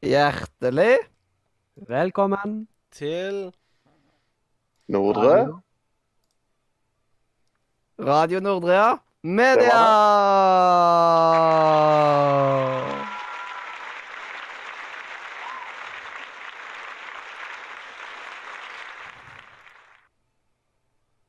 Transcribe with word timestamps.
Hjertelig 0.00 0.96
Velkommen. 1.76 2.68
Til 2.92 3.52
Nordre. 4.88 5.60
Radio 8.00 8.40
Nordrea 8.40 8.94
Media! 9.22 9.76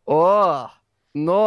Og 0.07 0.69
nå 1.13 1.43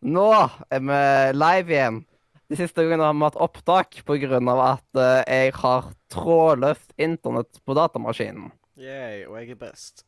Nå 0.00 0.28
er 0.70 0.80
vi 0.80 1.00
live 1.44 1.76
igjen. 1.76 2.04
De 2.50 2.56
siste 2.58 2.82
gangene 2.84 3.02
har 3.08 3.14
vi 3.16 3.24
hatt 3.26 3.38
opptak 3.42 4.02
pga. 4.06 4.38
at 4.62 5.00
eh, 5.02 5.22
jeg 5.26 5.52
har 5.58 5.88
trådløst 6.12 6.92
internett 6.98 7.58
på 7.66 7.74
datamaskinen. 7.74 8.52
Yay, 8.78 9.24
og 9.26 9.38
jeg 9.40 9.50
er 9.56 9.62
best. 9.62 10.04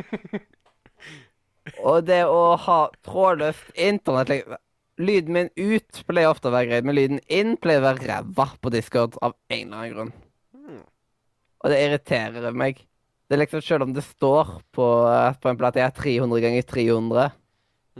Og 1.84 2.02
det 2.08 2.24
å 2.26 2.56
ha 2.58 2.80
trådløst 3.06 3.72
internett 3.78 4.28
like, 4.32 4.58
Lyden 5.00 5.32
min 5.32 5.48
ut 5.56 6.00
pleier 6.08 6.28
ofte 6.28 6.50
å 6.50 6.52
være 6.52 6.68
greit, 6.68 6.84
men 6.84 6.96
lyden 6.98 7.20
inn 7.32 7.54
pleier 7.56 7.80
å 7.80 7.86
være 7.86 8.04
ræva 8.04 8.50
på 8.60 8.72
Discord 8.74 9.14
av 9.24 9.32
en 9.48 9.62
eller 9.70 9.76
annen 9.78 9.94
grunn. 9.94 10.10
Hmm. 10.52 10.82
Og 11.64 11.72
det 11.72 11.78
irriterer 11.86 12.52
meg. 12.52 12.82
Det 13.30 13.36
er 13.38 13.40
liksom 13.44 13.62
Selv 13.64 13.86
om 13.86 13.94
det 13.96 14.04
står 14.04 14.58
på, 14.76 14.88
eh, 15.08 15.38
på 15.40 15.48
en 15.48 15.56
plate 15.56 15.80
jeg 15.80 15.88
er 15.88 15.96
300 16.02 16.42
ganger 16.44 16.62
300 16.68 17.30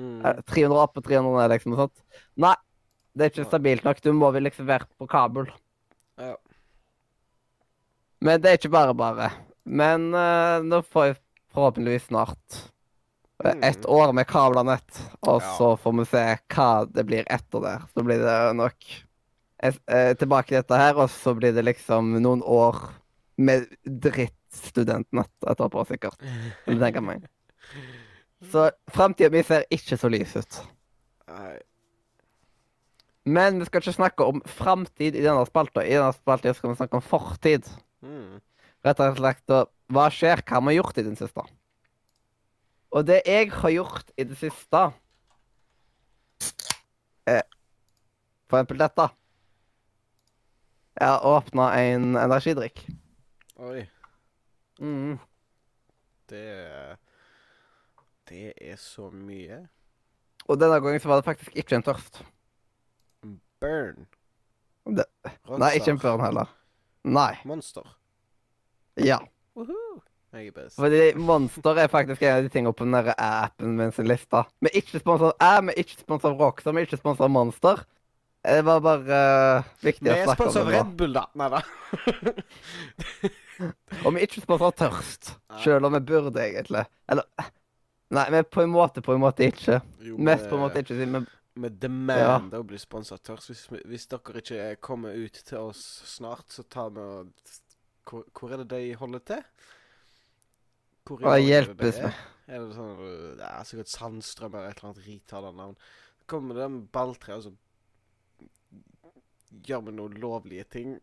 Mm. 0.01 0.21
eh, 0.25 0.37
300 0.47 0.79
opp 0.81 0.97
og 0.97 1.05
300 1.05 1.33
ned, 1.41 1.51
liksom. 1.51 1.73
og 1.75 1.81
sånt. 1.83 2.05
Nei, 2.39 2.55
det 3.15 3.27
er 3.27 3.33
ikke 3.33 3.49
stabilt 3.51 3.85
nok. 3.87 4.01
Du 4.05 4.13
må 4.17 4.31
vel 4.35 4.47
liksom 4.47 4.69
være 4.69 4.87
på 4.99 5.09
kabel. 5.11 5.49
Ja. 6.21 6.37
Men 8.21 8.41
det 8.43 8.51
er 8.53 8.59
ikke 8.61 8.73
bare 8.73 8.95
bare. 8.97 9.31
Men 9.65 10.11
uh, 10.15 10.61
nå 10.65 10.83
får 10.87 11.07
jeg 11.11 11.17
forhåpentligvis 11.55 12.09
snart 12.11 12.61
eh, 13.45 13.55
Mm. 13.55 13.63
ett 13.65 13.87
år 13.89 14.13
med 14.13 14.27
kablanett, 14.29 14.99
og 15.23 15.41
Ja. 15.43 15.55
så 15.57 15.69
får 15.81 15.95
vi 15.99 16.05
se 16.11 16.25
hva 16.53 16.67
det 16.93 17.07
blir 17.09 17.25
etter 17.33 17.63
det. 17.65 17.77
Så 17.95 18.03
blir 18.05 18.19
det 18.21 18.35
nok 18.57 18.91
eh, 19.63 19.75
eh, 19.89 20.13
tilbake 20.21 20.49
til 20.53 20.59
dette 20.61 20.77
her, 20.77 20.95
og 21.01 21.09
så 21.11 21.33
blir 21.35 21.55
det 21.57 21.65
liksom 21.65 22.13
noen 22.21 22.43
år 22.45 22.77
med 23.41 23.65
drittstudentnett 23.87 25.33
etterpå, 25.49 25.87
sikkert. 25.89 26.21
Du 26.67 26.77
tenker 26.79 27.01
meg. 27.01 27.25
Så 28.53 28.71
framtida 28.93 29.29
mi 29.33 29.43
ser 29.45 29.65
ikke 29.73 29.97
så 30.01 30.09
lys 30.13 30.37
ut. 30.37 30.61
Nei. 31.29 31.59
Men 33.29 33.61
vi 33.61 33.67
skal 33.69 33.83
ikke 33.83 33.97
snakke 33.97 34.27
om 34.27 34.41
framtid 34.49 35.17
i 35.17 35.25
denne 35.25 35.45
spalta. 35.49 35.85
I 35.85 35.97
denne 35.99 36.13
spalta 36.17 36.55
skal 36.57 36.73
vi 36.73 36.79
snakke 36.79 37.01
om 37.01 37.05
fortid. 37.05 37.69
Mm. 38.01 38.41
Rett 38.87 39.03
og 39.05 39.19
slett 39.21 39.57
hva 39.93 40.07
skjer? 40.15 40.41
Hva 40.47 40.57
har 40.57 40.67
vi 40.69 40.79
gjort 40.79 41.01
i 41.01 41.05
den 41.05 41.19
siste? 41.19 41.45
Og 42.91 43.07
det 43.07 43.21
jeg 43.27 43.51
har 43.53 43.71
gjort 43.75 44.11
i 44.19 44.27
det 44.27 44.39
siste 44.41 44.89
er 47.29 47.43
For 48.51 48.59
eksempel 48.59 48.81
dette. 48.81 49.07
Jeg 50.99 51.07
har 51.07 51.27
åpna 51.29 51.69
en 51.79 52.17
energidrikk. 52.19 52.83
Oi. 53.63 53.85
Mm. 54.81 55.21
Det 56.29 56.97
Det 58.29 58.53
er 58.57 58.77
så 58.77 59.11
mye. 59.11 59.69
Og 60.49 60.59
denne 60.59 60.81
gangen 60.81 61.01
så 61.01 61.09
var 61.09 61.21
det 61.21 61.25
faktisk 61.25 61.57
ikke 61.57 61.77
en 61.77 61.87
tørst. 61.87 62.23
Burn. 63.61 64.07
Det- 64.97 65.07
Nei, 65.59 65.75
ikke 65.77 65.95
en 65.95 66.01
burn 66.03 66.25
heller. 66.25 66.49
Nei. 67.05 67.33
Monster. 67.45 67.87
Ja. 68.97 69.19
Woohoo. 69.57 70.01
Jeg 70.33 70.47
er 70.47 70.53
best. 70.55 70.77
Fordi 70.79 71.15
Monster 71.19 71.79
er 71.83 71.89
faktisk 71.91 72.23
en 72.23 72.37
av 72.37 72.43
de 72.45 72.49
tingene 72.53 72.73
på 72.77 72.85
den 72.87 72.95
der 72.95 73.15
appen 73.19 73.77
min 73.77 73.93
sin 73.93 74.07
liste. 74.07 74.45
Vi 74.63 74.71
er 74.71 74.77
ikke 74.79 75.01
sponset 75.03 75.33
av 75.33 75.41
jeg, 75.41 75.65
vi 75.67 75.73
er 75.75 75.81
ikke 75.83 76.05
sponset 76.05 76.29
av 76.31 76.37
Rockstar, 76.39 76.77
vi 76.77 76.83
er 76.83 76.87
ikke 76.87 77.01
sponset 77.01 77.25
av 77.27 77.33
Monster. 77.35 77.83
Det 78.45 78.61
var 78.65 78.81
bare 78.81 79.17
uh, 79.59 79.73
viktig 79.85 80.09
å 80.09 80.15
er 80.15 80.23
snakke 80.25 80.47
om 80.47 80.53
sponset 80.53 80.61
av 80.63 80.71
det 80.71 80.77
nå. 80.77 80.85
Red 80.85 80.93
Bull, 81.01 81.17
da. 81.19 81.25
Nei 81.37 81.49
da. 81.53 81.61
Og 84.07 84.15
vi 84.15 84.21
er 84.21 84.29
ikke 84.29 84.45
sponset 84.45 84.69
av 84.71 84.77
Tørst, 84.79 85.33
sjøl 85.65 85.89
om 85.89 85.99
vi 85.99 86.03
burde 86.13 86.47
egentlig. 86.47 86.87
Eller 87.11 87.27
Nei, 88.11 88.25
vi 88.33 88.41
er 88.41 88.47
på 88.47 88.63
en 88.65 88.73
måte, 88.73 89.03
på 89.07 89.15
en 89.15 89.21
måte 89.23 89.45
ikke. 89.47 89.77
Jo, 90.03 90.17
Mest 90.19 90.49
på 90.51 90.57
en 90.57 90.65
måte 90.65 90.81
ikke, 90.83 90.97
siden 90.99 91.13
vi 91.15 91.27
Med 91.55 91.81
demand 91.83 92.55
å 92.55 92.63
bli 92.63 92.79
sponsa 92.79 93.17
av 93.17 93.25
Tørs. 93.27 93.49
Hvis, 93.51 93.65
hvis 93.91 94.07
dere 94.11 94.43
ikke 94.43 94.69
kommer 94.87 95.17
ut 95.19 95.41
til 95.47 95.59
oss 95.59 95.83
snart, 96.07 96.47
så 96.55 96.63
tar 96.63 96.93
vi 96.95 97.03
og 97.03 97.33
Hvor, 98.07 98.25
hvor 98.35 98.53
er 98.55 98.63
det 98.63 98.71
de 98.71 98.95
holder 98.99 99.23
til? 99.33 99.43
Hvor 101.07 101.21
er 101.25 101.37
det 101.37 101.49
hjelpes 101.49 101.99
med. 102.01 102.23
Er 102.51 102.65
det 102.65 102.75
sånn 102.75 102.95
uh, 102.99 103.27
Det 103.39 103.51
er 103.51 103.67
sikkert 103.69 103.93
Sandstrøm 103.93 104.57
eller 104.57 104.71
et 104.71 104.81
eller 104.81 104.91
annet 104.91 105.07
retarda 105.07 105.53
navn. 105.55 105.77
Så 106.19 106.31
kommer 106.31 106.59
det 106.59 106.71
med 106.71 106.89
balltre, 106.95 107.37
og 107.37 107.45
så 107.45 107.53
gjør 109.67 109.85
vi 109.87 109.95
noen 109.99 110.19
lovlige 110.23 110.67
ting. 110.71 110.97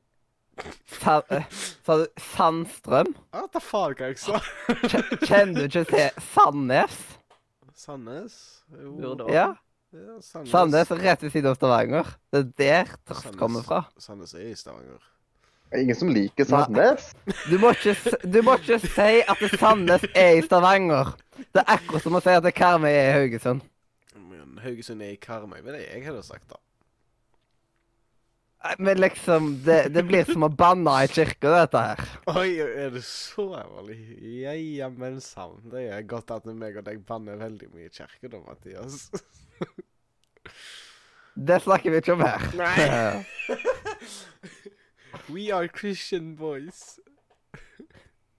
Sa, 0.98 1.22
eh, 1.30 1.46
du 1.86 2.06
Sandstrøm? 2.34 3.14
Ja, 3.36 3.46
ta 3.54 3.62
faen 3.62 3.96
hva 4.00 4.10
jeg 4.10 4.20
sa? 4.22 4.40
Kjenner 5.28 5.68
du 5.68 5.68
ikke 5.68 5.86
til 5.92 6.22
Sandnes? 6.32 6.98
Sandnes? 7.78 8.38
Jo. 8.74 8.96
Burde 8.98 9.32
Ja. 9.32 9.52
Ja, 9.98 10.22
Sandnes. 10.22 10.52
Sandnes 10.52 10.92
er 10.94 11.00
rett 11.02 11.24
ved 11.26 11.32
siden 11.34 11.50
av 11.50 11.56
Stavanger. 11.58 12.10
Det 12.34 12.42
er 12.42 12.50
der 12.62 12.92
Tørst 13.10 13.38
kommer 13.40 13.64
fra. 13.66 13.80
Sandnes 14.02 14.36
er 14.38 14.52
i 14.52 14.58
Stavanger. 14.58 15.00
Det 15.68 15.80
er 15.80 15.84
ingen 15.84 15.98
som 16.00 16.12
liker 16.14 16.48
Sandnes. 16.48 17.10
Du 17.50 17.58
må, 17.62 17.72
ikke, 17.74 17.96
du 18.24 18.38
må 18.46 18.56
ikke 18.60 18.78
si 18.84 19.10
at 19.24 19.42
det 19.42 19.50
Sandnes 19.58 20.06
er 20.14 20.38
i 20.38 20.46
Stavanger. 20.46 21.16
Det 21.42 21.64
er 21.64 21.74
akkurat 21.78 22.06
som 22.06 22.20
å 22.20 22.22
si 22.24 22.36
at 22.36 22.46
det 22.46 22.54
Karmøy 22.58 22.92
er 22.92 23.10
i 23.10 23.18
Haugesund. 23.18 23.66
Men 24.30 24.62
Haugesund 24.64 25.02
er 25.02 25.16
i 25.16 25.20
Karmøy, 25.22 25.60
det 25.66 25.74
er 25.74 25.80
det 25.80 25.84
jeg 25.88 26.06
hadde 26.12 26.24
sagt, 26.28 26.48
da. 26.54 26.62
Men 28.82 29.00
liksom, 29.00 29.50
det, 29.64 29.80
det 29.96 30.04
blir 30.08 30.28
som 30.28 30.44
å 30.48 30.50
banne 30.52 30.94
i 31.06 31.10
kirka, 31.12 31.52
dette 31.54 31.84
her. 31.90 32.06
Oi, 32.34 32.58
er 32.66 32.94
det 32.96 33.04
så 33.08 33.50
ærlig? 33.60 34.00
Ja, 34.42 34.56
ja, 34.58 34.90
men 34.92 35.22
sann. 35.24 35.60
Det 35.72 35.86
er 35.94 36.08
godt 36.10 36.34
at 36.36 36.48
meg 36.50 36.80
og 36.82 36.88
deg 36.88 37.04
banner 37.08 37.40
veldig 37.40 37.70
mye 37.74 37.88
i 37.88 37.94
kirka 37.94 38.32
da, 38.34 38.42
Mathias. 38.44 39.08
Det 41.38 41.60
snakker 41.62 41.92
vi 41.94 42.00
ikke 42.02 42.14
om 42.18 42.24
her. 42.26 42.46
Nei. 42.58 43.26
We 45.34 45.50
are 45.54 45.68
Christian 45.68 46.36
boys. 46.40 47.00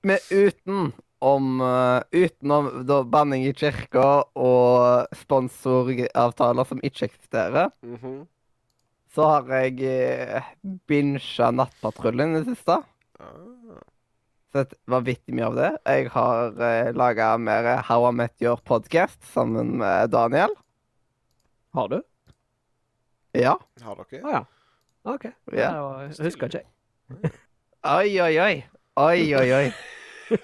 Men 0.02 0.18
uten 0.30 0.92
om 1.20 1.60
uh, 1.60 2.00
Utenom 2.14 2.68
da 2.86 3.00
banning 3.02 3.44
i 3.48 3.52
kirka 3.56 4.04
og 4.38 5.08
sponsoravtaler 5.18 6.68
som 6.68 6.80
ikke 6.86 7.08
eksisterer, 7.10 7.70
Mhm. 7.82 8.26
så 9.14 9.26
har 9.26 9.48
jeg 9.62 9.82
uh, 10.38 10.42
binsja 10.88 11.50
Nattpatruljen 11.50 12.36
i 12.36 12.42
det 12.42 12.54
siste. 12.56 12.78
ah. 13.20 13.82
Sett 14.54 14.72
vanvittig 14.88 15.34
mye 15.36 15.44
av 15.50 15.56
det. 15.58 15.70
Jeg 15.84 16.08
har 16.14 16.54
uh, 16.56 16.92
laga 16.96 17.34
mer 17.38 17.82
How 17.84 18.06
I 18.08 18.12
Met 18.16 18.32
Your 18.40 18.56
Podcast 18.64 19.18
sammen 19.34 19.74
med 19.82 20.10
Daniel. 20.14 20.54
Har 21.74 21.88
du? 21.92 21.98
Ja. 23.38 23.54
Har 23.84 24.00
dere? 24.02 24.22
Å 24.24 24.32
ja. 24.34 24.42
OK. 25.08 25.28
Ja. 25.54 25.70
Det 26.10 26.26
husker 26.26 26.50
ikke 26.50 26.64
jeg. 26.64 27.32
Oi, 27.86 28.10
oi, 28.20 28.34
oi. 28.42 28.54
Oi, 28.98 29.20
oi, 29.38 29.48
oi. 29.54 30.38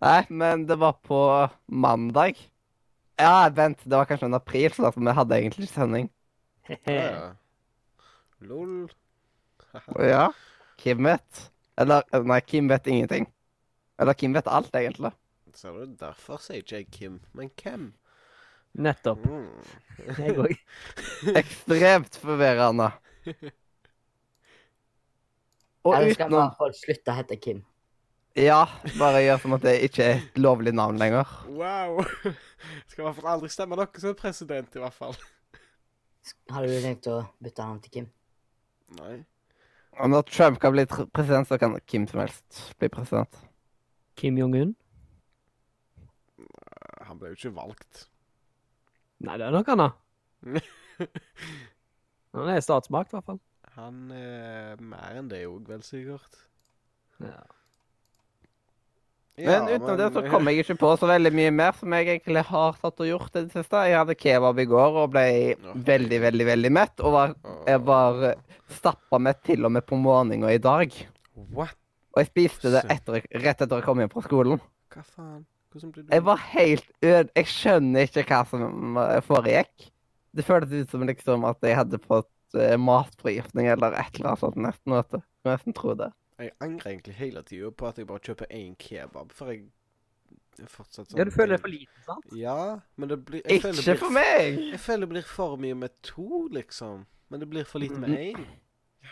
Nei, 0.00 0.20
men 0.30 0.66
det 0.68 0.78
var 0.80 0.94
på 1.04 1.18
mandag. 1.66 2.38
Ja, 3.20 3.48
vent, 3.52 3.82
det 3.84 3.96
var 3.98 4.06
kanskje 4.08 4.30
en 4.30 4.38
april, 4.38 4.70
så 4.72 4.86
derfor 4.86 5.04
vi 5.04 5.14
hadde 5.18 5.38
egentlig 5.38 5.66
ikke 5.66 5.74
sending. 5.74 6.10
Ja. 6.86 7.32
Lol. 8.40 8.90
Ja. 9.98 10.26
Kim 10.76 11.04
vet. 11.06 11.46
Eller, 11.80 12.04
nei, 12.28 12.40
Kim 12.44 12.68
vet 12.68 12.86
ingenting. 12.86 13.26
Eller 14.00 14.16
Kim 14.18 14.34
vet 14.36 14.48
alt, 14.50 14.74
egentlig. 14.76 15.12
Ser 15.56 15.76
du, 15.76 15.94
derfor 16.00 16.40
sier 16.40 16.60
ikke 16.62 16.78
jeg 16.78 16.88
Kim, 16.92 17.20
men 17.36 17.50
hvem? 17.60 17.90
Nettopp. 18.72 19.24
Mm. 19.26 19.48
Jeg 20.18 20.38
òg. 20.40 20.54
Ekstremt 21.42 22.16
forvirrende. 22.22 22.88
Og 25.82 25.96
Eller 25.96 26.14
skal 26.14 26.30
utenom 26.30 26.54
folk 26.58 26.78
slutte 26.78 27.12
å 27.12 27.18
hete 27.18 27.38
Kim? 27.42 27.60
Ja, 28.38 28.62
bare 28.96 29.20
gjør 29.20 29.42
som 29.42 29.54
at 29.58 29.64
det 29.66 29.74
ikke 29.84 30.04
er 30.06 30.14
et 30.22 30.38
lovlig 30.40 30.72
navn 30.72 30.96
lenger. 31.00 31.28
Wow. 31.52 32.00
Skal 32.88 33.02
i 33.02 33.04
hvert 33.04 33.18
fall 33.18 33.28
aldri 33.34 33.50
stemme 33.52 33.76
dere 33.76 34.00
som 34.00 34.14
president, 34.16 34.72
i 34.72 34.80
hvert 34.80 34.96
fall. 34.96 35.18
Har 36.54 36.64
du 36.64 36.72
tenkt 36.80 37.10
å 37.12 37.18
bytte 37.42 37.66
navn 37.66 37.82
til 37.84 37.92
Kim? 37.92 38.06
Nei. 38.96 39.18
Og 40.00 40.08
når 40.08 40.24
Trump 40.30 40.62
kan 40.62 40.72
bli 40.72 40.86
president, 40.88 41.50
så 41.50 41.58
kan 41.60 41.76
Kim 41.84 42.06
som 42.08 42.22
helst 42.22 42.62
bli 42.80 42.88
president. 42.88 43.36
Kim 44.16 44.38
Jong-un? 44.40 44.72
Han 47.04 47.20
ble 47.20 47.34
jo 47.34 47.36
ikke 47.36 47.54
valgt. 47.58 48.06
Nei, 49.22 49.38
det 49.38 49.46
er 49.46 49.54
nok 49.54 49.70
han, 49.72 49.84
da. 49.84 49.90
Han 52.32 52.48
er 52.48 52.62
statsmakt, 52.64 53.12
i 53.12 53.18
hvert 53.18 53.28
fall. 53.28 53.40
Han 53.76 54.12
er 54.16 54.80
mer 54.80 55.18
enn 55.20 55.28
det 55.30 55.44
òg, 55.48 55.66
vel 55.68 55.82
sikkert. 55.84 56.38
Ja. 57.22 57.42
Men 59.40 59.68
utenom 59.70 59.96
det 59.96 60.08
så 60.12 60.22
kom 60.28 60.48
jeg 60.50 60.60
ikke 60.60 60.76
på 60.82 60.90
så 61.00 61.08
veldig 61.08 61.30
mye 61.32 61.52
mer 61.56 61.76
som 61.78 61.94
jeg 61.96 62.08
egentlig 62.08 62.42
har 62.50 62.74
satt 62.80 63.00
og 63.00 63.08
gjort 63.08 63.30
i 63.32 63.44
det 63.46 63.54
siste. 63.54 63.84
Jeg 63.88 63.96
hadde 63.96 64.16
kebab 64.20 64.60
i 64.60 64.66
går 64.68 64.98
og 65.02 65.14
ble 65.14 65.24
veldig, 65.88 66.18
veldig 66.26 66.48
veldig 66.50 66.72
mett. 66.76 67.00
Og 67.00 67.14
var, 67.16 67.32
jeg 67.68 67.80
var 67.88 68.20
stappa 68.76 69.20
mett 69.22 69.40
til 69.48 69.64
og 69.64 69.72
med 69.72 69.86
på 69.88 69.96
morgenen 70.00 70.44
i 70.50 70.60
dag. 70.60 70.92
What? 71.56 71.78
Og 72.12 72.20
jeg 72.20 72.28
spiste 72.28 72.74
det 72.74 72.84
etter, 72.92 73.24
rett 73.40 73.64
etter 73.64 73.80
jeg 73.80 73.86
kom 73.86 74.04
hjem 74.04 74.12
fra 74.12 74.24
skolen. 74.26 74.60
Hva 74.92 75.04
faen? 75.06 75.40
Hvordan 75.72 75.92
ble 75.94 76.02
du 76.04 76.12
Jeg 76.14 76.24
var 76.26 76.36
helt 76.52 76.88
øde. 77.02 77.28
Jeg 77.36 77.46
skjønner 77.50 78.06
ikke 78.08 78.24
hva 78.28 78.42
som 78.48 78.98
foregikk. 79.26 79.88
Det 80.32 80.44
føltes 80.46 80.72
ut 80.86 80.90
som 80.94 81.04
liksom 81.08 81.44
at 81.48 81.60
jeg 81.66 81.76
hadde 81.76 81.98
fått 82.06 82.56
uh, 82.56 82.76
matforgiftning 82.80 83.68
eller 83.72 83.92
et 84.00 84.14
eller 84.16 84.32
annet 84.32 84.40
sånt. 84.40 84.56
Nesten, 84.56 84.94
vet 84.96 85.10
du. 85.12 85.20
Jeg 85.44 85.50
nesten 85.56 85.76
tro 85.76 85.94
det. 85.98 86.10
Jeg 86.40 86.52
angrer 86.64 86.90
egentlig 86.94 87.14
hele 87.18 87.42
tida 87.46 87.70
på 87.70 87.86
at 87.88 87.98
jeg 88.00 88.08
bare 88.08 88.22
kjøper 88.24 88.48
én 88.56 88.72
kebab, 88.80 89.32
for 89.36 89.52
jeg 89.52 89.66
er 90.60 90.68
fortsatt 90.68 91.08
sånn 91.10 91.20
ja, 91.20 91.26
du 91.28 91.30
føler 91.32 91.54
det 91.54 91.58
er 91.58 91.62
for 91.64 91.72
lite, 91.72 92.00
sant? 92.06 92.32
Ja, 92.36 92.56
men 93.00 93.12
det 93.12 93.18
blir 93.28 93.42
jeg 93.44 93.60
Ikke 93.60 93.72
blir- 93.76 94.00
for 94.00 94.14
meg! 94.16 94.58
Jeg 94.72 94.80
føler 94.80 95.06
det 95.06 95.10
blir 95.14 95.28
for 95.28 95.60
mye 95.60 95.76
med 95.84 95.94
to, 96.02 96.48
liksom. 96.52 97.04
Men 97.32 97.40
det 97.44 97.48
blir 97.52 97.64
for 97.68 97.80
lite 97.84 98.00
med 98.00 98.16
én. 98.18 98.42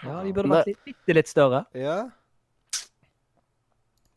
Ja, 0.03 0.19
de 0.25 0.33
burde 0.33 0.51
vært 0.53 0.69
litt, 0.73 0.83
bitte 0.89 1.17
litt 1.17 1.29
større. 1.31 1.65
Ja. 1.77 2.11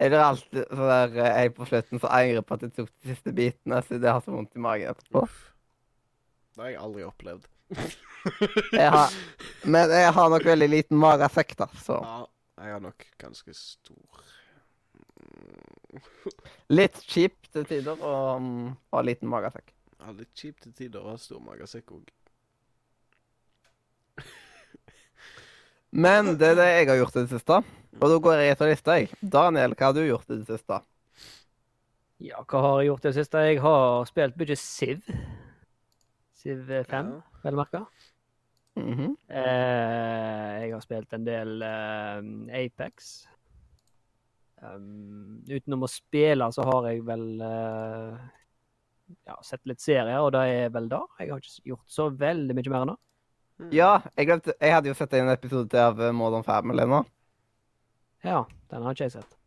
Jeg 0.03 0.11
blir 0.11 0.19
alltid 0.19 0.63
så 0.67 0.87
der 0.89 1.13
eh, 1.23 1.31
jeg 1.39 1.51
på 1.55 1.65
slutten 1.69 2.01
så 2.03 2.09
angrer 2.11 2.43
på 2.43 2.57
at 2.57 2.63
jeg 2.65 2.73
tok 2.75 2.89
de 2.91 3.13
siste 3.13 3.31
bitene, 3.35 3.79
Så 3.85 3.99
det 4.03 4.11
har 4.11 4.19
så 4.25 4.33
vondt 4.35 4.57
i 4.57 4.63
magen 4.63 4.91
etterpå. 4.91 5.23
Uff. 5.23 5.37
Det 6.53 6.65
har 6.65 6.73
jeg 6.73 6.81
aldri 6.83 7.05
opplevd. 7.07 7.47
Jeg 8.75 8.89
har, 8.93 9.13
men 9.65 9.89
jeg 9.95 10.11
har 10.15 10.29
nok 10.29 10.45
veldig 10.45 10.67
liten 10.69 10.99
magesekk, 10.99 11.55
da, 11.59 11.67
så 11.81 11.95
Ja, 12.03 12.17
jeg 12.65 12.75
har 12.75 12.83
nok 12.83 13.05
ganske 13.23 13.55
stor 13.57 14.21
litt 16.77 16.99
kjipt 17.09 17.49
til 17.53 17.65
tider 17.69 18.03
å 18.03 18.13
ha 18.93 19.01
liten 19.05 19.31
magesekk. 19.31 19.73
Ja, 19.99 20.13
litt 20.17 20.31
kjipt 20.37 20.67
til 20.67 20.75
tider 20.77 21.03
å 21.03 21.13
ha 21.13 21.17
stor 21.21 21.41
magesekk 21.43 21.95
òg. 21.95 22.11
Men 25.93 26.33
det 26.41 26.53
er 26.53 26.57
det 26.57 26.67
jeg 26.71 26.87
har 26.89 26.97
gjort 27.03 27.17
i 27.19 27.23
det 27.23 27.29
siste. 27.35 27.59
Og 28.01 28.09
da 28.09 28.15
går 28.25 28.39
jeg 28.41 28.53
etter 28.55 28.71
lista, 28.71 28.95
jeg. 28.97 29.09
Daniel, 29.21 29.75
hva 29.77 29.89
har 29.91 29.93
du 29.93 30.01
gjort 30.07 30.31
i 30.33 30.39
det 30.39 30.47
siste? 30.49 30.79
Ja, 32.23 32.39
hva 32.49 32.61
har 32.65 32.79
jeg 32.81 32.89
gjort 32.89 33.05
i 33.05 33.09
det 33.11 33.17
siste? 33.19 33.43
Jeg 33.45 33.59
har 33.61 34.07
spilt 34.09 34.39
mye 34.39 34.57
Siv. 34.57 35.03
Siv 36.43 36.65
5, 36.89 37.11
Ja. 37.13 37.21
vel 37.43 37.59
merka. 37.59 37.83
Mhm. 38.75 39.11
Eh, 39.29 40.61
jeg 40.63 40.73
har 40.73 40.81
spilt 40.81 41.13
en 41.13 41.25
del 41.25 41.61
eh, 41.61 42.65
Apex. 42.65 43.27
Um, 44.63 45.43
utenom 45.49 45.83
å 45.83 45.89
spille, 45.91 46.47
så 46.55 46.63
har 46.63 46.87
jeg 46.89 47.03
vel 47.05 47.41
eh, 47.43 48.17
ja, 49.27 49.35
sett 49.43 49.61
litt 49.67 49.81
serier, 49.83 50.21
og 50.23 50.31
det 50.31 50.43
er 50.47 50.69
vel 50.73 50.87
da. 50.89 51.01
Jeg 51.19 51.29
har 51.33 51.41
ikke 51.43 51.67
gjort 51.73 51.89
så 51.91 52.09
veldig 52.09 52.55
mye 52.57 52.71
mer 52.73 52.85
enn 52.87 52.95
Mm. 52.95 52.99
Ja, 53.71 54.01
jeg 54.17 54.27
glemte 54.27 54.53
Jeg 54.59 54.73
hadde 54.73 54.89
jo 54.89 54.95
sett 54.97 55.13
en 55.13 55.29
episode 55.31 55.69
til 55.71 55.79
av 55.79 56.01
eh, 56.01 56.11
Modern 56.15 56.43
Family 56.43 56.85
nå. 56.89 57.03
Ja, 58.23 58.43
den 58.71 58.83
har 58.83 58.95
ikke 58.95 59.07
jeg 59.07 59.15
sett. 59.17 59.37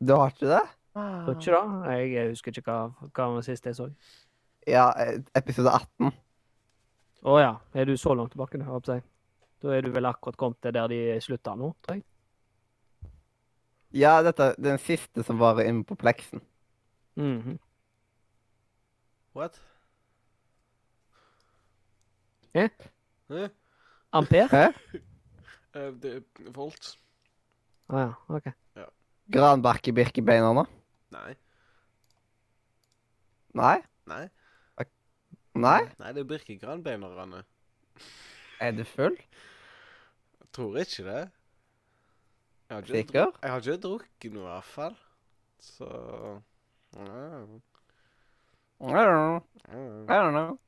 Du 0.00 0.14
har 0.16 0.32
ikke 0.32 0.50
det? 0.50 0.62
Tror 0.94 1.36
ikke 1.36 1.60
det. 1.86 1.96
Jeg 2.02 2.28
husker 2.32 2.58
ikke 2.58 2.66
hva, 2.66 3.08
hva 3.08 3.28
var 3.36 3.46
sist 3.46 3.66
jeg 3.66 3.78
så. 3.78 3.88
Ja, 4.68 4.90
eh, 4.98 5.20
episode 5.38 5.72
18. 5.72 6.12
Å 7.22 7.38
ja, 7.38 7.52
er 7.74 7.86
du 7.86 7.96
så 7.96 8.14
langt 8.18 8.34
tilbake? 8.34 8.58
jeg. 8.58 9.02
Da 9.62 9.74
er 9.76 9.82
du 9.82 9.92
vel 9.94 10.06
akkurat 10.06 10.36
kommet 10.36 10.58
til 10.62 10.74
der 10.74 10.88
de 10.90 11.20
slutta 11.22 11.54
nå, 11.54 11.72
tror 11.82 12.00
jeg. 12.00 12.06
Ja, 13.92 14.22
dette 14.22 14.42
er 14.42 14.56
den 14.58 14.78
siste 14.78 15.22
som 15.22 15.38
var 15.38 15.60
inne 15.62 15.84
på 15.84 15.94
pleksen. 15.94 16.40
Mhm. 17.16 17.58
What? 19.34 19.60
Eh? 22.54 22.68
Hæ? 23.32 23.48
Ampere? 24.12 24.48
Hæ? 24.52 24.66
Eh, 25.72 25.88
det 26.02 26.10
er 26.18 26.50
Volt? 26.52 26.88
Å 27.88 27.96
ja, 27.96 28.08
OK. 28.28 28.50
Ja. 28.76 28.84
Granbark 29.32 29.88
i 29.88 29.94
birkebeinerne? 29.96 30.66
Nei. 31.14 31.30
Nei? 33.56 33.78
Nei. 34.12 34.26
Nei? 35.56 35.80
Nei, 35.96 36.12
det 36.12 36.20
er 36.20 36.28
birkegranbeinerne. 36.28 37.40
Er 38.60 38.76
du 38.76 38.84
full? 38.84 39.16
Jeg 39.16 40.52
tror 40.52 40.76
ikke 40.84 41.08
det. 41.08 41.24
Jeg 42.68 42.76
har 42.76 42.84
ikke, 42.84 42.92
Sikker? 43.00 43.32
jeg 43.42 43.50
har 43.50 43.64
ikke 43.64 43.80
drukket 43.88 44.32
noe, 44.36 44.44
i 44.44 44.52
hvert 44.52 44.70
fall. 44.76 44.96
Så 45.60 45.88
know. 46.90 47.60
I 48.80 48.92
don't 48.92 49.14
know. 49.14 49.44
I 50.08 50.14
don't 50.20 50.32
know. 50.32 50.58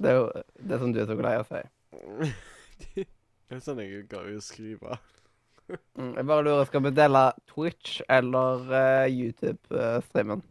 Det 0.00 0.10
er 0.10 0.16
jo 0.18 0.24
det 0.70 0.78
som 0.82 0.92
du 0.94 1.00
er 1.02 1.06
så 1.10 1.16
glad 1.18 1.36
i 1.38 1.42
å 1.42 1.48
si. 1.48 1.62
Det 3.50 3.56
er 3.58 3.62
sånn 3.64 3.80
jeg 3.82 3.92
er 3.98 4.04
glad 4.10 4.28
i 4.30 4.36
å 4.38 4.42
skrive. 4.46 4.96
Mm, 5.98 6.12
jeg 6.18 6.26
bare 6.26 6.42
lurer, 6.46 6.66
skal 6.68 6.82
vi 6.84 6.90
dele 6.94 7.22
Twitch 7.50 7.96
eller 8.10 8.62
eh, 8.78 9.08
YouTube-streamen? 9.10 10.42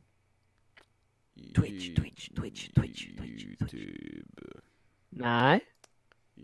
Twitch, 1.56 1.90
Twitch, 1.96 2.26
Twitch, 2.36 2.66
Twitch, 2.76 3.06
Twitch, 3.16 3.16
Twitch. 3.16 3.46
YouTube. 3.48 4.62
Nei. 5.24 5.60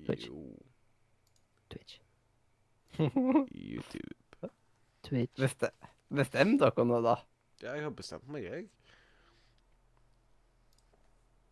Twitch. 0.08 0.28
Jo, 0.30 0.46
Twitch. 1.72 1.98
YouTube. 3.52 4.52
Twitch. 5.04 5.36
Beste- 5.40 5.74
Bestem 6.16 6.56
dere 6.62 6.88
nå, 6.88 7.02
da. 7.04 7.18
Ja, 7.64 7.74
jeg 7.76 7.84
har 7.90 7.96
bestemt 8.00 8.28
meg, 8.32 8.48
jeg. 8.48 8.68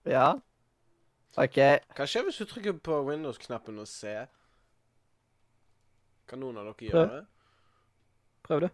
Ja? 0.08 0.30
OK. 1.38 1.58
Hva 1.98 2.06
skjer 2.08 2.24
hvis 2.28 2.38
du 2.38 2.46
trykker 2.46 2.76
på 2.86 3.00
Windows-knappen 3.08 3.80
og 3.82 3.88
se? 3.90 4.14
Kan 6.30 6.40
noen 6.44 6.58
av 6.62 6.70
dere 6.72 6.90
gjøre 6.90 7.10
det? 7.18 7.22
Prøv 8.46 8.62
det. 8.66 8.72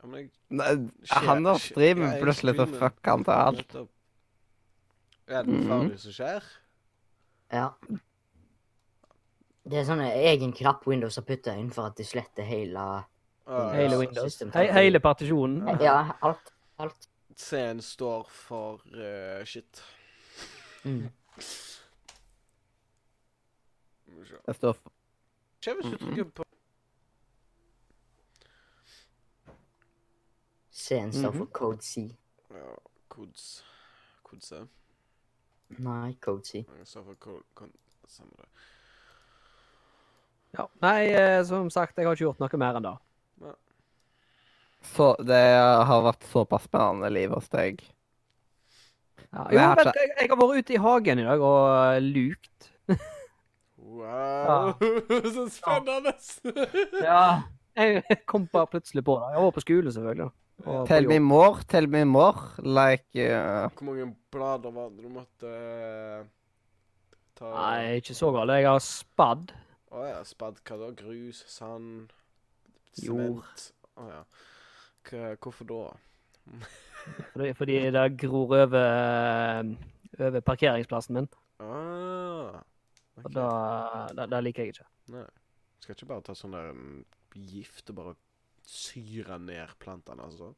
Ja, 0.00 0.06
men 0.08 0.18
jeg 0.22 0.30
Nei, 0.50 0.70
Skjer- 1.06 1.26
han 1.28 1.44
har 1.46 1.58
streamen 1.60 2.12
ja, 2.14 2.20
plutselig 2.22 2.54
så 2.56 2.66
fuck 2.72 3.06
han 3.06 3.24
til 3.24 3.32
alt. 3.36 3.74
Er 5.30 5.42
det 5.44 5.52
noe 5.52 5.60
Mhm. 5.60 5.68
farlig 5.70 5.98
som 6.00 6.12
skjer? 6.12 6.42
Ja. 7.52 7.68
Det 9.70 9.78
er 9.78 9.84
sånn 9.84 10.00
egen 10.02 10.52
knapp 10.56 10.86
Windows 10.86 11.16
har 11.16 11.22
putta 11.28 11.52
inn 11.58 11.70
for 11.70 11.86
at 11.86 11.96
de 11.96 12.04
sletter 12.04 12.42
hele 12.48 13.04
Ah, 13.46 13.72
Hele 13.72 13.92
ja. 13.94 13.98
Windows. 13.98 14.38
He 14.54 14.66
hele 14.72 15.00
partisjonen. 15.00 15.80
Ja, 15.80 16.12
alt. 16.22 16.52
Alt. 16.78 17.08
C-en 17.36 17.80
står 17.80 18.26
for 18.30 18.80
uh, 18.94 19.42
shit. 19.44 19.82
Mm. 20.84 21.10
Skal 24.30 24.38
vi 24.38 24.42
se. 24.42 24.46
Det 24.46 24.56
står 24.60 24.74
for 24.78 24.92
Skjer 25.60 25.76
hvis 25.76 25.90
du 25.92 25.96
trykker 26.00 26.28
på 26.38 26.44
C-en 30.70 31.12
står 31.12 31.32
Mhm. 31.32 31.38
for 31.38 31.46
Code 31.46 31.82
C. 31.82 32.16
ja, 32.50 32.76
Code 33.08 33.36
C. 33.36 33.62
Nei, 35.78 36.14
Code 36.20 36.44
C. 36.44 36.64
Ja. 40.56 40.66
Nei, 40.82 41.06
eh, 41.12 41.44
som 41.44 41.70
sagt, 41.70 41.96
jeg 41.96 42.06
har 42.06 42.14
ikke 42.16 42.24
gjort 42.26 42.40
noe 42.40 42.58
mer 42.58 42.74
enn 42.76 42.82
det. 42.82 42.96
Så 44.82 45.14
det 45.22 45.44
har 45.86 46.02
vært 46.02 46.22
såpass 46.24 46.62
spennende 46.64 47.10
liv 47.12 47.30
hos 47.30 47.48
deg. 47.48 47.82
Ja. 49.32 49.44
Jo, 49.50 49.58
jeg 49.58 49.60
har 49.60 49.76
vet 49.76 49.94
jeg, 49.94 50.08
jeg 50.18 50.28
har 50.30 50.36
vært 50.40 50.58
ute 50.58 50.70
i 50.74 50.76
hagen 50.80 51.18
i 51.18 51.22
dag 51.22 51.40
og 51.40 52.02
lukt. 52.02 52.70
Wow! 53.90 54.72
Så 55.34 55.48
spennende! 55.50 56.12
Ja. 57.02 57.42
Jeg 57.76 58.02
kom 58.26 58.46
bare 58.46 58.66
plutselig 58.66 59.04
på 59.04 59.16
det. 59.18 59.32
Jeg 59.34 59.42
var 59.42 59.50
på 59.50 59.60
skole, 59.64 59.92
selvfølgelig. 59.92 60.30
Og 60.66 60.88
Tell 60.88 61.08
me 61.08 61.18
more, 61.18 61.62
tell 61.68 61.88
me 61.88 62.04
more. 62.04 62.52
Like 62.58 63.16
uh, 63.16 63.70
Hvor 63.72 63.84
mange 63.84 64.16
blader 64.30 64.70
var 64.70 64.88
det 64.88 65.04
du 65.04 65.08
måtte 65.08 65.48
uh, 65.48 66.26
ta 67.38 67.52
Nei, 67.54 68.00
ikke 68.02 68.14
så 68.14 68.30
galt. 68.34 68.52
Jeg 68.52 68.68
har 68.68 68.82
spadd. 68.84 69.54
Å 69.90 70.04
ja. 70.06 70.20
Spadd 70.28 70.60
hva 70.68 70.78
da? 70.82 70.90
Grus, 71.00 71.44
sand, 71.48 72.12
Jord. 73.00 73.40
sement? 73.48 73.66
Å 73.96 74.08
ja. 74.10 74.22
Hva, 75.08 75.34
hvorfor 75.40 75.70
da? 75.70 75.82
Fordi, 77.32 77.52
fordi 77.56 77.78
det 77.94 78.04
gror 78.20 78.52
over, 78.58 78.76
eh, 78.76 80.26
over 80.26 80.40
parkeringsplassen 80.44 81.16
min. 81.16 81.28
Ah, 81.60 82.60
Og 83.24 83.30
da, 83.34 83.46
da, 84.16 84.26
da, 84.26 84.40
liker 84.42 84.66
jeg 84.66 84.74
ikke. 84.74 84.88
Nei. 85.14 85.26
Skal 85.80 85.96
ikke 85.96 86.10
bare 86.10 86.24
ta 86.26 86.34
sånn 86.36 86.54
der 86.56 86.72
mm, 86.76 86.98
gift 87.50 87.90
og 87.92 87.98
bare 88.00 88.14
syre 88.68 89.38
ned 89.42 89.72
plantene, 89.82 90.26
altså? 90.26 90.52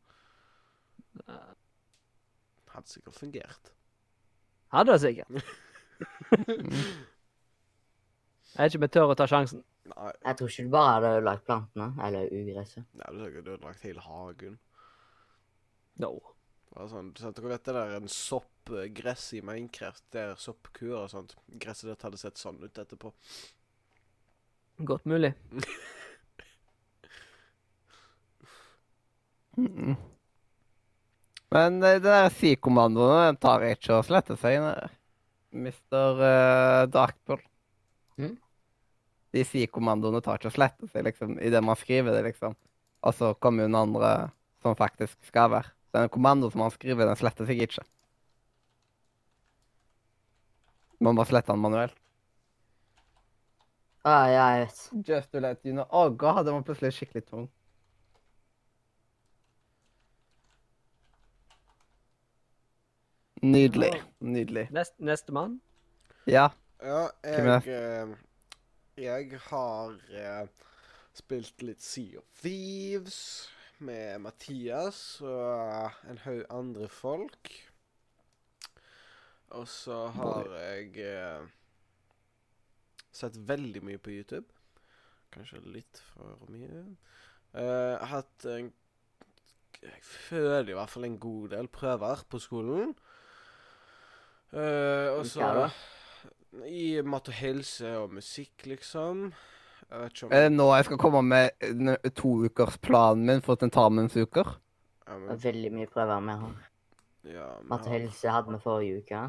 Hadde 2.72 2.88
sikkert 2.88 3.18
fungert. 3.18 3.72
Hadde 4.72 4.94
det 4.94 5.00
sikkert. 5.04 5.28
Jeg 8.52 8.66
er 8.66 8.68
ikke 8.68 8.82
vi 8.82 8.88
tør 8.92 9.12
å 9.12 9.16
ta 9.16 9.24
sjansen. 9.28 9.62
Nei, 9.88 10.10
Jeg 10.26 10.36
tror 10.38 10.50
ikke 10.50 10.64
du 10.66 10.72
bare 10.74 10.90
hadde 10.94 11.12
ødelagt 11.16 11.46
plantene, 11.46 11.86
eller 12.04 12.32
ugresset. 12.36 12.84
nei 13.00 13.08
du 13.14 13.22
hadde 13.22 13.40
ødelagt 13.54 13.86
hele 13.86 14.04
hagen. 14.04 14.58
No. 16.04 16.12
Bare 16.72 16.88
sånn, 16.88 17.10
Dere 17.16 17.50
vet 17.50 17.66
det 17.68 17.74
der 17.76 17.96
en 17.98 18.08
soppgress 18.08 19.26
i 19.36 19.42
Minecraft? 19.44 20.04
Det 20.14 20.22
er 20.22 20.38
soppkuer 20.40 21.02
og 21.02 21.10
sånt. 21.12 21.34
Gresset 21.60 21.90
ditt 21.90 22.06
hadde 22.06 22.20
sett 22.20 22.40
sånn 22.40 22.62
ut 22.62 22.80
etterpå. 22.80 23.12
Godt 24.92 25.08
mulig. 25.08 25.34
Mm. 29.52 29.96
Men 31.52 31.82
eh, 31.82 31.98
det 32.00 32.08
der 32.08 32.30
si-kommandoen 32.32 33.18
den 33.26 33.36
tar 33.42 33.64
ikke 33.68 33.98
å 33.98 34.04
slette 34.06 34.36
seg. 34.40 34.64
Mr. 35.52 36.16
Uh, 36.16 36.84
Darkpool. 36.88 37.42
Mm? 38.16 38.38
De 39.36 39.44
si-kommandoene 39.44 40.22
tar 40.24 40.40
ikke 40.40 40.48
å 40.48 40.54
slette 40.54 40.88
seg, 40.88 41.04
liksom, 41.04 41.36
idet 41.44 41.60
man 41.64 41.76
skriver 41.76 42.16
det, 42.16 42.24
liksom. 42.30 42.56
Og 43.04 43.16
så 43.18 43.34
kommer 43.36 43.66
jo 43.66 43.68
den 43.68 43.80
andre 43.82 44.12
som 44.64 44.78
faktisk 44.78 45.18
skal 45.28 45.52
være. 45.52 45.74
Så 45.92 45.98
en 45.98 46.08
kommando 46.08 46.50
som 46.50 46.62
man 46.64 46.70
skriver, 46.72 47.04
den 47.04 47.18
sletter 47.20 47.44
seg 47.44 47.58
ikke. 47.66 47.82
Man 51.04 51.18
bare 51.18 51.28
sletter 51.28 51.52
den 51.52 51.60
manuelt. 51.60 51.98
Ah, 54.02 54.26
ja, 54.32 54.46
jeg 54.54 54.62
vet. 54.64 55.08
Just 55.08 55.32
to 55.32 55.42
let 55.44 55.60
you 55.66 55.74
know. 55.74 55.84
Å, 55.92 56.08
god, 56.16 56.46
den 56.46 56.56
var 56.56 56.64
plutselig 56.66 56.94
skikkelig 56.96 57.26
tung. 57.28 57.44
Nydelig. 63.42 63.92
Nydelig. 64.18 64.68
Nest, 64.72 64.96
Nestemann. 64.98 65.60
Ja. 66.26 66.48
Ja, 66.82 67.08
jeg 67.22 67.62
eh, 67.70 68.14
Jeg 68.98 69.40
har 69.50 69.92
uh, 69.92 70.46
spilt 71.14 71.62
litt 71.62 71.82
Sea 71.82 72.18
of 72.18 72.26
Thieves 72.42 73.18
med 73.82 74.22
Mathias 74.22 75.20
og 75.26 76.02
en 76.08 76.20
haug 76.24 76.42
andre 76.50 76.88
folk. 76.88 77.50
Og 79.52 79.68
så 79.68 80.06
har 80.16 80.48
jeg 80.56 80.94
eh, 81.04 81.48
sett 83.12 83.36
veldig 83.36 83.82
mye 83.84 84.00
på 84.00 84.14
YouTube. 84.14 84.48
Kanskje 85.32 85.60
litt 85.74 86.00
for 86.12 86.46
mye. 86.52 86.84
Eh, 87.52 88.06
hatt 88.12 88.46
en 88.48 88.72
Jeg 89.82 90.04
føler 90.06 90.68
i 90.70 90.76
hvert 90.78 90.90
fall 90.92 91.08
en 91.08 91.18
god 91.18 91.48
del 91.56 91.68
prøver 91.68 92.22
på 92.30 92.38
skolen. 92.40 92.94
Eh, 94.52 95.08
og 95.10 95.26
så 95.26 95.68
I 96.68 97.00
mat 97.02 97.28
og 97.28 97.34
helse 97.34 97.96
og 97.98 98.12
musikk, 98.14 98.66
liksom. 98.70 99.32
Jeg 99.92 100.00
vet 100.00 100.12
ikke 100.16 100.26
om 100.26 100.32
Er 100.32 100.40
det 100.48 100.52
nå 100.56 100.66
jeg 100.74 100.84
skal 100.88 100.98
komme 100.98 101.22
med 101.22 101.50
n- 101.68 101.96
toukersplanen 102.16 103.26
min 103.28 103.42
for 103.44 103.54
tentamensuker? 103.60 104.54
ja, 105.06 105.18
Det 105.18 105.30
er 105.34 105.52
veldig 105.52 105.72
mye 105.72 105.86
prøver 105.92 106.20
vi 106.24 106.36
har. 106.42 106.54
ja, 107.24 107.46
men 107.60 107.68
Mat 107.68 107.80
og 107.80 107.86
har- 107.92 107.98
helse 107.98 108.30
hadde 108.30 108.52
vi 108.52 108.58
forrige 108.58 109.02
uke. 109.02 109.20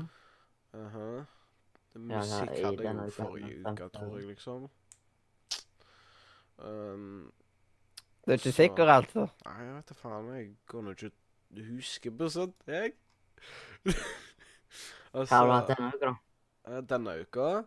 Aha. 0.74 1.26
Det 1.94 2.02
Ja, 2.10 2.18
Musikk 2.18 2.50
ja, 2.50 2.54
i 2.54 2.64
hadde 2.64 2.84
jeg 2.84 2.96
jo 2.96 3.10
forrige 3.12 3.60
uke, 3.60 3.78
fem- 3.78 3.90
tror 3.90 4.18
jeg, 4.18 4.28
liksom. 4.28 4.70
Um, 6.60 7.32
Du 8.26 8.32
er 8.32 8.36
ikke 8.38 8.52
Så- 8.52 8.56
sikker, 8.56 8.86
altså? 8.88 9.28
nei, 9.46 9.64
jeg 9.66 9.76
vet 9.76 9.86
da 9.90 9.94
faen. 9.94 10.28
Jeg 10.36 10.56
går 10.68 10.82
nå 10.82 10.90
ikke 10.92 11.12
huske 11.76 12.12
på 12.18 12.30
sånt, 12.32 12.56
jeg. 12.68 12.94
Hva 13.84 15.26
har 15.30 15.46
du 15.46 15.52
hatt 15.52 15.70
altså, 15.70 15.76
denne 15.76 15.92
uka, 15.94 16.06
da? 16.06 16.16
eh, 16.78 16.82
denne 16.82 17.22
uka 17.22 17.66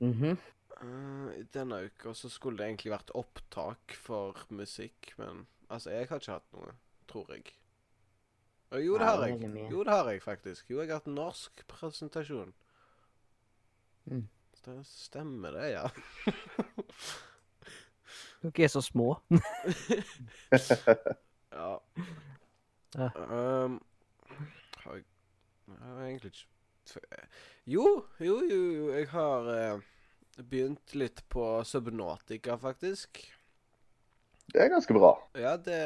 Mhm. 0.00 0.30
eh, 0.30 0.36
I 0.82 1.44
denne 1.54 1.84
uka 1.86 2.14
så 2.18 2.28
skulle 2.32 2.58
det 2.58 2.66
egentlig 2.66 2.90
vært 2.94 3.12
opptak 3.18 3.94
for 3.94 4.38
musikk, 4.50 5.12
men 5.20 5.44
altså, 5.68 5.90
jeg 5.94 6.08
har 6.10 6.18
ikke 6.22 6.38
hatt 6.38 6.50
noe, 6.56 6.70
tror 7.10 7.26
jeg. 7.34 7.44
Jo, 8.82 8.96
det 8.98 9.06
har 9.06 9.26
jeg. 9.28 9.36
Jo, 9.70 9.82
det 9.84 9.92
har 9.92 10.08
jeg 10.10 10.22
faktisk. 10.24 10.70
Jo, 10.72 10.80
jeg 10.80 10.88
har 10.88 10.96
hatt 11.02 11.10
norsk 11.12 11.62
presentasjon. 11.68 12.54
Mm. 14.10 14.24
Det 14.64 14.78
stemmer 14.86 15.50
det, 15.58 15.66
ja. 15.74 15.86
Dere 18.42 18.64
er 18.64 18.68
så 18.72 18.80
små. 18.82 19.14
Ja. 21.52 21.76
Ja. 22.96 23.08
Um, 23.28 23.82
har 24.76 24.94
jeg 24.94 25.04
Jeg 25.68 25.76
har 25.80 26.06
egentlig 26.06 26.32
ikke 26.32 27.00
Jo, 27.66 28.06
jo, 28.20 28.40
jo, 28.50 28.72
jo. 28.72 28.92
Jeg 28.92 29.08
har 29.08 29.48
eh, 29.52 29.80
begynt 30.40 30.94
litt 30.96 31.22
på 31.32 31.44
Subnautica, 31.66 32.56
faktisk. 32.60 33.20
Det 34.52 34.60
er 34.60 34.72
ganske 34.72 34.94
bra. 34.96 35.12
Ja, 35.38 35.56
det 35.56 35.80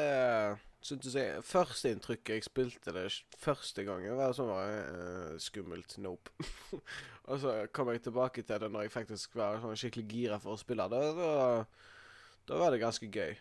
syntes 0.87 1.15
jeg 1.17 1.41
Førsteinntrykket 1.45 2.37
jeg 2.37 2.45
spilte 2.45 2.93
det 2.95 3.05
første 3.41 3.83
gangen, 3.87 4.15
var 4.19 4.35
sånn 4.35 4.51
var, 4.51 4.71
uh, 4.91 5.33
skummelt. 5.41 5.97
Nope. 6.03 6.31
og 7.29 7.41
så 7.43 7.57
kom 7.75 7.91
jeg 7.91 8.05
tilbake 8.07 8.43
til 8.43 8.63
det 8.63 8.71
når 8.71 8.87
jeg 8.87 8.95
faktisk 8.95 9.37
var 9.39 9.61
sånn 9.63 9.77
skikkelig 9.79 10.07
gira 10.11 10.39
for 10.43 10.55
å 10.55 10.61
spille 10.61 10.87
det. 10.93 11.03
Da, 11.17 11.33
da 12.47 12.61
var 12.61 12.73
det 12.73 12.83
ganske 12.83 13.09
gøy. 13.11 13.35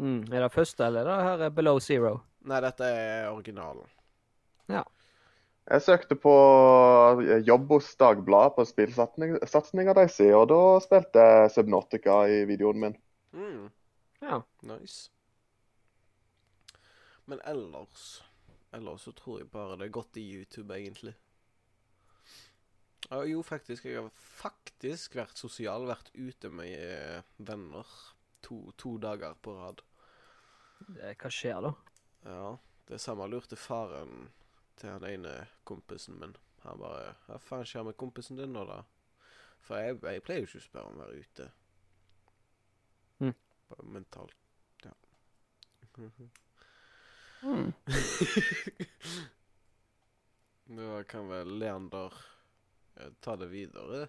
Mm. 0.00 0.22
Er 0.30 0.46
det 0.46 0.52
første, 0.54 0.86
eller 0.86 1.04
er 1.04 1.10
det 1.10 1.28
her 1.28 1.46
er 1.48 1.56
Below 1.56 1.80
Zero? 1.84 2.14
Nei, 2.48 2.60
dette 2.64 2.86
er 2.88 3.28
originalen. 3.28 3.88
Jeg 5.68 5.84
søkte 5.84 6.16
på 6.18 6.32
eh, 7.20 7.42
jobb 7.46 7.76
hos 7.76 7.92
Dagbladet 8.00 8.56
på 8.56 8.64
spillsatsinga 8.68 9.94
deres, 9.98 10.18
og 10.34 10.48
da 10.50 10.60
spilte 10.82 11.26
jeg 11.26 11.52
Subnautica 11.54 12.22
i 12.30 12.42
videoen 12.48 12.80
min. 12.86 12.96
Mm. 13.36 13.68
Ja. 14.24 14.42
Nice. 14.66 15.10
Men 17.30 17.42
ellers 17.46 18.22
Ellers 18.72 19.02
så 19.02 19.12
tror 19.12 19.40
jeg 19.40 19.50
bare 19.50 19.76
det 19.78 19.88
er 19.88 19.94
godt 19.96 20.16
i 20.20 20.22
YouTube, 20.30 20.74
egentlig. 20.76 21.16
Jo, 23.10 23.42
faktisk. 23.42 23.84
Jeg 23.84 23.98
har 23.98 24.10
faktisk 24.14 25.16
vært 25.18 25.40
sosial. 25.40 25.88
Vært 25.88 26.12
ute 26.14 26.50
med 26.54 26.76
eh, 26.78 27.22
venner 27.42 27.88
to, 28.46 28.70
to 28.78 28.94
dager 29.02 29.34
på 29.42 29.56
rad. 29.58 29.82
Hva 31.18 31.32
skjer 31.34 31.64
da? 31.66 31.72
Ja. 32.28 32.52
Det 32.86 33.00
samme 33.02 33.26
lurte 33.30 33.58
faren 33.58 34.28
til 34.80 34.90
han 34.94 35.04
ene 35.04 35.34
kompisen 35.68 36.18
min. 36.20 36.34
Han 36.64 36.78
bare 36.80 37.14
'Hva 37.26 37.38
faen 37.40 37.64
skjer 37.68 37.84
med 37.88 37.96
kompisen 38.00 38.36
din 38.40 38.52
nå, 38.52 38.64
da?' 38.68 38.82
For 39.60 39.76
jeg, 39.76 39.98
jeg 40.02 40.22
pleier 40.24 40.40
jo 40.40 40.46
ikke 40.48 40.58
å 40.58 40.66
spørre 40.68 40.86
om 40.88 41.00
å 41.00 41.04
være 41.04 41.20
ute. 41.20 41.50
Mm. 43.20 43.34
Bare 43.68 43.86
mentalt. 43.96 44.36
Ja. 44.84 44.92
Mm. 47.42 47.72
Da 50.76 51.02
kan 51.08 51.28
vel 51.28 51.54
Leander 51.58 52.12
eh, 52.96 53.08
ta 53.24 53.36
det 53.36 53.46
videre. 53.48 54.02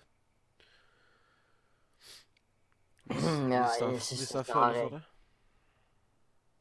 Hvis, 3.05 3.23
Ja, 3.23 3.63
hvis, 3.63 3.79
han, 3.79 3.93
jeg 3.93 4.01
hvis 4.19 4.31
har 4.35 4.43
føler 4.43 4.73
jeg- 4.75 4.89
for 4.89 4.97
det. 4.97 5.03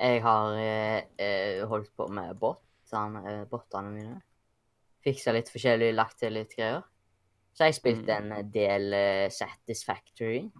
Jeg 0.00 0.22
har 0.22 0.54
eh, 0.56 1.02
eh, 1.18 1.66
holdt 1.68 1.90
på 1.96 2.06
med 2.08 2.34
botene, 2.40 2.69
eh, 2.96 3.44
bottene 3.50 3.90
mine. 3.94 4.16
Fiksa 5.04 5.32
litt 5.32 5.48
forskjellig, 5.48 5.94
lagt 5.96 6.18
til 6.20 6.34
litt 6.36 6.56
greier. 6.56 6.82
Så 7.56 7.66
jeg 7.66 7.74
spilte 7.74 8.20
Mm. 8.20 8.32
en 8.32 8.50
del 8.52 8.92
uh, 8.94 9.28
Satisfactory. 9.32 10.50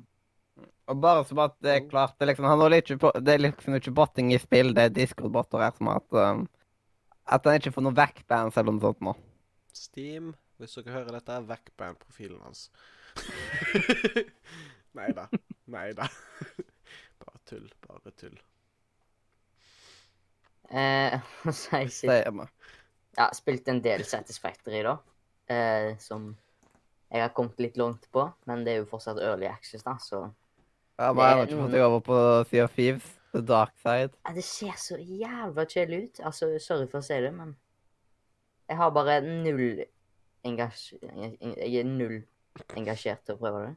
Og 0.91 1.01
bare 1.01 1.25
så 1.25 1.39
at 1.45 1.55
det 1.63 1.71
er 1.71 1.89
klart, 1.89 2.17
det 2.19 2.25
er 2.25 2.33
liksom, 2.33 2.45
han 2.51 2.73
ikke 2.73 2.99
på, 2.99 3.13
det 3.21 3.35
er 3.35 3.39
liksom 3.45 3.75
ikke 3.79 3.95
botting 3.95 4.33
i 4.35 4.39
spill, 4.39 4.75
det 4.75 4.83
er 4.83 4.89
Discord-botter 4.97 5.63
her 5.63 5.73
som 5.77 5.89
at 5.89 6.13
um, 6.13 6.49
At 7.27 7.45
han 7.47 7.61
ikke 7.61 7.73
får 7.73 7.83
noe 7.87 7.95
backbands 7.95 8.57
eller 8.59 8.73
noe 8.75 8.83
sånt 8.83 9.01
nå. 9.07 9.15
Steam, 9.73 10.35
hvis 10.59 10.75
dere 10.75 10.97
hører 10.97 11.13
dette, 11.15 11.33
er 11.33 11.47
backband-profilen 11.47 12.41
hans. 12.43 12.71
Nei 14.99 15.13
da. 15.15 15.29
Nei 15.71 15.93
da. 15.95 16.09
bare 17.23 17.39
tull. 17.47 17.71
Bare 17.87 18.11
tull. 18.19 18.35
Eh, 20.71 21.21
så 21.61 21.83
jeg 21.83 21.93
sitter, 21.93 22.25
Sier 22.31 22.49
ja, 23.19 23.27
spilte 23.35 23.73
en 23.75 23.83
del 23.85 24.05
Satisfactory, 24.07 24.83
da. 24.87 24.97
Eh, 25.50 25.97
som 25.99 26.31
jeg 27.11 27.25
har 27.25 27.33
kommet 27.35 27.59
litt 27.59 27.79
langt 27.81 28.07
på, 28.15 28.29
men 28.47 28.62
det 28.65 28.75
er 28.75 28.85
jo 28.85 28.91
fortsatt 28.93 29.19
early 29.19 29.49
access, 29.50 29.83
da, 29.87 29.97
så 29.99 30.29
Ja, 31.00 31.12
men 31.17 31.25
jeg 31.25 31.37
har 31.39 31.47
ikke 31.49 31.62
fått 31.62 31.75
deg 31.75 31.87
over 31.87 32.03
på 32.07 32.19
Sea 32.50 32.67
of 32.69 32.75
Thieves, 32.77 33.07
The 33.33 33.43
Dark 33.47 33.73
Side. 33.83 34.12
ja, 34.27 34.35
Det 34.37 34.45
ser 34.45 34.77
så 34.79 34.99
jævla 34.99 35.65
kjedelig 35.65 36.03
ut. 36.05 36.21
Altså, 36.29 36.50
sorry 36.61 36.87
for 36.91 37.00
å 37.00 37.07
si 37.07 37.19
det, 37.25 37.33
men 37.35 37.57
jeg 38.69 38.79
har 38.79 38.91
bare 38.95 39.21
null 39.25 39.83
engasj... 40.47 41.00
Jeg 41.00 41.81
er 41.81 41.89
null 41.89 42.21
engasjert 42.77 43.25
til 43.25 43.39
å 43.39 43.41
prøve 43.41 43.65
det. 43.65 43.73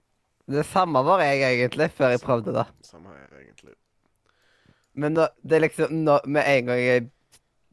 Det 0.54 0.66
samme 0.68 1.00
var 1.08 1.24
jeg 1.24 1.40
egentlig, 1.48 1.88
før 1.96 2.14
jeg 2.14 2.22
prøvde 2.22 2.54
det. 2.54 2.66
Samme 2.86 3.16
her, 3.16 3.32
egentlig. 3.40 3.74
Men 4.94 5.16
da, 5.18 5.28
det 5.42 5.58
er 5.58 5.64
liksom, 5.66 5.94
nå, 6.06 6.20
med 6.30 6.46
en 6.48 6.68
gang 6.70 6.80
jeg 6.82 7.08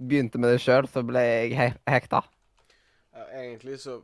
begynte 0.01 0.41
med 0.41 0.55
det 0.55 0.63
sjøl, 0.65 0.89
så 0.89 1.03
ble 1.05 1.21
jeg 1.21 1.53
he 1.59 1.67
hekta. 1.93 2.23
Ja, 3.13 3.27
egentlig 3.43 3.81
så 3.83 4.01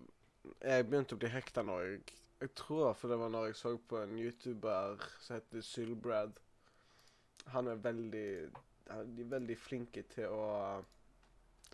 Jeg 0.63 0.87
begynte 0.87 1.17
å 1.17 1.19
bli 1.19 1.29
hekta 1.33 1.63
når 1.67 1.81
jeg 1.87 2.01
Jeg 2.41 2.51
tror 2.55 2.93
for 2.95 3.09
det 3.09 3.17
var 3.19 3.31
når 3.33 3.47
jeg 3.49 3.57
så 3.57 3.73
på 3.89 3.99
en 4.03 4.19
YouTuber 4.21 5.01
som 5.25 5.37
heter 5.39 5.63
Sylbrad. 5.65 6.37
Han 7.55 7.69
er 7.73 7.81
veldig 7.81 8.51
han- 8.91 9.17
er 9.19 9.31
veldig 9.31 9.57
flinke 9.59 10.03
til 10.13 10.29
å 10.31 10.85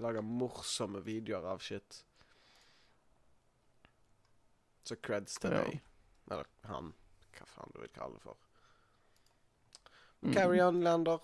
lage 0.01 0.23
morsomme 0.23 1.03
videoer 1.05 1.45
av 1.45 1.61
shit. 1.61 2.05
Så 4.85 4.97
creds 5.03 5.35
til 5.41 5.51
deg. 5.51 5.81
Eller 6.31 6.47
han. 6.71 6.93
Hva 7.37 7.47
faen 7.47 7.75
du 7.75 7.81
vil 7.83 7.93
kalle 7.95 8.15
det 8.15 8.23
for. 8.23 8.37
Mm. 10.23 10.33
Carry 10.35 10.61
on, 10.61 10.81
Lander. 10.83 11.19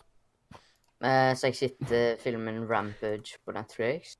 Eh, 1.04 1.34
så 1.38 1.46
jeg 1.46 1.56
sitter 1.56 2.16
filmen 2.18 2.64
Rampage 2.70 3.38
på 3.44 3.52
Netflix. 3.54 4.16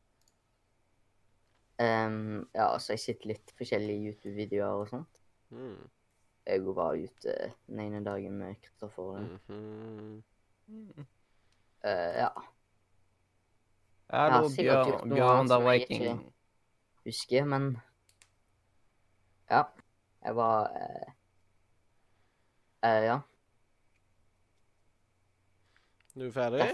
Um, 1.81 2.49
ja, 2.55 2.73
så 2.79 2.93
jeg 2.97 3.01
sitter 3.01 3.31
litt 3.33 3.53
forskjellige 3.59 4.09
YouTube-videoer 4.13 4.81
og 4.83 4.89
sånt. 4.91 5.21
Mm. 5.55 5.85
Jeg 6.49 6.63
var 6.75 6.97
ute 6.99 7.35
den 7.69 7.81
ene 7.85 8.01
dagen 8.07 8.39
med 8.41 8.57
Kristoffer. 8.63 9.21
Mhm. 9.49 10.23
Eh, 11.85 12.17
ja, 12.19 12.29
Hallo, 14.11 14.49
sikkert 14.49 14.87
gjort 14.89 15.03
Bjørn, 15.05 15.09
noe 15.09 15.17
Bjørn 15.19 15.47
the 15.47 15.55
som 15.55 15.67
jeg 15.69 15.87
ikke- 15.89 16.33
husker, 17.05 17.45
men 17.45 17.81
Ja. 19.51 19.63
Jeg 20.25 20.35
var 20.37 20.71
eh, 20.75 21.13
eh, 22.83 23.05
Ja, 23.05 23.21
Du 26.19 26.27
er 26.27 26.33
ferdig? 26.35 26.65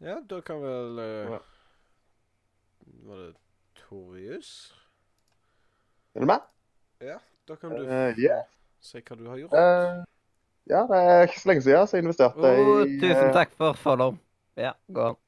Ja, 0.00 0.20
da 0.30 0.36
kan 0.46 0.60
vel 0.62 0.98
uh, 0.98 1.38
Var 3.02 3.16
det 3.16 3.32
Torjus? 3.74 4.50
Er 6.14 6.20
du 6.20 6.26
med? 6.26 6.44
Da 7.48 7.56
kan 7.58 7.70
du 7.74 7.82
uh, 7.82 8.14
yeah. 8.14 8.44
si 8.78 9.02
hva 9.02 9.16
du 9.18 9.24
har 9.26 9.40
gjort. 9.40 9.56
Uh, 9.56 10.04
ja, 10.70 10.84
det 10.86 11.00
er 11.02 11.22
ikke 11.26 11.40
så 11.40 11.50
lenge 11.50 11.64
siden 11.66 11.88
så 11.90 11.98
jeg 11.98 12.04
investerte 12.04 12.52
i 12.60 12.98
tusen 13.00 13.24
eh, 13.24 13.32
takk 13.34 13.56
for 13.58 13.80
follow. 13.80 14.14
Ja, 14.60 14.70
gå 14.86 15.08
an. 15.08 15.18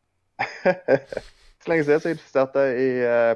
så 1.63 1.73
lenge 1.73 1.89
siden 1.89 2.05
så 2.05 2.13
jeg 2.13 2.19
investerte 2.21 2.67
i 2.79 2.89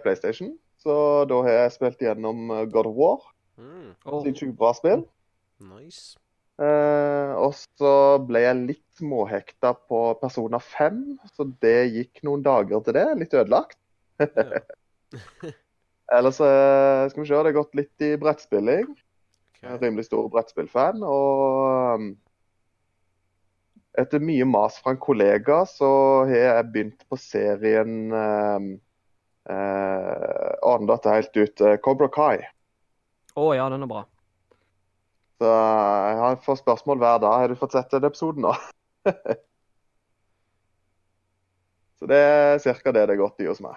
PlayStation. 0.05 0.53
Så 0.79 1.25
da 1.27 1.41
har 1.49 1.59
jeg 1.59 1.73
spilt 1.81 2.07
gjennom 2.07 2.55
God 2.71 2.93
of 2.93 3.01
War. 3.01 3.27
Mm, 3.59 3.91
Oh. 4.05 4.23
Sinnssykt 4.23 4.55
bra 4.55 4.71
spill. 4.77 5.03
nice. 5.59 6.15
Eh, 6.57 7.33
og 7.37 7.53
så 7.77 7.93
ble 8.25 8.41
jeg 8.47 8.61
litt 8.63 9.01
småhekta 9.01 9.75
på 9.91 10.01
Persona 10.23 10.61
5, 10.63 11.03
så 11.37 11.49
det 11.65 11.79
gikk 11.93 12.23
noen 12.25 12.45
dager 12.47 12.81
til 12.87 12.97
det. 12.97 13.07
Litt 13.21 13.37
ødelagt. 13.37 13.79
Ellers 16.17 16.39
eh, 16.41 17.09
skal 17.11 17.23
vi 17.23 17.27
se, 17.29 17.35
det 17.35 17.51
har 17.51 17.59
gått 17.59 17.77
litt 17.77 18.07
i 18.07 18.15
brettspilling. 18.21 18.95
Okay. 19.57 19.77
rimelig 19.81 20.07
stor 20.09 20.29
brettspillfan. 20.33 21.03
Og 21.05 22.01
um, 22.01 22.09
etter 23.99 24.21
mye 24.23 24.45
mas 24.49 24.79
fra 24.83 24.95
en 24.95 25.01
kollega, 25.01 25.63
så 25.69 25.91
har 26.29 26.37
jeg 26.37 26.67
begynt 26.73 27.07
på 27.09 27.19
serien 27.21 28.13
eh, 28.13 28.69
eh, 29.53 30.51
Aner 30.67 30.91
dette 30.93 31.17
helt 31.17 31.37
ut. 31.37 31.65
eh, 31.65 31.79
Cobra 31.83 32.11
Kai. 32.13 32.45
Å 33.37 33.49
ja, 33.57 33.69
den 33.73 33.85
er 33.85 33.91
bra. 33.91 34.05
Så 35.37 35.49
jeg 35.49 36.17
har 36.23 36.37
fått 36.45 36.63
spørsmål 36.63 36.99
hver 37.03 37.19
dag. 37.25 37.41
Har 37.43 37.49
du 37.53 37.57
fått 37.61 37.77
sett 37.77 37.91
den 37.93 38.05
episoden 38.09 38.47
nå? 38.47 38.53
så 41.99 42.09
det 42.09 42.21
er 42.23 42.59
ca. 42.65 42.93
det 42.93 43.03
det 43.07 43.15
er 43.17 43.21
godt 43.21 43.45
i 43.45 43.49
hos 43.51 43.61
meg. 43.65 43.77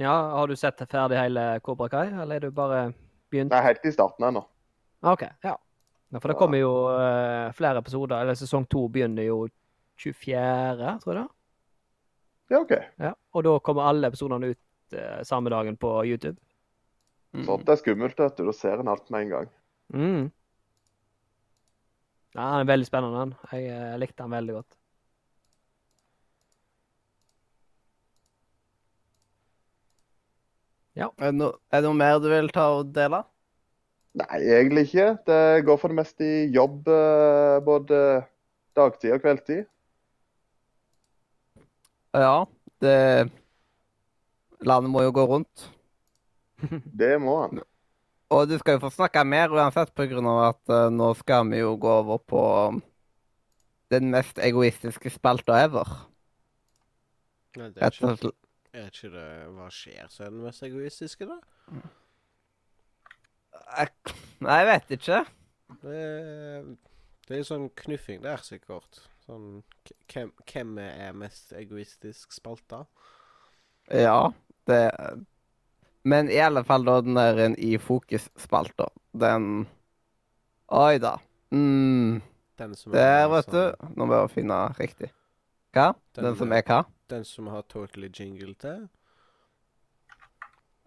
Ja, 0.00 0.12
Har 0.32 0.48
du 0.48 0.56
sett 0.56 0.78
ferdig 0.90 1.18
hele 1.18 1.60
Cobra 1.60 1.88
Kai, 1.88 2.06
eller 2.08 2.36
er 2.36 2.40
du 2.46 2.50
bare 2.50 2.92
begynt? 3.28 3.50
Nei, 3.52 3.60
helt 3.66 3.84
i 3.84 3.92
starten 3.92 4.24
ennå. 4.30 4.40
OK, 5.04 5.26
ja. 5.42 5.56
ja 6.08 6.20
for 6.22 6.32
det 6.32 6.36
kommer 6.40 6.62
jo 6.62 6.70
uh, 6.88 7.50
flere 7.52 7.82
episoder. 7.82 8.22
Eller 8.22 8.38
sesong 8.38 8.64
to 8.70 8.86
begynner 8.88 9.26
jo 9.26 9.42
24., 10.00 10.94
tror 11.02 11.12
jeg 11.12 11.20
det. 11.20 11.26
Ja, 12.50 12.60
OK. 12.60 12.74
Ja. 12.98 13.14
Og 13.36 13.46
da 13.46 13.54
kommer 13.62 13.86
alle 13.90 14.10
episodene 14.10 14.52
ut 14.52 14.96
eh, 14.98 15.22
samme 15.26 15.52
dagen 15.52 15.76
på 15.78 15.92
YouTube. 16.08 16.38
mm. 17.36 17.46
Sånt 17.46 17.68
er 17.70 17.78
skummelt. 17.78 18.18
vet 18.18 18.36
du. 18.36 18.44
Da 18.48 18.56
ser 18.56 18.82
en 18.82 18.90
alt 18.90 19.10
med 19.10 19.26
en 19.26 19.32
gang. 19.36 19.52
Mm. 19.94 20.28
Ja, 22.34 22.42
han 22.42 22.60
er 22.62 22.70
veldig 22.70 22.86
spennende, 22.86 23.22
han. 23.22 23.34
Jeg 23.52 23.70
jeg 23.70 24.02
likte 24.02 24.26
han 24.26 24.34
veldig 24.34 24.58
godt. 24.60 24.80
Er 31.00 31.30
det, 31.30 31.34
no, 31.38 31.52
er 31.72 31.80
det 31.80 31.88
noe 31.88 31.96
mer 31.96 32.18
du 32.20 32.28
vil 32.32 32.50
ta 32.52 32.66
og 32.76 32.90
dele? 32.94 33.22
Nei, 34.20 34.40
egentlig 34.56 34.88
ikke. 34.88 35.06
Det 35.28 35.64
går 35.66 35.78
for 35.80 35.92
det 35.92 35.98
meste 36.00 36.26
i 36.26 36.48
jobb 36.52 36.88
eh, 36.90 37.58
både 37.64 38.00
dagtid 38.76 39.14
og 39.14 39.22
kveldtid. 39.22 39.68
Ja, 42.16 42.46
det 42.82 43.30
Landet 44.66 44.92
må 44.92 45.02
jo 45.06 45.12
gå 45.14 45.24
rundt. 45.24 45.70
Det 47.00 47.14
må 47.22 47.36
han. 47.46 47.62
Og 48.30 48.48
du 48.50 48.58
skal 48.60 48.76
jo 48.76 48.82
få 48.84 48.90
snakke 48.92 49.22
mer 49.24 49.50
uansett, 49.50 49.94
på 49.96 50.04
grunn 50.10 50.28
av 50.28 50.40
at 50.50 50.72
uh, 50.74 50.90
nå 50.92 51.08
skal 51.18 51.48
vi 51.48 51.62
jo 51.62 51.72
gå 51.80 51.94
over 52.02 52.20
på 52.20 52.42
um, 52.68 52.82
den 53.90 54.10
mest 54.12 54.38
egoistiske 54.38 55.10
spalta 55.10 55.56
ever. 55.64 55.88
Nei, 57.56 57.70
det 57.72 57.82
er, 57.82 57.96
ikke, 57.96 58.12
Etter... 58.12 58.36
er 58.76 58.92
ikke 58.92 59.08
det 59.16 59.30
Hva 59.56 59.70
skjer 59.74 60.12
som 60.12 60.26
er 60.26 60.36
den 60.36 60.44
mest 60.44 60.68
egoistiske, 60.68 61.26
da? 61.26 61.40
Jeg, 63.80 63.90
nei, 64.44 64.60
jeg 64.60 64.68
vet 64.68 64.94
ikke. 64.98 65.24
Det 65.80 66.04
det 67.30 67.38
er 67.38 67.44
sånn 67.46 67.68
knuffing 67.78 68.24
der, 68.24 68.40
sikkert. 68.42 69.04
Sånn 69.26 69.62
Hvem, 70.10 70.30
hvem 70.50 70.78
er 70.82 71.12
mest 71.16 71.52
egoistisk 71.56 72.32
spalta? 72.32 72.84
Ja, 73.90 74.30
det 74.66 74.82
Men 76.04 76.30
i 76.32 76.38
alle 76.40 76.62
fall 76.64 76.84
da 76.86 77.00
den 77.04 77.14
der 77.18 77.38
en 77.44 77.56
i 77.58 77.74
fokus-spalta. 77.78 78.88
Den 79.12 79.66
Oi 80.70 80.98
da. 81.02 81.16
Mm, 81.52 82.22
Den 82.58 82.74
som 82.78 82.92
der, 82.92 83.26
vet 83.28 83.46
du. 83.50 83.58
sånn- 83.58 83.96
Nå 83.96 84.06
må 84.06 84.20
jeg 84.20 84.30
finne 84.30 84.58
riktig. 84.78 85.10
Hva? 85.74 85.94
Den 86.14 86.24
Den 86.24 86.36
som 86.36 86.52
er 86.52 86.62
hva? 86.62 86.84
Den 87.08 87.24
som 87.24 87.46
har 87.48 87.62
totally 87.62 88.08
jingle 88.08 88.54
til? 88.54 88.88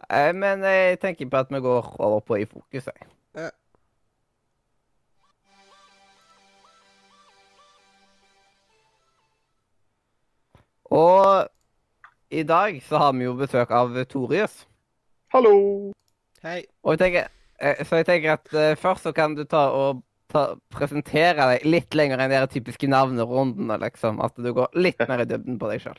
Men 0.10 0.62
jeg 0.62 1.00
tenker 1.00 1.30
på 1.30 1.38
at 1.40 1.50
vi 1.52 1.60
går 1.60 1.96
over 2.00 2.20
på 2.22 2.36
i 2.42 2.46
fokus, 2.46 2.86
jeg. 2.86 3.08
Og 10.94 11.48
i 12.30 12.44
dag 12.46 12.76
så 12.86 13.00
har 13.02 13.14
vi 13.18 13.26
jo 13.26 13.34
besøk 13.38 13.72
av 13.74 13.96
Torius. 14.10 14.64
Hallo! 15.34 15.56
Hei. 16.46 16.60
Og 16.86 16.94
jeg 16.94 17.00
tenker, 17.02 17.30
eh, 17.58 17.82
så 17.82 18.02
jeg 18.02 18.10
tenker 18.10 18.36
at 18.36 18.54
eh, 18.54 18.76
først 18.78 19.08
så 19.08 19.14
kan 19.16 19.34
du 19.34 19.42
ta 19.50 19.64
og 19.74 20.04
ta, 20.30 20.52
presentere 20.74 21.48
deg 21.50 21.66
litt 21.66 21.98
lenger 21.98 22.22
enn 22.22 22.34
de 22.36 22.42
typiske 22.52 22.90
navnerundene, 22.92 23.80
liksom. 23.82 24.22
At 24.22 24.38
du 24.38 24.52
går 24.54 24.76
litt 24.78 25.02
mer 25.10 25.24
i 25.24 25.30
dybden 25.30 25.58
på 25.62 25.72
deg 25.72 25.82
sjøl. 25.82 25.98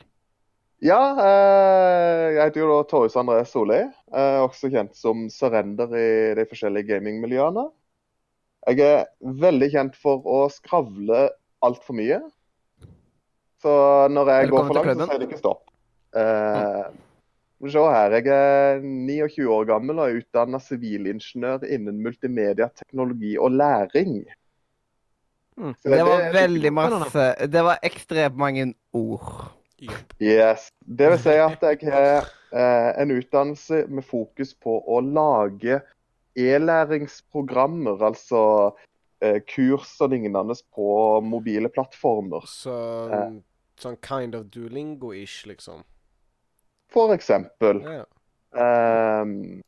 Ja, 0.85 1.01
eh, 1.23 2.23
jeg 2.37 2.41
heter 2.45 2.63
jo 2.63 2.71
da 2.71 2.79
Torjus 2.87 3.19
André 3.19 3.43
Solli. 3.49 3.81
eh, 4.15 4.39
også 4.45 4.71
kjent 4.71 4.95
som 4.95 5.27
Surrender 5.33 5.91
i 5.91 6.07
de 6.39 6.47
forskjellige 6.47 6.93
gamingmiljøene. 6.93 7.67
Jeg 8.71 8.79
er 8.79 9.05
veldig 9.43 9.71
kjent 9.75 9.99
for 9.99 10.23
å 10.23 10.45
skravle 10.53 11.27
altfor 11.65 11.99
mye. 11.99 12.21
Så 13.65 13.73
når 14.13 14.29
jeg 14.29 14.53
går 14.53 14.67
for 14.67 14.77
langt, 14.77 14.99
så 14.99 15.09
sier 15.09 15.21
det 15.21 15.27
ikke 15.31 15.41
stopp. 15.41 15.63
Uh, 16.15 16.85
se 17.65 17.81
her, 17.81 18.13
Jeg 18.13 18.27
er 18.29 18.83
29 18.83 19.47
år 19.49 19.65
gammel 19.71 19.99
og 19.99 20.09
er 20.09 20.19
utdanna 20.19 20.59
sivilingeniør 20.61 21.65
innen 21.65 21.97
multimedia, 22.03 22.69
teknologi 22.77 23.33
og 23.41 23.55
læring. 23.57 24.19
Mm. 25.57 25.73
Det, 25.81 25.91
Det 25.91 26.03
var 26.03 26.33
veldig 26.33 26.71
masse 26.75 27.25
Det 27.47 27.63
var 27.63 27.79
ekstremt 27.81 28.37
mange 28.37 28.73
ord. 28.93 29.55
Yes. 30.21 30.69
Det 30.79 31.09
vil 31.11 31.19
si 31.19 31.35
at 31.39 31.63
jeg 31.63 31.91
har 31.93 32.27
eh, 32.51 32.91
en 33.01 33.11
utdannelse 33.15 33.85
med 33.87 34.05
fokus 34.05 34.53
på 34.53 34.77
å 34.83 35.01
lage 35.01 35.81
e-læringsprogrammer, 36.35 38.03
altså 38.03 38.43
eh, 39.23 39.41
kurs 39.47 39.95
og 40.03 40.11
lignende 40.13 40.55
på 40.75 40.87
mobile 41.23 41.71
plattformer. 41.71 42.45
Så 42.47 42.75
Sånn 43.81 43.97
kind 44.03 44.35
of 44.37 44.47
duolingo-ish, 44.53 45.45
liksom. 45.49 45.83
For 46.93 47.11
eksempel. 47.15 47.81
Ja. 47.83 48.03
Um, 48.55 49.61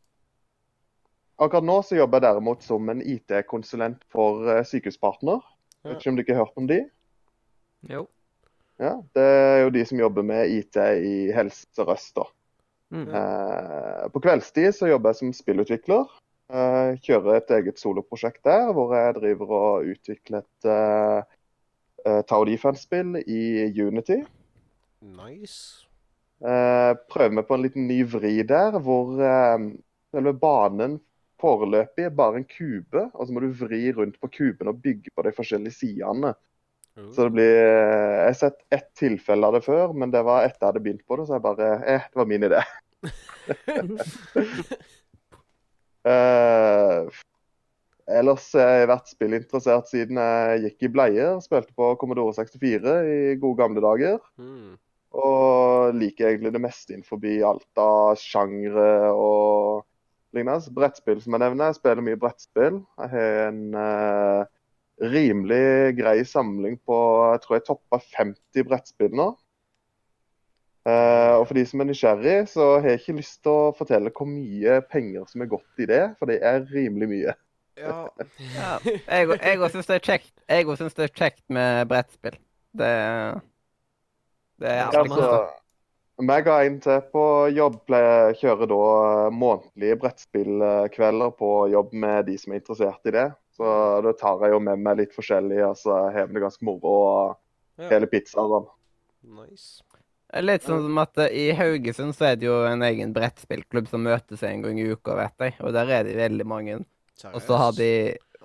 akkurat 1.36 1.66
nå 1.68 1.82
så 1.84 1.98
jobber 1.98 2.22
jeg 2.22 2.30
derimot 2.30 2.64
som 2.64 2.88
en 2.94 3.02
IT-konsulent 3.04 4.06
for 4.14 4.48
eh, 4.48 4.64
Sykehuspartner. 4.68 5.42
Ja. 5.84 5.90
Vet 5.90 6.00
ikke 6.00 6.14
om 6.14 6.20
du 6.20 6.24
ikke 6.24 6.38
har 6.38 6.46
hørt 6.46 6.62
om 6.62 6.70
de? 6.70 6.80
Jo. 7.92 8.06
Ja, 8.80 8.94
det 9.18 9.26
er 9.26 9.60
jo 9.66 9.74
de 9.74 9.84
som 9.90 10.00
jobber 10.00 10.26
med 10.26 10.54
IT 10.54 10.78
i 10.78 11.16
Helse 11.34 11.66
Sør-Øst, 11.76 12.14
da. 12.16 12.28
Mm. 12.94 13.10
Uh, 13.12 14.06
på 14.14 14.22
kveldstid 14.24 14.72
så 14.78 14.88
jobber 14.88 15.12
jeg 15.12 15.20
som 15.22 15.34
spillutvikler. 15.36 16.06
Uh, 16.48 16.96
kjører 17.04 17.42
et 17.42 17.50
eget 17.58 17.82
soloprosjekt 17.82 18.46
der, 18.48 18.70
hvor 18.72 18.94
jeg 18.96 19.18
driver 19.18 19.50
og 19.58 19.90
utvikler 19.92 20.46
et 20.46 20.70
uh, 20.70 21.26
Tao 22.06 22.46
Defense-spill 22.48 23.18
i 23.26 23.42
Unity. 23.82 24.22
Nice. 25.02 25.88
Eh, 26.38 26.94
prøver 27.10 27.34
meg 27.34 27.48
på 27.48 27.58
en 27.58 27.64
liten 27.66 27.88
ny 27.90 28.04
vri 28.06 28.36
der, 28.46 28.78
hvor 28.86 29.18
eh, 29.26 29.58
selve 30.14 30.34
banen 30.38 31.00
foreløpig 31.42 32.08
er 32.08 32.18
bare 32.18 32.42
en 32.42 32.50
kube, 32.50 33.08
og 33.14 33.26
så 33.26 33.34
må 33.34 33.42
du 33.42 33.50
vri 33.58 33.88
rundt 33.94 34.20
på 34.22 34.30
kuben 34.34 34.70
og 34.70 34.82
bygge 34.84 35.14
på 35.14 35.26
de 35.26 35.34
forskjellige 35.34 35.80
sidene. 35.80 36.34
Oh. 36.98 37.10
Så 37.14 37.28
det 37.28 37.34
blir 37.36 37.56
Jeg 37.58 38.26
har 38.26 38.38
sett 38.38 38.60
ett 38.74 38.90
tilfelle 38.98 39.50
av 39.50 39.58
det 39.58 39.64
før, 39.66 39.94
men 39.94 40.14
det 40.14 40.24
var 40.26 40.46
etter 40.46 40.62
jeg 40.62 40.72
hadde 40.72 40.84
begynt 40.86 41.06
på 41.06 41.18
det, 41.18 41.28
så 41.28 41.38
jeg 41.38 41.46
bare 41.46 41.72
Eh, 41.86 42.06
det 42.10 42.22
var 42.22 42.30
min 42.30 42.48
idé. 42.50 42.62
Eh, 46.08 47.08
ellers 48.08 48.50
har 48.56 48.82
jeg 48.82 48.90
vært 48.92 49.12
spillinteressert 49.12 49.90
siden 49.92 50.20
jeg 50.22 50.64
gikk 50.66 50.88
i 50.88 50.92
bleier. 50.96 51.40
Spilte 51.44 51.76
på 51.78 51.94
Commodore 52.02 52.36
64 52.38 52.98
i 53.08 53.18
gode 53.42 53.60
gamle 53.60 53.84
dager. 53.84 54.20
Mm. 54.40 54.76
Og 55.18 55.96
liker 55.98 56.32
egentlig 56.32 56.54
det 56.56 56.64
meste 56.64 56.94
innenfor 56.94 57.22
alt 57.50 57.82
av 57.82 58.20
sjangre 58.22 58.90
og 59.14 59.86
lignende. 60.36 60.74
Brettspill, 60.76 61.20
som 61.24 61.36
jeg 61.36 61.44
nevner. 61.46 61.72
Jeg 61.72 61.80
spiller 61.80 62.06
mye 62.06 62.22
brettspill. 62.22 62.80
Jeg 63.02 63.14
har 63.16 63.42
en 63.48 63.82
eh, 63.82 64.46
rimelig 65.16 65.98
grei 65.98 66.22
samling 66.26 66.80
på 66.86 66.98
Jeg 67.34 67.44
tror 67.44 67.58
jeg 67.58 67.68
toppa 67.68 68.02
50 68.18 68.68
brettspill 68.68 69.16
nå. 69.18 69.32
Eh, 70.88 71.34
og 71.36 71.44
for 71.50 71.58
de 71.58 71.66
som 71.68 71.84
er 71.84 71.90
nysgjerrig, 71.90 72.38
så 72.54 72.78
har 72.78 72.94
jeg 72.94 73.02
ikke 73.02 73.18
lyst 73.18 73.42
til 73.44 73.52
å 73.52 73.74
fortelle 73.76 74.14
hvor 74.16 74.30
mye 74.30 74.80
penger 74.88 75.28
som 75.28 75.44
er 75.44 75.52
gått 75.52 75.84
i 75.84 75.90
det, 75.90 76.04
for 76.20 76.32
det 76.32 76.40
er 76.46 76.64
rimelig 76.72 77.10
mye. 77.12 77.36
Ja. 77.78 78.10
Ja. 78.56 78.74
Jeg 78.86 79.30
jeg 79.38 79.62
òg 79.62 79.72
syns 79.74 79.90
det 79.90 80.00
er 80.00 80.06
kjekt 80.10 80.34
Jeg 80.50 80.66
òg 80.66 80.80
synes 80.80 80.98
det 80.98 81.08
er 81.08 81.14
kjekt 81.14 81.44
med 81.54 81.88
brettspill. 81.92 82.38
Det 82.78 82.92
Det 84.58 84.74
er 84.74 84.92
kult. 84.92 85.14
Altså, 85.14 85.32
meg 86.18 86.48
og 86.50 86.66
en 86.66 86.80
til 86.82 87.02
på 87.14 87.24
jobb 87.54 87.76
pleier 87.86 88.34
kjører 88.40 88.72
da 88.72 88.80
eh, 89.28 89.36
månedlige 89.38 90.00
brettspillkvelder 90.02 91.36
på 91.38 91.52
jobb 91.70 91.94
med 91.94 92.26
de 92.32 92.38
som 92.42 92.56
er 92.56 92.64
interessert 92.64 93.12
i 93.12 93.14
det. 93.14 93.28
Så 93.58 93.76
da 94.06 94.14
tar 94.18 94.42
jeg 94.46 94.56
jo 94.56 94.62
med 94.62 94.82
meg 94.82 94.98
litt 95.02 95.14
forskjellig, 95.14 95.62
og 95.66 95.78
så 95.78 96.00
har 96.14 96.26
vi 96.30 96.38
det 96.38 96.44
ganske 96.46 96.66
moro 96.66 96.96
og 96.98 97.86
hele 97.92 98.10
pizzaen. 98.10 98.66
Nice. 99.38 99.84
Litt 100.44 100.66
sånn 100.68 100.82
som 100.84 100.98
at 101.00 101.22
eh, 101.24 101.38
i 101.38 101.46
Haugesund 101.56 102.16
så 102.18 102.32
er 102.32 102.40
det 102.40 102.50
jo 102.50 102.58
en 102.68 102.84
egen 102.84 103.14
brettspillklubb 103.16 103.88
som 103.88 104.04
møtes 104.04 104.44
en 104.44 104.66
gang 104.66 104.82
i 104.82 104.90
uka, 104.90 105.16
vet 105.22 105.46
jeg. 105.46 105.56
Og 105.64 105.74
der 105.76 105.94
er 106.00 106.08
det 106.08 106.18
veldig 106.18 106.48
mange. 106.50 106.82
Og 107.34 107.42
så 107.42 107.58
har 107.58 107.72
de 107.78 107.90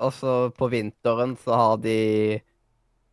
Også 0.03 0.51
på 0.57 0.69
vinteren 0.73 1.37
så 1.37 1.53
har 1.53 1.77
de 1.85 2.41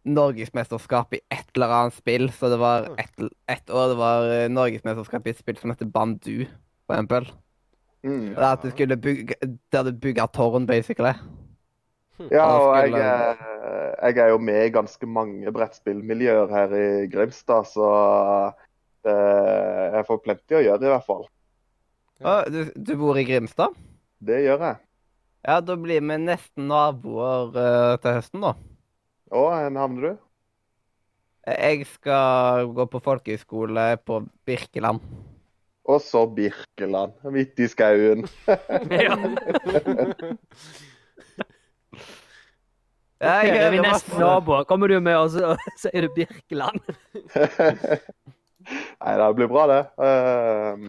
norgesmesterskap 0.08 1.14
i 1.14 1.20
et 1.30 1.50
eller 1.56 1.74
annet 1.76 1.98
spill. 1.98 2.30
Så 2.32 2.50
det 2.50 2.60
var 2.62 2.88
ett 2.98 3.20
et 3.52 3.70
år 3.70 3.92
det 3.92 3.98
var 4.00 4.30
eh, 4.32 4.48
norgesmesterskap 4.50 5.28
i 5.28 5.34
et 5.34 5.42
spill 5.42 5.58
som 5.60 5.74
heter 5.74 5.86
Bandu, 5.92 6.46
for 6.88 6.96
eksempel. 6.96 7.28
Mm. 8.04 8.30
Og 8.32 8.40
det 8.40 8.46
er 8.48 8.54
at 8.56 8.64
du 8.64 8.70
skulle 8.72 8.96
bygge 8.98 9.36
Der 9.76 9.84
du 9.84 9.92
bygger 9.92 10.32
tårn, 10.32 10.66
basically. 10.66 11.12
Ja, 12.32 12.46
og 12.48 12.90
jeg, 12.90 13.00
er- 13.00 14.08
jeg 14.08 14.18
er 14.18 14.30
jo 14.34 14.38
med 14.38 14.66
i 14.66 14.72
ganske 14.76 15.08
mange 15.08 15.52
brettspillmiljøer 15.56 16.50
her 16.52 16.74
i 16.76 17.08
Grimstad, 17.12 17.68
så 17.68 17.88
eh, 19.08 19.84
jeg 19.96 20.08
får 20.08 20.20
plenty 20.26 20.58
å 20.60 20.64
gjøre 20.64 20.84
i 20.88 20.92
hvert 20.94 21.06
fall. 21.08 21.28
Ja. 22.20 22.42
du, 22.52 22.66
du 22.76 22.96
bor 23.00 23.20
i 23.20 23.24
Grimstad? 23.28 23.76
Det 24.20 24.42
gjør 24.44 24.66
jeg. 24.68 24.80
Ja, 25.48 25.62
da 25.64 25.76
blir 25.80 26.02
vi 26.04 26.18
nesten 26.20 26.68
naboer 26.68 27.54
eh, 27.56 27.94
til 28.04 28.18
høsten, 28.18 28.42
da. 28.44 28.56
Å, 29.30 29.40
hvor 29.40 29.54
havner 29.56 30.04
du? 30.04 30.18
Jeg 31.50 31.86
skal 31.88 32.68
gå 32.76 32.86
på 32.92 33.00
folkehøyskole 33.06 33.86
på 34.04 34.20
Birkeland. 34.46 35.00
Og 35.90 36.02
så 36.04 36.26
Birkeland, 36.28 37.16
midt 37.32 37.62
i 37.64 37.70
skauen. 37.72 38.28
Ja. 38.92 39.16
Jeg 43.20 43.56
er 43.56 43.72
vi 43.74 43.80
nesten 43.84 44.20
naboer? 44.20 44.68
Kommer 44.68 44.92
du 44.92 45.00
med, 45.00 45.16
og 45.18 45.32
så 45.34 45.56
sier 45.82 46.06
du 46.06 46.14
Birkeland? 46.20 46.84
Nei, 49.00 49.16
det 49.24 49.34
blir 49.40 49.50
bra, 49.50 49.66
det. 49.72 49.82
Uh... 49.96 50.88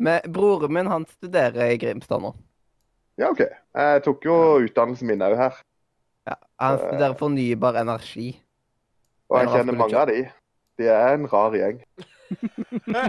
Men 0.00 0.32
broren 0.32 0.72
min, 0.72 0.88
han 0.90 1.06
studerer 1.08 1.70
i 1.70 1.78
Grimstad 1.80 2.24
nå. 2.24 2.34
Ja, 3.18 3.30
OK. 3.30 3.40
Jeg 3.76 4.02
tok 4.04 4.24
jo 4.28 4.34
utdannelsen 4.64 5.08
min 5.10 5.22
òg 5.26 5.36
her, 5.40 5.62
Ja, 6.26 6.34
han 6.60 6.78
studerer 6.80 7.14
fornybar 7.18 7.78
energi. 7.80 8.32
og 9.30 9.40
jeg 9.40 9.48
kjenner 9.54 9.76
mange 9.78 9.96
av 10.00 10.08
de. 10.10 10.24
De 10.76 10.88
er 10.92 11.14
en 11.14 11.26
rar 11.32 11.54
gjeng. 11.56 11.80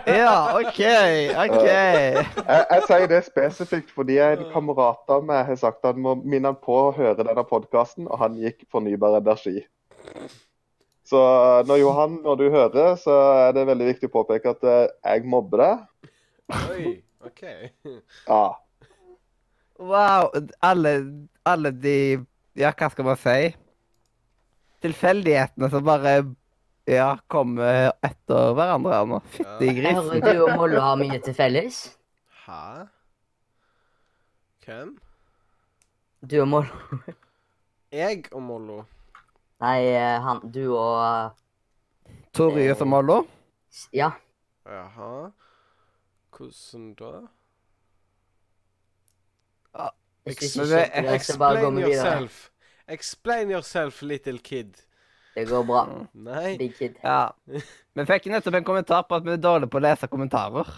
Ja, 0.06 0.54
OK, 0.60 0.78
OK. 0.78 1.64
Jeg, 1.66 2.26
jeg 2.38 2.82
sier 2.86 3.08
det 3.10 3.22
spesifikt 3.26 3.90
fordi 3.96 4.20
en 4.22 4.44
kamerat 4.54 5.10
av 5.10 5.24
meg 5.26 5.42
har 5.48 5.58
sagt 5.58 5.82
at 5.82 5.96
han 5.96 6.04
må 6.06 6.14
minne 6.22 6.52
han 6.52 6.60
på 6.62 6.76
å 6.84 6.92
høre 6.94 7.24
denne 7.26 7.42
podkasten, 7.50 8.06
og 8.06 8.20
han 8.22 8.38
gikk 8.38 8.62
fornybar 8.70 9.18
energi. 9.18 9.64
Så 11.08 11.18
når 11.66 11.82
Johan, 11.82 12.20
når 12.22 12.36
du 12.44 12.46
hører, 12.54 12.94
så 13.02 13.16
er 13.48 13.56
det 13.58 13.66
veldig 13.72 13.88
viktig 13.90 14.10
å 14.12 14.16
påpeke 14.20 14.54
at 14.54 14.64
eh, 14.70 14.86
jeg 15.08 15.26
mobber 15.34 15.64
deg. 15.64 16.14
Oi, 16.76 16.94
OK. 17.26 17.44
Ja. 18.28 18.44
Wow. 19.80 20.32
Alle, 20.62 20.94
alle 21.46 21.72
de 21.72 22.26
Ja, 22.58 22.72
hva 22.74 22.90
skal 22.90 23.06
man 23.06 23.18
si? 23.22 23.54
Tilfeldighetene 24.82 25.70
som 25.70 25.86
bare 25.86 26.18
ja, 26.88 27.18
kommer 27.28 27.92
etter 28.06 28.54
hverandre 28.56 28.94
her 28.96 29.08
nå. 29.10 29.18
Fytti 29.34 29.74
gris! 29.76 29.98
hører 29.98 30.22
du 30.24 30.44
og 30.46 30.54
Mollo 30.56 30.82
har 30.82 31.00
mye 31.00 31.18
til 31.22 31.36
felles. 31.36 31.82
Hæ? 32.46 32.88
Hvem? 34.66 34.94
Du 36.28 36.40
og 36.42 36.48
Mollo 36.48 37.14
Jeg 37.94 38.24
og 38.32 38.42
Mollo? 38.44 38.78
Nei, 39.64 39.80
eh, 39.90 40.18
han 40.24 40.42
Du 40.54 40.64
og 40.78 41.36
Torjus 42.34 42.82
og 42.82 42.90
Mollo? 42.92 43.22
Ja. 43.94 44.12
Jaha. 44.68 45.30
Hvordan 46.38 46.94
da? 47.00 47.12
Ikke 50.28 51.38
bare 51.40 51.62
gå 51.62 51.68
Explain 51.68 51.74
med 51.74 51.84
videre. 51.84 51.96
yourself. 51.96 52.52
Explain 52.88 53.52
yourself, 53.52 54.02
little 54.02 54.40
kid. 54.40 54.78
Det 55.36 55.46
går 55.50 55.64
bra. 55.68 55.82
Nei. 56.14 56.58
Big 56.58 56.76
kid. 56.78 56.96
Ja. 57.04 57.30
Vi 57.46 58.06
fikk 58.10 58.26
nettopp 58.32 58.56
en 58.58 58.64
kommentar 58.66 59.04
på 59.08 59.16
at 59.20 59.26
vi 59.28 59.32
er 59.36 59.42
dårlige 59.42 59.70
på 59.70 59.78
å 59.78 59.84
lese 59.86 60.08
kommentarer. 60.10 60.70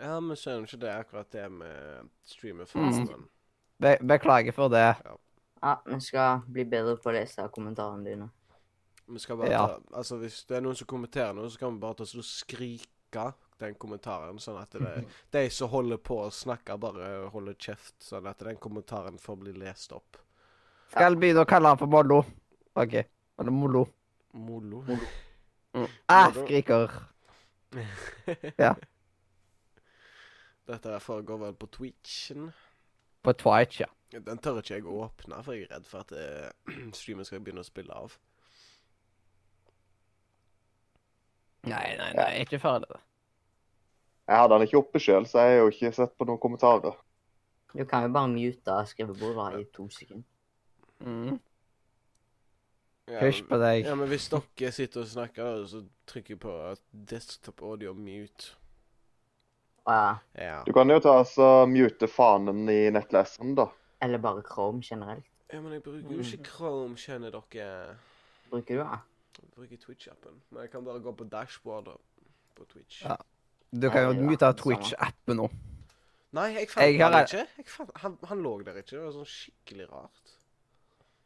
Ja, 0.00 0.16
men 0.20 0.34
skjønner 0.36 0.66
ikke 0.66 0.80
det 0.82 0.88
er 0.90 1.04
akkurat 1.04 1.28
det 1.30 1.44
med 1.52 2.08
streamerfasten. 2.26 3.28
Be 3.78 3.92
beklager 4.02 4.52
for 4.56 4.68
det. 4.72 4.88
Ja, 5.62 5.76
vi 5.86 6.00
skal 6.02 6.42
bli 6.50 6.64
bedre 6.68 6.96
på 7.00 7.12
å 7.12 7.14
lese 7.14 7.46
kommentarene 7.54 8.04
dine. 8.04 8.30
Vi 9.06 9.18
skal 9.22 9.36
bare 9.36 9.50
Ja. 9.52 9.66
ta 9.68 9.78
Altså, 9.98 10.16
hvis 10.18 10.44
det 10.48 10.56
er 10.56 10.60
noen 10.62 10.74
som 10.76 10.86
kommenterer 10.86 11.34
noe, 11.34 11.48
så 11.50 11.58
kan 11.58 11.74
vi 11.74 11.80
bare 11.80 11.94
ta 11.94 12.02
oss 12.02 12.14
og 12.16 12.24
skrike 12.24 13.34
den 13.62 13.74
kommentaren, 13.78 14.38
sånn 14.42 14.58
at 14.60 14.74
det, 14.80 15.04
de 15.34 15.44
som 15.52 15.70
holder 15.70 16.00
på 16.02 16.18
å 16.24 16.30
snakke, 16.34 16.76
bare 16.80 17.10
holder 17.32 17.56
kjeft, 17.58 17.96
sånn 18.02 18.26
at 18.30 18.42
den 18.42 18.58
kommentaren 18.62 19.18
får 19.20 19.38
bli 19.42 19.54
lest 19.62 19.94
opp. 19.94 20.18
Skal 20.94 21.18
begynne 21.18 21.44
å 21.44 21.48
kalle 21.48 21.72
han 21.72 21.80
for 21.80 21.90
Mollo? 21.90 22.20
OK. 22.78 22.96
Eller 23.38 23.54
Mollo. 23.54 23.84
Molo. 24.34 24.82
Mm. 25.74 25.86
Ah, 26.06 26.30
skriker. 26.34 26.90
Ja. 28.56 28.74
Dette 30.64 31.00
foregår 31.02 31.40
vel 31.40 31.56
på 31.58 31.66
Twitchen. 31.66 32.52
På 33.22 33.32
Twitch, 33.32 33.80
ja. 33.82 33.88
Den 34.14 34.38
tør 34.38 34.60
ikke 34.60 34.76
jeg 34.76 34.86
å 34.86 35.00
åpne, 35.08 35.40
for 35.42 35.56
jeg 35.56 35.66
er 35.66 35.74
redd 35.74 35.88
for 35.88 36.04
at 36.04 36.14
eh, 36.14 36.52
streamen 36.98 37.26
skal 37.26 37.42
begynne 37.42 37.64
å 37.64 37.66
spille 37.66 37.96
av. 37.98 38.14
Nei, 41.64 41.96
nei, 41.98 42.10
nei, 42.14 42.30
ikke 42.44 42.60
før 42.62 42.82
det. 42.84 43.00
Jeg 44.24 44.40
hadde 44.40 44.56
han 44.56 44.64
ikke 44.64 44.78
oppe 44.80 45.00
sjøl, 45.02 45.26
så 45.28 45.42
jeg 45.44 45.56
har 45.58 45.64
jo 45.66 45.72
ikke 45.72 45.90
sett 45.92 46.14
på 46.16 46.26
noen 46.28 46.40
kommentarer. 46.40 46.94
Du 47.74 47.82
kan 47.90 48.06
jo 48.06 48.12
bare 48.14 48.30
mute 48.30 48.76
skrivebordet 48.88 49.60
i 49.60 49.64
to 49.74 49.88
sekunder. 49.92 50.24
Mm. 51.04 51.40
Ja, 53.10 53.18
Hysj 53.20 53.42
på 53.50 53.58
deg. 53.60 53.82
Ja, 53.84 53.94
men 54.00 54.08
hvis 54.08 54.30
dere 54.32 54.70
sitter 54.72 55.02
og 55.02 55.10
snakker, 55.10 55.64
så 55.68 55.82
trykker 56.08 56.36
jeg 56.36 56.40
på 56.40 56.52
desktop 57.10 57.60
audio 57.68 57.92
mute. 57.98 58.54
Å 59.84 59.96
ja. 59.98 60.12
Ja. 60.40 60.54
Du 60.64 60.72
kan 60.72 60.88
jo 60.88 60.96
ta 61.04 61.18
altså 61.20 61.48
mute 61.68 62.08
fanen 62.08 62.62
i 62.72 62.86
nettleseren, 62.94 63.52
da. 63.58 63.66
Eller 64.00 64.22
bare 64.22 64.40
Chrome 64.46 64.80
generelt. 64.80 65.26
ja, 65.52 65.60
men 65.60 65.76
jeg 65.76 65.82
bruker 65.84 66.14
jo 66.16 66.24
ikke 66.24 66.48
Chrome, 66.48 66.96
kjenner 66.96 67.34
dere. 67.34 67.98
Bruker 68.48 68.78
du 68.78 68.80
det? 68.80 69.02
Jeg 69.34 69.50
bruker 69.58 69.82
Twitch-appen, 69.82 70.40
men 70.50 70.62
jeg 70.64 70.70
kan 70.72 70.84
bare 70.86 71.02
gå 71.04 71.12
på 71.12 71.24
dashboardet 71.28 72.00
på 72.56 72.64
Twitch. 72.72 73.02
Ja. 73.04 73.18
Du 73.74 73.90
kan 73.90 74.06
jo 74.06 74.26
mute 74.28 74.46
av 74.46 74.56
Twitch-appen 74.58 75.40
nå. 75.40 75.48
Nei, 76.34 76.48
jeg 76.54 76.70
fant 76.70 76.84
Jeg 76.84 76.98
har- 77.00 77.12
han 77.12 77.26
ikke. 77.26 77.70
Fant, 77.70 77.90
han, 78.02 78.16
han 78.30 78.42
lå 78.42 78.56
der 78.64 78.80
ikke. 78.80 78.96
Det 78.96 79.02
var 79.02 79.12
sånn 79.14 79.30
skikkelig 79.30 79.86
rart. 79.90 80.34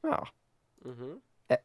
Ja. 0.04 0.20
Mm 0.84 0.94
-hmm. 0.94 1.20
jeg... 1.50 1.58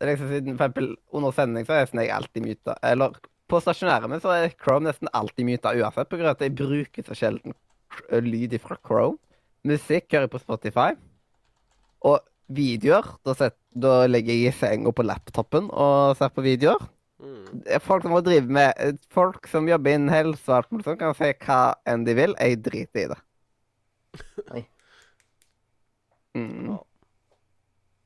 liksom 0.00 0.28
siden 0.28 0.56
for 0.56 0.64
eksempel 0.64 0.96
under 1.12 1.30
sending 1.30 1.66
så 1.66 1.72
er 1.72 1.84
nesten 1.84 2.00
jeg 2.00 2.10
alltid 2.10 2.46
muta. 2.46 2.74
Eller 2.82 3.10
på 3.48 3.60
stasjonære 3.60 4.08
min 4.08 4.20
så 4.20 4.28
er 4.28 4.48
Chrome 4.48 4.86
nesten 4.86 5.08
alltid 5.12 5.44
muta 5.44 5.74
uansett, 5.74 6.08
på 6.08 6.16
grunn 6.16 6.30
av 6.30 6.36
at 6.36 6.40
jeg 6.40 6.56
bruker 6.56 7.02
så 7.02 7.14
sjelden 7.14 7.54
lyd 8.10 8.58
fra 8.60 8.76
Chrome. 8.86 9.18
Musikk 9.64 10.12
hører 10.12 10.22
jeg 10.22 10.30
på 10.30 10.38
Spotify. 10.38 10.94
Og 12.00 12.20
videoer, 12.48 13.18
da, 13.24 13.34
set, 13.34 13.56
da 13.74 14.06
legger 14.06 14.34
jeg 14.34 14.48
i 14.48 14.56
senga 14.56 14.92
på 14.92 15.02
laptopen 15.02 15.70
og 15.70 16.16
ser 16.16 16.28
på 16.28 16.42
videoer. 16.42 16.88
Mm. 17.20 17.62
Er 17.66 17.82
Folk 17.84 18.04
som 18.06 18.14
må 18.14 18.20
drive 18.24 18.48
med 18.48 19.00
Folk 19.12 19.48
som 19.50 19.68
jobber 19.68 19.92
innen 19.92 20.12
helse 20.12 20.46
og 20.48 20.56
alt 20.56 20.70
mulig 20.72 20.86
sånt, 20.86 21.00
kan 21.02 21.16
si 21.18 21.32
hva 21.44 21.62
enn 21.88 22.06
de 22.06 22.14
vil. 22.16 22.36
Jeg 22.40 22.62
driter 22.64 23.02
i 23.02 23.08
det. 23.12 23.18
Oi. 24.56 24.62
Mm. 26.38 26.78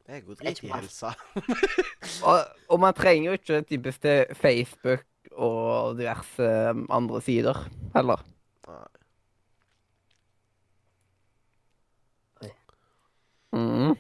Jeg 0.09 0.24
går 0.24 0.35
Det 0.35 0.40
er 0.40 0.50
drit 0.50 0.64
i 0.64 0.72
helsa. 0.72 1.14
Og, 2.29 2.40
og 2.68 2.81
man 2.81 2.94
trenger 2.96 3.31
jo 3.31 3.37
ikke 3.38 3.62
typisk 3.68 4.03
til 4.05 4.35
Facebook 4.37 5.05
og 5.33 5.96
diverse 5.98 6.48
um, 6.70 6.85
andre 6.92 7.20
sider 7.24 7.59
heller. 7.94 8.20
Nei. 12.42 12.53
Mm. 13.55 13.96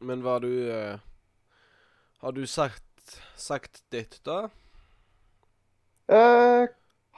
Men 0.00 0.22
var 0.22 0.40
du 0.44 0.50
eh, 0.70 0.98
Har 2.22 2.32
du 2.32 2.44
sagt, 2.46 3.16
sagt 3.34 3.80
ditt, 3.90 4.20
da? 4.22 4.44
Eh, 6.06 6.68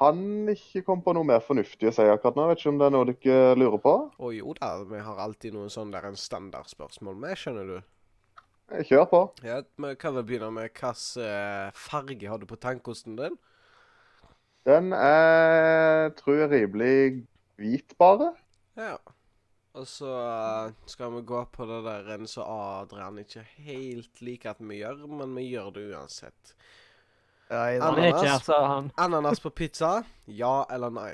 han 0.01 0.21
ikke 0.49 0.81
kom 0.87 1.03
på 1.05 1.13
noe 1.13 1.29
mer 1.29 1.43
fornuftig 1.45 1.91
å 1.91 1.93
si 1.93 2.07
akkurat 2.09 2.39
nå. 2.39 2.47
Vet 2.49 2.63
ikke 2.63 2.71
om 2.73 2.79
det 2.81 2.87
er 2.87 2.95
noe 2.95 3.09
dere 3.11 3.59
lurer 3.61 3.83
på. 3.85 3.93
Å 4.17 4.31
jo 4.33 4.55
da, 4.57 4.71
vi 4.89 5.03
har 5.05 5.21
alltid 5.21 5.59
noen 5.59 5.73
sånn 5.73 5.93
der 5.93 6.09
en 6.09 6.17
standardspørsmål 6.17 7.19
med, 7.21 7.37
skjønner 7.37 7.69
du. 7.69 7.77
Eh, 8.73 8.81
Kjør 8.89 9.05
på. 9.11 9.21
Ja, 9.45 9.61
Vi 9.77 9.93
kan 10.01 10.17
vel 10.17 10.25
begynne 10.25 10.49
med 10.57 10.71
hvilken 10.71 11.27
eh, 11.27 11.69
farge 11.77 12.31
har 12.33 12.41
du 12.41 12.49
på 12.49 12.57
tannkosten 12.65 13.21
din? 13.21 13.37
Den 14.65 14.95
er, 14.97 16.15
tror 16.17 16.47
jeg, 16.47 16.51
rimelig 16.55 16.97
hvit, 17.61 17.93
bare. 18.01 18.33
Ja. 18.81 18.97
Og 19.75 19.87
så 19.91 20.07
eh, 20.07 20.73
skal 20.87 21.11
vi 21.17 21.21
gå 21.27 21.41
på 21.51 21.67
det 21.67 21.81
der 21.83 22.15
en 22.15 22.29
som 22.31 22.47
Adrian 22.47 23.19
ikke 23.19 23.43
helt 23.67 24.23
liker 24.23 24.55
at 24.55 24.63
vi 24.63 24.79
gjør, 24.85 25.03
men 25.11 25.35
vi 25.35 25.49
gjør 25.51 25.73
det 25.75 25.87
uansett. 25.91 26.55
Han 27.51 27.99
er 27.99 28.13
ikke 28.13 28.29
her, 28.29 28.43
sa 28.43 28.61
han. 28.71 28.91
Ananas 28.97 29.43
på 29.43 29.51
pizza? 29.51 29.97
Ja 30.31 30.63
eller 30.73 30.95
nei? 30.95 31.13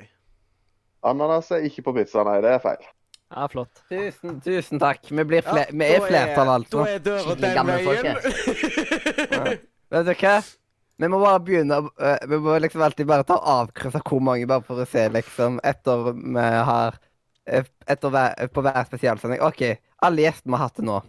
Ananas 1.03 1.49
er 1.51 1.65
ikke 1.65 1.87
på 1.89 1.95
pizza, 1.97 2.23
nei. 2.27 2.37
Det 2.45 2.53
er 2.53 2.61
feil. 2.61 2.85
Ja, 3.31 3.47
flott. 3.49 3.81
Tusen, 3.89 4.39
tusen 4.43 4.81
takk. 4.81 5.09
Vi, 5.09 5.23
blir 5.25 5.43
fle 5.45 5.65
Ja, 5.65 5.73
vi 5.73 5.89
er 5.95 6.05
flertall, 6.05 6.55
altså. 6.59 6.85
Da 6.85 6.95
er 6.95 7.05
døra 7.05 7.35
den 7.41 7.75
veien. 7.87 8.17
Vet 9.91 10.07
du 10.07 10.15
hva? 10.21 10.39
Vi 11.01 11.07
må 11.09 11.17
bare 11.17 11.39
begynne 11.41 11.77
øh, 11.81 12.17
Vi 12.29 12.37
må 12.45 12.57
liksom 12.61 12.83
alltid 12.85 13.07
bare 13.09 13.25
ta 13.25 13.39
avkryss 13.57 13.97
av 13.97 14.03
hvor 14.05 14.21
mange, 14.21 14.45
bare 14.47 14.61
for 14.67 14.83
å 14.83 14.85
se, 14.85 15.07
liksom, 15.15 15.57
etter 15.65 16.11
vi 16.13 16.43
har 16.69 16.99
hver, 17.45 18.47
På 18.53 18.61
hver 18.61 18.83
spesialsending. 18.87 19.41
OK, 19.41 19.61
alle 20.01 20.25
gjestene 20.25 20.53
vi 20.53 20.57
har 20.59 20.67
hatt 20.67 20.79
til 20.79 20.89
nå. 20.89 20.99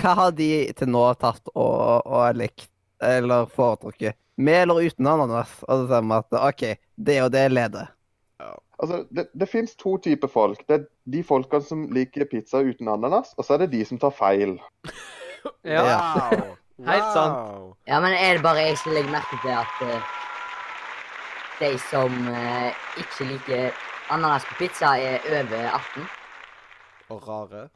Hva 0.00 0.14
har 0.18 0.30
de 0.34 0.50
til 0.74 0.90
nå 0.90 1.04
tatt 1.20 1.50
og, 1.54 2.06
og 2.06 2.38
likt, 2.38 2.70
eller 3.02 3.46
foretrukket? 3.46 4.18
Med 4.36 4.64
eller 4.64 4.88
uten 4.88 5.06
ananas? 5.06 5.60
Og 5.68 5.84
så 5.84 5.90
sier 5.90 6.08
vi 6.08 6.16
at 6.18 6.40
OK, 6.40 6.64
det 6.96 7.20
og 7.22 7.30
det 7.34 7.44
leder. 7.52 7.92
Altså, 8.78 9.04
Det, 9.10 9.28
det 9.40 9.48
fins 9.48 9.76
to 9.76 9.96
typer 9.98 10.28
folk. 10.28 10.64
Det 10.68 10.74
er 10.74 10.86
de 11.12 11.22
folkene 11.22 11.62
som 11.62 11.86
liker 11.94 12.26
pizza 12.30 12.58
uten 12.58 12.88
ananas, 12.88 13.34
og 13.38 13.44
så 13.44 13.54
er 13.54 13.64
det 13.64 13.72
de 13.72 13.84
som 13.84 13.98
tar 13.98 14.14
feil. 14.14 14.58
Ja. 15.64 15.82
Wow. 15.84 16.54
Helt 16.88 17.10
sant. 17.12 17.74
Ja, 17.86 17.98
men 18.00 18.14
er 18.16 18.38
det 18.38 18.42
bare 18.42 18.62
jeg 18.64 18.78
som 18.80 18.94
legger 18.96 19.12
merke 19.12 19.36
til 19.42 19.52
at 19.52 19.82
uh, 19.84 20.06
de 21.60 21.68
som 21.90 22.14
uh, 22.32 22.70
ikke 22.96 23.26
liker 23.28 23.76
ananas 24.10 24.44
på 24.44 24.54
pizza, 24.58 24.94
er 24.98 25.20
over 25.30 25.70
18? 25.70 26.06
Og 27.14 27.28
rare. 27.28 27.68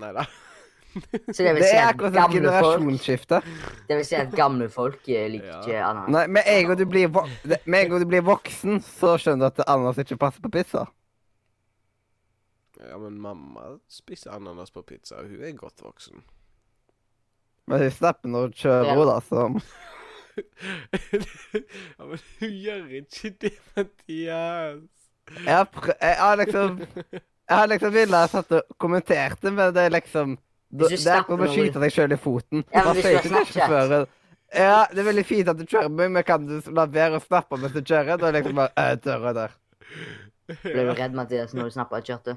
Nei 0.00 0.12
da. 0.16 0.24
Så 0.92 1.40
det 1.40 1.54
vil 1.54 1.62
Det 1.62 1.68
si 1.70 1.76
er 1.76 1.86
at 1.86 1.94
akkurat 1.94 2.12
et 2.12 2.18
gamle 2.18 2.40
folk, 2.52 2.80
generasjonsskifte. 2.82 3.38
det 3.88 3.96
vil 3.96 4.04
si 4.04 4.14
at 4.18 4.34
gamle 4.36 4.66
folk 4.68 5.08
eh, 5.08 5.28
liker 5.32 5.46
Ja. 5.48 5.60
ikke 5.62 5.84
ananas. 5.84 6.10
Nei, 6.12 6.26
Med 6.26 6.42
en 6.46 6.66
gang 6.66 6.78
du 6.78 6.84
blir, 6.86 7.08
vo 7.08 7.22
med 7.64 7.78
en 7.80 7.90
gang 7.90 8.00
du 8.02 8.06
blir 8.10 8.20
voksen, 8.26 8.80
så 8.84 9.14
skjønner 9.16 9.48
du 9.48 9.62
at 9.62 9.62
ananas 9.72 9.98
ikke 10.02 10.18
passer 10.20 10.40
på 10.44 10.50
pizza. 10.52 10.84
Ja, 12.82 12.98
men 12.98 13.16
mamma 13.20 13.78
spiser 13.88 14.34
ananas 14.36 14.70
på 14.74 14.82
pizza, 14.82 15.16
og 15.22 15.30
hun 15.30 15.40
er 15.44 15.52
godt 15.56 15.80
voksen. 15.82 16.20
Men 17.70 17.78
hun 17.86 17.90
slipper 17.94 18.28
når 18.28 18.40
hun 18.50 18.52
kjører 18.52 18.84
Ja. 18.84 18.90
henne, 18.92 19.06
da, 19.06 19.20
så 19.20 19.62
ja, 21.98 22.04
men 22.04 22.18
hun 22.40 22.50
gjør 22.50 22.86
ikke 23.00 23.30
det, 23.40 23.52
Mathias. 23.76 25.01
Jeg 25.30 25.54
har, 25.54 25.68
prø 25.70 25.92
jeg 25.94 26.16
har 26.18 26.40
liksom 26.40 26.80
Jeg 27.52 27.58
har 27.58 27.68
liksom 27.70 27.94
villet 27.94 28.32
satt 28.32 28.56
og 28.56 28.74
kommentert 28.80 29.42
det, 29.42 29.52
men 29.52 29.72
det 29.74 29.86
er 29.86 29.94
liksom 29.94 30.34
Det, 30.72 30.88
er 30.92 31.20
akkurat 31.20 31.38
som 31.38 31.46
å 31.46 31.52
skyte 31.52 31.82
deg 31.82 31.92
sjøl 31.92 32.14
i 32.14 32.18
foten. 32.20 32.64
Ja, 32.72 32.84
men 32.86 32.96
hvis 32.96 33.04
du 33.04 33.12
har 33.12 33.28
Snapchat. 33.28 34.12
Ja, 34.52 34.84
det 34.92 35.00
er 35.00 35.08
veldig 35.08 35.24
fint 35.24 35.48
at 35.48 35.56
du 35.56 35.64
kjører, 35.64 35.88
meg, 35.92 36.10
men 36.12 36.24
kan 36.28 36.44
du 36.44 36.58
la 36.76 36.84
være 36.88 37.16
å 37.16 37.24
snappe 37.24 37.56
mens 37.60 37.72
du 37.72 37.80
kjører? 37.80 38.18
Da 38.20 38.28
er 38.28 38.36
liksom 38.36 38.58
bare 38.58 38.84
øh, 38.84 38.98
døra 39.04 39.32
der. 39.36 39.54
Ble 40.62 40.84
du 40.88 40.92
redd, 40.92 41.16
Mathias, 41.16 41.54
når 41.56 41.70
du 41.70 41.74
snappa 41.76 42.00
og 42.00 42.08
kjørte? 42.08 42.34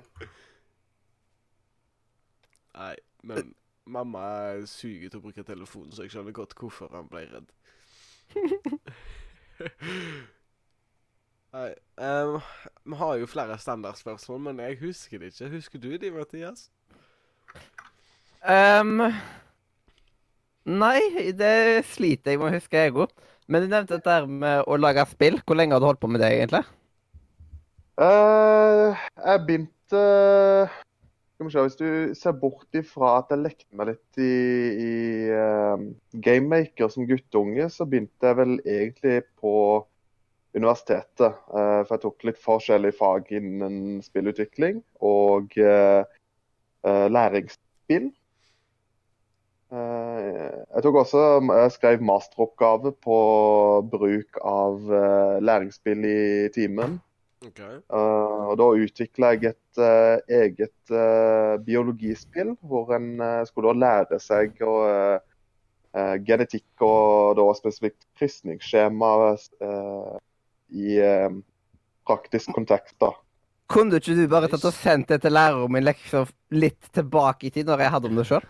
Nei, 2.76 2.96
men 3.28 3.52
mamma 3.86 4.24
suger 4.68 5.12
til 5.12 5.20
å 5.20 5.26
bruke 5.26 5.44
telefonen, 5.48 5.92
så 5.96 6.06
jeg 6.06 6.16
skjønner 6.16 6.36
godt 6.36 6.56
hvorfor 6.60 6.92
han 6.96 7.12
ble 7.12 7.26
redd. 7.34 7.52
Nei, 11.56 11.72
Um, 11.96 12.42
vi 12.84 12.96
har 13.00 13.16
jo 13.16 13.28
flere 13.32 13.56
standardspørsmål, 13.58 14.40
men 14.50 14.58
jeg 14.60 14.78
husker 14.82 15.22
det 15.22 15.30
ikke. 15.32 15.48
Husker 15.54 15.80
du 15.80 15.94
de, 15.96 16.10
Mathias? 16.12 16.66
Ehm, 18.52 19.00
nei, 20.68 21.00
det 21.40 21.86
sliter 21.88 22.34
jeg 22.36 22.42
med 22.42 22.50
å 22.50 22.58
huske, 22.58 22.82
jeg 22.82 22.98
òg. 23.00 23.14
Men 23.48 23.64
du 23.64 23.72
nevnte 23.72 23.96
dette 23.96 24.12
her 24.12 24.28
med 24.28 24.68
å 24.68 24.76
lage 24.76 25.08
spill. 25.14 25.40
Hvor 25.46 25.56
lenge 25.56 25.78
har 25.78 25.80
du 25.80 25.88
holdt 25.88 26.04
på 26.04 26.12
med 26.12 26.20
det, 26.26 26.34
egentlig? 26.36 26.66
Uh, 27.96 28.92
jeg 29.24 29.44
begynte 29.48 30.04
Skal 30.68 31.48
vi 31.48 31.52
se, 31.54 31.62
Hvis 31.64 31.80
du 31.80 32.16
ser 32.20 32.36
bort 32.42 32.76
ifra 32.76 33.14
at 33.22 33.32
jeg 33.32 33.46
lekte 33.46 33.80
meg 33.80 33.94
litt 33.94 34.20
i, 34.20 34.34
i 34.84 34.94
uh, 35.32 35.80
Gamemaker 36.20 36.92
som 36.92 37.08
guttunge, 37.08 37.70
så 37.72 37.88
begynte 37.88 38.28
jeg 38.28 38.44
vel 38.44 38.58
egentlig 38.66 39.22
på 39.40 39.56
universitetet. 40.56 41.40
Eh, 41.52 41.82
for 41.86 41.96
jeg 41.96 42.04
tok 42.06 42.28
litt 42.28 42.42
forskjellige 42.42 42.98
fag 43.00 43.32
innen 43.36 44.04
spillutvikling 44.06 44.82
og 45.06 45.58
eh, 45.60 46.04
eh, 46.88 47.08
læringsspill. 47.12 48.14
Jeg 49.76 50.84
tok 50.86 50.98
også 51.02 51.22
jeg 51.42 51.72
skrev 51.74 52.04
masteroppgave 52.06 52.94
på 53.04 53.16
bruk 53.92 54.38
av 54.48 54.78
læringsspill 55.44 56.06
i 56.08 56.20
timen. 56.56 56.94
Okay. 57.44 57.82
Og 57.98 58.54
da 58.62 58.68
utvikla 58.86 59.34
jeg 59.34 59.52
et 59.52 59.82
eget 60.38 60.94
biologispill, 61.66 62.54
hvor 62.62 62.94
en 62.96 63.10
skulle 63.50 63.74
lære 63.76 64.22
seg 64.24 64.64
å, 64.64 64.78
genetikk 66.30 66.86
og 66.86 67.36
da 67.42 67.50
spesifikt 67.60 68.08
krysningsskjema 68.22 69.12
i 70.70 70.98
eh, 71.02 71.30
praktisk 72.08 72.54
kontekst. 72.56 72.98
da. 73.02 73.14
Kunne 73.66 73.98
ikke 73.98 74.14
du 74.14 74.28
bare 74.30 74.46
tatt 74.50 74.66
og 74.68 74.74
sendt 74.78 75.10
det 75.10 75.24
til 75.24 75.34
læreren 75.34 75.72
min 75.74 75.86
lekser 75.86 76.30
litt 76.54 76.86
tilbake 76.94 77.48
i 77.48 77.50
tid, 77.50 77.66
når 77.66 77.82
jeg 77.82 77.94
hadde 77.96 78.10
om 78.12 78.20
det 78.20 78.26
sjøl? 78.30 78.44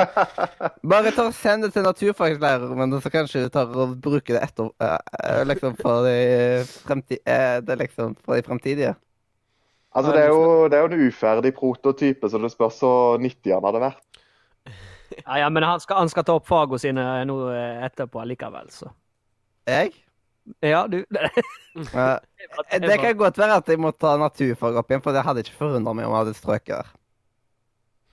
Bare 0.94 1.12
ta 1.12 1.26
og 1.28 1.34
send 1.36 1.66
det 1.66 1.74
til 1.74 1.84
naturfagslæreren 1.84 2.78
min, 2.78 2.96
så 3.04 3.12
kanskje 3.12 3.42
du 3.44 3.52
tar 3.52 3.68
og 3.68 3.92
bruker 4.00 4.38
det 4.38 4.46
etter 4.46 4.70
eh, 4.80 4.96
eh, 5.18 5.42
Liksom 5.50 5.76
for 5.76 6.08
de 6.08 6.14
fremti... 6.86 7.18
uh, 7.20 7.58
det 7.66 7.76
liksom 7.82 8.16
for 8.24 8.38
de 8.38 8.46
fremtidige. 8.46 8.94
Altså, 9.94 10.14
det 10.16 10.24
er, 10.24 10.32
jo, 10.32 10.70
det 10.72 10.78
er 10.78 10.86
jo 10.86 10.88
en 10.88 11.06
uferdig 11.06 11.52
prototype, 11.54 12.30
så 12.30 12.40
det 12.40 12.50
spørs 12.50 12.80
så 12.80 12.94
nyttig 13.20 13.52
han 13.54 13.68
hadde 13.68 13.84
vært. 13.90 14.02
Ja, 15.14 15.36
ja, 15.44 15.48
men 15.52 15.62
han 15.62 15.78
skal, 15.78 16.00
han 16.00 16.08
skal 16.10 16.24
ta 16.26 16.34
opp 16.40 16.48
fagene 16.48 16.80
sine 16.80 17.02
nå 17.28 17.36
etterpå 17.86 18.24
likevel, 18.26 18.72
så. 18.72 18.88
Jeg? 19.68 19.92
Ja, 20.60 20.86
du 20.88 21.04
Eh, 21.74 22.78
det 22.78 23.00
kan 23.02 23.16
godt 23.18 23.38
være 23.38 23.56
at 23.58 23.66
jeg 23.66 23.80
må 23.82 23.90
ta 23.98 24.12
naturfag 24.20 24.76
opp 24.78 24.92
igjen, 24.92 25.00
for 25.02 25.16
det 25.16 25.24
hadde 25.26 25.42
ikke 25.42 25.56
forundra 25.58 25.90
meg 25.90 26.06
om 26.06 26.12
jeg 26.12 26.20
hadde 26.20 26.34
strøket 26.38 26.74
der. 26.76 26.90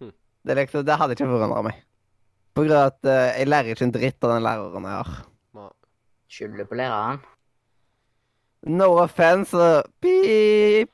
Hm. 0.02 0.14
Det, 0.42 0.54
er 0.54 0.58
liksom, 0.64 0.86
det 0.88 0.96
hadde 0.98 1.14
ikke 1.14 1.28
forundra 1.30 1.60
meg. 1.68 1.84
På 2.58 2.64
grunn 2.66 2.74
av 2.74 2.88
at 2.90 3.06
uh, 3.06 3.28
jeg 3.38 3.50
lærer 3.52 3.76
ikke 3.76 3.86
en 3.86 3.94
dritt 3.94 4.26
av 4.26 4.34
den 4.34 4.48
læreren 4.48 4.88
jeg 4.90 4.98
har. 4.98 5.12
Skylder 6.32 6.70
på 6.72 6.80
læreren. 6.80 7.22
No 8.66 8.88
offense, 9.04 9.54
og 9.54 9.94
pip! 10.02 10.90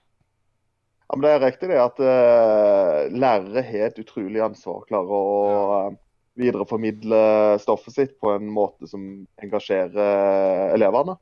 Ja, 1.08 1.15
men 1.15 1.23
Det 1.23 1.32
er 1.32 1.45
riktig 1.45 1.71
det 1.71 1.80
at 1.80 2.04
uh, 2.04 3.08
lærere 3.15 3.63
har 3.63 3.88
et 3.88 4.04
utrolig 4.04 4.43
ansvar. 4.43 4.84
Klarer 4.91 5.15
å 5.15 5.23
uh, 5.88 5.95
videreformidle 6.38 7.21
stoffet 7.63 7.95
sitt 7.95 8.19
på 8.21 8.36
en 8.36 8.50
måte 8.54 8.88
som 8.89 9.04
engasjerer 9.41 9.97
eh, 9.97 10.73
elevene. 10.76 11.17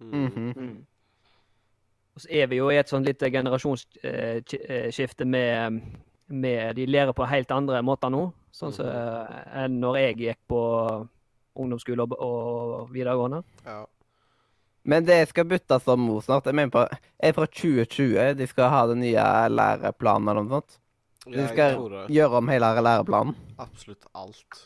Mm. 0.00 0.24
Mhm. 0.24 0.52
Mm. 0.56 0.86
Og 2.14 2.22
så 2.22 2.30
er 2.34 2.48
vi 2.50 2.56
jo 2.58 2.70
i 2.70 2.78
et 2.80 2.88
sånt 2.90 3.06
lite 3.06 3.30
generasjonsskifte 3.30 5.24
med, 5.24 5.82
med 6.26 6.74
De 6.74 6.86
lærer 6.86 7.14
på 7.14 7.26
helt 7.30 7.50
andre 7.54 7.78
måter 7.86 8.10
nå, 8.10 8.24
sånn 8.50 8.74
som 8.74 8.88
eh, 8.90 9.36
enn 9.62 9.76
når 9.78 9.98
jeg 10.00 10.16
gikk 10.24 10.40
på 10.50 10.62
ungdomsskole 11.58 12.08
og, 12.08 12.16
og 12.18 12.90
videregående. 12.90 13.44
Ja. 13.66 13.84
Men 14.88 15.04
det 15.06 15.20
skal 15.30 15.46
byttes 15.46 15.86
om 15.90 16.06
nå 16.08 16.18
snart. 16.24 16.46
Jeg 16.48 16.56
mener 16.58 16.72
på, 16.74 16.84
er 17.18 17.34
fra 17.36 17.46
2020 17.46 18.34
de 18.38 18.46
skal 18.50 18.70
ha 18.72 18.82
den 18.90 19.02
nye 19.04 19.24
læreplanen 19.52 20.30
eller 20.32 20.46
noe 20.46 20.58
sånt. 20.58 20.78
De 21.28 21.44
skal 21.50 21.76
gjøre 22.08 22.40
om 22.40 22.48
hele 22.48 22.70
læreplanen. 22.82 23.34
Absolutt 23.60 24.06
alt. 24.16 24.62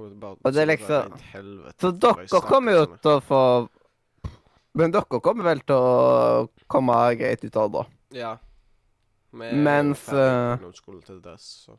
Kommer 0.00 0.10
til 0.10 0.20
bare 0.20 0.36
Og 0.44 0.52
det 0.52 0.62
er 0.62 0.66
liksom- 0.66 1.72
Så 1.78 1.90
dere 1.90 2.40
kommer 2.48 2.72
jo 2.72 2.84
til 2.96 3.10
å 3.10 3.20
få 3.20 3.68
Men 4.74 4.90
dere 4.90 5.20
kommer 5.20 5.44
vel 5.44 5.60
til 5.60 5.76
å 5.76 6.48
komme 6.68 7.16
greit 7.18 7.44
ut 7.44 7.56
av 7.56 7.70
det, 7.70 7.78
da? 7.78 7.84
Ja. 8.18 8.36
Med 9.32 9.54
Mens, 9.54 10.08
uh, 10.12 10.52
eh, 10.52 11.02
til 11.06 11.20
dess, 11.20 11.66
så 11.66 11.78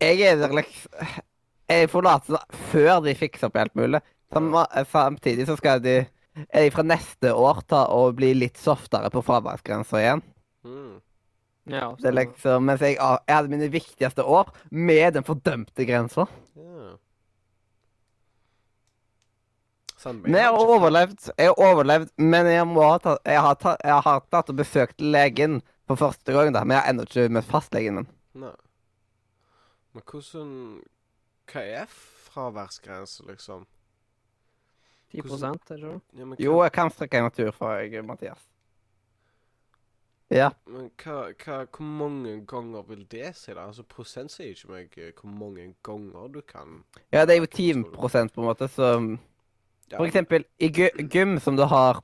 Jeg 0.00 0.20
er 0.20 0.36
der 0.36 0.48
liksom 0.48 1.22
Jeg 1.68 1.90
forlater 1.90 2.32
det 2.32 2.56
før 2.72 3.04
de 3.04 3.14
fikser 3.14 3.46
opp 3.46 3.56
alt 3.56 3.74
mulig. 3.74 4.00
Sam 4.32 4.52
samtidig 4.84 5.46
så 5.46 5.56
skal 5.56 5.80
de 5.80 6.06
er 6.50 6.64
de 6.64 6.70
fra 6.70 6.82
neste 6.82 7.32
år 7.32 7.62
ta 7.66 7.86
og 7.86 8.16
bli 8.16 8.34
litt 8.34 8.58
softere 8.58 9.08
på 9.10 9.22
fraværsgrensa 9.22 10.00
igjen. 10.00 10.22
mm. 10.64 11.00
Ja, 11.64 11.94
Det 11.96 12.10
er 12.10 12.16
liksom, 12.18 12.66
mens 12.68 12.82
jeg, 12.84 12.98
jeg 12.98 13.36
hadde 13.36 13.48
mine 13.48 13.70
viktigste 13.72 14.24
år 14.24 14.50
med 14.70 15.14
den 15.16 15.24
fordømte 15.24 15.86
grensa. 15.88 16.26
Ja. 16.58 16.96
Men 20.04 20.34
jeg 20.36 20.44
har 20.44 20.52
har 20.52 20.70
overlevd, 20.74 21.30
jeg 21.38 21.48
har 21.48 21.60
overlevd, 21.64 22.10
men 22.20 22.46
jeg, 22.50 22.66
må 22.68 22.82
ha 22.84 22.98
tatt, 23.00 23.22
jeg, 23.24 23.40
har 23.40 23.54
tatt, 23.56 23.80
jeg 23.80 24.02
har 24.04 24.26
tatt 24.34 24.50
og 24.52 24.58
besøkt 24.58 25.00
legen 25.00 25.62
for 25.88 25.96
første 25.96 26.34
gang, 26.34 26.52
da, 26.52 26.60
men 26.64 26.76
jeg 26.76 26.82
har 26.82 26.92
ennå 26.92 27.06
ikke 27.08 27.24
møtt 27.32 27.48
fastlegen 27.48 28.00
min. 28.00 28.10
Nei. 28.44 28.52
Men 29.94 30.04
hvordan 30.10 30.50
Hva 31.48 31.62
er 31.80 31.88
fraværsgrense, 32.34 33.24
liksom? 33.28 33.64
10 35.14 35.22
er 35.22 35.28
det 35.30 35.76
ikke? 35.76 36.00
Ja, 36.18 36.24
men 36.24 36.38
Jo, 36.42 36.58
jeg 36.64 36.72
kan 36.74 36.90
strekke 36.90 37.20
en 37.20 37.28
naturfag, 37.28 37.96
Mathias. 38.04 38.42
Ja. 40.34 40.48
men 40.66 40.88
hva, 40.98 41.28
hva, 41.38 41.60
hvor 41.70 41.86
mange 41.86 42.40
ganger 42.50 42.82
vil 42.88 43.04
det 43.10 43.28
si, 43.38 43.52
da? 43.54 43.68
Altså, 43.68 43.84
prosent 43.86 44.32
sier 44.34 44.50
ikke 44.50 44.72
meg 44.72 44.96
eh, 44.98 45.12
hvor 45.14 45.30
mange 45.30 45.68
ganger 45.86 46.32
du 46.34 46.40
kan 46.42 46.80
ja, 47.12 47.22
det 47.24 47.36
er 47.36 47.40
jo 47.44 47.50
timeprosent, 47.52 48.34
på 48.34 48.42
en 48.42 48.48
måte, 48.48 48.66
så 48.72 48.88
ja, 49.92 49.98
For 50.00 50.08
eksempel 50.08 50.44
i 50.58 50.72
gy- 50.74 51.06
gym, 51.12 51.36
som 51.38 51.54
du 51.56 51.62
har 51.70 52.02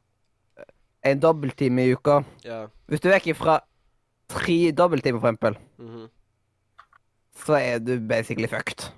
en 1.03 1.21
dobbelttime 1.21 1.89
i 1.89 1.97
uka 1.97 2.21
Ja. 2.45 2.67
Hvis 2.87 3.03
du 3.03 3.09
er 3.09 3.19
vekk 3.19 3.35
fra 3.41 3.59
tre 4.31 4.71
dobbelttimer, 4.71 5.19
for 5.21 5.33
eksempel, 5.33 5.59
mhm, 5.81 6.09
så 7.41 7.57
er 7.59 7.79
du 7.83 7.97
basically 7.99 8.47
fucked. 8.47 8.93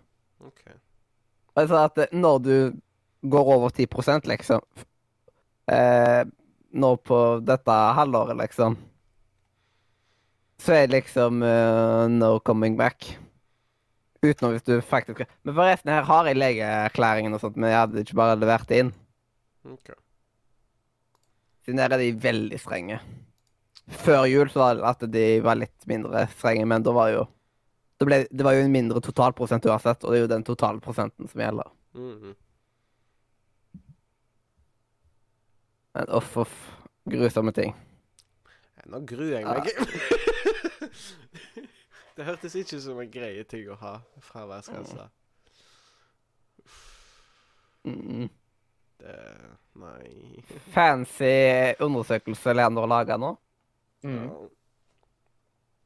OK. 0.45 0.65
Altså 1.57 1.85
at 1.87 1.99
eh, 2.05 2.13
når 2.13 2.39
du 2.45 2.55
går 3.31 3.53
over 3.57 3.71
10 3.71 3.87
liksom 4.29 4.61
eh, 5.71 6.25
Nå 6.73 6.97
på 6.97 7.19
dette 7.45 7.71
halvåret, 7.97 8.37
liksom 8.37 8.77
Så 10.63 10.77
er 10.77 10.87
det 10.87 10.95
liksom 11.01 11.43
uh, 11.43 12.07
no 12.11 12.37
coming 12.47 12.77
back. 12.79 13.09
Utenom 14.23 14.53
hvis 14.55 14.63
du 14.63 14.77
faktisk 14.87 15.25
Men 15.43 15.57
forresten, 15.57 15.91
her 15.91 16.07
har 16.07 16.29
jeg 16.31 16.39
legeerklæringen 16.39 17.35
og 17.35 17.43
sånt, 17.43 17.57
men 17.59 17.73
jeg 17.73 17.81
hadde 17.81 18.05
ikke 18.05 18.19
bare 18.21 18.39
levert 18.39 18.69
det 18.71 18.79
inn. 18.85 18.93
ok. 19.67 19.91
Siden 21.63 21.79
der 21.79 21.95
er 21.95 21.99
de 21.99 22.13
veldig 22.23 22.59
strenge. 22.59 23.01
Før 24.03 24.25
jul 24.31 24.51
så 24.51 24.63
var 24.63 24.79
det 24.79 24.87
at 24.87 25.05
de 25.15 25.27
var 25.43 25.59
litt 25.59 25.87
mindre 25.91 26.25
strenge, 26.37 26.67
men 26.71 26.87
da 26.87 26.95
var 26.95 27.11
jo 27.11 27.27
da 27.99 28.07
ble, 28.07 28.17
Det 28.31 28.43
var 28.47 28.57
jo 28.57 28.65
en 28.65 28.73
mindre 28.75 29.03
totalprosent 29.03 29.67
uansett, 29.67 30.03
og 30.03 30.11
det 30.11 30.19
er 30.19 30.25
jo 30.25 30.31
den 30.33 30.47
totalprosenten 30.47 31.29
som 31.31 31.43
gjelder. 31.43 31.71
Mhm. 31.99 32.35
Men 35.95 36.09
uff, 36.09 36.37
uff. 36.37 36.55
Grusomme 37.11 37.53
ting. 37.53 37.75
Nå 38.87 39.03
gruer 39.07 39.41
jeg 39.41 39.47
meg. 39.47 39.69
det 42.17 42.29
hørtes 42.29 42.55
ikke 42.59 42.81
som 42.81 43.01
en 43.01 43.11
greie 43.11 43.45
ting 43.49 43.71
å 43.73 43.79
ha 43.81 43.97
fraværsgrense. 44.29 45.09
Mm. 47.85 48.29
Det 49.03 49.19
Nei. 49.81 50.43
Fancy 50.73 51.73
undersøkelse 51.81 52.53
Leander 52.53 52.89
laga 52.91 53.17
nå. 53.17 53.31
Mm. 54.05 54.27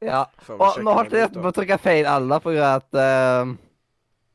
Ja. 0.03 0.25
Og 0.53 0.81
nå 0.83 0.95
holdt 0.97 1.15
jeg 1.15 1.29
ut, 1.29 1.37
på 1.39 1.51
å 1.51 1.55
trykke 1.55 1.77
feil 1.81 2.09
alder 2.09 2.43
på 2.43 2.53
grunn 2.53 2.67
av 2.67 2.81
at 2.81 2.97
uh, 2.99 3.53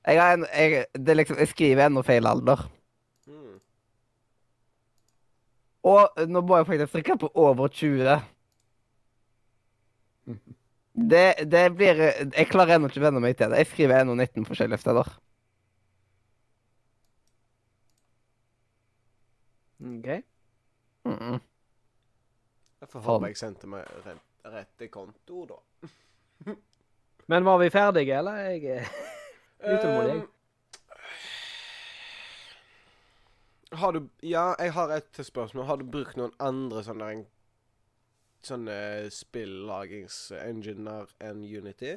jeg, 0.09 0.19
har 0.19 0.39
en, 0.39 0.47
jeg, 0.49 0.87
det 0.97 1.19
liksom, 1.19 1.39
jeg 1.43 1.53
skriver 1.53 1.87
ennå 1.87 2.03
feil 2.07 2.27
alder. 2.31 2.65
Mm. 3.29 3.61
Og 5.93 6.25
nå 6.33 6.43
må 6.47 6.63
jeg 6.63 6.71
faktisk 6.73 6.97
trykke 6.97 7.19
på 7.23 7.33
over 7.45 7.71
20. 7.83 8.17
Det, 10.93 11.45
det 11.49 11.71
blir 11.77 12.01
Jeg 12.37 12.49
klarer 12.51 12.77
ennå 12.77 12.91
ikke 12.91 13.01
å 13.01 13.07
venne 13.07 13.21
meg 13.25 13.37
til 13.39 13.51
det. 13.53 13.63
Jeg 13.63 13.71
skriver 13.71 14.03
ennå 14.03 14.15
19 14.15 14.45
forskjellige 14.45 14.83
steder. 14.83 15.09
OK. 19.83 20.23
Mm 21.05 21.19
-mm. 21.19 21.41
Jeg 22.81 22.89
får 22.89 23.01
håpe 23.01 23.27
jeg 23.27 23.37
sendte 23.37 23.67
meg 23.67 23.85
rette 24.05 24.21
rett 24.45 24.91
konto, 24.91 25.47
da. 25.47 25.55
Men 27.27 27.45
var 27.45 27.59
vi 27.59 27.71
ferdige, 27.71 28.19
eller? 28.19 28.37
Jeg 28.37 28.65
er 28.65 28.85
utålmodig. 29.75 30.23
Um, 30.23 30.29
har 33.73 33.93
du 33.93 34.09
Ja, 34.23 34.55
jeg 34.59 34.73
har 34.73 34.89
et 34.89 35.13
til 35.13 35.25
spørsmål. 35.25 35.65
Har 35.65 35.77
du 35.77 35.85
brukt 35.85 36.17
noen 36.17 36.33
andre 36.39 36.83
sånne 36.85 37.11
en- 37.13 37.27
Sånne 38.43 39.07
spillagingsenginer 39.15 41.07
enn 41.23 41.45
Unity? 41.47 41.93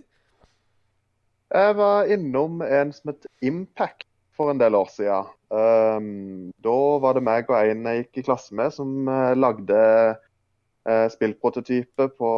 Jeg 1.49 1.77
var 1.77 2.11
innom 2.13 2.61
en 2.61 2.91
som 2.93 3.09
het 3.09 3.25
Impact 3.45 4.05
for 4.37 4.51
en 4.51 4.59
del 4.61 4.77
år 4.77 4.91
siden. 4.93 5.31
Um, 5.49 6.51
da 6.61 6.75
var 7.01 7.17
det 7.17 7.23
meg 7.25 7.49
og 7.49 7.57
en 7.57 7.89
jeg 7.89 8.03
gikk 8.03 8.21
i 8.21 8.25
klasse 8.29 8.53
med, 8.57 8.73
som 8.75 9.09
eh, 9.09 9.33
lagde 9.37 9.79
uh, 10.13 11.07
spillprototype 11.13 12.09
på 12.19 12.31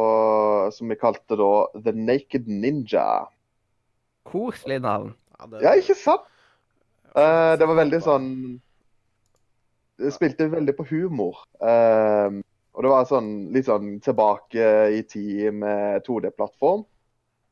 som 0.72 0.92
vi 0.92 0.98
kalte 1.00 1.36
da 1.40 1.52
The 1.76 1.92
Naked 1.92 2.48
Ninja. 2.48 3.06
Koselig 4.28 4.80
navn. 4.84 5.12
Ja, 5.36 5.52
det, 5.52 5.64
Ja, 5.66 5.76
ikke 5.76 5.98
sant? 5.98 6.24
Uh, 7.12 7.56
det 7.58 7.66
var 7.66 7.78
veldig 7.78 7.98
sånn 8.04 8.26
Det 9.98 10.10
spilte 10.14 10.46
veldig 10.52 10.74
på 10.76 10.84
humor. 10.92 11.40
Um, 11.58 12.40
og 12.78 12.84
det 12.86 12.90
var 12.92 13.06
sånn 13.10 13.30
litt 13.50 13.66
sånn 13.66 13.96
tilbake 13.98 14.66
i 14.94 15.02
tid 15.02 15.50
med 15.58 16.04
2D-plattform. 16.06 16.84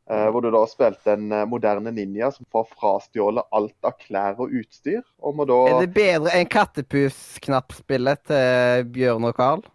eh, 0.07 0.29
hvor 0.31 0.39
du 0.45 0.53
da 0.55 0.61
spilte 0.70 1.16
en 1.16 1.33
eh, 1.35 1.49
moderne 1.51 1.91
ninja 1.91 2.29
som 2.31 2.47
får 2.55 2.68
frastjålet 2.77 3.49
alt 3.59 3.89
av 3.89 3.97
klær 3.99 4.39
og 4.39 4.55
utstyr. 4.55 5.03
Og 5.18 5.35
må 5.35 5.43
da 5.51 5.57
Er 5.72 5.81
det 5.83 5.91
bedre 5.97 6.31
enn 6.31 6.47
Kattepus-knappspillet 6.47 8.22
til 8.31 8.87
Bjørn 8.95 9.27
og 9.27 9.35
Carl? 9.35 9.66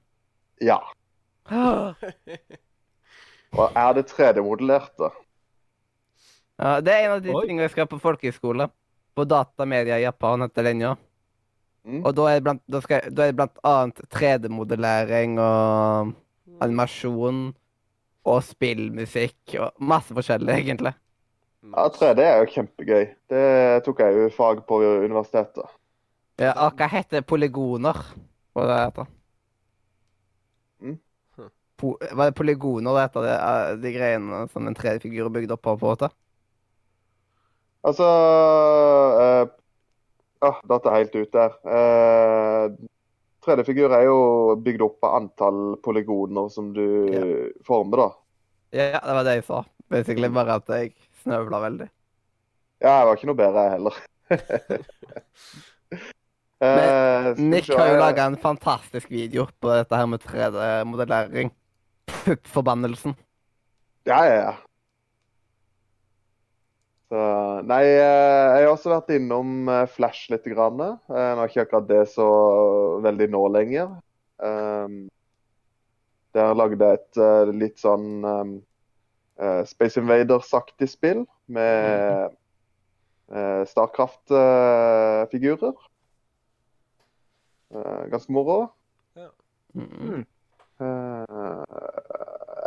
Ja. 0.63 0.79
Og 3.51 3.75
er 3.75 3.93
det 3.97 4.05
3D-modellerte? 4.07 5.11
Ja, 6.61 6.77
det 6.79 6.93
er 6.93 7.09
en 7.09 7.17
av 7.17 7.23
de 7.25 7.35
Oi. 7.35 7.41
tingene 7.43 7.65
jeg 7.67 7.73
skal 7.73 7.91
på 7.91 7.99
folkehøyskole. 7.99 8.69
På 9.11 9.27
datamedia 9.27 9.99
i 9.99 10.05
Japan 10.05 10.45
heter 10.45 10.63
linja. 10.63 10.95
Mm. 11.87 12.03
Og 12.05 12.13
da 12.13 12.27
er 12.29 12.37
det 12.37 12.45
blant, 12.45 12.61
da 12.69 12.81
skal, 12.83 13.07
da 13.09 13.25
er 13.25 13.31
det 13.31 13.37
blant 13.39 13.61
annet 13.65 14.01
3D-modellering 14.13 15.39
og 15.41 16.11
animasjon 16.61 17.47
og 18.29 18.43
spillmusikk 18.45 19.55
og 19.57 19.81
masse 19.81 20.13
forskjellig, 20.13 20.53
egentlig. 20.59 20.93
Ja, 21.71 21.87
3D 21.93 22.25
er 22.25 22.41
jo 22.41 22.49
kjempegøy. 22.53 23.07
Det 23.29 23.45
tok 23.85 24.01
jeg 24.01 24.17
jo 24.17 24.29
fag 24.33 24.63
på 24.69 24.81
universitetet. 24.81 25.77
Ja, 26.41 26.53
og 26.65 26.77
hva 26.77 26.87
heter 26.89 27.25
polygoner? 27.25 27.97
Hva 28.53 28.67
det 28.69 28.77
heter 28.85 29.17
Mm. 30.81 30.97
Po 31.77 31.91
Hva 32.01 32.25
er 32.25 32.33
polygoner 32.33 32.95
det 32.97 33.03
heter, 33.05 33.21
det, 33.21 33.35
eh, 33.37 33.75
de 33.83 33.91
greiene 33.93 34.39
som 34.49 34.65
en 34.67 34.75
3D-figur 34.75 35.27
er 35.27 35.33
bygd 35.35 35.51
opp 35.53 35.61
på? 35.61 35.75
på 35.77 35.85
en 35.85 35.91
måte? 35.93 36.09
Altså 37.85 38.07
ah, 40.45 40.57
Datt 40.69 40.89
helt 40.93 41.15
ut 41.15 41.31
der. 41.33 41.55
Eh, 41.65 42.65
3D-figur 43.41 43.93
er 43.97 44.05
jo 44.05 44.17
bygd 44.61 44.83
opp 44.85 45.07
av 45.07 45.15
antall 45.21 45.61
polygoner 45.81 46.49
som 46.53 46.69
du 46.75 46.85
former, 47.65 48.03
da. 48.03 48.09
Ja, 48.71 48.99
det 49.01 49.15
var 49.17 49.25
det 49.25 49.35
jeg 49.39 49.47
sa. 49.47 49.63
Basically 49.91 50.29
bare 50.31 50.59
at 50.61 50.69
jeg 50.71 50.93
snøvla 51.23 51.61
veldig. 51.65 51.89
Ja, 52.81 52.93
jeg 52.99 53.07
var 53.09 53.17
ikke 53.17 53.29
noe 53.31 53.41
bedre, 53.41 53.65
jeg 53.67 53.77
heller. 53.77 54.01
Eh, 56.61 57.27
Nick 57.41 57.71
har 57.73 57.87
jo 57.89 57.95
laga 57.97 58.27
en 58.29 58.35
fantastisk 58.37 59.09
video 59.09 59.47
på 59.57 59.71
dette 59.71 59.97
her 59.97 60.05
med 60.05 60.21
3D-modellering. 60.21 61.49
Puppforbannelsen. 62.05 63.15
Ja, 64.05 64.19
ja, 64.27 64.35
ja. 64.35 64.51
Så, 67.11 67.19
nei, 67.67 67.81
eh, 67.83 68.55
jeg 68.55 68.63
har 68.63 68.69
også 68.71 68.87
vært 68.93 69.09
innom 69.17 69.67
eh, 69.67 69.89
Flash 69.91 70.29
litt. 70.31 70.45
Grann. 70.47 70.79
Jeg 70.79 71.35
Nå 71.35 71.41
er 71.43 71.49
ikke 71.49 71.65
akkurat 71.65 71.89
det 71.89 72.05
så 72.13 72.27
veldig 73.03 73.27
nå 73.33 73.41
lenger. 73.51 73.87
Um, 74.39 75.11
Der 76.31 76.55
lagde 76.55 76.79
jeg 76.79 76.95
et 77.01 77.19
eh, 77.19 77.51
litt 77.51 77.83
sånn 77.83 78.23
um, 78.23 78.63
eh, 79.43 79.67
Space 79.67 79.99
Invader-saktig 79.99 80.87
spill 80.87 81.27
med 81.51 82.31
uh, 83.35 83.67
Starcraft-figurer. 83.67 85.75
ganske 88.11 88.31
moro. 88.31 88.71
Mm. 89.75 90.23
Eh, 90.81 91.65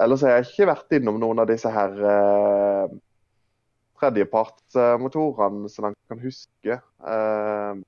ellers 0.04 0.22
har 0.22 0.36
jeg 0.36 0.46
ikke 0.50 0.68
vært 0.70 0.92
innom 1.00 1.16
noen 1.18 1.40
av 1.42 1.48
disse 1.50 1.70
her 1.72 1.90
uh, 1.98 2.86
tredjepartsmotorene 4.04 5.68
som 5.72 5.84
langt 5.88 5.98
jeg 5.98 6.12
kan 6.12 6.22
huske. 6.22 6.76
Eh, 7.08 7.82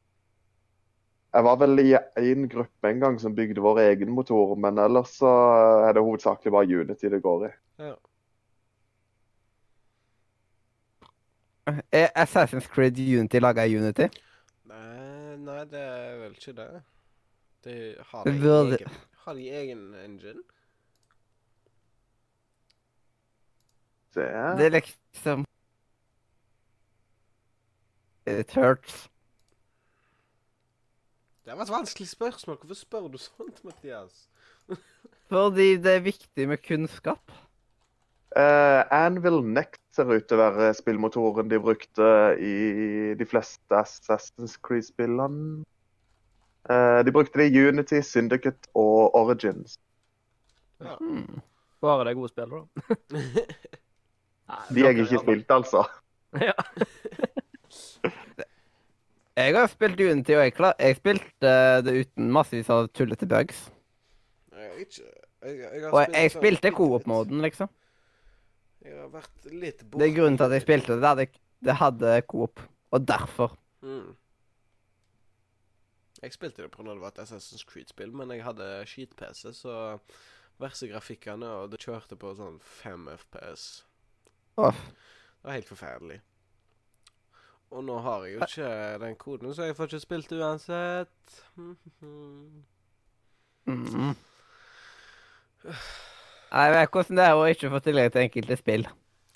jeg 1.37 1.45
var 1.45 1.57
vel 1.61 1.79
i 1.83 1.91
en 2.33 2.47
gruppe 2.49 2.89
en 2.89 3.01
gang 3.03 3.19
som 3.21 3.35
bygde 3.37 3.61
vår 3.61 3.83
egen 3.91 4.11
motor, 4.17 4.55
men 4.57 4.79
ellers 4.81 5.19
så 5.21 5.29
er 5.89 5.93
det 5.93 6.03
hovedsakelig 6.07 6.53
bare 6.55 6.79
Unity 6.81 7.11
det 7.13 7.23
går 7.25 7.49
i. 7.49 7.55
Ja. 7.85 7.95
Er 11.93 12.09
Assassin's 12.15 12.69
Creed 12.71 12.97
Unity 12.99 13.41
laga 13.43 13.65
i 13.67 13.75
Unity? 13.77 14.07
Nei, 14.71 15.37
nei, 15.43 15.63
det 15.69 15.81
er 15.83 16.19
vel 16.23 16.37
ikke 16.39 16.55
det. 16.57 16.69
De 17.67 17.75
har 18.13 18.25
de 18.29 18.35
Burde- 18.41 18.79
egen, 18.79 19.01
har 19.27 19.35
de 19.35 19.49
egen 19.51 19.83
engine? 20.05 20.43
Det 24.15 24.29
Det 24.59 24.67
er 24.67 24.71
liksom 24.81 25.45
It 28.27 28.55
hurts. 28.57 29.07
Det 31.47 31.55
var 31.55 31.63
et 31.63 31.71
vanskelig 31.71 32.09
spørsmål. 32.09 32.57
Hvorfor 32.59 32.75
spør 32.75 33.09
du 33.09 33.19
sånt, 33.19 33.65
Mathias? 33.65 34.29
Fordi 35.31 35.77
det 35.77 35.93
er 35.95 36.01
viktig 36.01 36.49
med 36.49 36.59
kunnskap. 36.59 37.33
Uh, 38.37 38.83
Anvil 38.91 39.39
Next 39.47 39.81
ser 39.95 40.11
ut 40.11 40.27
til 40.29 40.37
å 40.37 40.43
være 40.43 40.73
spillmotoren 40.75 41.49
de 41.49 41.61
brukte 41.63 42.09
i 42.43 43.15
de 43.17 43.27
fleste 43.31 43.79
Assassin's 43.79 44.59
Creed-spillene. 44.61 45.63
Uh, 46.67 47.01
de 47.07 47.15
brukte 47.15 47.39
det 47.39 47.49
i 47.53 47.63
Unity, 47.69 48.03
Syndicate 48.03 48.69
og 48.75 49.15
Origins. 49.15 49.79
Hmm. 50.83 51.39
Bare 51.81 52.05
det 52.05 52.13
er 52.13 52.19
gode 52.19 52.35
spill, 52.35 52.51
da. 52.51 52.99
Nei, 53.15 54.61
De 54.75 54.85
jeg 54.85 54.99
ikke 54.99 55.23
spilte, 55.23 55.63
altså. 55.63 55.87
Ja. 56.43 56.59
Jeg 59.37 59.53
har 59.53 59.67
spilt 59.69 60.01
Unity, 60.01 60.33
og 60.33 60.47
jeg, 60.47 60.53
klar, 60.57 60.77
jeg 60.81 60.97
spilte 60.97 61.51
det 61.85 61.93
uten 62.01 62.31
massevis 62.33 62.71
av 62.73 62.87
tullete 62.97 63.29
bugs. 63.29 63.67
Jeg 64.53 64.71
har 64.71 64.79
ikke 64.81 65.03
jeg, 65.47 65.59
jeg 65.61 65.83
har 65.83 65.91
Og 65.91 65.99
jeg, 66.01 66.13
jeg 66.15 66.31
spilte 66.33 66.71
coop-moden, 66.73 67.43
liksom. 67.45 67.69
Jeg 68.87 68.95
har 68.97 69.11
vært 69.13 69.51
litt 69.51 69.83
bort. 69.85 70.01
Det 70.01 70.09
er 70.09 70.15
grunnen 70.17 70.39
til 70.41 70.47
at 70.47 70.55
jeg 70.57 70.65
spilte 70.65 70.95
det. 70.95 71.03
Det 71.03 71.11
hadde, 71.11 71.27
det 71.69 71.77
hadde 71.83 72.15
coop. 72.33 72.63
Og 72.97 73.09
derfor. 73.09 73.59
Mm. 73.83 74.15
Jeg 76.23 76.33
spilte 76.33 76.63
det 76.63 76.71
pga. 76.73 76.83
det 76.89 77.01
var 77.01 77.13
et 77.13 77.21
Assassin's 77.27 77.67
Creed-spill, 77.69 78.15
men 78.17 78.33
jeg 78.33 78.45
hadde 78.45 78.71
skit-PC, 78.89 79.53
så 79.53 79.99
verste 80.63 80.89
grafikkene, 80.89 81.51
og 81.61 81.75
det 81.75 81.83
kjørte 81.85 82.17
på 82.17 82.33
sånn 82.39 82.57
5 82.81 83.11
FPS. 83.19 83.67
Oh. 84.57 84.73
Det 84.73 85.45
var 85.45 85.59
helt 85.59 85.69
forferdelig. 85.69 86.21
Og 87.75 87.83
nå 87.85 87.97
har 88.05 88.23
jeg 88.25 88.37
jo 88.37 88.41
ikke 88.47 88.69
den 89.03 89.17
koden, 89.21 89.51
så 89.55 89.63
jeg 89.67 89.77
får 89.77 89.89
ikke 89.91 90.01
spilt 90.05 90.31
det 90.31 90.39
uansett. 90.41 91.41
Mm. 91.57 92.63
Jeg 96.53 96.73
vet 96.77 96.91
hvordan 96.95 97.19
det 97.19 97.25
er 97.27 97.35
å 97.37 97.47
ikke 97.51 97.71
få 97.73 97.81
tilgang 97.83 98.13
til 98.15 98.23
enkelte 98.23 98.57
spill. 98.61 98.85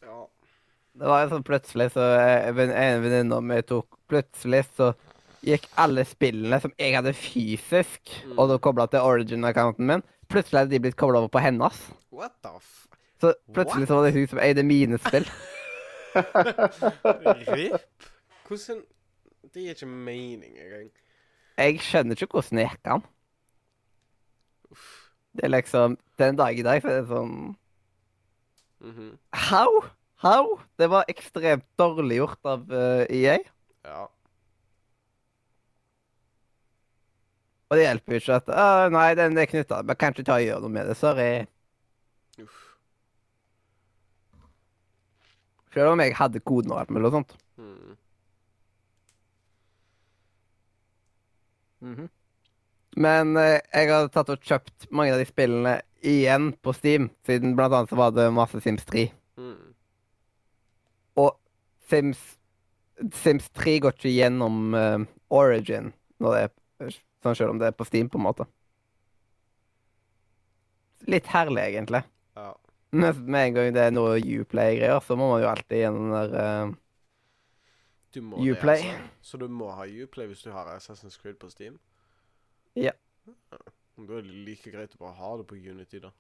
Ja. 0.05 0.19
Det 1.01 1.09
var 1.11 1.31
sånn 1.33 1.45
plutselig 1.47 1.89
så 1.95 2.05
eh, 2.19 2.49
En 2.51 2.57
venninne 3.03 3.37
av 3.37 3.43
meg 3.47 3.63
tok 3.69 3.87
Plutselig 4.11 4.65
så 4.77 4.91
gikk 5.47 5.67
alle 5.81 6.03
spillene 6.05 6.59
som 6.61 6.73
jeg 6.79 6.95
hadde 6.97 7.13
fysisk, 7.17 8.01
Mm. 8.27 8.35
og 8.39 8.49
da 8.51 8.57
kobla 8.61 8.85
til 8.91 9.01
origin-accounten 9.07 9.87
min, 9.89 10.03
plutselig 10.29 10.59
hadde 10.65 10.75
de 10.75 10.81
blitt 10.85 10.97
kobla 11.01 11.19
over 11.23 11.31
på 11.33 11.41
hennes. 11.43 11.79
What 12.13 12.35
the 12.45 12.51
f... 12.59 12.87
Så 13.23 13.33
plutselig 13.55 13.87
så 13.89 13.95
var 13.97 14.03
det 14.09 14.15
hun 14.19 14.29
som 14.29 14.39
eide 14.43 14.63
mine 14.67 14.99
spill. 15.01 15.27
RIP? 17.55 18.10
Hvordan 18.51 18.83
Det 19.55 19.63
gir 19.63 19.75
ikke 19.77 19.87
mening 19.89 20.59
engang. 20.59 20.91
Jeg 21.61 21.81
skjønner 21.87 22.19
ikke 22.19 22.35
hvordan 22.35 22.59
det 22.61 22.67
gikk 22.69 22.91
an. 22.97 23.05
Det 25.37 25.45
er 25.47 25.53
liksom 25.55 25.97
Den 26.19 26.39
dag 26.39 26.59
i 26.59 26.65
dag 26.67 26.83
så 26.83 26.91
er 26.91 27.01
det 27.01 27.09
sånn 27.11 27.57
Mhm. 28.81 29.11
How? 29.37 29.69
How? 30.25 30.55
Det 30.81 30.87
var 30.89 31.05
ekstremt 31.13 31.67
dårlig 31.79 32.17
gjort 32.17 32.47
av 32.49 32.63
uh, 32.73 33.05
EA. 33.13 33.35
Ja. 33.85 34.07
Og 37.69 37.77
det 37.77 37.85
hjelper 37.85 38.17
jo 38.17 38.21
ikke 38.23 38.39
at 38.41 38.49
«Å, 38.49 38.89
Nei, 38.89 39.11
den 39.21 39.37
er 39.37 39.51
knytta. 39.53 39.83
Men 39.85 39.99
kan 40.01 40.17
ikke 40.17 40.25
ta 40.31 40.39
og 40.41 40.47
gjøre 40.47 40.65
noe 40.65 40.73
med 40.73 40.89
det. 40.89 40.97
Sorry. 40.97 41.29
Uff. 42.41 42.57
Selv 45.77 45.93
om 45.93 46.01
jeg 46.03 46.17
hadde 46.19 46.41
koden 46.41 46.73
og 46.73 46.81
alt 46.81 46.91
mulig 46.97 47.13
og 47.13 47.19
sånt. 47.21 47.37
Mm. 47.61 48.00
Mhm. 51.81 52.09
Men 53.01 53.37
eh, 53.39 53.61
jeg 53.71 53.91
har 53.93 54.09
tatt 54.11 54.33
og 54.33 54.43
kjøpt 54.43 54.89
mange 54.91 55.15
av 55.15 55.21
de 55.21 55.29
spillene 55.29 55.77
igjen 56.03 56.51
på 56.59 56.73
Steam, 56.75 57.11
siden 57.27 57.55
blant 57.55 57.75
annet 57.77 57.93
så 57.93 57.99
var 58.01 58.15
det 58.17 58.27
masse 58.35 58.59
Sims 58.65 58.83
3. 58.89 59.05
Mm. 59.39 59.75
Og 61.23 61.37
Sims 61.91 62.19
Sims 63.17 63.47
3 63.57 63.79
går 63.81 63.95
ikke 63.97 64.13
gjennom 64.13 64.75
eh, 64.77 65.07
Origin 65.33 65.93
er 66.29 66.51
sånn 67.23 67.37
selv 67.37 67.55
om 67.55 67.61
det 67.61 67.71
er 67.71 67.77
på 67.77 67.87
Steam, 67.89 68.11
på 68.11 68.19
en 68.21 68.27
måte. 68.27 68.47
Litt 71.09 71.31
herlig, 71.33 71.63
egentlig. 71.71 72.03
Ja. 72.37 72.53
Men 72.93 73.25
med 73.25 73.47
en 73.47 73.57
gang 73.57 73.75
det 73.77 73.87
er 73.87 73.95
noe 73.95 74.19
Uplay-greier, 74.19 75.01
så 75.05 75.17
må 75.17 75.31
man 75.31 75.43
jo 75.45 75.51
alltid 75.51 75.85
gjennom 75.85 76.11
den 76.11 76.17
der 76.35 76.41
eh, 76.43 76.75
Du 78.15 78.21
må 78.21 78.37
Uplay. 78.43 78.83
det, 78.83 78.95
altså. 78.95 79.09
Så 79.23 79.37
du 79.39 79.47
må 79.49 79.71
ha 79.71 79.87
Uplay 79.87 80.27
hvis 80.31 80.43
du 80.43 80.51
har 80.51 80.71
Assassin's 80.75 81.19
Creed 81.21 81.39
på 81.39 81.51
Steam? 81.51 81.79
Ja. 82.75 82.93
Da 83.27 84.17
er 84.17 84.25
det 84.25 84.35
like 84.47 84.73
greit 84.73 84.97
å 84.97 85.05
bare 85.05 85.17
ha 85.19 85.37
det 85.39 85.47
på 85.51 85.59
Unity, 85.59 86.01
da. 86.03 86.11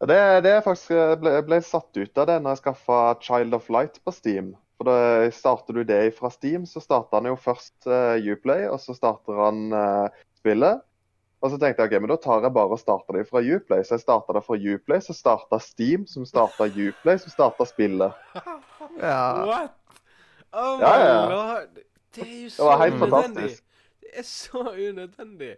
Ja, 0.00 0.06
Det, 0.06 0.18
det 0.46 0.52
er 0.52 0.64
faktisk 0.64 0.94
jeg 0.94 1.20
ble, 1.20 1.34
ble 1.46 1.60
satt 1.64 1.96
ut 1.96 2.18
av 2.20 2.28
det 2.30 2.38
når 2.42 2.54
jeg 2.54 2.62
skaffa 2.62 3.00
Child 3.24 3.56
of 3.58 3.68
Light 3.72 4.00
på 4.04 4.14
Steam. 4.14 4.54
For 4.78 4.88
da 4.88 5.30
Starter 5.34 5.76
du 5.76 5.84
det 5.86 6.00
fra 6.16 6.30
Steam, 6.34 6.66
så 6.66 6.82
starter 6.82 7.20
han 7.20 7.30
jo 7.30 7.36
først 7.38 7.86
uh, 7.86 8.16
Uplay, 8.18 8.66
og 8.68 8.80
så 8.82 8.96
starter 8.96 9.38
han 9.44 9.68
uh, 9.72 10.24
spillet. 10.40 10.82
Og 11.44 11.52
så 11.52 11.58
tenkte 11.60 11.84
jeg 11.84 11.92
ok, 11.92 12.00
men 12.00 12.08
da 12.14 12.16
tar 12.16 12.44
jeg 12.46 12.56
bare 12.56 12.72
og 12.72 12.80
starter 12.80 13.18
det 13.18 13.26
fra 13.28 13.42
Uplay. 13.44 13.84
Så 13.84 13.98
jeg 13.98 14.04
starta 14.06 14.32
det 14.32 14.44
fra 14.46 14.56
Uplay, 14.56 15.04
så 15.04 15.16
starta 15.16 15.60
Steam, 15.60 16.06
som 16.08 16.24
starta 16.24 16.70
Uplay, 16.72 17.20
som 17.20 17.34
starta 17.34 17.68
spillet. 17.68 18.16
Ja. 19.00 19.42
What? 19.42 19.83
Oh 20.54 20.78
Ja, 20.80 20.90
my 20.94 21.04
ja. 21.04 21.20
lord. 21.30 21.78
Det 22.14 22.22
er 22.22 22.40
jo 22.44 22.48
Det 22.48 22.52
så 22.54 22.64
var 22.68 22.78
helt 22.84 22.94
unødvendig. 22.94 23.10
fantastisk. 23.10 23.64
Det 24.00 24.10
er 24.14 24.22
så 24.22 24.62
unødvendig. 24.70 25.54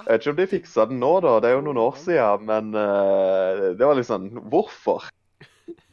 Jeg 0.00 0.06
vet 0.06 0.20
ikke 0.22 0.30
om 0.30 0.36
de 0.36 0.46
fiksa 0.48 0.84
den 0.88 1.00
nå, 1.02 1.12
da. 1.20 1.34
Det 1.42 1.50
er 1.50 1.56
jo 1.58 1.64
noen 1.66 1.80
år 1.82 1.96
siden. 2.00 2.46
Men 2.48 2.70
uh, 2.74 3.70
det 3.76 3.86
var 3.86 4.00
sånn 4.06 4.30
Hvorfor? 4.52 5.08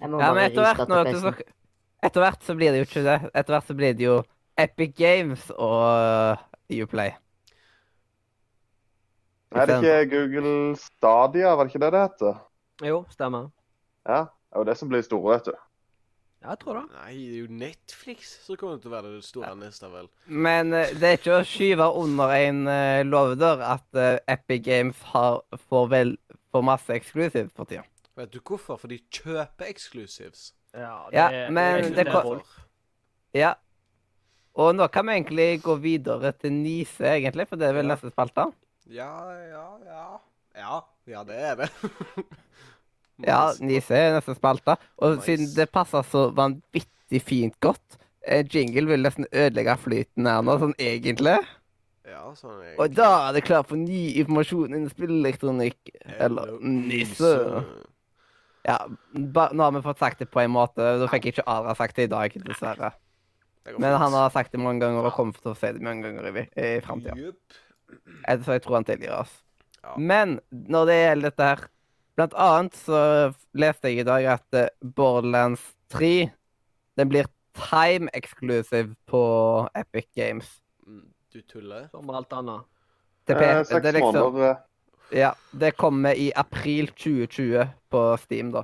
Ja, 0.01 0.07
men 0.07 0.43
etter 0.45 0.63
hvert, 0.63 0.87
nå, 0.89 1.03
så. 1.17 1.33
Etter 2.05 2.21
hvert 2.23 2.43
så 2.45 2.55
blir 2.55 2.71
det 2.71 2.83
jo 2.83 2.87
ikke 2.87 3.03
det. 3.07 3.17
Etter 3.33 3.55
hvert 3.57 3.67
så 3.67 3.75
blir 3.77 3.97
det 3.97 4.05
jo 4.05 4.17
Epic 4.57 4.93
Games 4.97 5.49
og 5.57 6.37
uh, 6.37 6.81
Uplay. 6.83 7.11
Er 9.55 9.65
det 9.65 9.77
ikke 9.81 9.99
Google 10.11 10.75
Stadia, 10.77 11.53
var 11.55 11.63
det 11.65 11.71
ikke 11.73 11.85
det 11.85 11.91
det 11.95 12.01
heter? 12.03 12.39
Jo, 12.85 12.97
stemmer. 13.09 13.47
Ja, 14.07 14.25
det 14.27 14.55
er 14.55 14.59
jo 14.61 14.67
det 14.69 14.77
som 14.77 14.89
blir 14.91 15.01
store, 15.05 15.37
vet 15.37 15.47
du. 15.49 15.55
Ja, 16.43 16.51
jeg 16.53 16.59
tror 16.61 16.77
det. 16.77 16.83
Nei, 16.93 17.13
det 17.17 17.33
er 17.33 17.39
jo 17.41 17.47
Netflix 17.59 18.33
som 18.45 18.55
kommer 18.61 18.77
til 18.81 18.91
å 18.91 18.93
være 18.93 19.11
det 19.15 19.23
store 19.25 19.55
neste, 19.57 19.89
vel. 19.91 20.07
Men 20.29 20.69
eh, 20.77 20.91
det 20.93 21.09
er 21.09 21.17
ikke 21.17 21.39
å 21.39 21.45
skyve 21.49 21.87
under 21.97 22.33
en 22.35 22.59
uh, 22.69 23.01
låvedør 23.07 23.63
at 23.65 23.97
eh, 23.97 24.19
Epic 24.35 24.61
Games 24.67 25.01
har, 25.15 25.39
får, 25.67 25.87
vel, 25.95 26.13
får 26.53 26.65
masse 26.69 26.93
eksklusivt 26.93 27.55
for 27.57 27.65
tida. 27.69 27.83
Vet 28.17 28.31
du 28.33 28.39
hvorfor? 28.39 28.77
For 28.81 28.89
de 28.93 28.99
kjøper 29.13 29.67
exclusives. 29.71 30.51
Ja, 30.77 30.93
Ja, 31.13 31.27
er- 31.33 31.51
men 31.53 31.89
det 31.95 32.05
er 32.05 32.11
kom- 32.13 32.29
folk. 32.37 32.53
Ja. 33.33 33.55
Og 34.57 34.71
nå 34.77 34.87
kan 34.93 35.05
vi 35.09 35.17
egentlig 35.17 35.49
gå 35.65 35.75
videre 35.81 36.31
til 36.37 36.53
Nise, 36.53 37.05
egentlig, 37.17 37.47
for 37.49 37.57
det 37.61 37.67
er 37.69 37.73
vel 37.77 37.85
Ja. 37.89 37.95
neste 37.95 38.09
spalte. 38.13 38.47
Ja, 38.89 39.11
ja, 39.49 39.65
ja. 39.85 40.05
Ja, 40.57 40.79
ja 41.05 41.23
det 41.27 41.35
er 41.49 41.55
det. 41.65 41.69
Ja. 43.25 43.53
Nise 43.63 43.95
er 43.97 44.17
neste 44.17 44.35
spalte. 44.37 44.75
Og 45.01 45.15
Nice. 45.17 45.25
siden 45.25 45.47
det 45.55 45.71
passer 45.73 46.03
så 46.05 46.27
vanvittig 46.37 47.21
fint 47.23 47.55
godt 47.63 47.97
eh, 48.27 48.43
Jingle 48.45 48.85
vil 48.91 49.01
nesten 49.05 49.25
ødelegge 49.31 49.77
flyten 49.79 50.27
her 50.27 50.43
nå, 50.43 50.57
sånn 50.61 50.75
egentlig. 50.77 51.37
Ja, 52.07 52.23
sånn 52.35 52.59
egentlig. 52.61 52.79
Og 52.83 52.95
da 52.97 53.09
er 53.29 53.37
det 53.37 53.43
klart 53.47 53.69
for 53.71 53.79
ny 53.79 54.01
informasjon 54.21 54.73
innen 54.75 54.91
spillelektronikk. 54.91 55.93
Eller 56.19 56.57
Nisse. 56.61 57.33
Ja, 58.67 58.77
nå 59.15 59.63
har 59.63 59.71
vi 59.71 59.81
fått 59.85 60.01
sagt 60.03 60.19
det 60.19 60.27
på 60.31 60.41
en 60.43 60.51
måte. 60.51 60.83
Da 60.99 61.07
fikk 61.07 61.29
jeg 61.29 61.37
ikke 61.37 61.47
Ara 61.47 61.75
sagt 61.79 61.95
det 61.95 62.09
i 62.09 62.11
dag, 62.11 62.35
dessverre. 62.43 62.91
Men 63.77 63.97
han 63.99 64.13
har 64.15 64.29
sagt 64.31 64.53
det 64.53 64.59
mange 64.63 64.79
ganger 64.83 65.07
og 65.07 65.15
kommer 65.15 65.35
til 65.39 65.51
å 65.51 65.57
si 65.59 65.71
det 65.75 65.83
mange 65.83 66.03
ganger 66.07 66.27
i, 66.31 66.43
i 66.55 66.69
framtida. 66.83 67.31
Så 68.43 68.55
jeg 68.55 68.63
tror 68.63 68.77
han 68.79 68.87
tilgir 68.87 69.13
oss. 69.15 69.33
Ja. 69.83 69.95
Men 69.99 70.37
når 70.51 70.87
det 70.89 70.95
gjelder 70.99 71.29
dette 71.31 71.47
her 71.47 71.65
Blant 72.17 72.33
annet 72.33 72.73
så 72.81 72.99
leste 73.57 73.91
jeg 73.91 74.01
i 74.01 74.07
dag 74.07 74.25
at 74.37 74.57
eh, 74.57 74.69
Borderlands 74.81 75.61
3 75.93 76.29
den 76.97 77.11
blir 77.11 77.27
time 77.57 78.09
exclusive 78.17 78.95
på 79.09 79.21
Epic 79.77 80.07
Games. 80.17 80.47
Mm, 80.87 81.05
Du 81.33 81.41
tuller? 81.41 81.87
Som 81.91 82.09
alt 82.09 82.33
annet. 82.33 82.65
Det, 83.27 83.35
Eh, 83.37 83.63
Seks 83.67 83.93
liksom, 83.93 84.15
måneder. 84.15 84.57
eh, 85.11 85.19
ja, 85.19 85.33
det 85.51 85.75
kommer 85.77 86.13
i 86.17 86.31
april 86.35 86.87
2020 86.87 87.67
på 87.91 88.17
Steam, 88.17 88.51
da. 88.51 88.63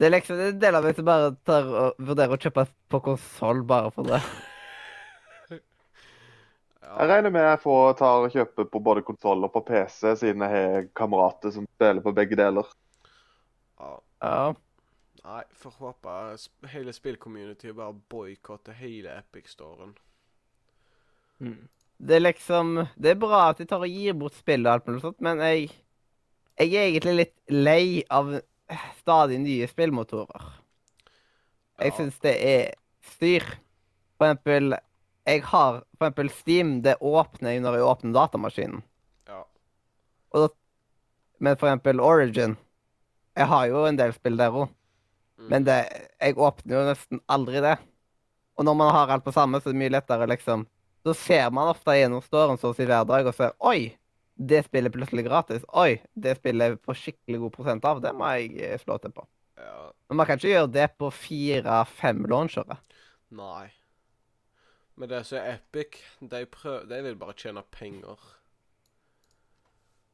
Det 0.00 0.06
er 0.06 0.14
liksom 0.14 0.38
en 0.40 0.58
del 0.58 0.74
av 0.74 0.84
meg 0.84 0.96
som 0.96 1.04
bare 1.04 1.34
tar 1.44 1.66
og 1.68 1.98
vurderer 2.00 2.32
å 2.32 2.40
kjøpe 2.40 2.64
på 2.88 3.00
konsoll 3.04 3.62
bare 3.68 3.90
for 3.92 4.02
det. 4.08 4.22
Jeg 6.80 7.08
regner 7.10 7.32
med 7.34 7.44
jeg 7.44 7.60
får 7.60 7.92
ta 7.98 8.08
og 8.22 8.32
kjøpe 8.32 8.64
på 8.72 8.80
både 8.82 9.02
konsoll 9.04 9.44
og 9.44 9.52
på 9.52 9.60
PC, 9.68 10.14
siden 10.22 10.44
jeg 10.46 10.50
har 10.54 10.86
kamerater 10.96 11.52
som 11.54 11.66
spiller 11.76 12.00
på 12.04 12.14
begge 12.16 12.38
deler. 12.40 12.68
Ja. 13.80 13.90
Ja. 14.24 14.52
Nei, 15.20 15.42
får 15.60 15.74
håpe 15.82 16.14
hele 16.72 16.92
spillcommunityet 16.96 17.76
bare 17.76 17.92
boikotter 18.12 18.72
hele 18.80 19.12
Epic-storen. 19.20 19.92
Mm. 21.40 21.68
Det 22.00 22.16
er 22.16 22.20
liksom 22.24 22.86
Det 22.96 23.10
er 23.12 23.20
bra 23.20 23.50
at 23.50 23.60
de 23.60 23.66
tar 23.68 23.84
og 23.84 23.88
gir 23.92 24.16
bort 24.16 24.36
spill 24.36 24.64
og 24.66 24.72
alt 24.72 24.88
mulig 24.88 25.02
sånt, 25.04 25.20
men 25.24 25.40
jeg 25.44 25.70
Jeg 26.60 26.74
er 26.76 26.88
egentlig 26.90 27.14
litt 27.16 27.36
lei 27.48 28.02
av 28.12 28.34
stadig 29.00 29.38
nye 29.40 29.66
spillmotorer. 29.68 30.42
Jeg 31.80 31.92
Ja. 31.92 31.96
syns 31.96 32.18
det 32.20 32.34
er 32.44 32.74
styr. 33.00 33.44
For 34.18 34.26
eksempel 34.26 34.74
Jeg 35.28 35.44
har 35.50 35.82
for 35.98 36.06
eksempel 36.06 36.30
Steam. 36.32 36.72
Det 36.82 36.96
åpner 37.00 37.60
når 37.60 37.78
jeg 37.78 37.86
åpner 37.86 38.16
datamaskinen. 38.16 38.82
Ja. 39.28 39.44
Og 40.32 40.46
da, 40.46 40.50
men 41.40 41.56
for 41.56 41.70
eksempel 41.70 42.00
Origin 42.04 42.56
Jeg 43.36 43.46
har 43.48 43.66
jo 43.70 43.84
en 43.88 43.96
del 43.96 44.12
spill 44.16 44.36
der 44.40 44.52
òg. 44.52 44.72
Mm. 45.40 45.46
Men 45.52 45.64
det, 45.68 45.78
jeg 46.20 46.36
åpner 46.36 46.76
jo 46.76 46.88
nesten 46.90 47.22
aldri 47.30 47.62
det. 47.64 47.76
Og 48.58 48.66
når 48.68 48.76
man 48.76 48.92
har 48.92 49.08
alt 49.14 49.24
på 49.24 49.32
samme, 49.32 49.60
så 49.60 49.70
er 49.70 49.76
det 49.76 49.80
mye 49.80 49.94
lettere, 49.94 50.26
liksom. 50.28 50.66
Så 51.06 51.14
ser 51.16 51.48
man 51.56 51.70
ofte 51.72 51.94
gjennom 51.96 52.20
storen 52.20 52.60
så 52.60 52.72
å 52.72 52.76
si 52.76 52.84
hver 52.84 53.06
dag 53.08 53.28
og 53.28 53.36
ser 53.36 53.54
Oi! 53.64 53.94
Det 54.40 54.62
spillet 54.66 54.88
er 54.88 54.96
plutselig 54.96 55.24
gratis. 55.26 55.64
Oi! 55.76 56.00
Det 56.12 56.34
spillet 56.38 56.72
jeg 56.72 56.80
på 56.84 56.96
skikkelig 56.96 57.40
god 57.44 57.54
prosent 57.56 57.88
av. 57.88 58.02
Det 58.04 58.12
må 58.16 58.28
jeg 58.36 58.56
eh, 58.66 58.76
slå 58.80 58.98
til 59.00 59.14
på. 59.16 59.24
ja. 59.60 59.90
Men 60.10 60.20
man 60.20 60.28
kan 60.28 60.40
ikke 60.40 60.50
gjøre 60.50 60.72
det 60.74 60.88
på 60.98 61.08
fire-fem 61.14 62.24
launchere. 62.28 62.76
Nei. 63.30 63.68
Men 65.00 65.08
det 65.08 65.22
som 65.24 65.38
er 65.40 65.54
Epic, 65.56 65.96
de, 66.20 66.42
prøv, 66.52 66.82
de 66.90 66.98
vil 67.06 67.16
bare 67.16 67.32
tjene 67.40 67.62
penger. 67.72 68.20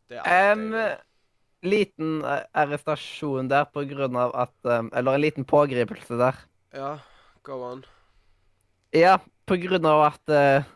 Det 0.07 0.21
er 0.21 0.29
alt 0.31 0.59
um, 0.61 0.67
de 0.71 0.79
vil. 0.79 0.97
liten 1.67 2.13
eh, 2.23 2.45
arrestasjon 2.55 3.49
der 3.51 3.67
på 3.75 3.83
grunn 3.91 4.15
av 4.21 4.35
at 4.39 4.69
Eller 4.95 5.17
en 5.17 5.25
liten 5.25 5.45
pågripelse 5.49 6.19
der. 6.21 6.39
Ja, 6.77 6.93
go 7.43 7.59
on. 7.73 7.83
Ja, 8.95 9.17
på 9.47 9.59
grunn 9.65 9.87
av 9.91 10.05
at 10.13 10.31
eh, 10.33 10.69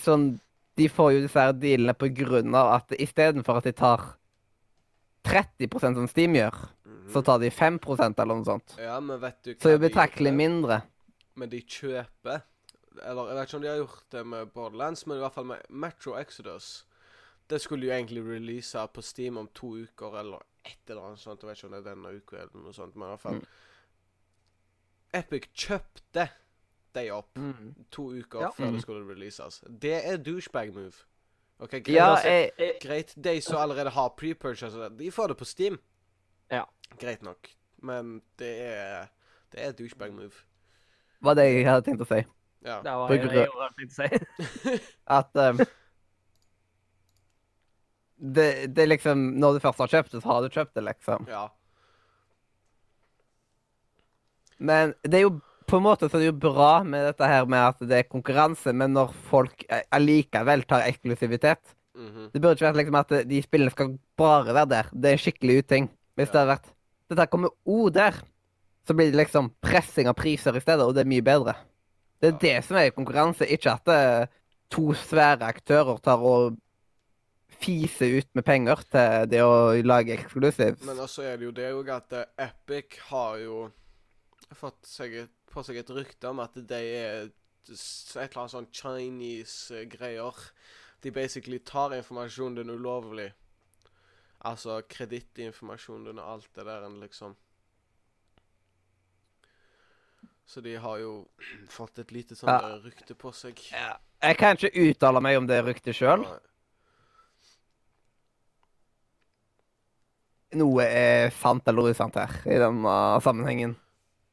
Sånn 0.00 0.38
De 0.78 0.86
får 0.88 1.12
jo 1.16 1.20
disse 1.26 1.42
her 1.42 1.52
dealene 1.58 1.92
på 1.98 2.08
grunn 2.14 2.54
av 2.56 2.72
at 2.78 2.92
istedenfor 2.96 3.58
at 3.60 3.66
de 3.66 3.72
tar 3.76 4.04
30% 5.26 5.98
som 5.98 6.06
Steam 6.08 6.36
gjør, 6.38 6.54
Mhm. 6.86 7.08
så 7.12 7.22
tar 7.26 7.38
de 7.42 7.50
5% 7.50 8.20
eller 8.22 8.38
noe 8.38 8.46
sånt. 8.46 8.76
Ja, 8.78 9.00
men 9.00 9.18
vet 9.20 9.42
du 9.42 9.50
hva 9.54 9.60
Så 9.60 9.68
det 9.72 9.74
er 9.74 9.88
betraktelig 9.88 10.32
mindre. 10.32 10.82
Men 11.34 11.50
de 11.50 11.60
kjøper 11.60 12.42
Eller 13.02 13.28
jeg 13.28 13.36
vet 13.36 13.48
ikke 13.48 13.56
om 13.56 13.62
de 13.62 13.68
har 13.68 13.76
gjort 13.82 14.04
det 14.10 14.26
med 14.26 14.46
Borderlands, 14.54 15.06
men 15.06 15.16
i 15.16 15.20
hvert 15.20 15.34
fall 15.34 15.44
med 15.46 15.60
Metro 15.70 16.14
Exodus. 16.16 16.84
Det 17.50 17.60
skulle 17.60 17.86
jo 17.86 17.92
egentlig 17.92 18.22
release 18.26 18.86
på 18.92 19.02
Steam 19.02 19.36
om 19.38 19.48
to 19.54 19.74
uker, 19.76 20.18
eller 20.20 20.38
et 20.64 20.78
eller 20.88 21.02
annet 21.02 21.18
sånt. 21.18 21.40
Jeg 21.42 21.48
vet 21.48 21.58
ikke 21.58 21.66
om 21.66 21.72
det 21.72 21.86
er 21.86 21.94
denne 21.94 22.16
uka 22.16 22.36
eller 22.36 22.62
noe 22.64 22.72
sånt, 22.76 22.96
men 22.96 23.06
i 23.08 23.10
hvert 23.14 23.20
fall 23.20 23.34
Mm. 23.38 23.46
Epic 25.14 25.46
kjøpte 25.54 26.28
de 26.94 27.10
opp 27.14 27.38
to 27.90 28.10
uker 28.12 28.40
Ja. 28.40 28.50
før 28.50 28.66
Mm. 28.68 28.72
det 28.74 28.82
skulle 28.82 29.08
releases. 29.14 29.62
Det 29.80 30.04
er 30.04 30.16
douchebag 30.16 30.74
move. 30.74 30.92
Ok, 31.60 31.70
greit. 31.70 31.88
Ja, 31.88 32.14
jeg, 32.16 32.50
jeg, 32.58 32.68
eh, 32.74 32.78
Greit, 32.88 33.14
de 33.24 33.40
som 33.40 33.56
allerede 33.56 33.90
har 33.90 34.08
pre-purchase, 34.16 34.88
de 34.98 35.10
får 35.10 35.26
det 35.28 35.36
på 35.38 35.44
Steam. 35.44 35.78
Ja. 36.50 36.64
Greit 37.00 37.22
nok. 37.22 37.48
Men 37.82 38.22
det 38.38 38.60
er 38.60 39.06
Det 39.52 39.60
er 39.64 39.72
douchebag 39.72 40.12
move. 40.12 40.32
var 41.22 41.34
det 41.34 41.44
jeg 41.54 41.64
hadde 41.66 41.82
tenkt 41.90 42.00
å 42.02 42.06
si. 42.06 42.24
Ja. 42.66 42.80
Det 42.82 42.94
var 43.00 43.08
På 43.08 43.14
jeg, 43.14 43.22
grunn- 43.22 43.36
jeg 43.38 43.48
hadde 43.54 43.74
tenkt 43.78 43.92
å 43.92 43.98
si. 43.98 44.78
At 45.18 45.38
um, 45.38 45.60
det, 48.18 48.48
det 48.74 48.82
er 48.82 48.90
liksom 48.90 49.20
Når 49.38 49.56
du 49.56 49.60
først 49.62 49.84
har 49.84 49.92
kjøpt 49.92 50.16
det, 50.16 50.22
så 50.24 50.32
har 50.32 50.42
du 50.42 50.48
kjøpt 50.50 50.74
det, 50.74 50.84
liksom. 50.88 51.28
ja. 51.30 51.44
Men 54.58 54.96
det 55.06 55.20
er 55.20 55.28
jo 55.28 55.36
på 55.68 55.78
en 55.78 55.84
måte 55.84 56.08
så 56.08 56.16
er 56.16 56.24
det 56.24 56.30
jo 56.32 56.38
bra 56.40 56.80
med 56.82 57.04
dette 57.06 57.26
her 57.28 57.44
med 57.46 57.60
at 57.60 57.82
det 57.86 57.98
er 57.98 58.08
konkurranse, 58.08 58.72
men 58.74 58.94
når 58.96 59.12
folk 59.28 59.66
allikevel 59.94 60.64
tar 60.66 60.86
eksklusivitet 60.88 61.74
mhm. 61.94 62.30
Det 62.32 62.40
burde 62.40 62.56
ikke 62.56 62.70
vært 62.70 62.80
liksom 62.80 62.98
at 63.02 63.14
de 63.28 63.42
spillene 63.44 63.74
skal 63.74 63.92
bare 64.18 64.56
være 64.56 64.70
der. 64.72 64.90
Det 64.92 65.10
er 65.10 65.18
en 65.18 65.22
skikkelig 65.22 65.60
uting. 65.62 65.88
Hvis 66.18 66.32
det 66.32 66.40
hadde 66.40 66.54
vært 66.56 66.72
Dette 67.08 67.28
kommer 67.30 67.54
O 67.64 67.86
der, 67.92 68.16
så 68.88 68.96
blir 68.96 69.12
det 69.12 69.20
liksom 69.20 69.52
pressing 69.64 70.08
av 70.10 70.16
priser 70.18 70.56
i 70.56 70.60
stedet, 70.60 70.84
og 70.84 70.96
det 70.96 71.04
er 71.04 71.08
mye 71.12 71.24
bedre. 71.24 71.54
Det 72.18 72.32
er 72.32 72.38
det 72.42 72.56
som 72.66 72.78
er 72.80 72.94
konkurranse, 72.94 73.46
ikke 73.46 73.74
at 73.76 73.90
eh, 73.94 74.38
to 74.70 74.92
svære 74.98 75.46
aktører 75.46 76.00
tar 76.02 76.22
og 76.24 76.56
fiser 77.58 78.18
ut 78.18 78.28
med 78.38 78.46
penger 78.46 78.82
til 78.92 79.26
det 79.32 79.42
å 79.42 79.74
lage 79.86 80.14
eksklusivs. 80.14 80.84
Men 80.86 81.02
også 81.02 81.26
er 81.26 81.38
det 81.38 81.48
jo 81.48 81.54
det 81.54 81.68
òg 81.74 81.90
at 81.94 82.16
eh, 82.18 82.48
Epic 82.48 82.98
har 83.10 83.38
jo 83.42 83.64
fått 84.56 84.86
seg 84.88 85.16
et, 85.24 85.34
på 85.50 85.62
seg 85.66 85.80
et 85.80 85.90
rykte 85.94 86.30
om 86.30 86.42
at 86.42 86.56
de 86.58 86.78
er 86.78 87.28
et 87.28 87.34
eller 87.68 88.40
annet 88.40 88.54
sånn 88.54 88.70
Chinese-greier. 88.72 90.38
De 91.04 91.12
basically 91.14 91.60
tar 91.62 91.94
informasjonen 91.96 92.62
din 92.62 92.74
ulovlig. 92.74 93.28
Altså 94.48 94.80
kredittinformasjonen 94.88 96.10
din 96.10 96.22
og 96.22 96.32
alt 96.34 96.50
det 96.56 96.66
der 96.66 96.86
liksom. 97.02 97.36
Så 100.48 100.62
de 100.64 100.76
har 100.80 100.98
jo 101.02 101.28
fått 101.78 101.98
et 102.00 102.12
lite 102.14 102.36
sånn 102.38 102.48
Ja. 102.54 102.76
rykte 102.84 103.14
på 103.18 103.32
seg. 103.36 103.60
Ja. 103.72 103.96
Jeg 104.24 104.38
kan 104.40 104.56
ikke 104.56 104.72
uttale 104.88 105.20
meg 105.22 105.36
om 105.38 105.46
det 105.46 105.60
ryktet 105.66 105.94
sjøl. 105.94 106.24
Noe 110.58 110.84
er 110.88 111.28
sant 111.36 111.66
eller 111.68 111.90
usant 111.92 112.16
her 112.16 112.32
i 112.48 112.56
denne 112.58 112.94
sammenhengen. 113.20 113.74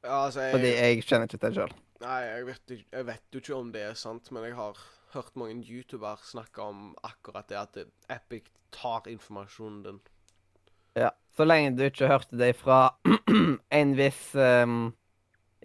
Ja, 0.05 0.21
altså, 0.27 0.45
Fordi 0.53 0.69
jeg, 0.71 0.95
jeg 0.95 1.03
kjenner 1.09 1.27
ikke 1.27 1.39
til 1.41 1.49
det 1.49 1.57
sjøl. 1.59 1.73
nei, 2.05 2.19
jeg, 2.29 2.45
vet, 2.47 2.61
ikke- 2.75 2.97
jeg 2.99 3.05
vet 3.09 3.23
jo 3.35 3.39
ikke 3.41 3.55
om 3.57 3.71
det 3.73 3.81
er 3.89 3.93
sant, 3.99 4.31
men 4.31 4.43
jeg 4.47 4.55
har 4.55 4.77
hørt 5.15 5.35
mange 5.35 5.63
YouTuber 5.65 6.21
snakke 6.23 6.61
om 6.63 6.95
akkurat 7.03 7.47
det, 7.49 7.57
at 7.57 7.77
Epic 8.09 8.43
tar 8.71 9.07
informasjonen 9.11 9.83
din. 9.83 9.99
Ja. 10.95 11.09
Så 11.35 11.43
lenge 11.45 11.75
du 11.75 11.83
ikke 11.83 12.07
hørte 12.07 12.37
det 12.39 12.53
fra 12.55 12.95
en 13.71 13.95
viss 13.97 14.31
ehm, 14.39 14.93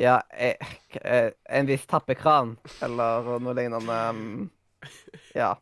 Ja, 0.00 0.14
jeg, 0.32 0.56
k- 0.94 1.02
eh, 1.04 1.30
en 1.52 1.66
viss 1.68 1.82
tappekran, 1.86 2.54
eller 2.82 3.26
noe 3.44 3.54
lignende. 3.58 3.96
ehm, 4.08 4.50
ja. 5.36 5.54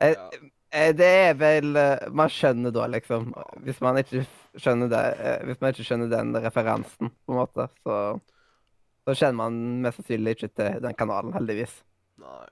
Jeg, 0.00 0.16
Ja. 0.16 0.30
Eh, 0.70 0.92
Det 0.92 1.06
er 1.06 1.34
vel 1.40 1.76
eh, 1.80 2.10
Man 2.12 2.28
skjønner 2.28 2.70
da, 2.74 2.82
liksom. 2.92 3.30
Hvis 3.64 3.78
man 3.80 3.96
ikke 4.02 4.26
skjønner 4.60 4.90
det 4.92 5.00
eh, 5.16 5.44
Hvis 5.48 5.60
man 5.62 5.72
ikke 5.72 5.86
skjønner 5.86 6.10
den 6.12 6.34
referansen, 6.44 7.08
på 7.24 7.32
en 7.32 7.38
måte, 7.38 7.68
så 7.86 8.20
så 9.08 9.14
kjenner 9.16 9.38
man 9.38 9.54
mest 9.80 9.96
sannsynlig 9.96 10.34
ikke 10.36 10.48
til 10.52 10.82
den 10.84 10.94
kanalen, 10.94 11.32
heldigvis. 11.32 11.72
Nei. 12.20 12.44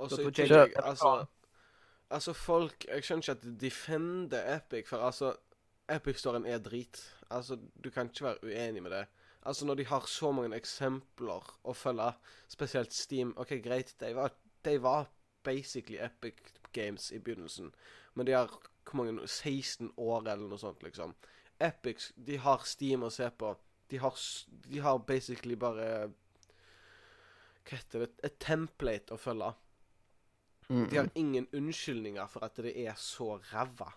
Også, 0.00 0.16
Så 0.16 0.22
så 0.22 0.28
i 0.28 0.32
tror 0.32 0.44
ikke 0.44 0.56
jeg- 0.58 0.84
altså 0.84 1.26
Altså, 2.10 2.32
folk 2.32 2.84
Jeg 2.88 3.04
skjønner 3.04 3.22
ikke 3.22 3.30
at 3.38 3.42
de 3.42 3.56
defender 3.66 4.56
Epic, 4.56 4.88
for 4.88 4.96
altså 5.06 5.34
Epic-storyen 5.90 6.46
er 6.46 6.62
drit. 6.62 7.00
Altså, 7.30 7.58
du 7.84 7.90
kan 7.90 8.10
ikke 8.10 8.24
være 8.24 8.44
uenig 8.44 8.82
med 8.82 8.90
det. 8.90 9.06
Altså, 9.42 9.66
når 9.66 9.74
de 9.74 9.86
har 9.86 10.06
så 10.06 10.30
mange 10.32 10.56
eksempler 10.56 11.48
å 11.64 11.74
følge, 11.74 12.12
spesielt 12.48 12.94
Steam 12.94 13.32
OK, 13.36 13.56
greit, 13.64 13.94
de 14.00 14.12
var, 14.14 14.34
de 14.64 14.76
var 14.82 15.08
basically 15.42 15.98
Epic 15.98 16.38
Games 16.72 17.10
i 17.10 17.18
begynnelsen, 17.18 17.72
men 18.14 18.26
de 18.26 18.36
har 18.36 18.52
hvor 18.84 18.98
mange 18.98 19.26
16 19.26 19.92
år 19.96 20.20
eller 20.20 20.48
noe 20.48 20.58
sånt, 20.58 20.82
liksom. 20.82 21.14
Epic, 21.62 22.10
de 22.16 22.38
har 22.42 22.62
Steam 22.66 23.02
å 23.06 23.10
se 23.10 23.28
på. 23.38 23.54
De 23.90 23.98
har, 24.02 24.18
de 24.66 24.78
har 24.82 25.02
basically 25.06 25.56
bare 25.56 26.10
Hva 27.62 27.76
heter 27.76 28.02
det? 28.02 28.08
Et 28.26 28.38
template 28.42 29.14
å 29.14 29.20
følge. 29.20 29.52
Mm. 30.68 30.86
De 30.90 30.96
har 30.96 31.10
ingen 31.14 31.46
unnskyldninger 31.54 32.30
for 32.30 32.46
at 32.46 32.58
det 32.64 32.72
er 32.86 32.94
så 32.98 33.36
ræva. 33.52 33.92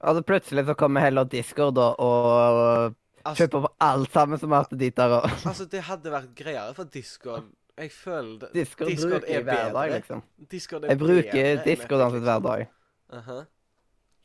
Altså 0.00 0.22
plutselig 0.26 0.66
så 0.66 0.74
kommer 0.74 1.00
heller 1.00 1.24
Discord 1.24 1.78
og, 1.78 2.00
og 2.00 2.94
Altså, 3.24 3.44
kjøper 3.44 3.62
opp 3.62 3.84
alt 3.84 4.12
sammen 4.12 4.40
som 4.40 4.52
er 4.52 4.66
til 4.68 4.80
dit 4.82 4.96
der. 4.96 5.12
Og 5.16 5.28
altså, 5.48 5.64
det 5.72 5.80
hadde 5.86 6.12
vært 6.12 6.32
greiere 6.36 6.74
for 6.76 6.90
Discord. 6.92 7.46
Jeg 7.80 7.90
føler 7.90 8.34
det. 8.42 8.50
Discord, 8.54 8.90
bruker 9.00 9.30
jeg 9.32 9.44
hver 9.46 9.72
dag, 9.72 9.94
liksom. 9.96 10.22
Discord 10.50 10.84
er 10.84 10.92
Jeg 10.92 11.00
bruker 11.00 11.32
bedre 11.32 11.64
Discord 11.64 12.04
hans 12.04 12.18
hver 12.20 12.42
dag. 12.44 12.66
Uh 13.12 13.28
-huh. 13.28 13.44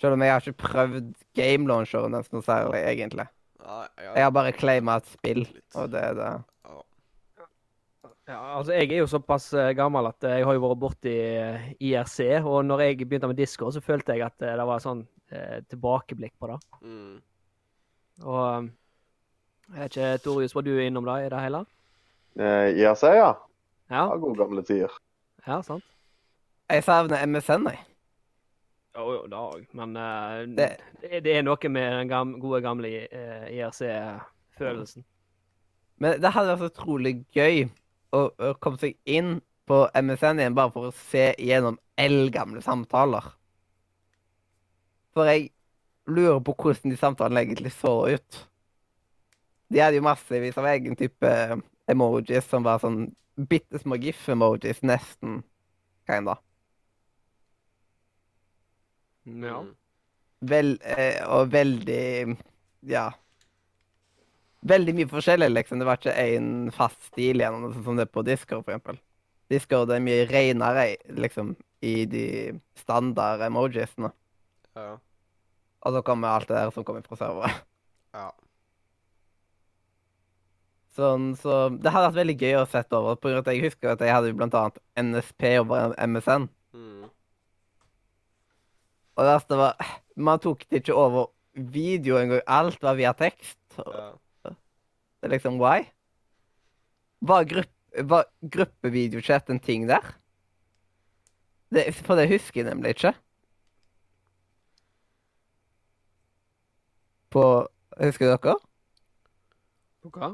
Selv 0.02 0.14
om 0.14 0.22
jeg 0.22 0.32
har 0.32 0.42
ikke 0.42 0.58
prøvd 0.58 1.14
game 1.36 1.68
launcheren 1.68 2.14
dens 2.14 2.32
noe 2.32 2.44
særlig, 2.44 2.80
egentlig. 2.80 3.28
Ah, 3.60 3.88
ja. 3.98 4.14
Jeg 4.16 4.24
har 4.24 4.32
bare 4.32 4.52
claima 4.52 4.96
et 4.98 5.08
spill, 5.08 5.48
og 5.76 5.92
det 5.92 6.04
er 6.04 6.14
det. 6.14 6.44
Ja. 6.66 6.82
Ja, 8.28 8.58
altså 8.58 8.74
Jeg 8.74 8.92
er 8.92 8.98
jo 8.98 9.08
såpass 9.08 9.54
eh, 9.54 9.76
gammel 9.76 10.06
at 10.06 10.24
eh, 10.24 10.38
jeg 10.38 10.46
har 10.46 10.54
jo 10.54 10.68
vært 10.68 10.80
borti 10.80 11.16
eh, 11.16 11.74
IRC. 11.80 12.44
Og 12.44 12.66
når 12.66 12.80
jeg 12.80 12.98
begynte 12.98 13.28
med 13.28 13.36
Discord, 13.36 13.74
så 13.74 13.82
følte 13.82 14.14
jeg 14.14 14.22
at 14.22 14.40
det 14.40 14.66
var 14.66 14.80
sånn 14.80 15.08
eh, 15.32 15.60
tilbakeblikk 15.70 16.34
på 16.40 16.48
det. 16.52 16.60
Mm. 16.82 17.20
Og 18.26 18.40
eh, 18.48 18.70
jeg 19.70 19.80
vet 19.84 19.96
ikke, 19.98 20.18
Torius, 20.26 20.56
var 20.56 20.66
du 20.66 20.74
innom 20.82 21.06
det 21.06 21.18
i 21.26 21.30
det 21.30 21.42
hele? 21.44 21.64
Eh, 22.40 22.70
IRC, 22.80 23.04
ja. 23.16 23.30
Ja, 23.90 24.04
ja. 24.06 24.18
Gode 24.22 24.38
gamle 24.38 24.64
tider. 24.66 24.92
ja 25.48 25.62
sant? 25.66 25.84
Jeg 26.70 26.84
savner 26.86 27.24
MSN, 27.26 27.66
jeg. 27.72 27.80
Jo, 28.98 29.06
jo, 29.14 29.22
det 29.30 29.38
òg. 29.38 29.64
Men 29.74 29.96
eh, 29.98 30.46
Det- 30.58 30.80
det, 31.02 31.24
det 31.24 31.36
er 31.38 31.44
noe 31.46 31.70
med 31.70 31.92
den 32.00 32.08
gamle, 32.10 32.40
gode, 32.42 32.62
gamle 32.62 32.88
eh, 33.12 33.48
IRC-følelsen. 33.58 35.04
Men 36.00 36.22
det 36.22 36.32
hadde 36.32 36.54
vært 36.54 36.60
så 36.60 36.70
utrolig 36.72 37.14
gøy 37.36 37.70
å, 38.16 38.30
å 38.40 38.54
komme 38.62 38.78
seg 38.80 38.96
inn 39.06 39.42
på 39.70 39.84
MSN 39.94 40.40
igjen 40.40 40.56
bare 40.58 40.72
for 40.74 40.90
å 40.90 40.94
se 41.12 41.34
gjennom 41.38 41.78
eldgamle 42.00 42.62
samtaler. 42.66 43.26
For 45.14 45.30
jeg 45.30 45.50
lurer 46.10 46.40
på 46.46 46.56
hvordan 46.58 46.94
de 46.94 47.00
samtalene 47.00 47.44
egentlig 47.46 47.74
så 47.76 47.94
ut. 48.10 48.44
De 49.70 49.82
hadde 49.82 50.00
jo 50.00 50.06
massevis 50.06 50.58
av 50.58 50.68
egen 50.72 50.98
type 50.98 51.32
emojis 51.90 52.48
som 52.50 52.66
var 52.66 52.82
sånn 52.82 53.10
bitte 53.50 53.80
små 53.80 53.98
gif-emojis, 54.02 54.82
nesten. 54.84 55.42
Kinda. 56.10 56.40
Ja. 59.26 59.62
Mm. 59.62 59.76
Vel, 60.42 60.78
eh, 60.82 61.20
og 61.28 61.52
veldig 61.52 62.38
Ja. 62.88 63.12
Veldig 64.62 64.94
mye 64.96 65.08
forskjellig, 65.08 65.50
liksom. 65.54 65.80
Det 65.80 65.86
var 65.88 66.00
ikke 66.00 66.16
én 66.20 66.72
fast 66.76 67.02
stil 67.12 67.40
igjen, 67.40 67.62
sånn 67.74 67.84
som 67.84 67.96
det 68.00 68.08
er 68.08 68.12
på 68.12 68.24
Discord, 68.28 68.66
for 68.66 68.74
eksempel. 68.74 69.00
Discord 69.50 69.92
er 69.92 70.02
mye 70.04 70.26
renere, 70.30 70.98
liksom, 71.16 71.56
i 71.82 72.06
de 72.06 72.26
standard 72.76 73.42
emojisene. 73.42 74.12
Ja. 74.80 74.98
Og 75.86 75.96
så 75.96 76.04
kommer 76.06 76.36
alt 76.36 76.50
det 76.50 76.58
der 76.58 76.72
som 76.76 76.86
kommer 76.88 77.04
fra 77.06 77.18
servere. 77.20 77.52
Ja. 78.16 78.30
Sånn, 80.98 81.32
så 81.40 81.70
det 81.72 81.92
hadde 81.94 82.10
vært 82.10 82.20
veldig 82.20 82.36
gøy 82.42 82.56
å 82.60 82.68
sette 82.68 82.98
over. 82.98 83.20
På 83.20 83.30
grunn 83.30 83.40
av 83.40 83.46
at 83.46 83.54
jeg 83.54 83.64
husker 83.68 83.94
at 83.94 84.02
jeg 84.04 84.12
hadde 84.12 84.32
jo 84.32 84.40
blant 84.40 84.58
annet 84.58 84.80
NSP 85.00 85.46
over 85.62 85.94
MSN. 85.96 86.48
Mm. 86.76 87.06
Og 89.20 89.26
det 89.26 89.32
verste 89.34 89.60
var 89.60 89.88
Man 90.20 90.40
tok 90.44 90.66
det 90.68 90.82
ikke 90.82 90.98
over 91.00 91.30
video 91.54 92.18
engang. 92.20 92.44
Alt 92.48 92.82
var 92.84 92.98
via 93.00 93.14
tekst. 93.16 93.60
Ja. 93.80 94.12
Det 94.50 95.28
er 95.28 95.34
liksom 95.36 95.60
why? 95.60 95.86
Var, 97.28 97.48
grupp, 97.48 97.72
var 98.08 98.28
gruppevideochat 98.40 99.52
en 99.52 99.60
ting 99.64 99.88
der? 99.88 100.04
Det, 101.72 101.90
for 101.96 102.20
det 102.20 102.30
husker 102.32 102.62
jeg 102.62 102.70
nemlig 102.70 102.96
ikke. 102.96 103.14
På 107.30 107.68
Husker 108.00 108.32
dere? 108.32 108.56
På 110.04 110.12
hva? 110.16 110.30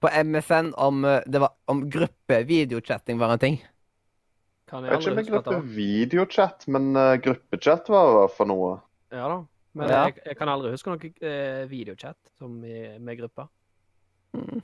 På 0.00 0.10
MSN 0.24 0.74
om 0.76 1.04
eh, 1.04 1.22
det 1.26 1.40
var 1.42 1.54
om 1.70 1.84
gruppevideochatting 1.90 3.18
var 3.18 3.34
en 3.34 3.38
ting. 3.42 3.56
Kan 4.68 4.84
Jeg 4.84 4.92
jeg 4.92 5.16
vet 5.16 5.26
ikke 5.26 5.38
om 5.38 5.42
gruppe 5.44 5.74
videochat, 5.76 6.68
men 6.68 6.94
uh, 6.96 7.16
gruppechat 7.20 7.88
var 7.92 8.28
for 8.32 8.48
noe. 8.48 8.78
Ja 9.12 9.26
da. 9.28 9.42
Men 9.74 9.90
Ja. 9.90 10.04
jeg, 10.06 10.20
jeg 10.24 10.36
kan 10.38 10.48
aldri 10.48 10.70
huske 10.70 10.92
noe 10.92 11.10
eh, 11.26 11.64
videochat 11.68 12.16
som 12.38 12.60
i, 12.64 12.98
med 12.98 13.18
gruppa. 13.18 13.48
Mm. 14.32 14.62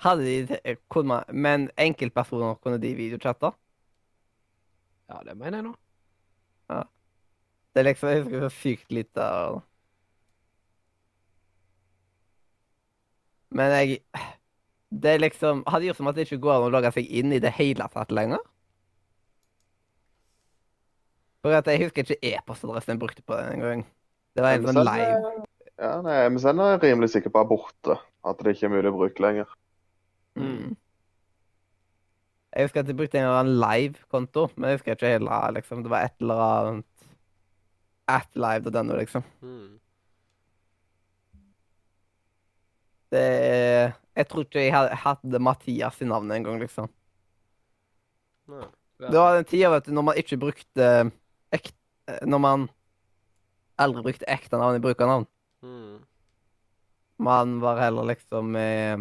Hadde 0.00 0.24
de 0.24 0.46
det- 0.46 0.78
kunne 0.88 1.08
man, 1.08 1.24
Men 1.32 1.70
enkeltpersoner 1.76 2.54
kunne 2.62 2.78
de 2.80 2.94
videochatte? 2.94 3.52
Ja, 5.08 5.20
det 5.24 5.36
mener 5.36 5.58
jeg 5.58 5.64
nå. 5.68 5.74
Det 7.74 7.80
er 7.80 7.84
liksom 7.90 8.08
Jeg 8.08 8.22
husker 8.22 8.40
så 8.48 8.50
sykt 8.56 8.92
lite 8.92 9.22
av 9.22 9.62
Men 13.50 13.72
jeg 13.72 14.00
Det 14.90 15.10
er 15.14 15.18
liksom 15.20 15.62
Hadde 15.66 15.88
gjort 15.88 15.96
som 16.00 16.08
at 16.10 16.16
det 16.16 16.26
ikke 16.26 16.40
går 16.40 16.54
an 16.56 16.66
å 16.68 16.72
logge 16.72 16.92
seg 16.96 17.08
inn 17.20 17.32
i 17.32 17.40
det 17.44 17.52
hele 17.58 17.86
tatt 17.92 18.12
lenger. 18.14 18.40
For 21.44 21.54
at 21.54 21.68
jeg 21.70 21.82
husker 21.84 22.04
ikke 22.04 22.32
e-postadressen 22.34 22.94
jeg 22.96 23.00
brukte 23.02 23.22
på 23.26 23.36
den 23.38 23.62
gang. 23.62 23.84
Det 24.34 24.42
var 24.44 24.56
en 24.56 24.66
sånn 24.66 24.84
live. 24.84 25.12
er- 25.12 25.44
Ja, 25.78 26.00
nei, 26.02 26.16
MSN 26.28 26.58
er 26.58 26.72
jeg 26.76 26.80
rimelig 26.82 27.10
sikker 27.12 27.30
på 27.30 27.40
er 27.40 27.46
borte. 27.46 27.98
At 28.24 28.38
det 28.42 28.56
ikke 28.56 28.64
er 28.66 28.74
mulig 28.74 28.90
å 28.90 28.96
bruke 28.96 29.20
lenger. 29.22 29.46
Mm. 30.36 30.76
Jeg 32.56 32.64
husker 32.66 32.80
at 32.80 32.86
jeg 32.88 32.96
brukte 32.96 33.14
en 33.18 33.24
eller 33.28 33.40
annen 33.44 33.60
live-konto, 33.60 34.50
men 34.56 34.70
jeg 34.70 34.78
husker 34.78 34.96
ikke 34.96 35.12
hele, 35.12 35.52
liksom. 35.54 35.82
Det 35.84 35.90
var 35.90 36.04
et 36.04 36.14
eller 36.20 36.34
annet 36.34 36.84
At 38.08 38.28
live 38.34 38.66
og 38.66 38.72
denne, 38.72 38.96
liksom. 38.98 39.22
Mm. 39.42 39.78
Det 43.12 43.20
er 43.20 43.92
Jeg 44.18 44.28
tror 44.28 44.44
ikke 44.44 44.60
jeg 44.64 44.72
had- 44.74 44.94
hadde 45.04 45.38
Mathias 45.38 46.00
i 46.02 46.04
navnet 46.04 46.36
engang, 46.36 46.58
liksom. 46.60 46.88
Nei. 48.48 48.64
Det 48.98 49.14
var 49.14 49.36
den 49.36 49.44
tida, 49.44 49.70
vet 49.70 49.84
du, 49.86 49.92
når 49.92 50.02
man 50.08 50.16
ikke 50.18 50.36
brukte 50.40 51.12
ekte 51.54 52.26
Når 52.26 52.38
man 52.40 52.68
aldri 53.78 54.02
brukte 54.02 54.26
ekte 54.26 54.58
navn 54.58 54.74
i 54.76 54.82
brukernavn. 54.82 55.26
Mm. 55.62 56.00
Man 57.20 57.60
var 57.60 57.78
heller 57.78 58.02
liksom 58.10 58.56
eh, 58.56 58.96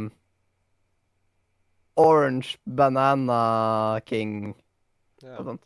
Orange 1.98 2.58
Banana 2.66 4.00
King 4.06 4.54
Ja. 5.24 5.38
og 5.40 5.46
sånt. 5.46 5.64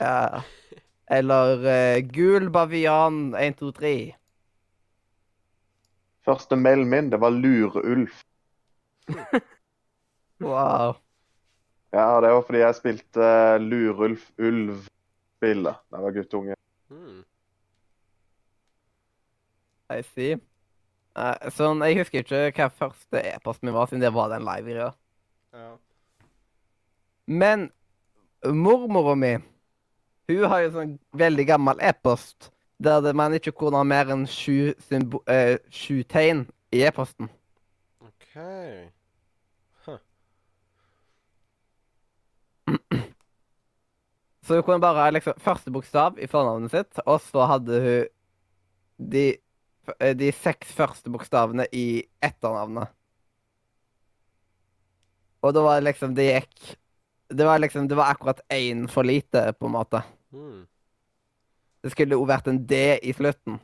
Ja. 0.00 0.42
Eller 1.10 1.64
eh, 1.66 2.00
Gul 2.02 2.50
Bavian 2.50 3.34
123. 3.34 4.14
Første 6.26 6.56
mailen 6.56 6.88
min, 6.90 7.10
det 7.12 7.20
var 7.20 7.30
'Lurulf'. 7.30 8.24
Wow. 10.40 10.94
Ja, 11.92 12.20
det 12.20 12.30
var 12.32 12.42
fordi 12.46 12.62
jeg 12.62 12.76
spilte 12.78 13.20
uh, 13.20 13.60
Lurulf 13.60 14.30
Ulv-spillet 14.38 15.82
da 15.90 15.98
jeg 15.98 16.04
var 16.06 16.14
guttunge. 16.16 16.54
Mm. 16.88 17.18
I 19.90 20.00
see. 20.06 20.38
Uh, 21.18 21.50
sånn, 21.52 21.82
jeg 21.84 21.98
husker 21.98 22.22
ikke 22.22 22.40
hva 22.56 22.70
første 22.72 23.24
e-posten 23.34 23.68
min 23.68 23.76
var, 23.76 23.90
siden 23.90 24.04
det 24.04 24.14
var 24.14 24.30
den 24.32 24.46
live-greia. 24.46 24.92
Ja. 25.52 25.74
Men 27.26 27.68
mormora 28.46 29.16
mi, 29.18 29.34
hun 30.30 30.46
har 30.48 30.64
jo 30.64 30.72
sånn 30.78 30.96
veldig 31.18 31.46
gammel 31.50 31.82
e-post 31.84 32.52
der 32.84 33.00
det, 33.04 33.16
man 33.16 33.34
ikke 33.36 33.52
kunne 33.52 33.76
ha 33.76 33.84
mer 33.84 34.08
enn 34.12 34.26
sju, 34.28 34.72
eh, 35.28 35.58
sju 35.70 36.02
tegn 36.08 36.46
i 36.72 36.80
e-posten. 36.88 37.28
OK. 38.00 38.36
Huh. 39.84 39.98
Så 44.46 44.54
hun 44.56 44.64
kunne 44.64 44.80
bare 44.82 45.04
ha 45.04 45.10
liksom 45.12 45.36
første 45.38 45.70
bokstav 45.70 46.18
i 46.18 46.26
fornavnet 46.30 46.72
sitt, 46.72 47.02
og 47.04 47.20
så 47.22 47.44
hadde 47.46 47.82
hun 47.84 48.08
de, 49.12 49.26
eh, 49.98 50.16
de 50.16 50.32
seks 50.32 50.72
første 50.74 51.12
bokstavene 51.12 51.68
i 51.72 52.02
etternavnet. 52.24 52.88
Og 55.40 55.54
da 55.56 55.62
var 55.64 55.78
det 55.78 55.86
liksom 55.86 56.12
Det 56.14 56.26
gikk 56.26 56.74
Det 57.32 57.46
var 57.48 57.62
liksom 57.62 57.86
Det 57.88 57.96
var 57.96 58.10
akkurat 58.12 58.40
én 58.52 58.88
for 58.92 59.02
lite, 59.06 59.52
på 59.52 59.66
en 59.66 59.72
måte. 59.72 60.02
Hmm. 60.32 60.66
Det 61.80 61.92
skulle 61.94 62.16
jo 62.18 62.28
vært 62.28 62.50
en 62.50 62.62
D 62.68 62.98
i 63.02 63.12
slutten. 63.16 63.60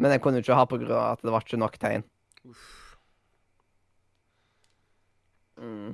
Men 0.00 0.14
den 0.14 0.22
kunne 0.24 0.40
jo 0.40 0.46
ikke 0.46 0.56
ha 0.56 0.64
av 0.64 1.12
at 1.12 1.24
det 1.24 1.34
var 1.34 1.44
ikke 1.44 1.60
nok 1.60 1.76
tegn. 1.80 2.06
Uff. 2.48 2.68
Mm. 5.60 5.92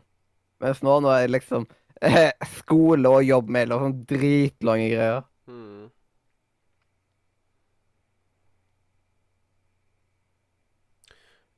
Mens 0.63 0.83
nå, 0.87 1.01
nå 1.03 1.11
er 1.11 1.27
det 1.27 1.35
liksom 1.35 1.67
eh, 2.07 2.31
skole 2.61 3.11
og 3.11 3.27
jobbmail 3.27 3.75
og 3.75 3.83
sånn 3.83 3.99
dritlange 4.09 4.89
greier. 4.93 5.25
Mm. 5.51 5.89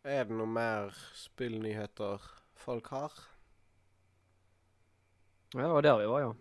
Er 0.09 0.25
det 0.25 0.39
noe 0.39 0.49
mer 0.49 0.95
spillnyheter 1.21 2.25
folk 2.57 2.89
har? 2.95 3.13
Ja, 5.53 5.67
det 5.67 5.73
var 5.75 5.85
der 5.85 6.01
vi 6.01 6.07
var, 6.09 6.25
ja. 6.25 6.33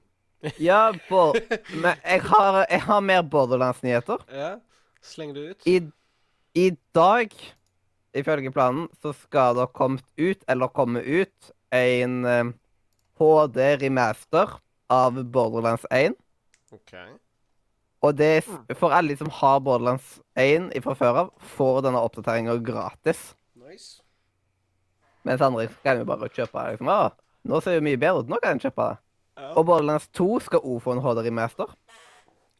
Ja, 0.61 0.93
Bård. 1.09 1.37
men 1.81 1.95
jeg 2.05 2.21
har, 2.29 2.59
jeg 2.69 2.81
har 2.85 3.01
mer 3.01 3.23
Borderlands-nyheter. 3.25 4.21
Ja, 4.31 4.51
sleng 5.01 5.33
det 5.33 5.45
ut. 5.49 5.65
I, 5.67 5.79
I 6.57 6.67
dag, 6.95 7.33
ifølge 8.17 8.51
planen, 8.53 8.87
så 9.01 9.13
skal 9.17 9.55
det 9.57 9.65
ha 9.65 9.71
kommet 9.73 10.05
ut, 10.17 10.43
eller 10.47 10.69
komme 10.73 11.01
ut, 11.01 11.51
en 11.73 12.19
eh, 12.25 12.51
HD 13.19 13.57
remaster 13.81 14.53
av 14.93 15.17
Borderlands 15.33 15.87
1. 15.91 16.13
OK. 16.71 16.93
Og 18.05 18.13
det 18.15 18.27
er 18.37 18.43
s- 18.45 18.77
for 18.77 18.93
alle 18.93 19.17
som 19.17 19.29
har 19.39 19.57
Borderlands 19.65 20.19
1 20.37 20.69
fra 20.85 20.93
før 20.95 21.21
av, 21.23 21.33
får 21.57 21.81
denne 21.87 22.03
oppdateringa 22.05 22.59
gratis. 22.63 23.31
Nice. 23.57 24.03
Mens 25.25 25.41
andre 25.43 25.65
kan 25.83 25.97
jo 25.99 26.05
bare 26.07 26.29
kjøpe 26.29 26.61
det. 26.61 26.77
Liksom, 26.77 26.93
nå 27.49 27.59
ser 27.65 27.79
det 27.79 27.83
mye 27.89 27.99
bedre 27.99 28.21
ut, 28.23 28.29
nå 28.31 28.37
kan 28.43 28.55
jeg 28.61 28.69
kjøpe 28.69 28.85
det. 28.93 29.01
Og 29.55 29.65
Borderlands 29.67 30.07
2 30.17 30.27
skal 30.47 30.63
òg 30.65 30.81
få 30.83 30.95
en 30.95 31.03
HD 31.03 31.23
remaster. 31.27 31.69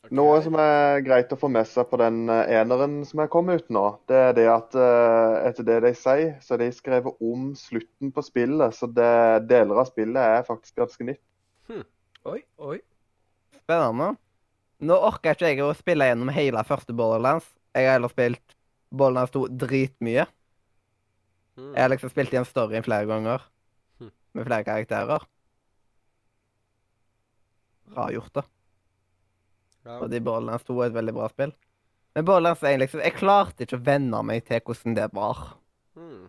ok. 0.04 0.12
Noe 0.18 0.38
som 0.46 0.58
er 0.62 1.02
greit 1.06 1.34
å 1.34 1.40
få 1.40 1.50
med 1.52 1.68
seg 1.68 1.90
på 1.90 2.00
den 2.02 2.28
eh, 2.32 2.54
eneren 2.60 3.00
som 3.06 3.24
er 3.24 3.32
kommet 3.34 3.64
ut 3.64 3.74
nå, 3.74 3.86
det 4.08 4.20
er 4.30 4.36
det 4.38 4.46
at 4.54 4.78
eh, 4.78 5.48
etter 5.50 5.68
det 5.68 5.80
de 5.88 5.94
sier, 5.98 6.36
så 6.44 6.56
har 6.56 6.62
de 6.64 6.70
skrevet 6.76 7.24
om 7.24 7.50
slutten 7.58 8.14
på 8.14 8.24
spillet. 8.26 8.78
Så 8.78 8.90
det, 8.92 9.10
deler 9.50 9.82
av 9.82 9.90
spillet 9.90 10.22
er 10.22 10.48
faktisk 10.48 10.78
ganske 10.84 11.10
nytt. 11.12 11.24
Oi, 12.28 12.42
oi. 12.60 12.78
Spennende. 13.62 14.16
Nå 14.84 14.98
orker 15.08 15.38
ikke 15.38 15.48
jeg 15.48 15.64
å 15.64 15.74
spille 15.78 16.10
gjennom 16.10 16.32
hele 16.36 16.64
første 16.68 16.96
Borderlands. 16.96 17.48
Jeg 17.72 17.88
har 17.88 17.96
heller 17.98 18.12
spilt 18.12 18.56
Borderlands 18.92 19.32
2 19.34 19.46
dritmye. 19.64 20.26
Hmm. 21.58 21.72
Jeg 21.72 21.82
har 21.82 21.94
liksom 21.94 22.12
spilt 22.12 22.36
igjen 22.36 22.48
storyen 22.48 22.86
flere 22.86 23.08
ganger. 23.10 23.46
Hm. 24.02 24.12
Med 24.36 24.50
flere 24.50 24.68
karakterer. 24.68 25.26
Bra 27.94 28.08
gjort, 28.14 28.34
da. 28.36 28.44
Ja. 29.88 30.00
Fordi 30.02 30.20
Borderlands 30.24 30.68
2 30.68 30.82
er 30.82 30.90
et 30.90 30.98
veldig 30.98 31.16
bra 31.16 31.30
spill. 31.32 31.54
Men 32.18 32.26
Borderlands 32.28 32.64
1, 32.66 32.82
liksom 32.82 33.04
Jeg 33.06 33.16
klarte 33.16 33.64
ikke 33.64 33.78
å 33.78 33.86
venne 33.86 34.24
meg 34.26 34.44
til 34.48 34.60
hvordan 34.66 34.98
det 34.98 35.08
var. 35.16 35.44
Mm. 35.96 36.28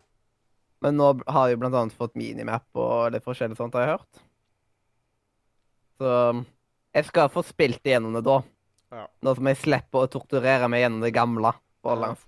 Men 0.84 1.00
nå 1.00 1.08
har 1.26 1.50
jeg 1.50 1.58
blant 1.58 1.74
annet 1.74 1.98
fått 1.98 2.14
minimap 2.18 2.78
og 2.78 3.10
litt 3.14 3.26
forskjellig 3.26 3.58
sånt, 3.58 3.74
har 3.74 3.86
jeg 3.86 3.96
hørt. 3.96 4.22
Så 5.98 6.12
jeg 6.94 7.08
skal 7.08 7.32
få 7.34 7.42
spilt 7.46 7.82
igjennom 7.86 8.14
det 8.14 8.22
da. 8.28 8.38
Ja. 8.94 9.04
Nå 9.26 9.34
som 9.36 9.50
jeg 9.50 9.58
slipper 9.60 10.06
å 10.06 10.10
torturere 10.12 10.68
meg 10.70 10.84
gjennom 10.84 11.02
det 11.04 11.14
gamle 11.16 11.52
Borderlands. 11.84 12.22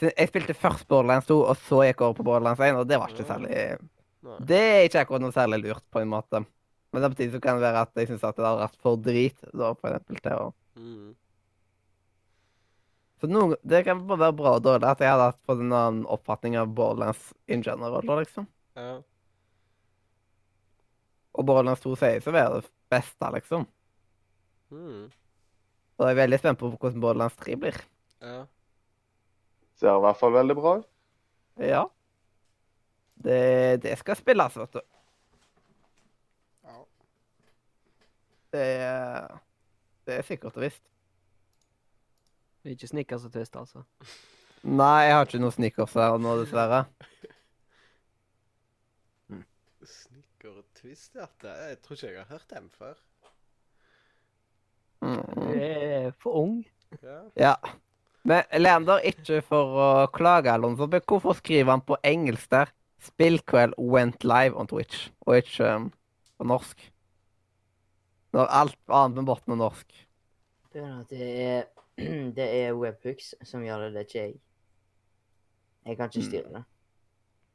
Så 0.00 0.08
jeg 0.08 0.30
spilte 0.32 0.56
først 0.56 0.88
Borderlands 0.90 1.28
2, 1.28 1.36
og 1.44 1.58
så 1.68 1.82
gikk 1.84 2.00
jeg 2.00 2.08
over 2.08 2.18
på 2.18 2.26
Borderlands 2.26 2.62
1, 2.64 2.80
og 2.80 2.88
det 2.90 2.98
var 2.98 3.12
ikke 3.12 3.28
særlig 3.28 3.52
Nei. 4.22 4.36
Det 4.46 4.58
er 4.62 4.84
ikke 4.86 5.00
akkurat 5.02 5.22
noe 5.24 5.34
særlig 5.34 5.58
lurt, 5.64 5.84
på 5.90 5.98
en 5.98 6.10
måte. 6.12 6.40
Men 6.92 7.06
samtidig 7.06 7.32
så 7.32 7.40
kan 7.40 7.56
det 7.56 7.64
være 7.64 7.84
at 7.86 8.00
jeg 8.00 8.10
syns 8.10 8.24
at 8.28 8.36
det 8.36 8.44
har 8.44 8.60
vært 8.60 8.80
for 8.84 9.00
drit, 9.00 9.38
da, 9.52 9.72
for 9.78 9.88
eksempel, 9.88 10.18
til 10.20 10.40
å 10.40 10.48
mm. 10.76 11.10
Så 13.22 13.28
noen, 13.30 13.54
det 13.62 13.84
kan 13.86 14.00
bare 14.02 14.18
være 14.24 14.34
bra 14.34 14.52
og 14.58 14.64
dårlig 14.66 14.88
at 14.90 15.02
jeg 15.04 15.12
hadde 15.12 15.28
hatt 15.30 15.38
på 15.46 15.54
en 15.54 15.68
annen 15.70 16.06
oppfatning 16.10 16.56
av 16.58 16.72
Borderlands 16.74 17.28
in 17.46 17.62
general, 17.62 18.02
da, 18.02 18.16
liksom. 18.18 18.48
Ja. 18.74 18.96
Og 21.38 21.46
Borderlands 21.46 21.84
2 21.84 21.94
sies 22.00 22.26
å 22.26 22.34
være 22.34 22.56
det 22.58 22.72
beste, 22.90 23.28
liksom. 23.36 23.68
Mm. 24.74 25.04
Og 25.06 26.08
jeg 26.08 26.16
er 26.16 26.18
veldig 26.18 26.40
spent 26.42 26.58
på 26.58 26.72
hvordan 26.72 27.04
Borderlands 27.04 27.38
3 27.44 27.56
blir. 27.62 27.78
Ja. 28.26 28.40
Ser 29.78 29.94
i 29.94 30.02
hvert 30.02 30.18
fall 30.18 30.34
veldig 30.34 30.58
bra 30.58 30.74
ut. 30.80 30.90
Ja. 31.62 31.86
Det, 33.22 33.38
det 33.86 33.94
skal 34.02 34.18
spilles, 34.18 34.58
vet 34.58 34.80
du. 34.80 34.82
Det 38.52 38.64
er, 38.84 39.38
det 40.06 40.18
er 40.18 40.26
sikkert 40.28 40.56
og 40.58 40.62
visst. 40.66 40.82
Ikke 42.68 42.86
snickers 42.86 43.24
og 43.26 43.32
twist, 43.34 43.56
altså. 43.58 43.82
Nei, 44.62 45.00
jeg 45.08 45.14
har 45.16 45.26
ikke 45.26 45.40
noe 45.42 45.54
sneakers 45.54 45.94
her 45.98 46.18
nå, 46.22 46.36
dessverre. 46.42 46.84
Snicker 49.82 50.52
og 50.60 50.66
twisthjerte? 50.78 51.50
Jeg 51.68 51.80
tror 51.82 51.96
ikke 51.96 52.12
jeg 52.12 52.20
har 52.20 52.28
hørt 52.36 52.52
dem 52.52 52.68
før. 52.76 52.94
Du 55.02 55.08
Mm. 55.08 55.48
er 55.58 56.10
for 56.22 56.30
ung. 56.38 56.66
Ja. 57.02 57.18
Ja. 57.36 57.54
Men 58.24 58.44
Leander, 58.54 59.00
ikke 59.02 59.42
for 59.42 59.64
å 59.74 60.06
klage, 60.14 60.52
eller 60.52 60.70
noe 60.70 60.86
men 60.86 61.00
hvorfor 61.00 61.34
skriver 61.34 61.70
han 61.72 61.80
på 61.80 61.96
engelsk 62.04 62.50
der 62.50 62.70
'Spillkveld 63.00 63.74
went 63.78 64.22
live 64.22 64.54
on 64.54 64.68
Twitch', 64.68 65.10
og 65.26 65.36
ikke 65.36 65.74
um, 65.74 65.92
på 66.38 66.44
norsk? 66.44 66.91
Når 68.32 68.48
alt 68.48 68.78
annet 68.88 69.16
med 69.20 69.26
botten 69.28 69.52
er 69.52 69.60
norsk. 69.60 69.92
Det 70.72 70.82
er, 71.20 71.64
det 72.38 72.46
er 72.62 72.72
webhooks 72.78 73.34
som 73.44 73.64
gjør 73.66 73.82
det, 73.86 73.90
det 73.92 74.00
er 74.00 74.06
ikke 74.08 74.22
jeg. 74.22 74.36
Jeg 75.86 75.96
kan 75.98 76.08
ikke 76.12 76.22
styre 76.28 76.52
det. 76.54 76.62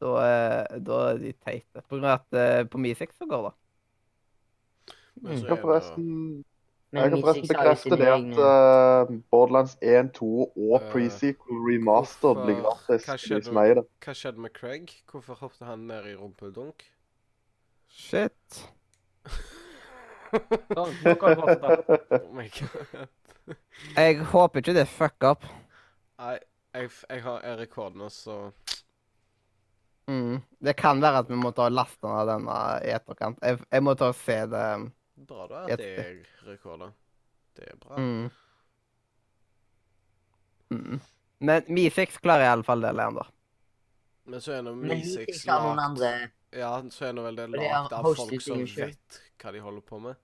Da, 0.01 0.11
er- 0.21 0.79
da 0.85 0.97
er 1.13 1.17
de 1.23 1.31
teite. 1.33 1.81
På 1.87 1.95
grunn 1.95 2.05
av 2.05 2.19
at 2.19 2.37
eh, 2.37 2.65
på 2.69 2.77
Mi6 2.77 3.15
så 3.17 3.25
går 3.31 3.47
det. 3.49 3.55
Men 5.17 5.31
Mm. 5.33 5.39
så 5.41 5.47
er 5.55 5.61
forresten, 5.63 6.05
Men 6.91 7.01
jeg 7.01 7.09
kan 7.11 7.21
forresten 7.23 7.47
bekrefte 7.49 7.97
det 7.97 8.07
at 8.13 8.37
eh, 8.37 9.15
Borderlands 9.33 9.73
1, 9.81 10.11
2 10.13 10.27
og 10.45 10.75
Eh, 10.81 10.91
pre-sequel 10.91 11.63
remastered 11.71 12.43
blir 12.45 12.61
gratis. 12.61 13.07
hva 13.09 13.17
skjedde? 13.17 13.43
som. 13.49 13.55
Hva 14.05 14.13
skjedde 14.13 14.39
med 14.45 14.53
Craig? 14.53 14.93
Hvorfor 15.09 15.33
hoppet 15.41 15.65
han 15.67 15.87
ned 15.89 16.05
i 16.11 16.15
rumpeldunk? 16.15 16.85
Shit. 17.89 18.67
Sånn, 20.31 20.93
nå 21.05 21.13
kan 21.21 21.35
du 21.35 21.41
fortsette. 21.43 22.19
Oh 22.23 22.33
my 22.35 22.47
god. 22.57 23.07
Jeg 23.95 24.17
håper 24.33 24.59
ikke 24.63 24.73
det 24.75 24.87
fucker 24.91 25.29
opp. 25.35 25.45
Nei, 26.19 26.33
jeg, 26.75 26.89
jeg 27.09 27.21
har 27.23 27.43
jeg 27.47 27.59
rekord 27.65 27.95
nå, 27.99 28.09
så 28.13 28.39
Mm. 30.07 30.37
Det 30.63 30.71
kan 30.79 31.01
være 31.03 31.19
at 31.19 31.27
vi 31.27 31.35
må 31.35 31.49
ta 31.51 31.65
lasten 31.67 32.07
av 32.07 32.29
denne 32.29 32.53
i 32.87 32.93
etterkant. 32.95 33.41
Jeg, 33.43 33.57
jeg 33.75 33.83
må 33.83 33.91
ta 33.99 34.07
og 34.13 34.15
se 34.15 34.37
det. 34.47 34.61
Bra 35.27 35.47
da 35.51 35.63
at 35.67 35.81
Jeg- 35.83 36.21
rekorder. 36.47 36.93
Det 37.57 37.65
er 37.73 37.75
bra. 37.81 37.97
Mm. 37.99 38.29
Mm. 40.71 40.99
Men 41.39 41.63
Mi6 41.67 42.21
klarer 42.23 42.45
i 42.47 42.51
alle 42.53 42.63
fall 42.63 42.81
det, 42.81 42.93
Leander. 42.95 43.27
Men 44.27 44.41
så 44.43 44.55
er 44.57 44.63
nå 44.63 44.73
Men 44.75 44.97
Mi6 45.01 45.43
lagd 45.47 46.29
Ja, 46.55 46.71
så 46.91 47.05
er 47.09 47.13
nå 47.17 47.23
vel 47.27 47.35
det 47.35 47.43
er 47.43 47.53
lagd 47.57 47.93
av 47.93 48.07
folk 48.15 48.41
som 48.47 48.63
vet 48.63 49.19
hva 49.41 49.53
de 49.55 49.61
holder 49.63 49.81
på 49.85 49.99
med. 50.03 50.15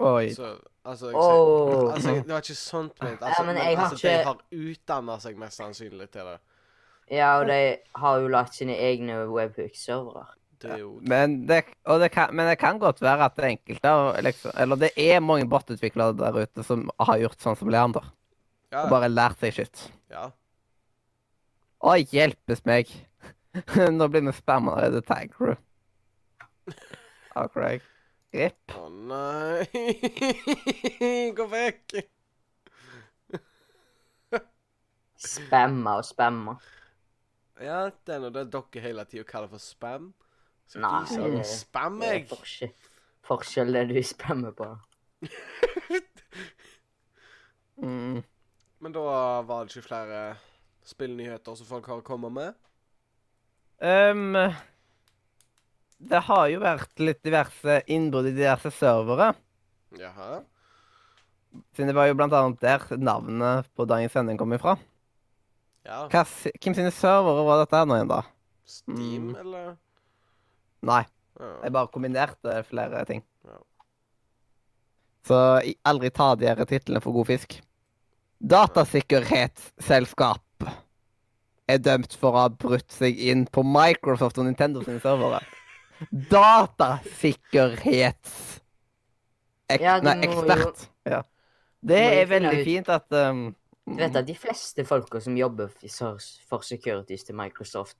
Oi. 0.00 0.30
Så 0.32 0.54
altså, 0.88 1.10
jeg, 1.10 1.16
oh. 1.20 1.92
altså 1.92 2.14
Det 2.14 2.32
var 2.32 2.44
ikke 2.44 2.56
sånt 2.56 3.02
ment. 3.04 3.20
Ja, 3.20 3.26
Altså, 3.28 3.42
men 3.44 3.54
men 3.54 3.62
jeg 3.64 3.76
har 3.78 3.90
altså, 3.90 4.08
de 4.08 4.24
har 4.24 4.38
utdanna 4.70 5.18
seg 5.20 5.40
mest 5.40 5.60
sannsynlig 5.60 6.08
til 6.14 6.30
det. 6.30 6.38
Ja, 7.10 7.32
og 7.40 7.48
de 7.50 7.58
har 8.00 8.20
jo 8.22 8.28
lagt 8.30 8.54
sine 8.56 8.76
egne 8.78 9.18
webhook-servere. 9.28 10.24
Det 10.60 10.76
jo 10.78 10.98
Men 11.08 11.46
det, 11.48 11.62
og 11.88 12.00
det, 12.00 12.10
kan, 12.12 12.34
men 12.36 12.48
det 12.48 12.58
kan 12.60 12.78
godt 12.78 13.00
være 13.02 13.24
at 13.24 13.36
det 13.36 13.44
er 13.44 13.48
enkelte 13.54 13.88
av- 13.88 14.18
liksom, 14.22 14.52
Eller 14.60 14.76
det 14.76 14.90
er 14.96 15.20
mange 15.24 15.48
bot-utviklere 15.48 16.16
der 16.16 16.36
ute 16.42 16.64
som 16.64 16.90
har 17.00 17.18
gjort 17.18 17.40
sånn 17.40 17.56
som 17.56 17.70
Leander. 17.72 18.04
Ja, 18.70 18.84
Og 18.84 18.90
bare 18.92 19.08
lært 19.08 19.40
seg 19.40 19.56
shit. 19.56 19.86
ja. 20.12 20.30
Å, 21.80 21.94
hjelpes 21.96 22.60
meg. 22.68 22.90
Nå 23.96 24.08
blir 24.12 24.20
vi 24.26 24.32
spamma 24.36 24.74
i 24.84 24.90
The 24.92 25.00
Tag 25.00 25.32
Crew. 25.32 25.56
Av 27.34 27.48
Craig. 27.54 27.80
Rip. 28.32 28.74
Å 28.78 28.86
nei 28.88 29.66
Gå 31.38 31.46
vekk! 31.50 31.96
Spamma 35.20 35.96
og 36.00 36.06
spamma. 36.08 36.54
Ja, 37.60 37.90
det 38.06 38.14
er 38.14 38.22
nå 38.22 38.30
det 38.32 38.46
dere 38.54 38.80
hele 38.86 39.04
tida 39.10 39.26
kaller 39.28 39.50
for 39.52 39.60
spam. 39.60 40.12
Så 40.70 40.80
Nei, 40.80 41.00
viser 41.02 41.34
det- 41.34 41.44
spam 41.50 41.98
Det 42.00 42.08
er 42.14 42.24
forskjell, 42.30 42.72
forskjell 43.26 43.72
det 43.76 43.82
du 43.90 43.98
spammer 44.14 44.54
på. 44.56 44.70
Mm. 47.80 48.18
Men 48.84 48.92
da 48.92 49.00
var 49.48 49.64
det 49.64 49.72
ikke 49.72 49.86
flere 49.86 50.18
spillnyheter 50.84 51.54
som 51.56 51.64
folk 51.64 51.86
har 51.88 52.02
kommet 52.04 52.32
med? 52.36 52.58
Ehm, 53.80 54.36
det 56.00 56.20
har 56.26 56.46
jo 56.48 56.60
vært 56.62 56.98
litt 57.02 57.20
diverse 57.26 57.80
innbrudd 57.92 58.26
i 58.30 58.36
diverse 58.36 58.70
servere. 58.72 59.32
Jaha. 59.98 60.40
Siden 61.74 61.90
det 61.90 61.96
var 61.98 62.06
jo 62.08 62.14
blant 62.18 62.32
annet 62.32 62.60
der 62.62 62.80
navnet 63.02 63.66
på 63.76 63.86
dagens 63.90 64.12
sending 64.14 64.38
kom 64.38 64.52
ifra. 64.56 64.76
Ja. 65.84 66.04
Hva, 66.12 66.22
hvem 66.24 66.74
sine 66.76 66.92
servere 66.94 67.44
var 67.46 67.58
dette 67.64 67.76
her 67.80 67.86
nå 67.88 67.94
igjen, 67.98 68.12
da? 68.12 68.20
Steam, 68.70 69.30
Mm. 69.32 69.36
eller? 69.40 69.76
Nei, 70.82 71.04
Ja. 71.40 71.54
jeg 71.64 71.72
bare 71.72 71.88
kombinerte 71.88 72.64
flere 72.68 73.04
ting. 73.06 73.22
Ja. 73.44 73.56
Så 75.26 75.34
aldri 75.84 76.10
ta 76.10 76.34
de 76.36 76.46
her 76.46 76.64
titlene 76.64 77.00
for 77.02 77.12
god 77.12 77.26
fisk. 77.26 77.60
Datasikkerhetsselskap 78.40 80.40
er 81.70 81.78
dømt 81.78 82.14
for 82.18 82.32
å 82.34 82.40
ha 82.44 82.48
brutt 82.48 82.90
seg 82.92 83.18
inn 83.18 83.46
på 83.46 83.62
Microsoft 83.66 84.38
og 84.38 84.44
Nintendo 84.48 84.82
sine 84.84 85.00
servere. 85.02 85.40
Datasikkerhets... 86.30 88.60
Ek 89.70 89.80
Ja, 89.84 90.00
nei, 90.02 90.16
ekspert. 90.26 90.88
Ja. 91.06 91.20
Det 91.80 91.98
er 92.00 92.26
veldig 92.28 92.58
ut- 92.60 92.64
fint 92.66 92.88
at 92.90 93.06
um, 93.14 93.54
Du 93.86 93.94
vet 93.96 94.16
at 94.18 94.26
de 94.26 94.34
fleste 94.36 94.84
folka 94.84 95.20
som 95.22 95.36
jobber 95.38 95.68
for 95.72 96.18
for 96.48 96.60
securities 96.66 97.24
til 97.24 97.34
Microsoft, 97.38 97.96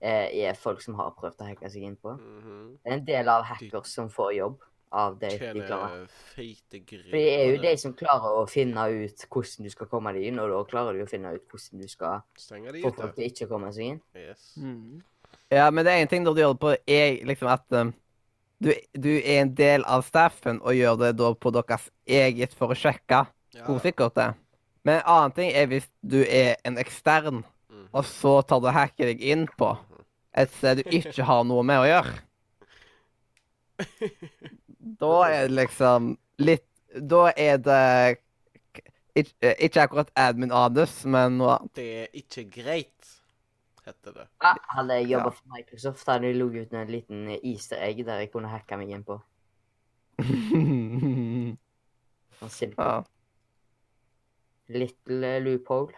eh, 0.00 0.28
er 0.48 0.54
folk 0.58 0.80
som 0.82 0.94
har 0.98 1.10
prøvd 1.18 1.40
å 1.40 1.44
hacke 1.50 1.70
seg 1.70 1.82
inn 1.86 1.96
på. 1.96 2.10
Mhm. 2.16 2.78
Det 2.82 2.90
er 2.90 2.94
en 2.96 3.04
del 3.06 3.28
av 3.28 3.44
hackers 3.44 3.88
som 3.94 4.08
får 4.10 4.32
jobb 4.38 4.58
av 4.92 5.18
det 5.20 5.30
de 5.38 5.60
klarer. 5.60 6.08
For 6.34 6.42
det 7.12 7.28
er 7.36 7.46
jo 7.52 7.60
de 7.62 7.76
som 7.78 7.92
klarer 7.94 8.40
å 8.40 8.46
finne 8.50 8.88
ut 8.90 9.26
hvordan 9.30 9.64
du 9.64 9.70
skal 9.70 9.86
komme 9.86 10.12
deg 10.16 10.22
inn, 10.32 10.38
og 10.42 10.50
da 10.50 10.64
klarer 10.72 10.92
du 10.98 11.02
å 11.04 11.08
finne 11.08 11.34
ut 11.36 11.46
hvordan 11.48 11.80
du 11.80 11.86
skal 11.88 12.20
få 12.36 12.92
folk 12.96 13.14
til 13.14 13.24
ikke 13.28 13.46
å 13.46 13.48
komme 13.52 13.70
seg 13.72 13.84
inn. 13.92 14.00
Yes. 14.16 14.56
Mm. 14.58 15.02
Ja, 15.50 15.70
men 15.70 15.84
det 15.86 15.92
er 15.92 16.04
en 16.04 16.10
ting 16.10 16.22
når 16.24 16.36
du 16.36 16.40
gjør 16.44 16.54
det 16.54 16.62
på 16.62 16.74
er 16.86 17.26
liksom 17.26 17.50
at 17.50 17.64
um, 17.74 17.92
du, 18.62 18.70
du 18.94 19.10
er 19.18 19.40
en 19.40 19.52
del 19.58 19.84
av 19.88 20.04
staffen 20.06 20.60
og 20.62 20.76
gjør 20.76 20.98
det 21.00 21.14
da 21.18 21.32
på 21.34 21.52
deres 21.54 21.88
eget 22.06 22.54
for 22.56 22.72
å 22.72 22.78
sjekke 22.78 23.24
Ja. 23.50 23.64
hvor 23.66 23.80
sikkert 23.82 24.14
det 24.14 24.24
er. 24.28 24.34
Men 24.86 25.00
en 25.00 25.08
annen 25.10 25.32
ting 25.34 25.48
er 25.50 25.66
hvis 25.66 25.88
du 26.06 26.20
er 26.22 26.54
en 26.64 26.78
ekstern, 26.78 27.42
mm. 27.66 27.88
og 27.90 28.04
så 28.06 28.36
tar 28.46 28.60
du 28.62 28.68
og 28.70 28.76
hacker 28.76 29.10
deg 29.10 29.24
inn 29.26 29.48
på 29.58 29.72
et 30.38 30.52
sted 30.54 30.78
du 30.78 30.94
ikke 30.94 31.26
har 31.26 31.42
noe 31.48 31.64
med 31.66 31.82
å 31.82 31.88
gjøre. 31.90 32.18
Da 35.00 35.14
er 35.28 35.46
det 35.48 35.54
liksom 35.56 36.14
litt 36.40 36.66
Da 36.90 37.30
er 37.38 37.58
det 37.62 38.18
ikke, 39.14 39.52
ikke 39.66 39.82
akkurat 39.84 40.10
admin 40.18 40.52
anus, 40.52 41.02
men 41.04 41.36
noe 41.38 41.58
annet. 41.58 41.72
Det 41.76 41.88
er 42.02 42.08
ikke 42.22 42.44
greit, 42.50 43.10
heter 43.86 44.12
det. 44.16 44.26
Ja, 44.42 44.52
hadde 44.74 44.96
jeg 45.00 45.10
jobba 45.10 45.30
Ja. 45.30 45.36
for 45.36 45.46
Microsoft, 45.54 46.06
hadde 46.06 46.28
de 46.28 46.32
ligget 46.38 46.66
ut 46.68 46.74
en 46.74 46.90
liten 46.92 47.28
easter 47.40 47.78
egg 47.86 48.04
der 48.06 48.20
jeg 48.24 48.32
kunne 48.32 48.48
hacka 48.52 48.76
meg 48.80 48.90
inn 48.96 49.04
på. 49.04 49.20
Sånn 52.40 52.50
simpel. 52.52 52.78
ja, 52.84 53.04
Little 54.70 55.26
eh, 55.36 55.40
loophole. 55.42 55.92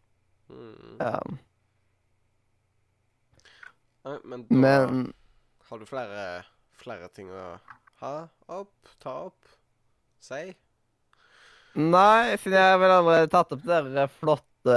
Mm. 0.50 0.98
ja. 1.00 1.18
Nei, 4.04 4.16
men 4.24 4.46
da 4.50 4.56
Men 4.58 5.12
har 5.68 5.78
du 5.78 5.86
flere, 5.86 6.22
flere 6.82 7.08
ting 7.14 7.30
å 7.30 7.44
ha 8.02 8.14
opp, 8.50 8.74
ta 9.02 9.14
opp, 9.28 9.52
si? 10.22 10.50
Nei, 11.78 12.36
siden 12.36 12.58
jeg 12.58 12.80
vel 12.82 12.92
allerede 12.98 13.30
tatt 13.32 13.52
opp 13.54 13.62
det 13.64 13.78
der 13.94 14.10
flotte 14.20 14.74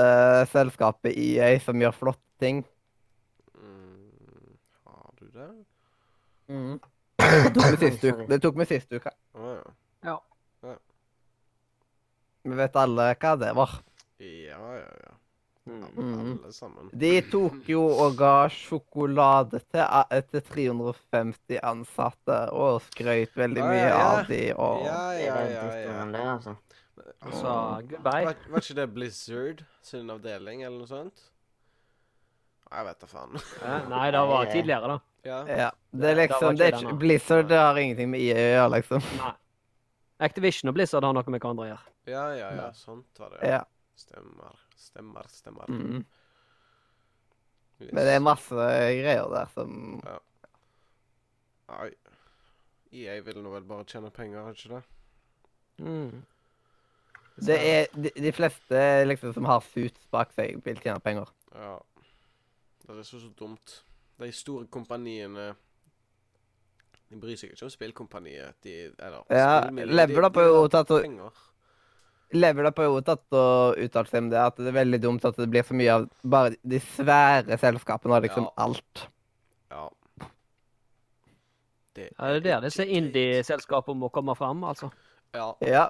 selskapet 0.54 1.18
EA 1.20 1.50
som 1.64 1.82
gjør 1.82 1.96
flotte 1.98 2.24
ting. 2.40 2.62
Mm. 5.36 6.78
Det? 7.18 7.52
Tok 7.56 7.66
meg 7.66 7.80
sist 7.86 8.06
uke. 8.06 8.28
Det 8.30 8.40
tok 8.44 8.60
meg 8.62 8.70
sist 8.70 8.96
uke. 8.96 9.12
Å 9.36 9.58
ja. 10.06 10.16
Vi 12.46 12.54
vet 12.60 12.76
alle 12.78 13.10
hva 13.18 13.36
det 13.42 13.52
var. 13.58 13.72
Ja, 14.22 14.66
ja, 14.78 14.90
ja. 15.02 15.14
Mm. 15.66 15.86
Alle 15.98 16.52
sammen. 16.54 16.92
De 16.94 17.14
tok 17.26 17.66
jo 17.72 17.82
og 17.90 18.20
ga 18.20 18.46
sjokolade 18.54 19.64
til, 19.74 19.82
til 20.30 20.44
350 20.52 21.58
ansatte 21.66 22.38
og 22.54 22.84
skrøt 22.86 23.34
veldig 23.34 23.64
Ja, 23.64 23.70
mye 23.72 23.80
ja, 23.82 23.88
ja. 23.90 24.04
av 24.12 24.30
de 24.30 24.42
og 24.54 24.86
Ja, 24.86 25.00
ja, 25.18 25.40
ja, 25.50 25.64
ja. 25.82 26.28
altså. 26.36 26.54
Og 27.26 27.34
så 27.34 27.56
goodbye. 27.90 28.28
Var, 28.30 28.38
var 28.54 28.62
ikke 28.62 28.78
det 28.78 28.86
Blizzard 28.94 29.64
sin 29.82 30.14
avdeling, 30.14 30.62
eller 30.68 30.78
noe 30.84 30.92
sånt? 30.92 31.26
Jeg 32.72 32.86
vet 32.88 33.00
da 33.04 33.08
faen. 33.08 33.36
Nei, 33.92 34.06
det 34.12 34.22
var 34.30 34.46
tidligere, 34.52 34.88
da. 34.96 34.98
ja. 35.28 35.40
Ja. 35.48 35.70
Det 35.96 36.10
er 36.12 36.16
liksom 36.20 36.58
det 36.60 36.66
er 36.68 36.78
ikke, 36.80 36.96
Blizzard 37.00 37.48
det 37.52 37.60
har 37.62 37.78
ingenting 37.80 38.10
med 38.12 38.20
EA 38.26 38.36
å 38.42 38.50
gjøre, 38.56 38.72
liksom. 38.80 39.06
Nei. 39.22 39.32
Activision 40.26 40.72
og 40.72 40.76
Blizzard 40.78 41.04
har 41.04 41.14
noe 41.16 41.28
med 41.32 41.42
hverandre 41.44 41.66
å 41.66 41.70
gjøre. 41.70 41.94
ja, 42.12 42.26
ja, 42.40 42.50
ja. 42.56 42.68
Sånt 42.76 43.20
var 43.20 43.34
det. 43.36 43.48
Ja. 43.48 43.62
Stemmer. 44.00 44.60
Stemmer, 44.76 45.28
stemmer. 45.32 45.70
Mm. 45.72 46.04
Yes. 47.80 47.92
Men 47.92 48.06
det 48.08 48.14
er 48.16 48.24
masse 48.24 48.56
greier 49.00 49.28
der 49.34 49.50
som 49.54 50.02
Ja. 50.06 50.20
Nei. 51.72 51.90
EA 52.96 53.18
vil 53.26 53.42
nå 53.44 53.52
vel 53.52 53.66
bare 53.68 53.84
tjene 53.90 54.12
penger, 54.16 54.46
er 54.48 54.56
ikke 54.56 54.78
det? 54.78 54.84
Mm. 55.84 56.22
Det 57.44 57.58
er 57.68 57.88
de, 57.92 58.12
de 58.16 58.32
fleste 58.32 58.84
liksom 59.10 59.34
som 59.36 59.48
har 59.50 59.64
suits 59.74 60.06
bak 60.14 60.32
seg, 60.38 60.62
vil 60.64 60.80
tjene 60.80 61.02
penger. 61.04 61.28
Ja. 61.56 61.74
Det 62.86 62.98
er 63.00 63.04
så, 63.08 63.20
så 63.20 63.30
dumt. 63.40 63.80
De 64.22 64.32
store 64.32 64.68
kompaniene 64.72 65.56
De 67.10 67.18
bryr 67.22 67.36
seg 67.38 67.52
ikke 67.54 67.66
om 67.68 67.72
spillkompaniet. 67.74 68.56
De, 68.66 68.76
eller 68.98 69.24
Ja, 69.30 69.62
spillmiljøet, 69.62 70.34
på 70.34 70.46
jo 70.46 70.68
tatt 70.74 70.92
og 70.96 71.02
penger. 71.02 71.42
på 72.76 72.84
jo 72.88 73.02
tatt 73.06 73.38
og 73.38 73.78
uttalt 73.84 74.10
seg 74.10 74.24
om 74.24 74.30
det, 74.32 74.40
at 74.42 74.58
det 74.58 74.68
er 74.72 74.78
veldig 74.80 75.02
dumt 75.04 75.26
at 75.26 75.38
det 75.38 75.50
blir 75.50 75.64
så 75.68 75.78
mye 75.78 75.94
av 75.94 76.08
bare 76.24 76.56
de 76.64 76.80
svære 76.80 77.58
selskapene 77.62 78.16
og 78.18 78.24
liksom 78.26 78.48
Ja. 78.48 78.54
alt. 78.66 79.08
Ja. 79.72 79.90
Det 81.96 82.10
Ja, 82.20 82.28
det 82.34 82.38
er 82.38 82.40
der 82.62 82.62
disse 82.68 82.86
indie-selskapene 82.86 84.00
må 84.00 84.10
komme 84.12 84.36
fram, 84.36 84.64
altså. 84.64 84.92
Ja. 85.34 85.54
Ja. 85.62 85.90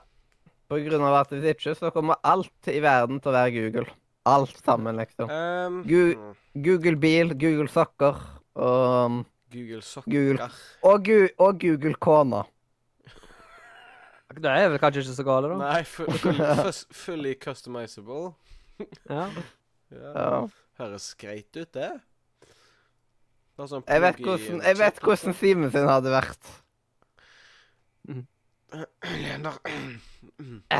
På 0.69 0.77
grunn 0.81 1.01
av 1.01 1.13
at 1.21 1.29
hvis 1.29 1.55
ikke, 1.55 1.75
så 1.77 1.91
kommer 1.93 2.15
alt 2.23 2.67
i 2.67 2.79
verden 2.81 3.19
til 3.21 3.31
å 3.31 3.35
være 3.35 3.51
Google. 3.53 3.85
Alt 4.25 4.57
sammen, 4.65 4.97
liksom. 4.97 5.29
Um, 5.29 5.83
Gu- 5.85 6.15
hmm, 6.17 6.33
Google 6.65 6.95
bil, 6.97 7.35
Google 7.37 7.67
sokker 7.69 8.17
og, 8.55 9.19
Google 9.53 9.81
sokker. 9.85 10.09
Google. 10.11 10.47
og, 10.81 11.03
Gu 11.05 11.27
og 11.37 11.59
Google 11.61 11.93
kona. 12.01 12.41
Det 14.35 14.49
er 14.51 14.69
vel 14.73 14.79
kanskje 14.81 15.03
ikke 15.05 15.15
så 15.19 15.23
gale, 15.27 15.49
da. 15.53 15.57
Nei, 15.61 15.83
fu- 15.87 16.09
full, 16.19 16.41
fully 17.05 17.35
customizable. 17.39 18.33
Ja. 19.09 19.29
Ja. 19.93 20.41
Høres 20.81 21.11
greit 21.21 21.53
ut, 21.55 21.69
det. 21.77 21.91
det 23.55 23.69
sånn 23.71 23.85
Jeg 23.87 24.01
vet 24.03 24.17
hvordan, 24.25 24.61
jeg 24.65 24.75
vet 24.81 24.97
hvordan 25.05 25.33
Simen 25.39 25.71
sin 25.71 25.87
hadde 25.87 26.11
vært. 26.11 26.43
liksom. 29.05 29.53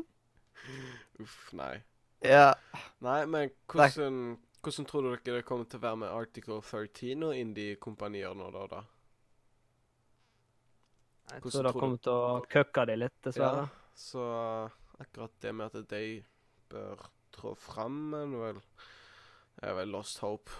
Uff, 1.20 1.52
nei. 1.56 1.74
Ja. 2.24 2.54
Nei, 3.04 3.24
men 3.26 3.52
hvordan, 3.70 4.38
hvordan 4.60 4.88
tror 4.88 5.06
dere 5.08 5.38
det 5.38 5.44
kommer 5.48 5.68
til 5.68 5.80
å 5.80 5.84
være 5.84 6.00
med 6.02 6.14
Article 6.14 6.60
13 6.60 7.26
og 7.28 7.36
indie-kompanier 7.36 8.36
nå, 8.36 8.50
da? 8.56 8.66
da? 8.74 8.82
Jeg 11.30 11.44
Hvordan 11.44 11.54
tror 11.54 11.66
det 11.68 11.72
tror 11.72 11.84
kommer 11.84 12.02
til 12.04 12.16
å 12.16 12.34
køkke 12.50 12.86
dem 12.90 13.02
litt, 13.04 13.18
dessverre. 13.24 13.68
så 13.94 14.24
akkurat 15.00 15.36
det 15.40 15.54
med 15.54 15.70
at 15.70 15.90
de 15.92 16.04
bør 16.70 17.06
trå 17.34 17.54
fram, 17.56 18.00
er 18.18 18.34
vel 18.34 18.64
er 19.60 19.76
vel 19.76 19.92
lost 19.92 20.20
hope. 20.24 20.52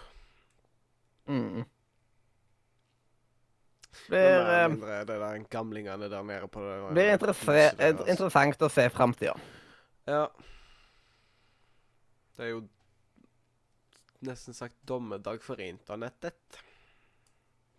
Mm. 1.29 1.63
Blir, 4.07 4.19
eh, 4.19 4.67
mindre 4.69 4.99
det 5.05 5.17
der 5.19 5.43
gamlingene 5.51 6.09
der 6.09 6.23
nede 6.23 6.47
på 6.47 6.61
det 6.63 6.77
blir 6.93 7.17
det 7.77 7.89
interessant 8.07 8.61
å 8.61 8.69
se 8.71 8.87
framtida. 8.89 9.35
Ja. 10.09 10.25
Det 12.37 12.45
er 12.47 12.51
jo 12.55 12.61
nesten 14.25 14.53
sagt 14.57 14.75
dommedag 14.89 15.41
for 15.45 15.59
internettet. 15.61 16.59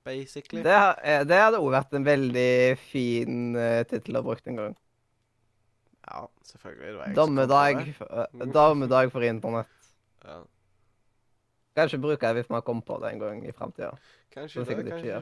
Basically. 0.04 0.62
Det, 0.66 0.72
har- 0.74 0.98
eh, 1.06 1.24
det 1.26 1.38
hadde 1.38 1.60
òg 1.62 1.70
vært 1.76 1.92
en 1.94 2.06
veldig 2.06 2.78
fin 2.82 3.54
uh, 3.54 3.82
tittel 3.86 4.18
å 4.18 4.24
bruke 4.26 4.50
en 4.50 4.58
gang. 4.58 4.72
Ja, 6.02 6.24
selvfølgelig. 6.48 7.12
Dommedag, 7.14 7.84
det. 7.86 8.08
eh, 8.10 8.48
dommedag 8.50 9.12
for 9.14 9.22
internett. 9.22 9.70
Ja. 10.26 10.40
Kanskje 11.78 12.00
jeg 12.26 12.34
det 12.34 12.42
hvis 12.42 12.50
man 12.52 12.62
kommer 12.66 12.82
på 12.84 12.98
det 13.00 13.12
en 13.14 13.22
gang 13.22 13.44
i 13.46 13.52
framtida. 13.54 13.92
Kanskje 14.34 14.64
Det 14.66 14.74
ikke 14.76 14.90
kanskje 14.90 15.20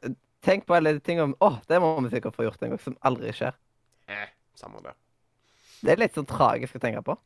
det. 0.00 0.16
tenk 0.42 0.64
på 0.66 0.74
alle 0.74 0.92
de 0.96 1.00
tingene 1.04 1.36
Å, 1.40 1.52
det 1.68 1.78
må 1.80 1.92
vi 2.00 2.10
sikkert 2.16 2.34
få 2.36 2.48
gjort 2.48 2.62
en 2.64 2.72
gang, 2.72 2.80
som 2.82 2.96
aldri 3.06 3.30
skjer. 3.36 3.54
Eh, 4.08 4.32
samme 4.58 4.80
det. 4.82 4.96
Det 5.80 5.92
er 5.92 6.00
litt 6.02 6.16
sånn 6.16 6.28
tragisk 6.28 6.76
å 6.76 6.82
tenke 6.82 7.02
på. 7.04 7.16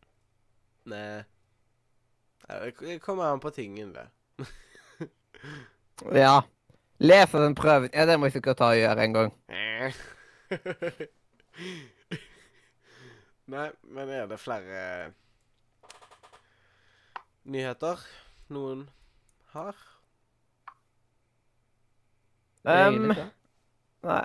Nei. 0.90 1.24
Det 2.46 2.98
kommer 3.02 3.32
an 3.32 3.40
på 3.42 3.50
tingen, 3.55 3.94
det. 3.96 4.07
Ja. 6.14 6.42
Lese 6.98 7.38
den 7.42 7.55
prøven. 7.55 7.90
Ja, 7.94 8.07
det 8.07 8.18
må 8.18 8.26
jeg 8.28 8.36
sikkert 8.36 8.59
ta 8.61 8.70
og 8.72 8.78
gjøre 8.78 9.05
en 9.05 9.16
gang. 9.16 9.32
Nei, 13.55 13.68
men 13.82 14.09
er 14.09 14.26
det 14.30 14.38
flere 14.40 15.12
nyheter 17.44 18.00
noen 18.55 18.86
har? 19.52 19.76
Um, 22.64 23.12
nei. 23.12 24.24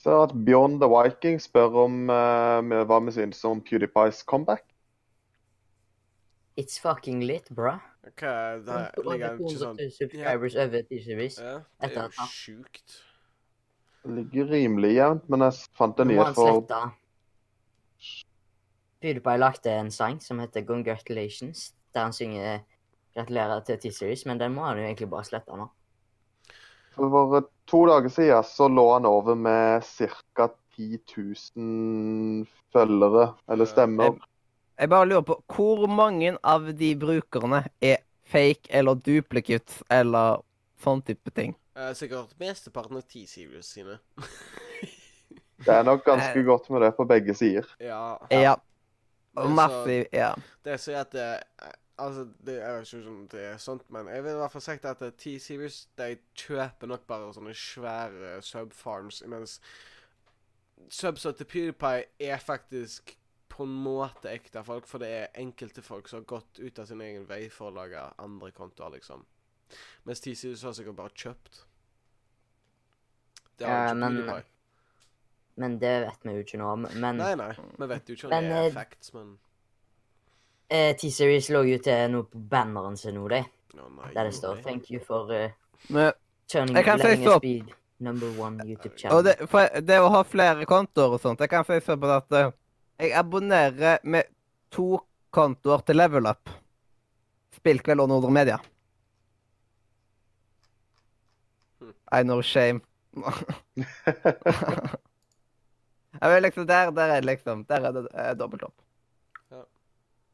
Så 0.00 0.22
at 0.22 0.32
Beyond 0.46 0.80
the 0.80 0.88
Viking 0.88 1.40
spør 1.40 1.76
om 1.84 2.02
uh, 2.12 2.84
hva 2.88 2.98
vi 3.04 3.14
synes 3.16 3.44
om 3.44 3.60
PewDiePies 3.64 4.22
comeback. 4.28 4.64
It's 6.60 6.80
fucking 6.80 7.24
lit, 7.24 7.48
bro. 7.56 7.78
Er 8.04 8.58
det 8.64 8.74
er 8.74 8.90
Ligger 9.04 9.36
ikke 9.36 9.60
sånn 9.60 9.76
200 9.78 9.92
subscribers 9.96 10.56
over 10.56 10.84
T-series. 10.88 11.38
Ja, 11.40 11.58
det 11.80 11.96
er 11.96 12.08
jo 12.08 12.26
sjukt. 12.32 12.96
Det 14.00 14.16
ligger 14.16 14.48
rimelig 14.48 14.94
jevnt, 14.96 15.28
men 15.28 15.44
jeg 15.44 15.58
fant 15.76 16.00
en 16.00 16.12
han 16.16 16.34
for. 16.36 16.64
PewDiePie 19.00 19.40
lagde 19.40 19.74
en 19.80 19.90
sang 19.92 20.20
som 20.20 20.40
heter 20.40 20.64
Congratulations, 20.68 21.70
der 21.94 22.08
han 22.08 22.16
synger 22.16 22.64
gratulerer 23.14 23.60
til 23.64 23.78
T-Series, 23.80 24.26
men 24.26 24.40
den 24.40 24.54
må 24.54 24.64
han 24.68 24.78
jo 24.80 24.84
egentlig 24.84 25.10
bare 25.12 25.28
slette 25.28 25.56
nå. 25.56 25.68
For 26.94 27.44
to 27.70 27.84
dager 27.86 28.08
siden 28.08 28.44
så 28.44 28.68
lå 28.68 28.86
han 28.92 29.06
over 29.06 29.34
med 29.34 29.84
ca. 29.84 30.48
10 30.76 30.98
000 31.56 32.46
følgere, 32.72 33.34
eller 33.48 33.64
stemmer. 33.68 34.14
Jeg 34.80 34.88
bare 34.88 35.08
lurer 35.08 35.24
på 35.28 35.36
hvor 35.52 35.86
mange 35.92 36.36
av 36.42 36.70
de 36.72 36.94
brukerne 36.96 37.64
er 37.84 38.00
fake 38.24 38.70
eller 38.70 38.96
duplicate 38.96 39.82
eller 39.92 40.40
sånn 40.80 41.02
type 41.04 41.34
ting? 41.36 41.52
Eh, 41.76 41.92
sikkert 41.98 42.32
mesteparten 42.40 42.96
av 42.96 43.04
T-Series 43.04 43.74
sine. 43.76 43.98
Det 45.66 45.74
er 45.74 45.84
nok 45.84 46.06
ganske 46.06 46.42
godt 46.42 46.70
med 46.72 46.80
det 46.86 46.94
på 46.96 47.04
begge 47.04 47.34
sider. 47.36 47.66
Ja. 47.78 48.16
Ja. 48.30 48.40
ja. 48.40 48.54
Massiv 49.44 50.06
Ja. 50.12 50.32
Det 50.64 50.78
sier 50.80 51.02
at 51.04 51.12
det, 51.12 51.26
Altså, 52.00 52.22
det, 52.46 52.54
jeg 52.60 52.74
vet 52.78 52.92
ikke 52.96 53.10
om 53.12 53.22
det 53.28 53.40
er 53.44 53.56
sånt, 53.60 53.82
men 53.92 54.06
jeg 54.08 54.22
vil 54.24 54.32
i 54.32 54.40
hvert 54.40 54.52
fall 54.54 54.62
si 54.64 54.76
at 54.88 55.02
T-Series 55.20 55.78
de 56.00 56.06
kjøper 56.40 56.88
nok 56.88 57.02
bare 57.10 57.32
sånne 57.36 57.52
svære 57.58 58.30
subfarms, 58.46 59.18
mens 59.28 59.58
subsa 60.90 61.32
til 61.36 61.48
PewDiePie 61.50 62.06
er 62.30 62.40
faktisk 62.40 63.12
på 63.50 63.66
en 63.66 63.74
måte 63.84 64.30
ekte 64.32 64.62
folk, 64.64 64.86
for 64.88 65.02
det 65.02 65.10
er 65.18 65.34
enkelte 65.42 65.82
folk 65.84 66.08
som 66.08 66.22
har 66.22 66.28
gått 66.30 66.60
ut 66.62 66.78
av 66.80 66.86
sin 66.88 67.02
egen 67.04 67.26
vei 67.28 67.42
for 67.52 67.68
å 67.68 67.74
lage 67.82 68.06
andre 68.22 68.52
kontoer, 68.56 68.94
liksom. 68.96 69.26
Mens 70.08 70.22
T-Series 70.24 70.62
har 70.64 70.72
sikkert 70.78 70.96
bare 71.02 71.12
kjøpt. 71.14 71.64
Det 73.60 73.68
har 73.68 73.76
Ja, 73.76 73.92
ikke 73.92 74.00
men- 74.00 74.16
PewDiePie. 74.22 74.44
Men 75.60 75.74
det 75.78 75.92
vet 76.06 76.22
vi 76.24 76.32
jo 76.32 76.42
ikke 76.46 76.58
noe 76.62 76.72
om. 76.72 76.86
Men 76.94 77.16
Nei, 77.20 77.34
nei, 77.36 77.50
vi 77.78 77.86
vet 77.90 78.08
jo 78.08 78.14
ikke 78.16 78.30
om 78.30 78.44
det 78.48 78.52
er 78.56 78.66
eh, 78.70 78.72
facts, 78.72 79.12
men 79.12 79.34
eh, 80.70 80.96
T-Series 80.96 81.50
lå 81.50 81.64
jo 81.68 81.78
til 81.82 82.12
noe 82.12 82.26
på 82.30 82.40
banneren 82.50 82.96
sin 82.98 83.16
nå, 83.18 83.26
de. 83.28 83.42
Oh, 83.76 83.88
nei. 83.96 84.12
Der 84.14 84.24
det 84.28 84.34
står 84.34 84.62
'Thank 84.62 84.90
you 84.90 85.00
for 85.04 85.30
uh, 85.30 85.50
Men, 85.88 86.12
turning 86.48 86.76
Jeg 86.76 86.84
kan 86.84 86.98
letting 86.98 87.28
us 87.28 87.40
be 87.40 87.64
number 87.98 88.26
one 88.38 88.64
YouTube 88.66 88.96
channel'. 88.96 89.16
og 89.16 89.24
det, 89.24 89.36
for 89.48 89.80
det 89.80 90.00
å 90.00 90.08
ha 90.08 90.22
flere 90.22 90.66
kontoer 90.66 91.14
og 91.14 91.20
sånt 91.20 91.40
Jeg 91.40 91.50
kan 91.50 91.64
si 91.64 91.80
på 91.80 92.10
at 92.16 92.32
uh, 92.32 92.50
jeg 93.00 93.12
abonnerer 93.12 93.98
med 94.04 94.22
to 94.70 95.00
kontoer 95.30 95.80
til 95.86 95.96
Level 95.96 96.26
Up. 96.26 96.50
Spillkveld 97.56 98.00
og 98.00 98.08
Nordre 98.08 98.30
Media. 98.30 98.58
I 102.12 102.22
know 102.22 102.42
shame. 102.42 102.80
Jeg 106.20 106.30
vet 106.30 106.42
liksom, 106.42 106.66
der, 106.66 106.90
der 106.90 107.02
er 107.02 107.20
det 107.20 107.24
liksom 107.24 107.64
Der 107.68 107.80
er 107.80 107.92
det 107.92 108.06
eh, 108.14 108.34
dobbelt 108.38 108.62
opp. 108.62 108.74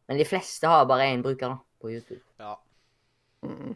Men 0.09 0.19
de 0.19 0.25
fleste 0.25 0.67
har 0.71 0.87
bare 0.87 1.09
én 1.13 1.23
bruker 1.23 1.49
da, 1.49 1.59
på 1.83 1.91
YouTube. 1.91 2.21
Ja. 2.39 2.55
Mm. 3.43 3.75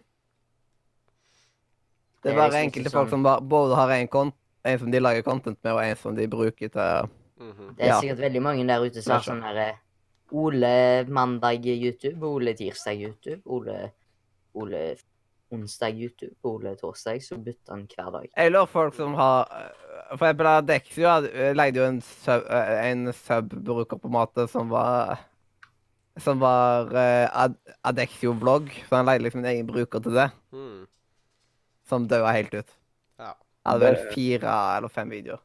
Det 2.23 2.31
er 2.33 2.37
bare 2.37 2.51
liksom 2.51 2.67
enkelte 2.69 2.91
folk 2.93 3.09
sånn- 3.09 3.25
som 3.25 3.49
både 3.49 3.75
har 3.79 3.91
en, 3.97 4.09
kont 4.09 4.35
en 4.65 4.79
som 4.79 4.91
de 4.93 5.01
lager 5.01 5.23
content 5.25 5.59
med, 5.65 5.73
og 5.73 5.83
en 5.85 5.97
som 5.97 6.15
de 6.17 6.27
bruker 6.29 6.69
til 6.69 7.09
mhm. 7.41 7.77
Det 7.77 7.85
er 7.85 7.89
Ja. 7.95 8.01
sikkert 8.01 8.19
veldig 8.21 8.43
mange 8.43 8.67
der 8.67 8.85
ute 8.85 9.03
som 9.03 9.13
har 9.13 9.21
sånn 9.25 9.43
her 9.43 9.79
Ole 10.33 11.05
mandag 11.09 11.65
YouTube, 11.67 12.23
Ole 12.23 12.55
tirsdag 12.55 13.01
YouTube, 13.01 13.41
Ole, 13.47 13.91
Ole 14.55 14.97
onsdag 15.51 15.91
YouTube, 15.99 16.37
Ole 16.45 16.77
torsdag, 16.77 17.19
så 17.23 17.37
bytter 17.37 17.73
han 17.73 17.89
hver 17.89 18.11
dag. 18.13 18.29
Jeg 18.37 18.53
lurer 18.53 18.67
folk 18.67 18.95
som 18.95 19.15
har 19.15 19.49
eh, 19.51 20.17
For 20.17 20.27
eksempel 20.27 20.47
Adexio 20.47 21.09
hadde- 21.09 21.55
lagde 21.57 21.77
jo 21.81 21.85
en 21.85 22.01
sub- 22.01 22.47
eh, 22.51 22.91
en 22.91 23.13
sub-bruker 23.13 23.99
på 23.99 24.07
en 24.07 24.13
måte 24.13 24.49
som 24.49 24.69
var 24.69 25.19
Som 26.21 26.41
var 26.43 26.91
uh, 26.93 27.29
Ad 27.45 27.55
Adexio-vlogg. 27.89 28.73
Så 28.89 28.97
han 29.01 29.07
lagde 29.09 29.25
liksom 29.25 29.45
en 29.45 29.51
egen 29.55 29.67
bruker 29.71 30.03
til 30.05 30.13
det, 30.19 30.31
Mm. 30.53 30.87
som 31.89 32.07
døde 32.09 32.33
helt 32.37 32.55
ut. 32.55 32.75
Ja. 33.19 33.33
Hadde 33.67 33.87
vel 33.89 33.97
fire 34.15 34.53
eller 34.77 34.89
fem 34.93 35.11
videoer. 35.11 35.41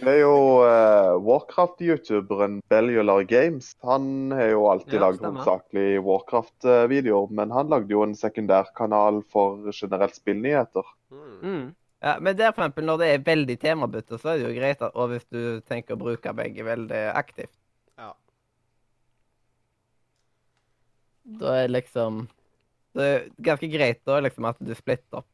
Det 0.00 0.08
er 0.08 0.20
jo 0.22 0.62
uh, 0.64 1.18
Warcraft-youtuberen 1.20 2.60
Bellular 2.72 3.24
Games. 3.28 3.74
Han 3.84 4.30
har 4.32 4.52
jo 4.54 4.62
alltid 4.70 4.94
Ja, 4.96 5.00
lagd 5.02 5.20
hovedsakelig 5.26 5.98
Warcraft-videoer, 6.06 7.28
men 7.36 7.50
han 7.52 7.68
lagde 7.68 7.92
jo 7.92 8.00
en 8.06 8.14
sekundærkanal 8.16 9.20
for 9.28 9.68
generelt 9.76 10.16
spillnyheter. 10.16 10.86
Mm. 11.12 11.36
Mm. 11.42 11.66
Ja, 12.00 12.14
men 12.20 12.36
der 12.38 12.54
for 12.56 12.62
eksempel, 12.64 12.86
når 12.88 13.02
det 13.02 13.08
er 13.12 13.26
veldig 13.26 13.58
temabytte, 13.60 14.16
så 14.22 14.30
er 14.32 14.38
det 14.40 14.46
jo 14.48 14.56
greit, 14.56 14.80
at, 14.80 14.94
og 14.96 15.10
hvis 15.12 15.26
du 15.28 15.60
tenker 15.68 15.98
å 15.98 16.00
bruke 16.00 16.32
begge 16.38 16.64
veldig 16.64 17.02
aktivt, 17.12 17.52
Ja. 18.00 18.14
Da 21.24 21.56
er 21.62 21.68
liksom 21.72 22.28
Det 22.96 23.04
er 23.06 23.28
ganske 23.38 23.68
greit 23.70 24.00
da, 24.04 24.18
liksom, 24.20 24.44
at 24.50 24.58
du 24.58 24.74
splitter 24.74 25.20
opp 25.22 25.28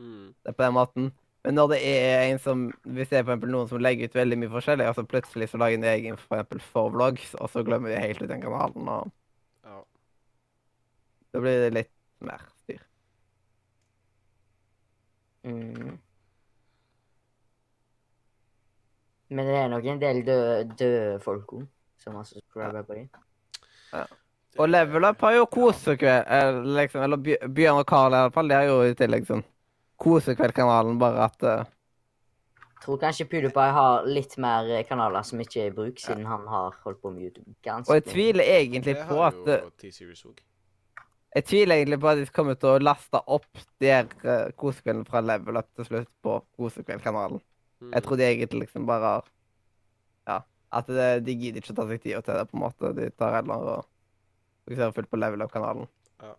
Mm. 0.00 0.34
det 0.44 0.52
på 0.56 0.62
den 0.62 0.72
måten. 0.72 1.12
Men 1.44 1.54
når 1.54 1.68
det 1.68 1.78
er 1.84 2.22
en 2.30 2.38
som 2.38 2.72
Hvis 2.84 3.08
det 3.08 3.18
er 3.18 3.24
for 3.24 3.32
eksempel 3.32 3.50
noen 3.52 3.68
som 3.68 3.80
legger 3.80 4.08
ut 4.08 4.14
veldig 4.16 4.38
mye 4.40 4.52
forskjellig, 4.52 4.88
og 4.88 4.94
så 4.96 5.04
plutselig 5.04 5.48
så 5.48 5.60
lager 5.60 5.76
en 5.78 5.84
egen 5.84 6.16
for 6.16 6.36
eksempel 6.36 6.60
for 6.60 6.90
vlogs, 6.90 7.34
og 7.34 7.50
så 7.50 7.64
glemmer 7.64 7.92
de 7.92 8.00
helt 8.00 8.22
ut 8.22 8.28
den 8.28 8.40
kanalen, 8.40 8.88
og 8.88 9.12
ja. 9.64 9.82
da 11.32 11.40
blir 11.44 11.64
det 11.66 11.74
litt 11.74 11.92
mer 12.20 12.44
styr. 12.62 12.80
Mm. 15.44 15.98
Men 19.28 19.46
det 19.46 19.56
er 19.56 19.68
nok 19.68 19.84
en 19.84 20.00
del 20.02 20.24
døde, 20.26 20.76
døde 20.78 21.20
folk 21.20 21.52
òg, 21.52 21.68
som 22.02 22.16
har 22.18 22.24
subscriber 22.24 22.82
på 22.82 22.94
dem. 22.94 23.08
Og 24.58 24.68
Level 24.68 25.04
Up 25.06 25.20
har 25.22 25.36
jo 25.36 25.46
kosekveld, 25.46 26.64
liksom, 26.74 27.04
eller 27.06 27.20
Bjørn 27.22 27.82
og 27.82 27.86
Carl 27.86 28.16
i 28.16 28.22
alle 28.24 28.32
fall, 28.34 28.50
det 28.50 28.56
er 28.58 28.70
jo 28.70 28.80
i 28.82 28.96
tillegg 28.98 29.28
sånn 29.28 29.44
kosekveldkanalen, 30.00 30.98
bare 30.98 31.28
at 31.28 31.46
Jeg 31.46 32.84
Tror 32.84 32.96
kanskje 32.96 33.26
PewDiePie 33.28 33.72
har 33.76 34.06
litt 34.08 34.38
mer 34.40 34.68
eh, 34.72 34.86
kanaler 34.88 35.24
som 35.28 35.40
ikke 35.42 35.58
er 35.60 35.66
i 35.68 35.74
bruk, 35.76 35.98
siden 36.00 36.24
han 36.24 36.46
har 36.48 36.78
holdt 36.80 37.02
på 37.02 37.10
med 37.12 37.26
YouTube 37.26 37.52
ganske 37.62 37.92
Og 37.92 37.98
jeg 37.98 38.06
tviler 38.08 38.52
egentlig 38.56 38.94
på 39.04 39.18
har 39.20 39.36
at 39.36 39.50
eh. 39.52 40.38
Jeg 41.36 41.44
tviler 41.46 41.76
egentlig 41.76 42.00
på 42.00 42.08
at 42.10 42.18
de 42.18 42.24
kommer 42.34 42.56
til 42.58 42.72
å 42.72 42.80
laste 42.82 43.20
opp 43.20 43.60
der 43.84 44.08
kosekvelden 44.58 45.04
uh, 45.04 45.10
fra 45.12 45.20
Level 45.22 45.60
Up 45.60 45.68
til 45.76 45.86
slutt 45.86 46.08
på 46.24 46.40
kosekveldkanalen. 46.58 47.38
Mm. 47.84 47.92
Jeg 47.92 48.06
tror 48.06 48.18
de 48.18 48.26
egentlig 48.26 48.64
liksom 48.64 48.88
bare 48.88 49.12
har 49.12 49.28
Ja. 50.26 50.40
At 50.72 50.88
det, 50.88 51.24
de 51.26 51.36
gidder 51.36 51.60
ikke 51.60 51.74
å 51.74 51.78
ta 51.82 51.86
seg 51.86 52.02
tid 52.02 52.18
til 52.24 52.34
det, 52.34 52.48
på 52.48 52.56
en 52.56 52.64
måte. 52.64 52.90
De 52.96 53.10
tar 53.10 53.36
heller 53.36 53.68
og 53.76 53.86
fokuserer 54.64 54.94
fulgt 54.96 55.10
på 55.12 55.20
Level 55.20 55.44
Up-kanalen. 55.44 55.88
Ja. 56.22 56.34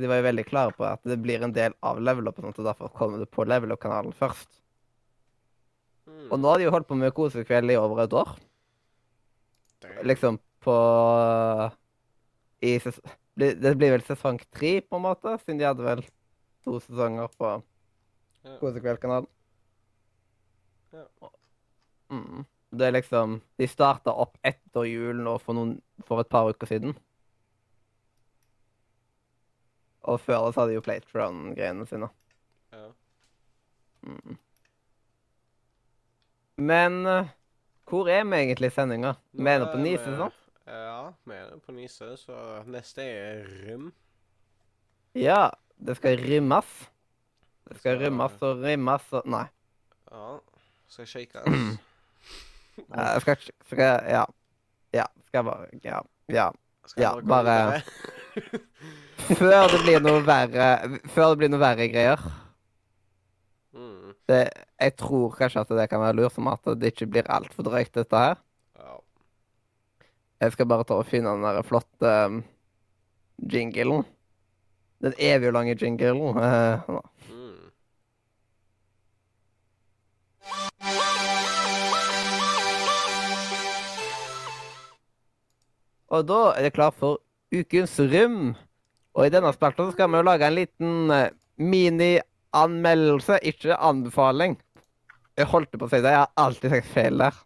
De 0.00 0.10
var 0.10 0.20
jo 0.20 0.26
veldig 0.28 0.46
klare 0.48 0.74
på 0.76 0.86
at 0.88 1.04
det 1.06 1.20
blir 1.22 1.44
en 1.44 1.54
del 1.54 1.76
av 1.84 2.00
Level 2.02 2.28
Up, 2.30 2.38
og 2.38 2.48
sånt, 2.48 2.60
og 2.62 2.70
derfor 2.70 2.92
kommer 2.96 3.22
det 3.22 3.30
på 3.34 3.46
Level 3.48 3.74
Up-kanalen 3.76 4.14
først. 4.16 4.60
Mm. 6.08 6.26
Og 6.30 6.38
nå 6.40 6.50
har 6.50 6.60
de 6.60 6.66
jo 6.66 6.74
holdt 6.74 6.88
på 6.90 6.98
med 7.00 7.14
kosekveld 7.16 7.72
i 7.72 7.78
over 7.80 8.04
et 8.04 8.16
år. 8.16 8.34
Damn. 9.84 10.02
Liksom 10.08 10.40
på 10.64 10.74
i 12.64 12.76
ses 12.78 13.00
Det 13.34 13.74
blir 13.76 13.90
vel 13.96 14.04
sesong 14.06 14.38
tre, 14.54 14.78
på 14.80 14.96
en 14.96 15.06
måte, 15.08 15.32
siden 15.42 15.58
de 15.58 15.66
hadde 15.66 15.82
vel 15.82 16.04
to 16.64 16.78
sesonger 16.78 17.32
på. 17.34 17.56
Kosekveldkanalen. 18.60 19.26
Ja. 20.94 21.06
Mm. 22.12 22.44
Det 22.74 22.86
er 22.88 22.94
liksom 22.96 23.36
De 23.60 23.66
starta 23.70 24.10
opp 24.10 24.36
etter 24.44 24.86
jul 24.88 25.20
nå 25.22 25.36
for, 25.42 25.54
noen, 25.54 25.76
for 26.08 26.20
et 26.22 26.28
par 26.32 26.48
uker 26.50 26.66
siden. 26.70 26.96
Og 30.04 30.18
før 30.20 30.46
det 30.48 30.54
så 30.54 30.60
hadde 30.64 30.72
de 30.74 30.78
jo 30.78 30.84
Playtron-greiene 30.84 31.86
sine. 31.88 32.08
Ja. 32.74 32.88
Men 36.56 37.06
eh, 37.06 37.30
hvor 37.88 38.08
er 38.12 38.24
vi 38.28 38.36
egentlig 38.42 38.70
i 38.70 38.74
sendinga? 38.74 39.14
Vi 39.32 39.48
er 39.50 39.62
nå 39.62 39.70
på 39.72 39.80
Nise, 39.82 40.12
sant? 40.18 40.36
Ja, 40.68 41.12
vi 41.28 41.36
er 41.36 41.54
på 41.64 41.72
Nise, 41.76 42.12
så 42.20 42.36
neste 42.70 43.04
er 43.04 43.44
Rym. 43.64 43.90
Ja. 45.18 45.50
Det 45.84 45.96
skal 45.98 46.20
rymmes. 46.22 46.68
Det 47.68 47.78
skal 47.80 47.96
Så- 47.98 48.04
rymmes 48.04 48.36
og 48.46 48.60
rymmes 48.62 49.08
og 49.18 49.26
Nei. 49.26 49.44
Ja. 50.10 50.36
Skal 50.88 51.06
shakes. 51.06 51.42
Jeg 52.78 53.20
skal 53.24 53.36
ikke 53.38 53.52
skal 53.70 53.84
jeg, 53.84 54.02
Ja. 54.14 54.24
Ja. 54.94 55.06
Skal 55.26 55.38
jeg 55.38 55.44
bare 55.44 55.66
Ja. 55.84 56.00
Ja. 56.28 56.50
Ja, 57.00 57.14
bare- 57.20 57.82
Før 59.38 59.68
det 59.72 59.78
blir 59.86 60.00
noe 60.04 60.20
verre 60.26 60.98
Før 61.14 61.30
det 61.32 61.38
blir 61.40 61.48
noe 61.52 61.60
verre 61.62 61.86
greier. 61.88 62.20
Mm. 63.74 64.12
Det, 64.28 64.40
jeg 64.80 64.96
tror 65.00 65.32
kanskje 65.38 65.62
at 65.64 65.70
det 65.78 65.86
kan 65.90 66.02
være 66.02 66.16
lurt, 66.18 66.34
som 66.34 66.48
at 66.52 66.66
det 66.80 66.92
ikke 66.92 67.08
blir 67.14 67.30
altfor 67.32 67.66
drøyt, 67.66 67.92
dette 67.94 68.20
her. 68.20 68.36
Jeg 70.42 70.52
skal 70.52 70.66
bare 70.68 70.84
ta 70.84 70.98
og 71.00 71.06
finne 71.08 71.30
den 71.32 71.44
der 71.46 71.62
flotte 71.64 72.10
um, 72.26 72.42
jinglen. 73.50 74.04
Den 75.02 75.14
evig 75.18 75.52
lange 75.54 75.76
jinglen. 75.80 76.36
eh, 76.44 76.90
og 86.14 86.28
da 86.28 86.40
er 86.54 86.66
det 86.66 86.74
klart 86.76 86.96
for 86.98 87.20
ukens 87.54 87.96
rym. 88.00 88.54
Og 89.14 89.26
i 89.26 89.32
denne 89.32 89.52
spalten 89.54 89.92
skal 89.94 90.10
vi 90.10 90.20
jo 90.20 90.26
lage 90.26 90.46
en 90.46 90.56
liten 90.56 91.14
eh, 91.14 91.32
mini-anmeldelse, 91.62 93.38
ikke 93.46 93.78
anbefaling. 93.78 94.56
Jeg 95.38 95.50
holdt 95.50 95.74
på 95.74 95.86
å 95.86 95.90
si 95.90 96.00
det, 96.02 96.12
jeg 96.14 96.22
har 96.22 96.32
alltid 96.38 96.74
sagt 96.74 96.92
feil 96.94 97.18
der. 97.22 97.42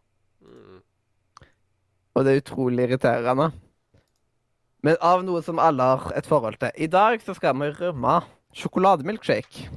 Og 2.16 2.24
det 2.24 2.32
er 2.32 2.42
utrolig 2.42 2.88
irriterende. 2.88 3.50
Men 4.84 4.98
av 5.04 5.22
noe 5.26 5.42
som 5.44 5.60
alle 5.62 5.84
har 5.86 6.12
et 6.18 6.26
forhold 6.28 6.58
til. 6.60 6.72
I 6.76 6.88
dag 6.90 7.22
så 7.24 7.34
skal 7.36 7.56
vi 7.58 7.70
rømme 7.78 8.20
sjokolademilkshake. 8.58 9.68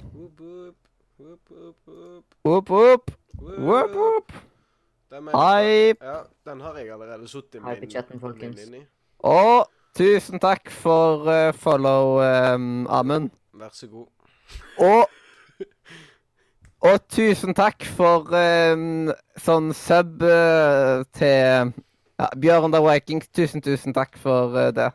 Opp, 2.42 2.72
opp. 2.72 3.12
Opp, 3.42 3.94
whoop, 3.96 4.32
Hei. 5.12 5.92
Ja, 6.02 6.22
den 6.48 6.62
har 6.62 6.78
jeg 6.80 6.92
allerede 6.94 7.28
sittet 7.28 7.56
i 7.56 7.60
min, 7.60 7.90
chatten, 7.92 8.20
folkens. 8.20 8.70
min. 8.72 8.86
Og 9.28 9.68
tusen 9.96 10.40
takk 10.40 10.70
for 10.72 11.28
uh, 11.28 11.54
follow, 11.54 12.22
um, 12.24 12.88
Amund. 12.88 13.30
Vær 13.54 13.74
så 13.76 13.90
god. 13.92 14.08
Og 14.80 15.10
Og 16.88 17.02
tusen 17.12 17.54
takk 17.54 17.84
for 17.98 18.32
um, 18.32 19.12
sånn 19.38 19.68
sub 19.76 20.24
uh, 20.24 21.04
til 21.14 21.74
ja, 21.76 22.30
Bjørn 22.40 22.72
the 22.72 22.82
Vikings. 22.88 23.28
Tusen, 23.36 23.62
tusen 23.62 23.94
takk 23.94 24.16
for 24.18 24.56
uh, 24.56 24.70
det. 24.72 24.88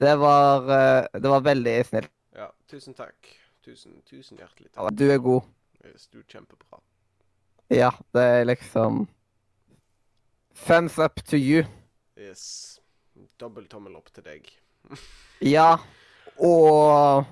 Det 0.00 0.16
var, 0.18 0.64
uh, 0.64 1.04
det 1.12 1.34
var 1.34 1.44
veldig 1.44 1.76
snilt. 1.90 2.10
Ja, 2.34 2.48
tusen 2.72 2.96
takk. 2.96 3.36
Tusen, 3.62 4.00
tusen 4.08 4.40
hjertelig 4.40 4.72
Ja, 4.72 4.88
takk. 4.88 4.96
Du 4.96 5.06
er 5.12 5.22
god. 5.28 5.46
Du 5.84 6.18
er 6.24 6.26
kjempebra. 6.32 6.80
Ja, 7.68 7.92
det 8.16 8.26
er 8.32 8.48
liksom 8.48 9.04
Thumbs 10.66 10.98
up 10.98 11.22
to 11.24 11.36
you. 11.36 11.64
Yes. 12.18 12.80
Dobbel 13.38 13.66
tommel 13.70 13.96
opp 13.98 14.12
til 14.14 14.24
deg. 14.26 14.48
Ja. 15.40 15.76
Og 16.42 17.24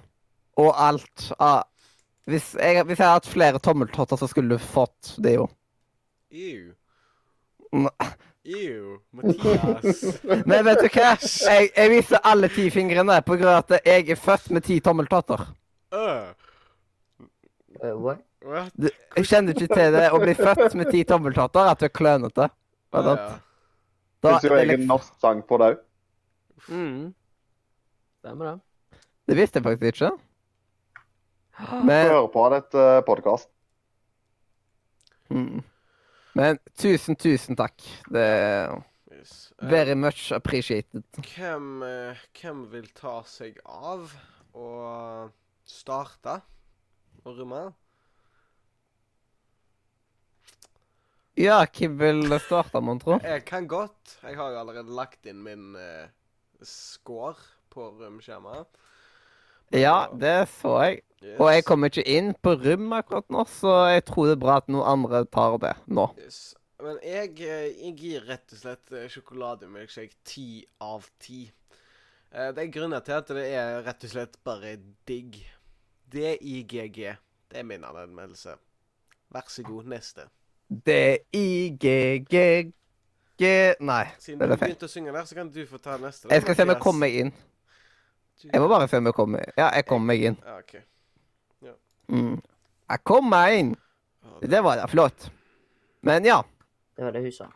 Og 0.56 0.68
alt. 0.80 1.32
Ah, 1.42 1.62
hvis, 2.26 2.54
jeg, 2.54 2.84
hvis 2.86 2.98
jeg 2.98 3.06
hadde 3.06 3.18
hatt 3.18 3.26
flere 3.28 3.58
tommeltotter, 3.62 4.16
så 4.16 4.26
skulle 4.30 4.56
du 4.56 4.62
fått 4.62 5.16
det, 5.22 5.34
jo. 5.36 5.48
Ew. 6.32 6.72
Ew. 8.46 8.96
Mathias. 9.12 10.00
Men 10.48 10.64
vet 10.64 10.80
du 10.82 10.88
hva? 10.94 11.12
Jeg, 11.20 11.68
jeg 11.76 11.92
viser 11.92 12.24
alle 12.24 12.48
ti 12.54 12.68
fingrene 12.72 13.18
på 13.26 13.36
grunn 13.36 13.52
av 13.52 13.66
at 13.66 13.86
jeg 13.86 14.08
er 14.14 14.20
født 14.22 14.50
med 14.56 14.66
ti 14.66 14.78
tommeltotter. 14.80 15.44
Øh. 15.94 16.32
Uh, 17.82 17.92
what? 18.00 18.22
What? 18.46 18.72
Du, 18.78 18.88
jeg 19.18 19.28
kjenner 19.28 19.52
ikke 19.52 19.74
til 19.74 19.94
det 19.98 20.06
å 20.14 20.22
bli 20.22 20.34
født 20.38 20.78
med 20.78 20.90
ti 20.94 21.02
tommeltotter, 21.06 21.68
at 21.68 21.82
du 21.82 21.88
er 21.90 21.94
klønete. 21.94 22.48
Ja, 22.96 23.02
Da, 23.04 23.14
ja. 23.16 23.38
da, 24.24 24.30
Fins 24.32 24.46
jo 24.46 24.54
det, 24.54 24.62
egen 24.64 24.86
norsk 24.88 25.20
sang 25.20 25.42
på 25.46 25.58
det 25.60 25.68
òg. 25.74 25.82
Mm. 26.72 27.14
Stemmer 28.22 28.48
det. 28.48 29.00
det 29.28 29.36
visste 29.36 29.60
jeg 29.60 29.66
faktisk 29.68 29.92
ikke. 29.92 30.10
Men, 31.84 32.10
Hør 32.10 32.26
på 32.32 32.48
dette 32.52 32.88
podkast. 33.06 33.48
mm. 35.30 35.62
Men 36.36 36.58
tusen, 36.76 37.16
tusen 37.16 37.56
takk. 37.56 37.80
Det 38.12 38.24
er 38.24 38.76
Yes. 39.26 39.52
Eh, 39.62 39.70
very 39.70 39.94
much 39.94 40.32
appreciated. 40.32 41.02
hvem, 41.36 41.82
eh, 41.82 42.16
hvem 42.40 42.70
vil 42.70 42.86
ta 42.94 43.22
seg 43.22 43.58
av 43.64 44.12
og 44.54 45.32
starte 45.64 46.42
å 47.24 47.32
rømme? 47.36 47.74
Ja, 51.36 51.58
hvem 51.68 51.98
vil 52.00 52.38
starte, 52.40 52.80
mon 52.80 52.96
tro? 52.96 53.18
Jeg 53.20 53.42
kan 53.44 53.66
godt. 53.68 54.14
Jeg 54.22 54.38
har 54.38 54.54
jo 54.54 54.60
allerede 54.62 54.94
lagt 54.96 55.26
inn 55.28 55.42
min 55.44 55.74
uh, 55.76 56.06
score 56.64 57.36
på 57.68 57.90
rømskjemaet. 57.98 58.78
Ja, 59.76 60.06
det 60.16 60.48
så 60.54 60.72
jeg. 60.80 61.02
Yes. 61.20 61.34
Og 61.36 61.50
jeg 61.52 61.64
kommer 61.68 61.92
ikke 61.92 62.06
inn 62.08 62.30
på 62.40 62.54
rom 62.56 62.88
akkurat 62.96 63.28
nå, 63.32 63.44
så 63.52 63.74
jeg 63.90 64.06
tror 64.08 64.30
det 64.30 64.36
er 64.36 64.40
bra 64.46 64.54
at 64.62 64.70
noen 64.72 64.88
andre 64.88 65.20
tar 65.28 65.58
det 65.60 65.74
nå. 65.92 66.06
Yes. 66.22 66.40
Men 66.80 66.96
jeg, 67.04 67.34
eh, 67.44 67.68
jeg 67.84 67.92
gir 68.00 68.24
rett 68.30 68.56
og 68.56 68.62
slett 68.62 68.96
eh, 68.96 69.08
sjokolademilkshake 69.12 70.16
ti 70.28 70.48
av 70.84 71.04
ti. 71.20 71.42
Det 72.36 72.64
er 72.64 72.72
grunner 72.72 73.00
til 73.04 73.16
at 73.16 73.30
det 73.32 73.44
er 73.56 73.78
rett 73.86 74.08
og 74.08 74.12
slett 74.12 74.40
bare 74.44 74.74
digg. 75.08 75.38
D-I-G-G. 76.12 77.12
Det 77.48 77.60
er 77.60 77.68
min 77.68 77.84
anmeldelse. 77.84 78.56
Vær 79.32 79.48
så 79.52 79.64
god, 79.64 79.88
neste. 79.92 80.28
D-I-G-G-G 80.70 82.72
Nei. 83.80 84.06
Siden 84.18 84.38
Det 84.40 84.48
du 84.48 84.52
er 84.52 84.56
feil. 84.56 84.68
begynte 84.72 84.84
å 84.88 84.90
synge 84.90 85.12
der, 85.12 85.24
så 85.28 85.34
kan 85.36 85.50
du 85.52 85.66
få 85.68 85.78
ta 85.78 85.96
neste. 86.00 86.28
Jeg 86.32 86.42
skal 86.42 86.54
se 86.56 86.62
om 86.66 86.70
jeg 86.72 86.80
kommer 86.82 87.00
meg 87.06 87.14
inn. 87.20 87.32
Jeg 88.46 88.60
må 88.60 88.68
bare 88.68 88.88
se 88.88 88.96
om 89.00 89.06
jeg 89.08 89.14
kommer 89.16 89.38
Ja, 89.56 89.70
jeg 89.76 89.86
kommer 89.88 90.06
meg 90.12 90.22
inn. 90.30 90.36
Ja, 90.44 90.58
OK. 90.58 90.74
Mm. 92.08 92.40
Jeg 92.90 92.98
kom 93.04 93.24
meg 93.30 93.58
inn! 93.58 93.76
Det 94.46 94.60
var 94.62 94.76
da 94.78 94.86
flott. 94.86 95.30
Men 96.06 96.24
ja. 96.24 96.42
Det 96.96 97.04
var 97.04 97.10
det 97.16 97.22
hun 97.24 97.32
sa. 97.34 97.46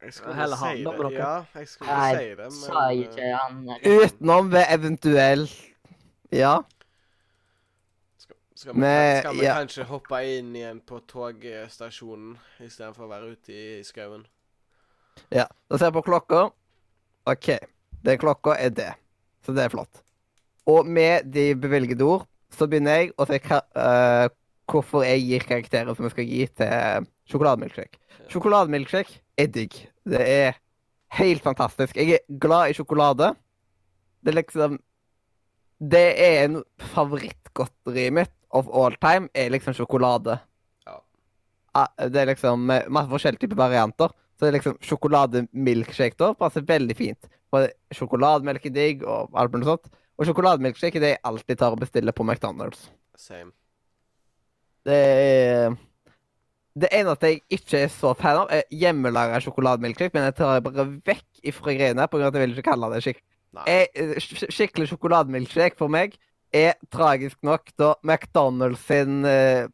Jeg 0.00 0.12
skulle 0.16 0.32
Heller 0.34 0.56
ha 0.56 0.70
si 0.70 0.76
den, 0.76 0.84
det. 0.86 0.98
med 0.98 1.10
dere. 1.10 1.18
Ja, 1.18 1.44
jeg 1.60 1.68
skulle 1.68 1.96
Nei, 1.96 2.14
si 2.16 2.34
det, 2.38 2.52
sa 2.56 2.88
men 2.88 2.98
ikke 3.04 3.22
eh, 3.26 3.36
han 3.36 3.68
Utenom 3.84 4.44
ved 4.52 4.64
eventuell 4.76 5.42
Ja. 6.32 6.54
Skal, 8.60 8.74
vi, 8.74 8.80
Men, 8.80 9.22
skal 9.22 9.36
vi 9.38 9.44
ja. 9.46 9.54
kanskje 9.56 9.84
hoppe 9.88 10.18
inn 10.28 10.50
igjen 10.52 10.80
på 10.84 10.98
togstasjonen 11.08 12.34
istedenfor 12.60 13.06
å 13.06 13.12
være 13.14 13.30
ute 13.32 13.54
i 13.56 13.84
skauen? 13.86 14.26
ja. 15.32 15.46
Da 15.70 15.78
ser 15.78 15.88
jeg 15.88 15.96
på 15.96 16.02
klokka. 16.04 16.42
OK. 17.30 17.48
Den 18.04 18.20
klokka 18.20 18.58
er 18.60 18.74
det. 18.76 18.90
Så 19.46 19.54
det 19.56 19.64
er 19.64 19.72
flott. 19.72 20.02
Og 20.68 20.84
med 20.84 21.30
de 21.32 21.54
bevilgede 21.56 22.04
ord 22.04 22.26
så 22.52 22.68
begynner 22.68 22.98
jeg 22.98 23.14
å 23.16 23.24
se 23.30 23.38
hva, 23.46 23.62
uh, 23.78 24.26
hvorfor 24.68 25.06
jeg 25.06 25.24
gir 25.24 25.46
karakterer 25.48 25.96
som 25.96 26.04
jeg 26.04 26.14
skal 26.16 26.28
gi 26.28 26.42
til 26.60 27.08
sjokolademilkshake. 27.32 28.00
Sjokolademilkshake 28.28 29.22
er 29.40 29.50
digg. 29.54 29.78
Det 30.04 30.20
er 30.20 30.60
helt 31.16 31.46
fantastisk. 31.46 31.96
Jeg 31.96 32.18
er 32.18 32.38
glad 32.42 32.70
i 32.70 32.76
sjokolade. 32.76 33.32
Det 34.20 34.34
er 34.34 34.42
liksom 34.42 34.80
Det 35.80 36.06
er 36.20 36.44
en 36.44 36.60
favorittgodteriet 36.92 38.12
mitt 38.12 38.32
of 38.52 38.68
all 38.68 38.94
time, 39.00 39.30
er 39.34 39.52
liksom 39.54 39.74
sjokolade. 39.76 40.36
Ja. 40.86 40.98
Ah, 41.74 41.88
Det 42.08 42.20
er 42.20 42.32
liksom 42.34 42.70
eh, 42.70 42.88
masse 42.88 43.10
forskjellige 43.10 43.46
typer 43.46 43.56
varianter. 43.56 44.12
Så 44.36 44.44
det 44.46 44.50
er 44.50 44.58
liksom 44.58 44.76
sjokolademilkshake 44.84 46.16
da 46.20 46.32
passer 46.34 46.64
veldig 46.66 46.96
fint. 46.96 47.30
For 47.50 47.68
sjokolademelk 47.92 48.66
er 48.66 48.74
digg, 48.74 49.02
og 49.04 49.32
alt 49.36 49.52
mulig 49.52 49.68
sånt. 49.68 49.88
Og 50.20 50.28
sjokolademilkshake 50.28 51.00
er 51.00 51.04
det 51.04 51.14
jeg 51.14 51.24
alltid 51.30 51.60
tar 51.60 51.76
og 51.76 51.80
bestiller 51.80 52.16
på 52.16 52.24
McDonald's. 52.24 52.88
Same. 53.16 53.52
Det 54.84 54.96
er 54.96 55.76
Det 56.80 56.88
eneste 56.94 57.26
jeg 57.26 57.40
ikke 57.50 57.80
er 57.82 57.88
så 57.90 58.12
fan 58.14 58.44
av, 58.44 58.52
er 58.54 58.62
hjemmelaga 58.70 59.40
sjokolademilkshake, 59.42 60.14
men 60.14 60.28
jeg 60.28 60.36
tar 60.38 60.54
det 60.54 60.64
bare 60.68 60.86
vekk 61.08 61.40
ifra 61.50 61.74
greiene 61.74 62.04
av 62.04 62.14
at 62.14 62.36
jeg 62.36 62.44
vil 62.44 62.54
ikke 62.54 62.70
kalle 62.70 62.92
det 62.94 63.02
skikk 63.04 63.18
Nei. 63.20 63.29
Jeg, 63.66 63.88
eh, 63.94 64.14
skikkelig 64.50 64.88
sjokolademilkshake 64.92 65.76
for 65.78 65.88
meg 65.92 66.16
er 66.52 66.74
tragisk 66.90 67.38
nok 67.46 67.70
da 67.78 67.94
McDonald's 68.02 68.82
sin 68.86 69.24
uh, 69.24 69.66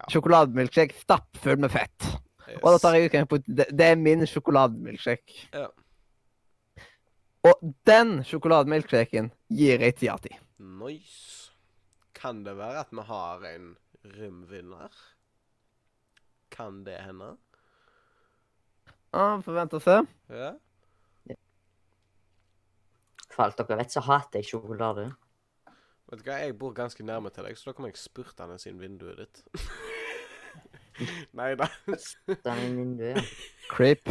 Ja. 0.00 0.06
sjokolademilkshake 0.08 0.94
stappfull 0.96 1.58
med 1.60 1.70
fett. 1.74 2.06
yes. 2.48 2.60
Og 2.62 2.72
da 2.72 2.78
tar 2.78 2.94
jeg 2.96 3.10
utgangspunkt 3.10 3.44
på 3.46 3.54
det. 3.56 3.66
Det 3.76 3.86
er 3.90 3.96
min 4.00 4.22
sjokolademilkshake. 4.26 5.50
Ja. 5.52 5.66
Og 7.44 7.74
den 7.88 8.22
sjokolademilkshaken 8.24 9.30
gir 9.50 9.80
jeg 9.84 9.96
ti 9.96 10.08
av 10.08 10.20
ti. 10.24 10.32
Nice. 10.58 11.50
kan 12.20 12.42
det 12.44 12.52
være 12.56 12.80
at 12.82 12.90
vi 12.92 13.00
har 13.08 13.44
en 13.48 13.68
rømvinner? 14.04 14.90
Kan 16.50 16.82
det 16.84 16.98
hende? 17.00 17.30
Ja, 19.14 19.40
Får 19.40 19.52
vente 19.56 19.78
og 19.78 19.82
se. 19.82 19.94
Ja. 20.28 20.50
For 23.40 23.48
alt 23.48 23.56
dere 23.56 23.76
vet, 23.80 23.88
så 23.94 24.00
hater 24.04 24.42
jeg 24.42 24.50
sjokolade. 24.50 25.06
Vet 26.10 26.20
du 26.20 26.26
hva, 26.26 26.34
jeg 26.42 26.58
bor 26.60 26.74
ganske 26.76 27.04
nærme 27.08 27.30
til 27.32 27.46
deg, 27.46 27.56
så 27.56 27.70
da 27.70 27.72
kommer 27.72 27.88
jeg 27.88 27.96
spurte 27.96 28.44
han 28.44 28.52
inn 28.68 28.82
vinduet 28.82 29.16
ditt. 29.16 29.40
Nei 31.40 31.54
da. 31.56 31.70
Den 31.88 32.50
er 32.52 32.60
i 32.60 32.74
vinduet, 32.76 33.16
ja. 33.16 33.22
Creep. 33.70 34.10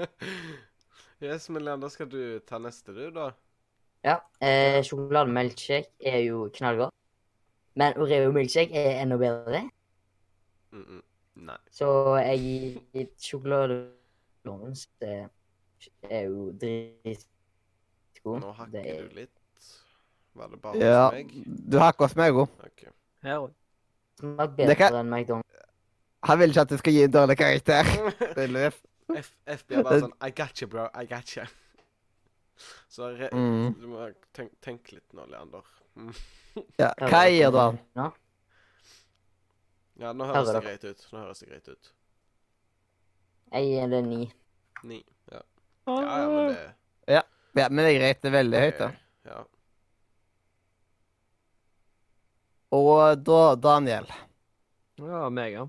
yes, 1.26 1.50
men 1.52 1.68
da 1.68 1.90
skal 1.92 2.08
du 2.08 2.40
ta 2.48 2.56
neste, 2.64 2.94
du, 2.96 3.10
da? 3.12 3.26
Ja, 4.08 4.16
eh, 4.40 4.80
Sjokolademelkshake 4.88 6.00
er 6.00 6.22
jo 6.24 6.46
knallgodt. 6.56 6.96
Men 7.76 8.00
Oreo 8.00 8.32
milkshake 8.32 8.72
er 8.72 9.02
enda 9.02 9.20
bedre. 9.20 9.66
Mm 10.72 10.86
-mm. 10.86 11.02
Nei. 11.44 11.58
Så 11.70 12.16
jeg 12.24 12.38
gir 12.40 12.80
det 15.00 15.28
er 16.10 16.20
jo 16.20 16.52
dritgod. 18.22 18.40
Nå 18.40 18.52
hakker 18.52 18.72
Det 18.72 18.90
er 18.96 19.08
du 19.08 19.14
litt. 19.14 19.30
Var 20.34 20.48
det 20.48 20.60
bare 20.62 20.76
Ja, 20.78 21.04
hos 21.10 21.12
meg? 21.12 21.32
du 21.70 21.78
hakker 21.78 22.04
hos 22.06 22.16
meg 22.16 22.32
òg. 22.34 22.48
Ok. 22.64 22.84
Her 23.22 23.38
òg. 23.38 23.54
smak 24.20 24.56
bedre 24.56 24.74
kan- 24.76 24.94
enn 24.94 25.08
McDonald's. 25.10 25.46
Han 26.22 26.38
vil 26.38 26.50
ikke 26.50 26.60
at 26.60 26.68
du 26.68 26.76
skal 26.76 26.92
gi 26.92 27.02
en 27.04 27.10
dårlig 27.12 27.36
karakter. 27.38 27.82
tydeligvis. 28.36 28.80
F 29.16 29.32
FB 29.46 29.72
er 29.72 29.82
bare 29.82 30.00
sånn 30.00 30.12
I 30.22 30.30
got 30.30 30.60
you, 30.60 30.68
bro. 30.68 30.88
I 30.94 31.04
got 31.06 31.36
you. 31.36 31.44
Så 32.88 33.08
re 33.16 33.28
Mm. 33.32 33.74
du 33.80 33.86
må 33.88 34.12
tenk 34.34 34.52
tenke 34.60 34.92
litt 34.92 35.12
nå, 35.14 35.24
Leander. 35.26 35.62
Mm. 35.96 36.12
Ja, 36.78 36.92
hva 36.98 37.24
gir 37.30 37.50
du 37.50 37.56
han? 37.58 37.78
Ja. 37.96 38.10
Ja, 40.00 40.12
nå 40.12 40.24
høres 40.26 40.48
det 40.52 40.62
greit 40.64 40.84
ut. 40.84 41.06
Nå 41.12 41.18
høres 41.24 41.40
det 41.40 41.48
greit 41.48 41.68
ut. 41.68 41.90
Jeg 43.52 43.64
gir 43.66 43.88
det 43.90 44.04
ni. 44.06 44.32
Ni. 44.84 45.00
Ja. 45.32 45.40
Ja, 45.86 46.00
ja, 46.00 46.28
men 46.28 46.52
det 46.54 46.74
Ja, 47.58 47.66
men 47.70 47.86
jeg 47.88 47.98
rater 48.02 48.34
veldig 48.34 48.62
høyt, 48.62 48.78
da. 48.78 48.90
Ja. 49.26 49.42
Og 52.78 53.24
da 53.26 53.40
Daniel. 53.58 54.06
Ja, 55.00 55.26
meg, 55.34 55.56
ja. 55.56 55.66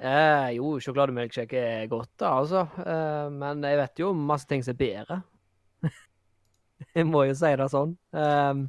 Eh, 0.00 0.56
jo, 0.56 0.78
sjokolademilkshake 0.80 1.60
er 1.60 1.86
godt, 1.92 2.10
da, 2.18 2.32
altså. 2.40 2.64
Eh, 2.82 3.26
men 3.36 3.62
jeg 3.68 3.78
vet 3.82 4.02
jo 4.02 4.12
masse 4.16 4.48
ting 4.48 4.64
som 4.64 4.74
er 4.74 4.80
bedre. 4.80 5.20
jeg 6.96 7.06
må 7.06 7.26
jo 7.28 7.36
si 7.36 7.50
det 7.60 7.68
sånn. 7.70 7.92
Eh, 8.16 8.62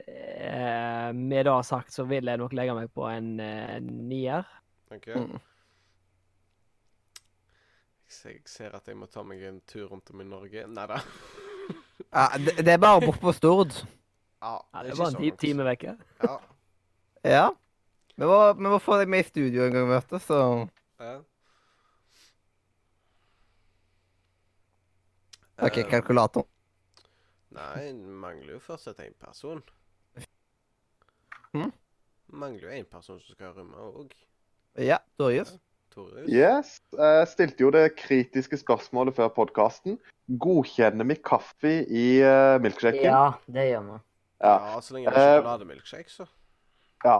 eh, 0.00 1.10
med 1.12 1.46
det 1.46 1.58
sagt 1.68 1.92
så 1.94 2.06
vil 2.08 2.32
jeg 2.32 2.40
nok 2.40 2.56
legge 2.56 2.78
meg 2.78 2.90
på 2.96 3.04
en 3.10 3.36
en 3.44 3.92
nier. 4.08 4.48
Okay. 4.90 5.20
Mm. 5.20 5.38
Så 8.08 8.28
jeg 8.30 8.42
ser 8.46 8.74
at 8.76 8.86
jeg 8.88 8.96
må 8.96 9.06
ta 9.10 9.22
meg 9.26 9.42
en 9.42 9.60
tur 9.66 9.88
rundt 9.90 10.10
om 10.14 10.20
i 10.22 10.24
Norge. 10.24 10.66
Nei 10.70 10.86
da. 10.86 11.00
Ja, 12.12 12.28
det, 12.38 12.52
det 12.64 12.72
er 12.72 12.78
bare 12.78 13.00
borte 13.02 13.20
på 13.20 13.32
Stord. 13.34 13.72
Ja, 14.40 14.52
Ja, 14.72 14.82
det 14.84 14.92
ikke 14.92 14.98
var 15.00 15.06
en 15.08 15.14
så 15.16 15.18
ti 15.18 15.28
langt. 15.30 15.40
time 15.40 15.64
vekke. 15.66 15.94
Ja. 16.22 16.34
Ja. 17.26 17.46
Vi 18.16 18.24
må, 18.28 18.36
vi 18.56 18.68
må 18.70 18.78
få 18.80 18.98
deg 19.00 19.10
med 19.12 19.24
i 19.24 19.28
studio 19.28 19.64
en 19.66 19.74
gang, 19.74 19.88
vet 19.90 20.12
du, 20.12 20.18
så 20.22 20.38
ja. 21.02 21.16
OK, 25.58 25.78
Eh, 25.78 25.88
kalkulator. 25.90 26.46
Nei, 27.56 27.92
mangler 27.96 28.56
jo 28.56 28.60
fortsatt 28.60 29.00
én 29.00 29.14
person. 29.20 29.62
Mhm. 31.54 31.72
Mangler 32.36 32.68
jo 32.68 32.74
én 32.80 32.84
person 32.90 33.20
som 33.20 33.34
skal 33.34 33.54
rømme 33.56 33.76
òg. 33.76 34.12
Ja, 34.76 34.98
Torjus. 35.18 35.54
Torjus. 35.96 36.28
Yes. 36.28 36.74
Jeg 36.92 37.28
stilte 37.32 37.64
jo 37.64 37.70
det 37.72 37.86
kritiske 37.96 38.58
spørsmålet 38.60 39.16
før 39.16 39.30
podkasten. 39.32 39.96
Godkjenner 40.42 41.06
vi 41.08 41.16
kaffe 41.24 41.72
i 41.88 42.06
uh, 42.20 42.56
milkshaken? 42.60 43.00
Ja, 43.06 43.22
det 43.48 43.64
gjør 43.70 43.86
vi. 43.86 43.96
Ja. 44.44 44.54
Ja, 44.74 44.80
så 44.84 44.96
lenge 44.96 45.12
det 45.14 45.16
er 45.22 45.30
Eh, 45.30 45.38
sjokolademilkshake, 45.40 46.10
så. 46.12 46.26
ja. 47.06 47.16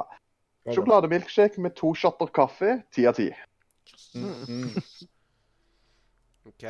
Sjokolademilkshake 0.75 1.63
med 1.65 1.77
to 1.79 1.95
shotter 1.97 2.29
kaffe, 2.35 2.83
ti 2.93 3.07
av 3.09 3.15
ti. 3.17 3.31
Mm. 4.17 4.75
OK. 6.51 6.65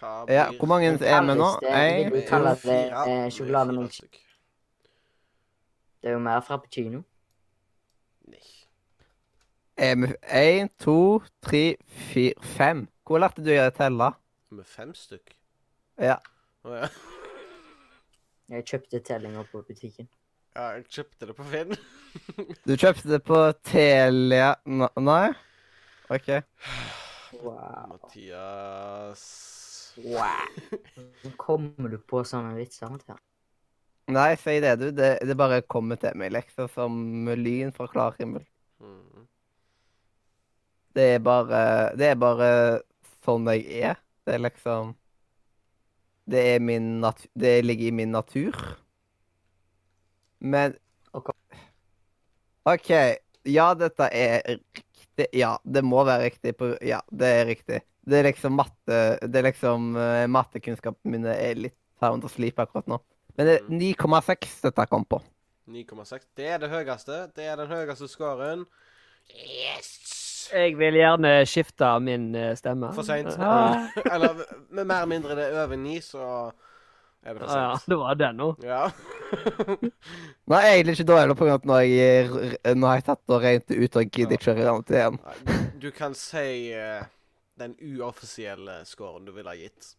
Hva 0.00 0.12
Ja, 0.32 0.48
hvor 0.58 0.66
mange 0.70 0.88
er 0.96 1.22
vi 1.28 1.36
nå? 1.38 1.48
Jeg 1.62 2.06
Én, 2.06 2.10
vil 2.14 2.24
kalle 2.26 2.54
det, 2.56 2.58
fire. 2.64 3.04
eh, 3.12 3.28
sjokolademilkshake? 3.30 4.18
Det 6.02 6.10
er 6.10 6.16
jo 6.16 6.22
mer 6.24 6.40
frappuccino. 6.42 7.04
Nei. 8.32 8.42
Én, 9.82 10.68
to, 10.78 11.22
tre, 11.42 11.76
fire, 12.12 12.34
fem. 12.56 12.84
Hvor 13.06 13.18
lærte 13.22 13.42
du 13.44 13.50
å 13.58 13.70
telle? 13.74 14.12
Med 14.54 14.68
fem 14.68 14.92
stykk? 14.94 15.34
Ja. 16.00 16.18
Oh, 16.64 16.76
ja. 16.78 16.88
Jeg 18.52 18.66
kjøpte 18.68 19.00
tellinga 19.06 19.42
på 19.50 19.62
butikken. 19.66 20.08
ja. 20.54 20.68
Jeg 20.76 20.84
kjøpte 20.92 21.26
det 21.30 21.36
på 21.38 21.46
Finn. 21.50 21.74
Du 22.68 22.74
kjøpte 22.76 23.08
det 23.08 23.22
på 23.24 23.38
Telia 23.64 24.50
Nei? 24.66 25.32
OK. 26.12 26.28
Wow. 27.40 27.94
Mathias 27.96 29.22
Wow. 29.96 30.52
kommer 31.40 31.88
du 31.92 31.98
på 31.98 32.22
sånne 32.28 32.54
vitser? 32.56 32.92
Mathias? 32.92 33.20
Nei, 34.12 34.34
si 34.36 34.58
det, 34.60 34.76
du. 34.80 34.86
Det, 34.92 35.10
det 35.24 35.36
bare 35.38 35.62
kommer 35.62 35.96
til 36.00 36.16
meg, 36.18 36.32
liksom, 36.34 36.68
som 36.72 37.28
lyn 37.38 37.72
fra 37.76 37.86
klar 37.92 38.16
himmel. 38.18 38.44
Mm. 40.92 40.96
Det 40.98 41.08
er 41.14 41.18
bare 41.24 41.62
Det 41.96 42.10
er 42.12 42.18
bare 42.20 42.50
sånn 43.24 43.48
jeg 43.52 43.66
er. 43.82 43.96
Det 44.26 44.36
er 44.36 44.44
liksom 44.44 44.94
Det 46.28 46.46
er 46.54 46.60
min 46.60 47.00
nat 47.00 47.26
Det 47.34 47.62
ligger 47.64 47.88
i 47.88 47.96
min 48.02 48.12
natur. 48.12 48.56
Men 50.40 50.76
Ok. 52.64 52.90
Ja, 53.42 53.72
dette 53.74 54.06
er 54.14 54.42
riktig. 54.46 55.26
Ja, 55.34 55.56
det 55.64 55.82
må 55.82 56.04
være 56.06 56.28
riktig. 56.28 56.54
På, 56.56 56.76
ja, 56.78 57.00
det 57.10 57.30
er 57.40 57.46
riktig. 57.48 57.80
Det 58.06 58.18
er 58.18 58.28
liksom 58.28 58.54
matte 58.58 59.00
Det 59.22 59.38
er 59.38 59.46
liksom 59.46 59.92
uh, 59.94 60.26
Mattekunnskapene 60.30 61.10
mine 61.10 61.34
er 61.38 61.58
litt 61.58 61.78
sound 62.02 62.26
sleep 62.30 62.58
akkurat 62.62 62.88
nå. 62.90 62.98
Men 63.38 63.48
det 63.48 63.56
er 63.58 63.68
9,6 63.70 64.60
dette 64.66 64.86
kom 64.90 65.06
på. 65.08 65.18
9,6. 65.70 66.26
Det 66.36 66.48
er 66.54 66.62
det 66.62 66.70
høyeste. 66.70 67.18
Det 67.34 67.46
er 67.46 67.58
den 67.58 67.70
høyeste 67.70 68.08
scoren. 68.10 68.66
Yes! 69.30 70.01
Jeg 70.52 70.74
vil 70.78 70.94
gjerne 71.00 71.30
skifte 71.48 71.88
min 72.04 72.34
eh, 72.36 72.52
stemme. 72.58 72.90
For 72.96 73.02
seint. 73.06 73.32
Ah, 73.40 73.88
Eller 74.14 74.34
med 74.70 74.84
mer 74.84 75.02
eller 75.02 75.06
mindre 75.14 75.36
det 75.38 75.46
er 75.50 75.62
over 75.64 75.76
ni, 75.80 75.96
så 76.04 76.50
er 77.22 77.32
det 77.38 77.40
for 77.44 77.54
ja, 77.56 77.72
det 77.88 77.98
var 78.00 78.14
det 78.20 78.30
nå. 78.36 78.48
Ja. 78.66 78.82
Nå 80.50 80.56
er 80.58 80.66
jeg 80.66 80.74
egentlig 80.80 80.96
ikke 80.98 81.08
dårlig 81.12 81.36
på 81.38 81.46
grunn 81.46 81.54
av 81.54 81.60
at 81.62 81.66
nå 81.70 81.76
har 81.78 81.86
jeg, 81.88 82.28
har 82.66 82.98
jeg 82.98 83.04
tatt 83.08 83.32
og 83.32 83.42
regnet 83.46 83.68
det 83.70 83.78
ut 83.80 83.96
og 84.00 84.10
gidder 84.18 84.36
ikke 84.36 84.52
å 84.52 84.56
regne 84.58 84.86
det 84.90 84.98
igjen. 85.00 85.18
Nei, 85.22 85.58
du- 85.84 85.90
kan 85.96 86.14
si 86.18 86.46
uh, 86.76 87.02
den 87.62 87.76
uoffisielle 87.80 88.80
scoren 88.88 89.24
du 89.28 89.32
ville 89.36 89.48
ha 89.48 89.56
gitt. 89.56 89.94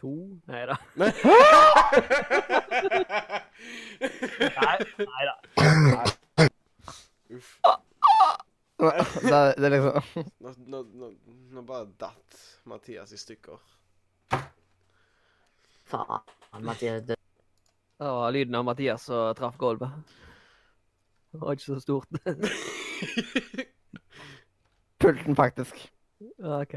To? 0.00 0.12
Nei 0.50 0.64
da. 0.68 0.76
Nei. 1.00 1.12
Nei, 4.56 4.76
nei 4.98 5.24
da. 5.30 5.36
Uff. 7.36 7.60
Det, 8.76 9.54
det 9.56 9.64
er 9.64 9.72
liksom 9.72 10.24
Nå, 10.44 10.52
nå, 10.68 10.82
nå, 10.82 11.10
nå 11.56 11.62
bare 11.64 11.86
datt 12.00 12.36
Mathias 12.68 13.12
i 13.12 13.18
stykker. 13.20 13.60
Faen, 15.86 16.20
Mathias. 16.60 17.02
død. 17.06 17.16
Det 17.96 18.10
var 18.18 18.32
lyden 18.34 18.54
av 18.58 18.64
Mathias 18.64 19.06
som 19.08 19.34
traff 19.38 19.56
gulvet. 19.56 19.90
Det 21.32 21.40
var 21.40 21.56
ikke 21.56 21.64
så 21.64 21.80
stort. 21.80 22.08
pulten, 25.00 25.36
faktisk. 25.36 25.92
Ja, 26.38 26.60
OK. 26.62 26.74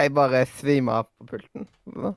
Jeg 0.00 0.14
bare 0.16 0.46
svimer 0.48 1.02
av 1.02 1.10
på 1.18 1.26
pulten. 1.34 1.68
Så. 1.84 2.14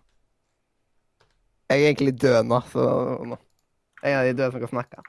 Jeg 1.72 1.81
er 1.81 1.90
egentlig 1.90 2.15
død 2.22 2.44
nå, 2.48 2.61
så 2.72 2.85
nå. 3.27 3.40
Jeg 4.03 4.11
er 4.11 4.15
en 4.15 4.22
av 4.22 4.30
de 4.30 4.38
døde 4.38 4.52
som 4.53 4.64
kan 4.64 4.73
snakke. 4.76 5.03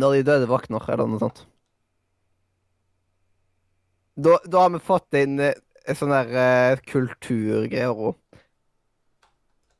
Når 0.00 0.16
de 0.16 0.26
døde 0.28 0.48
våkner, 0.50 0.84
eller 0.92 1.08
noe 1.10 1.20
sånt. 1.22 1.42
Da, 4.20 4.36
da 4.44 4.64
har 4.64 4.72
vi 4.74 4.80
fått 4.84 5.16
inn 5.20 5.38
en 5.40 5.96
sånn 5.96 6.12
der 6.12 6.32
uh, 6.34 6.82
kulturgreier 6.90 7.92
òg. 7.94 8.16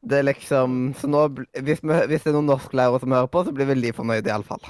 Det 0.01 0.17
er 0.17 0.25
liksom 0.31 0.95
Så 0.97 1.11
nå 1.13 1.27
hvis, 1.61 1.83
vi, 1.85 1.97
hvis 2.09 2.23
det 2.25 2.31
er 2.31 2.37
noen 2.39 2.49
norsklærere 2.49 3.03
som 3.03 3.13
hører 3.13 3.29
på, 3.33 3.45
så 3.45 3.53
blir 3.53 3.69
vi 3.69 3.75
veldig 3.75 3.93
fornøyde, 3.99 4.31
iallfall. 4.33 4.65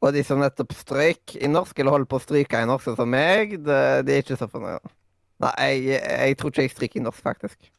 Og 0.00 0.14
de 0.16 0.22
som 0.24 0.40
nettopp 0.40 0.72
strøyk 0.76 1.36
i 1.36 1.48
norsk, 1.48 1.76
eller 1.78 1.96
holder 1.96 2.08
på 2.08 2.20
å 2.20 2.24
stryke 2.24 2.60
i 2.60 2.68
norsk, 2.68 2.86
sånn 2.88 3.00
som 3.02 3.12
meg, 3.12 3.58
det, 3.64 3.80
de 4.08 4.14
er 4.14 4.24
ikke 4.24 4.38
så 4.40 4.48
fornøyde. 4.52 4.92
Nei, 5.40 5.52
jeg, 5.88 6.00
jeg 6.00 6.38
tror 6.40 6.52
ikke 6.52 6.64
jeg 6.66 6.72
stryker 6.74 7.00
i 7.00 7.04
norsk, 7.04 7.24
faktisk. 7.24 7.72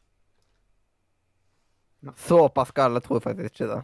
Såpass 2.26 2.70
gale 2.74 3.02
tror 3.02 3.20
jeg 3.20 3.26
faktisk 3.28 3.54
ikke 3.54 3.70
det. 3.76 3.80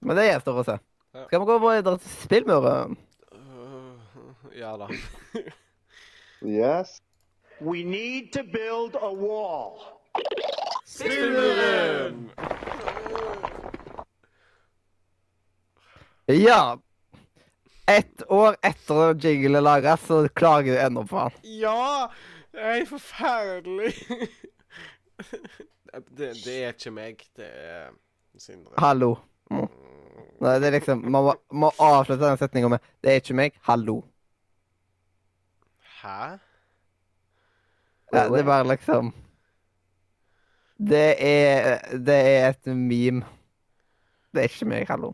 Men 0.00 0.16
det 0.16 0.26
gjenstår 0.26 0.60
å 0.60 0.64
se. 0.64 0.76
Skal 1.26 1.42
vi 1.42 1.46
gå 1.48 1.56
videre 1.64 1.98
til 2.00 2.12
spillmuren? 2.24 2.96
Uh, 3.34 3.96
ja 4.56 4.76
da. 4.80 4.88
Yes. 6.40 7.00
We 7.60 7.82
need 7.84 8.32
to 8.32 8.42
build 8.42 8.94
a 8.96 9.10
wall. 9.12 9.82
Spillmuren! 10.86 12.30
Ja. 16.26 16.78
Ett 17.86 18.30
år 18.30 18.56
etter 18.62 19.14
jingle 19.14 19.58
er 19.58 19.66
laga, 19.66 19.96
så 19.96 20.28
klager 20.28 20.72
du 20.72 20.80
ennå 20.80 21.04
på 21.04 21.18
han. 21.26 21.40
Ja! 21.42 22.10
Det 22.50 22.60
er 22.60 22.86
forferdelig. 22.88 23.92
det, 26.08 26.32
det 26.44 26.54
er 26.56 26.72
ikke 26.72 26.94
meg. 26.94 27.26
Det 27.36 27.46
er 27.46 27.90
Sindre. 28.40 28.72
Hallo. 28.80 29.18
Mm. 29.50 29.66
Nei, 30.40 30.54
det 30.60 30.66
er 30.70 30.76
liksom 30.78 31.02
Man 31.10 31.24
må, 31.26 31.34
må 31.52 31.70
avslutte 31.78 32.24
den 32.24 32.38
setninga 32.40 32.68
med 32.68 32.78
'Det 33.02 33.10
er 33.10 33.20
ikke 33.20 33.34
meg'. 33.34 33.58
Hallo. 33.62 34.02
Hæ? 36.02 36.38
Ja, 38.12 38.28
det 38.28 38.40
er 38.40 38.44
bare 38.44 38.68
liksom 38.68 39.12
Det 40.78 41.16
er 41.18 41.78
Det 41.98 42.14
er 42.26 42.48
et 42.48 42.66
meme. 42.66 43.24
Det 44.32 44.38
er 44.38 44.48
ikke 44.48 44.64
meg, 44.66 44.86
hallo. 44.88 45.12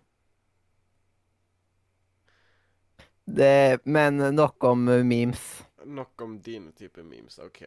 Det, 3.27 3.81
men 3.85 4.17
nok 4.35 4.65
om 4.65 4.79
memes. 4.79 5.65
Nok 5.85 6.23
om 6.23 6.39
dine 6.41 6.73
type 6.73 7.03
memes. 7.03 7.39
OK. 7.39 7.63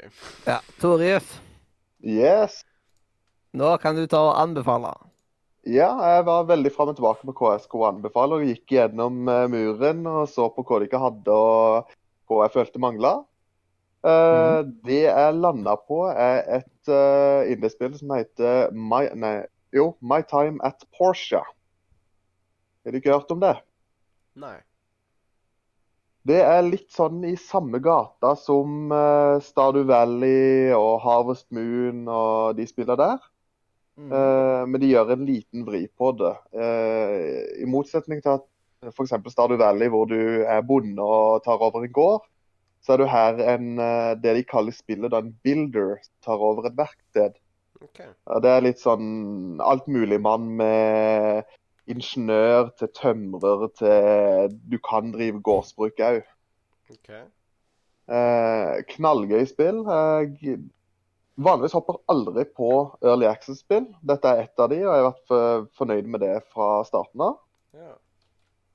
Ja, 0.48 0.60
Torius, 0.80 1.42
Yes. 2.04 2.64
nå 3.54 3.78
kan 3.78 3.96
du 3.96 4.06
ta 4.08 4.18
og 4.18 4.42
anbefale. 4.42 4.94
Ja, 5.68 5.90
jeg 6.16 6.24
var 6.28 6.46
veldig 6.48 6.72
fram 6.72 6.92
og 6.94 6.96
tilbake 6.98 7.28
med 7.28 7.36
hva 7.36 7.56
jeg 7.56 7.66
skulle 7.66 7.90
anbefale, 7.92 8.38
og 8.38 8.48
gikk 8.48 8.78
gjennom 8.78 9.28
eh, 9.28 9.48
muren 9.52 10.06
og 10.08 10.30
så 10.32 10.48
på 10.54 10.64
hva 10.64 10.80
de 10.80 10.88
ikke 10.88 11.02
hadde, 11.04 11.36
og 11.36 11.92
hva 12.30 12.46
jeg 12.46 12.56
følte 12.56 12.82
mangla. 12.84 13.18
Mm. 14.00 14.70
Det 14.88 15.02
jeg 15.04 15.36
landa 15.36 15.74
på, 15.76 16.06
er 16.08 16.46
et 16.62 16.88
uh, 16.88 17.44
indiespill 17.52 17.98
som 18.00 18.14
heter 18.16 18.70
My, 18.72 19.10
nei, 19.12 19.34
jo, 19.76 19.90
My 20.00 20.22
Time 20.24 20.64
at 20.64 20.86
Porsche. 20.96 21.42
Har 22.86 22.96
du 22.96 23.02
ikke 23.02 23.18
hørt 23.18 23.34
om 23.36 23.42
det? 23.44 23.58
Nei. 24.40 24.56
Det 26.30 26.40
er 26.46 26.64
litt 26.64 26.88
sånn 26.96 27.26
i 27.28 27.34
samme 27.40 27.82
gata 27.84 28.36
som 28.40 28.88
uh, 28.94 29.36
Stardew 29.44 29.88
Valley 29.90 30.72
og 30.76 31.02
Harvest 31.04 31.50
Moon 31.56 32.06
og 32.08 32.56
de 32.56 32.68
spiller 32.70 33.00
der. 33.00 33.20
Eh, 34.00 34.64
men 34.70 34.80
de 34.82 34.92
gjør 34.94 35.14
en 35.16 35.26
liten 35.28 35.66
vri 35.68 35.84
på 36.00 36.14
det. 36.20 36.32
Uh, 36.56 37.44
I 37.60 37.68
motsetning 37.68 38.24
til 38.24 38.38
at 38.38 38.94
f.eks. 38.94 39.16
Stardew 39.34 39.60
Valley, 39.60 39.92
hvor 39.92 40.08
du 40.08 40.20
er 40.46 40.64
bonde 40.66 41.04
og 41.04 41.44
tar 41.44 41.60
over 41.60 41.84
en 41.84 41.94
gård, 41.94 42.24
så 42.80 42.96
er 42.96 43.02
du 43.02 43.10
her 43.12 43.42
en, 43.56 43.74
uh, 43.76 44.16
det 44.16 44.38
de 44.38 44.46
kaller 44.48 44.76
spillet 44.76 45.12
da, 45.12 45.20
en 45.20 45.34
builder, 45.44 45.98
tar 46.24 46.40
over 46.40 46.70
et 46.70 46.78
verksted. 46.80 47.36
Okay. 47.80 48.12
Ja, 48.28 48.40
Det 48.44 48.52
er 48.52 48.64
litt 48.64 48.80
sånn 48.84 49.60
altmuligmann 49.64 50.48
med 50.60 51.52
ingeniør 51.90 52.74
til 52.78 52.92
tømrer 52.94 53.70
til 53.80 54.58
Du 54.70 54.76
kan 54.84 55.14
drive 55.16 55.40
gårdsbruk 55.44 56.02
òg. 56.04 56.20
Okay. 56.92 57.24
Knallgøy 58.90 59.46
spill. 59.48 59.80
Jeg 59.88 60.60
vanligvis 61.40 61.76
hopper 61.78 62.00
aldri 62.12 62.44
på 62.56 62.70
Early 63.06 63.28
Access-spill. 63.30 63.88
Dette 64.06 64.32
er 64.32 64.46
ett 64.46 64.62
av 64.62 64.70
de, 64.72 64.82
og 64.84 64.92
jeg 64.92 65.04
har 65.04 65.10
vært 65.10 65.74
fornøyd 65.80 66.10
med 66.12 66.24
det 66.26 66.36
fra 66.54 66.70
starten 66.88 67.24
av. 67.30 67.40
Ja. 67.78 67.96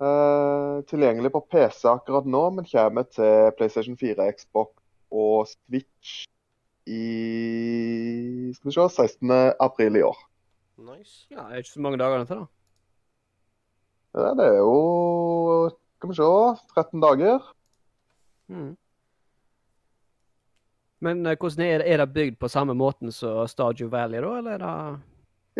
Uh, 0.02 0.80
tilgjengelig 0.90 1.30
på 1.32 1.44
PC 1.52 1.86
akkurat 1.86 2.26
nå, 2.26 2.42
men 2.56 2.66
kommer 2.66 3.06
til 3.06 3.52
PlayStation 3.58 3.96
4, 4.00 4.26
Xbox 4.34 4.74
og 5.14 5.46
Switch 5.52 6.24
i 6.90 8.52
skal 8.56 8.68
vi 8.68 8.74
se, 8.74 8.88
16. 8.88 9.30
april 9.62 9.96
i 9.96 10.02
år. 10.04 10.18
Nice. 10.84 11.24
Ja, 11.30 11.46
det 11.46 11.54
er 11.54 11.62
ikke 11.62 11.76
så 11.76 11.84
mange 11.84 12.00
dager 12.00 12.24
til, 12.28 12.42
da. 12.42 12.46
Ja, 14.14 14.30
det 14.38 14.46
er 14.46 14.58
jo 14.60 15.70
Skal 15.98 16.10
vi 16.10 16.16
se 16.18 16.26
13 16.74 17.00
dager. 17.02 17.46
Mm. 18.52 18.74
Men 21.04 21.26
eh, 21.26 21.36
hvordan 21.38 21.66
er 21.66 21.82
det, 21.82 21.88
er 21.92 22.00
det 22.00 22.12
bygd 22.14 22.38
på 22.40 22.50
samme 22.52 22.76
måten 22.78 23.12
som 23.12 23.44
Stardew 23.50 23.90
Valley, 23.92 24.22
da, 24.24 24.36
eller 24.38 24.56
er 24.56 24.62
det 24.62 24.76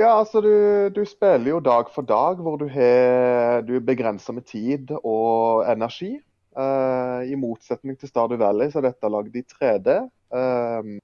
Ja, 0.01 0.11
altså 0.19 0.41
du, 0.43 0.55
du 0.91 1.05
spiller 1.07 1.53
jo 1.53 1.61
dag 1.63 1.91
for 1.95 2.03
dag, 2.03 2.41
hvor 2.43 2.57
du, 2.59 2.67
har, 2.69 3.63
er 3.63 3.85
begrensa 3.85 4.35
med 4.35 4.47
tid 4.49 4.91
og 5.03 5.65
energi. 5.71 6.17
Uh, 6.55 7.23
I 7.27 7.35
motsetning 7.39 7.99
til 7.99 8.11
Stardew 8.11 8.39
Valley 8.39 8.71
så 8.71 8.81
er 8.81 8.89
dette 8.89 9.11
lagd 9.11 9.37
i 9.39 9.45
3D. 9.55 9.95
Uh, 10.35 10.99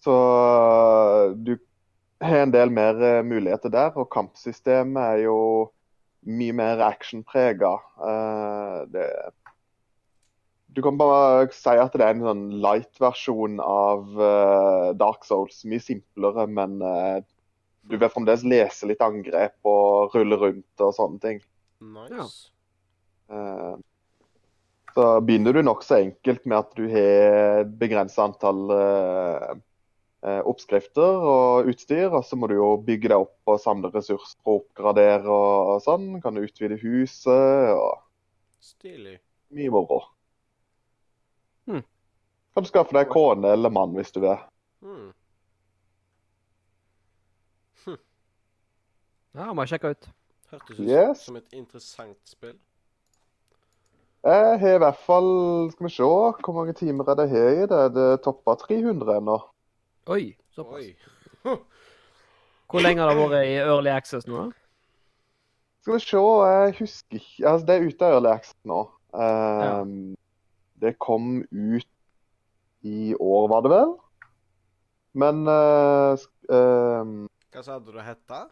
så 0.00 0.16
du 1.36 1.58
har 2.24 2.46
en 2.46 2.54
del 2.54 2.72
mer 2.72 2.96
uh, 3.00 3.20
muligheter 3.24 3.72
der, 3.72 3.92
og 3.96 4.08
kampsystemet 4.12 5.02
er 5.02 5.22
jo 5.26 5.38
mye 6.24 6.56
mer 6.56 6.80
actionprega. 6.88 7.74
Uh, 8.00 8.88
det 8.92 9.06
du 10.74 10.82
kan 10.82 10.98
bare 10.98 11.48
si 11.54 11.74
at 11.82 11.94
det 11.98 12.04
er 12.04 12.14
en 12.14 12.26
sånn 12.28 12.42
light-versjon 12.62 13.58
av 13.64 14.06
uh, 14.20 14.90
Dark 14.98 15.26
Souls. 15.26 15.64
Mye 15.66 15.82
simplere, 15.82 16.46
men 16.46 16.78
uh, 16.84 17.18
du 17.90 17.96
vil 17.96 18.12
fremdeles 18.12 18.44
lese 18.46 18.86
litt 18.86 19.02
angrep 19.02 19.56
og 19.66 20.14
rulle 20.14 20.38
rundt 20.38 20.84
og 20.84 20.92
sånne 20.94 21.22
ting. 21.22 21.40
Nice. 21.80 22.52
Eh, 23.32 23.72
så 24.92 25.06
begynner 25.24 25.56
du 25.56 25.62
nokså 25.64 25.96
enkelt 25.96 26.44
med 26.44 26.58
at 26.58 26.76
du 26.76 26.84
har 26.92 27.64
begrensa 27.80 28.28
antall 28.28 28.60
oppskrifter 30.20 31.24
og 31.32 31.72
utstyr, 31.72 32.12
og 32.12 32.20
så 32.28 32.36
må 32.38 32.50
du 32.52 32.58
jo 32.58 32.68
bygge 32.84 33.10
deg 33.10 33.24
opp 33.24 33.54
og 33.54 33.62
samle 33.64 33.90
ressurser 33.96 34.38
og 34.44 34.60
oppgradere 34.60 35.24
og, 35.24 35.74
og 35.74 35.84
sånn. 35.88 36.08
Kan 36.22 36.36
du 36.36 36.44
utvide 36.44 36.78
huset 36.84 37.74
og 37.74 38.04
Stilig. 38.60 39.16
mye 39.56 39.72
moro. 39.72 40.04
Kan 42.54 42.64
du 42.64 42.68
skaffe 42.68 42.92
deg 42.96 43.08
kone 43.12 43.52
eller 43.54 43.70
mann 43.70 43.92
hvis 43.94 44.10
du 44.12 44.20
vil. 44.24 44.38
Hmm. 44.82 45.10
Ja, 49.34 49.52
må 49.54 49.62
jeg 49.62 49.70
sjekke 49.76 49.92
ut. 49.94 50.08
Hørtes 50.50 50.80
ut 50.80 50.88
Yes. 50.88 51.20
som 51.28 51.36
et 51.38 51.52
interessant 51.54 52.18
spill. 52.26 52.56
Jeg 54.24 54.58
har 54.60 54.74
i 54.74 54.78
hvert 54.82 54.98
fall 55.00 55.70
Skal 55.72 55.86
vi 55.86 55.90
se 55.94 56.02
hvor 56.04 56.52
mange 56.52 56.72
timer 56.76 57.08
er 57.08 57.14
det 57.14 57.28
her 57.30 57.48
i 57.62 57.66
det? 57.70 57.94
Det 57.94 58.08
topper 58.24 58.54
300 58.66 59.16
ennå. 59.16 59.38
Oi, 60.06 60.36
såpass. 60.50 60.74
Oi. 60.82 60.96
Hvor 62.70 62.80
lenge 62.82 63.00
har 63.02 63.10
det 63.10 63.18
vært 63.30 63.46
i 63.48 63.54
Early 63.58 63.90
Access 63.90 64.26
nå? 64.28 64.36
da? 64.36 64.50
Skal 65.82 65.94
vi 65.94 66.00
se, 66.04 66.18
jeg 66.20 66.74
husker 66.78 67.16
ikke 67.16 67.48
Altså, 67.48 67.66
det 67.66 67.74
er 67.76 67.86
ute 67.88 68.04
av 68.06 68.12
Early 68.18 68.28
Access 68.34 68.58
nå. 68.64 68.80
Ehm, 69.14 70.16
Det 70.80 70.98
kom 70.98 71.40
ut 71.50 71.86
i 72.80 73.14
år, 73.14 73.48
var 73.48 73.62
det 73.62 73.72
vel? 73.72 73.92
Men 75.12 75.42
uh, 75.48 76.14
ehm, 76.54 77.26
Hva 77.50 77.64
sa 77.66 77.78
du 77.82 77.90
det 77.94 78.06
hette? 78.06 78.44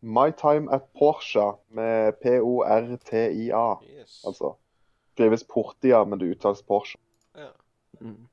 My 0.00 0.30
Time 0.38 0.70
at 0.72 0.86
Porsche 0.96 1.52
med 1.74 2.18
P-O-R-T-I-A. 2.22 3.68
Yes. 3.82 4.22
Altså. 4.26 4.54
Skrives 5.14 5.44
Portia, 5.44 6.04
men 6.04 6.20
det 6.20 6.32
uttales 6.34 6.62
Porsche. 6.62 6.98
Ja. 7.36 7.50
Mm. 8.00 8.28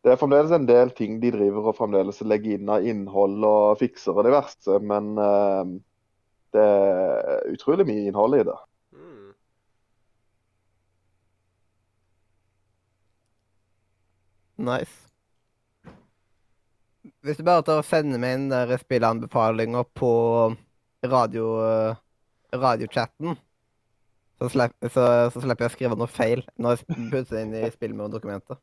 Det 0.00 0.12
er 0.12 0.16
fremdeles 0.16 0.52
en 0.56 0.64
del 0.68 0.90
ting 0.96 1.18
de 1.20 1.30
driver 1.34 1.68
og 1.68 1.76
fremdeles 1.76 2.22
legger 2.24 2.56
inn 2.56 2.70
av 2.72 2.86
innhold 2.88 3.44
og 3.44 3.76
fikser 3.82 4.16
og 4.16 4.24
diverse, 4.24 4.78
men 4.80 5.12
uh, 5.20 5.68
det 6.56 6.64
er 6.64 7.50
utrolig 7.52 7.84
mye 7.90 8.06
innhold 8.08 8.38
i 8.38 8.46
det. 8.48 8.56
Hmm. 8.96 9.34
Nice. 14.60 14.92
Hvis 17.24 17.38
du 17.38 17.44
bare 17.44 17.64
tar 17.64 17.80
og 17.80 17.86
sender 17.88 18.20
meg 18.20 18.36
inn 18.36 18.50
der 18.50 18.74
spilleanbefalinger 18.80 19.86
på 19.96 20.10
radio, 21.08 21.46
eh, 21.64 22.00
radiochatten, 22.52 23.38
så, 24.40 24.50
slepp, 24.52 24.76
så, 24.92 25.06
så 25.32 25.42
slipper 25.42 25.66
jeg 25.66 25.72
å 25.72 25.76
skrive 25.76 25.98
noe 26.00 26.12
feil 26.12 26.44
når 26.60 26.76
jeg 26.76 27.08
putter 27.12 27.32
det 27.32 27.42
inn 27.46 27.56
i 27.56 27.72
spillmorddokumentet. 27.72 28.60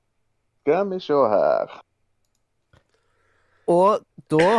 Skal 0.62 0.90
vi 0.92 1.02
se 1.02 1.18
her. 1.34 1.78
Og 3.68 4.06
da 4.32 4.50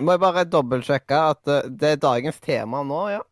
må 0.00 0.14
jeg 0.14 0.24
bare 0.24 0.48
dobbeltsjekke 0.48 1.22
at 1.34 1.52
eh, 1.52 1.68
det 1.68 1.94
er 1.94 2.04
dagens 2.08 2.40
tema 2.42 2.82
nå, 2.86 3.02
ja. 3.12 3.22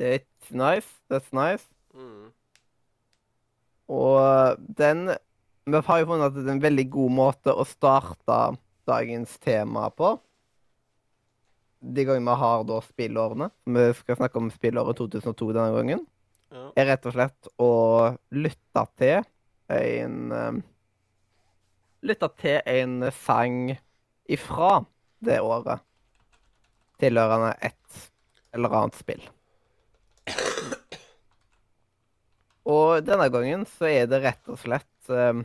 It's 0.00 0.54
nice. 0.54 0.88
That's 1.10 1.34
nice. 1.36 1.66
Hmm. 1.92 2.30
Og 3.90 4.60
den 4.78 5.10
Vi 5.70 5.80
har 5.86 6.00
jo 6.00 6.06
funnet 6.08 6.30
at 6.30 6.34
det 6.38 6.46
er 6.48 6.56
en 6.56 6.62
veldig 6.62 6.86
god 6.90 7.12
måte 7.14 7.52
å 7.52 7.66
starte 7.68 8.38
dagens 8.88 9.36
tema 9.38 9.90
på. 9.94 10.14
De 11.80 12.06
gangene 12.08 12.32
vi 12.32 12.40
har 12.40 12.64
da 12.66 12.78
spillårene. 12.82 13.50
Vi 13.68 13.84
skal 14.00 14.18
snakke 14.18 14.40
om 14.40 14.48
spillåret 14.50 14.98
2002 14.98 15.52
denne 15.52 15.76
gangen. 15.76 16.02
Ja. 16.50 16.64
Er 16.80 16.88
rett 16.90 17.06
og 17.06 17.14
slett 17.14 17.50
å 17.62 17.70
lytte 18.34 18.86
til 18.98 19.20
en 19.70 20.34
eh, 20.34 20.60
Lytte 22.00 22.30
til 22.40 22.62
en 22.64 23.10
sang 23.12 23.74
ifra 24.24 24.78
det 25.20 25.36
året. 25.44 25.84
Tilhørende 26.96 27.52
et 27.60 27.98
eller 28.56 28.76
annet 28.78 28.96
spill. 28.96 29.20
Og 32.68 33.04
denne 33.06 33.28
gangen 33.32 33.64
så 33.68 33.88
er 33.88 34.08
det 34.10 34.20
rett 34.24 34.50
og 34.52 34.58
slett 34.60 35.12
um, 35.12 35.44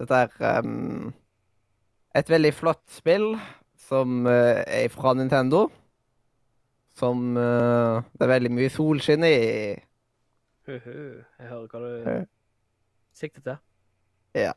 Dette 0.00 0.18
er 0.24 0.64
um, 0.64 1.12
et 2.16 2.30
veldig 2.32 2.52
flott 2.56 2.82
spill 2.90 3.36
som 3.78 4.26
uh, 4.26 4.62
er 4.64 4.88
fra 4.92 5.12
Nintendo. 5.14 5.66
Som 6.98 7.36
uh, 7.36 8.02
det 8.16 8.26
er 8.26 8.32
veldig 8.34 8.52
mye 8.56 8.72
solskinn 8.72 9.24
i. 9.28 9.36
Huhu, 10.66 11.22
Jeg 11.38 11.48
hører 11.48 11.70
hva 11.70 11.80
du 11.84 12.26
sikter 13.16 13.46
til. 13.46 13.56
Ja. 14.42 14.52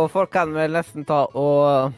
Og 0.00 0.08
folk 0.12 0.32
kan 0.32 0.52
vel 0.54 0.72
nesten 0.72 1.04
ta 1.08 1.24
og 1.36 1.94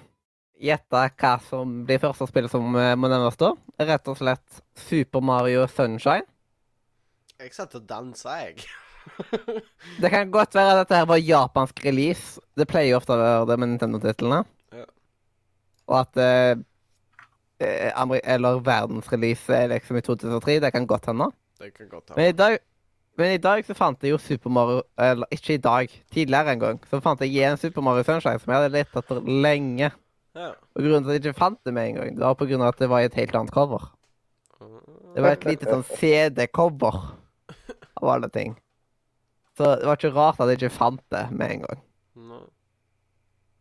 gjette 0.63 1.03
hva 1.19 1.33
som 1.49 1.83
blir 1.87 2.01
første 2.03 2.27
spill 2.31 2.49
som 2.51 2.75
eh, 2.79 2.95
må 2.99 3.11
nevnes 3.11 3.39
da. 3.41 3.53
Rett 3.83 4.09
og 4.11 4.19
slett 4.19 4.63
Super 4.89 5.23
Mario 5.25 5.67
Sunshine. 5.71 6.27
Jeg 7.43 7.55
satt 7.57 7.75
og 7.79 7.87
dansa, 7.89 8.39
jeg. 8.45 8.63
Det 10.03 10.11
kan 10.13 10.31
godt 10.31 10.55
være 10.55 10.75
at 10.75 10.83
dette 10.85 10.99
her 11.01 11.09
var 11.11 11.23
japansk 11.23 11.83
release. 11.85 12.43
Det 12.59 12.69
pleier 12.71 12.93
jo 12.93 13.01
ofte 13.01 13.17
å 13.17 13.23
være 13.23 13.49
det 13.51 13.57
med 13.59 13.73
Nintendo-titlene. 13.73 14.43
Ja. 14.79 14.87
Og 15.91 15.97
at 16.05 16.21
eh, 16.23 16.53
eh, 17.63 18.19
eller 18.35 18.63
verdensrelease 18.63 19.59
er 19.59 19.73
liksom 19.75 19.99
i 19.99 20.05
2003. 20.07 20.61
Det 20.63 20.71
kan 20.75 20.87
godt 20.87 21.11
hende. 21.11 21.33
Det 21.59 21.73
kan 21.75 21.91
godt 21.91 22.13
hende. 22.13 22.21
Men 22.21 22.31
i 22.31 22.39
dag, 22.39 22.59
men 23.21 23.35
i 23.35 23.41
dag 23.43 23.65
så 23.67 23.75
fant 23.77 24.05
jeg 24.05 24.15
jo 24.15 24.19
Super 24.21 24.53
Mario 24.53 24.83
Eller 25.01 25.29
ikke 25.35 25.57
i 25.59 25.63
dag, 25.63 25.91
tidligere 26.15 26.55
en 26.55 26.63
gang. 26.63 26.79
Så 26.89 27.01
fant 27.05 27.21
jeg 27.21 27.33
igjen 27.35 27.59
Super 27.61 27.85
Mario 27.85 28.07
Sunshine, 28.07 28.41
som 28.41 28.53
jeg 28.53 28.61
hadde 28.61 28.73
lett 28.73 28.97
etter 28.97 29.21
lenge. 29.27 29.91
Ja. 30.33 30.53
Og 30.73 30.81
grunnen 30.81 31.05
til 31.05 31.13
at 31.13 31.19
jeg 31.19 31.27
ikke 31.27 31.43
fant 31.43 31.61
det 31.69 31.75
med 31.77 31.91
en 31.91 31.99
gang, 31.99 32.15
det 32.17 32.25
var 32.25 32.39
på 32.41 32.49
grunn 32.49 32.65
av 32.65 32.73
at 32.73 32.81
det 32.81 32.89
var 32.89 33.05
i 33.05 33.11
et 33.11 33.19
helt 33.21 33.37
annet 33.37 33.53
cover. 33.53 33.91
Det 35.13 35.21
var 35.21 35.37
et 35.37 35.45
lite 35.45 35.69
sånn 35.69 35.85
CD-cover 35.99 37.01
av 38.01 38.13
alle 38.15 38.31
ting. 38.33 38.55
Så 39.59 39.75
det 39.77 39.85
var 39.85 39.99
ikke 39.99 40.15
rart 40.17 40.41
at 40.41 40.49
jeg 40.49 40.63
ikke 40.63 40.73
fant 40.79 41.03
det 41.13 41.27
med 41.37 41.59
en 41.59 41.67
gang. 41.67 41.83
No. 42.17 42.39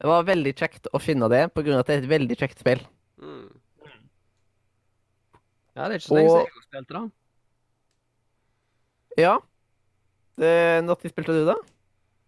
Det 0.02 0.10
var 0.10 0.30
veldig 0.30 0.53
kjekt 0.57 0.88
å 0.95 1.02
finne 1.03 1.28
det, 1.30 1.44
på 1.52 1.65
grunn 1.65 1.76
av 1.76 1.84
at 1.84 1.91
det 1.91 1.98
er 1.98 2.06
et 2.06 2.14
veldig 2.14 2.38
kjekt 2.40 2.64
spill. 2.64 2.80
Mm. 3.22 3.49
Ja, 5.76 5.88
det 5.88 5.91
er 5.91 5.99
ikke 5.99 6.07
så 6.07 6.15
lenge 6.18 6.32
siden 6.32 6.48
jeg 6.48 6.56
har 6.56 6.69
spilt 6.69 6.95
det. 6.95 7.03
Ja. 9.20 9.38
Det, 10.40 10.52
når 10.86 11.00
spilte 11.12 11.36
du 11.36 11.44
da? 11.50 11.56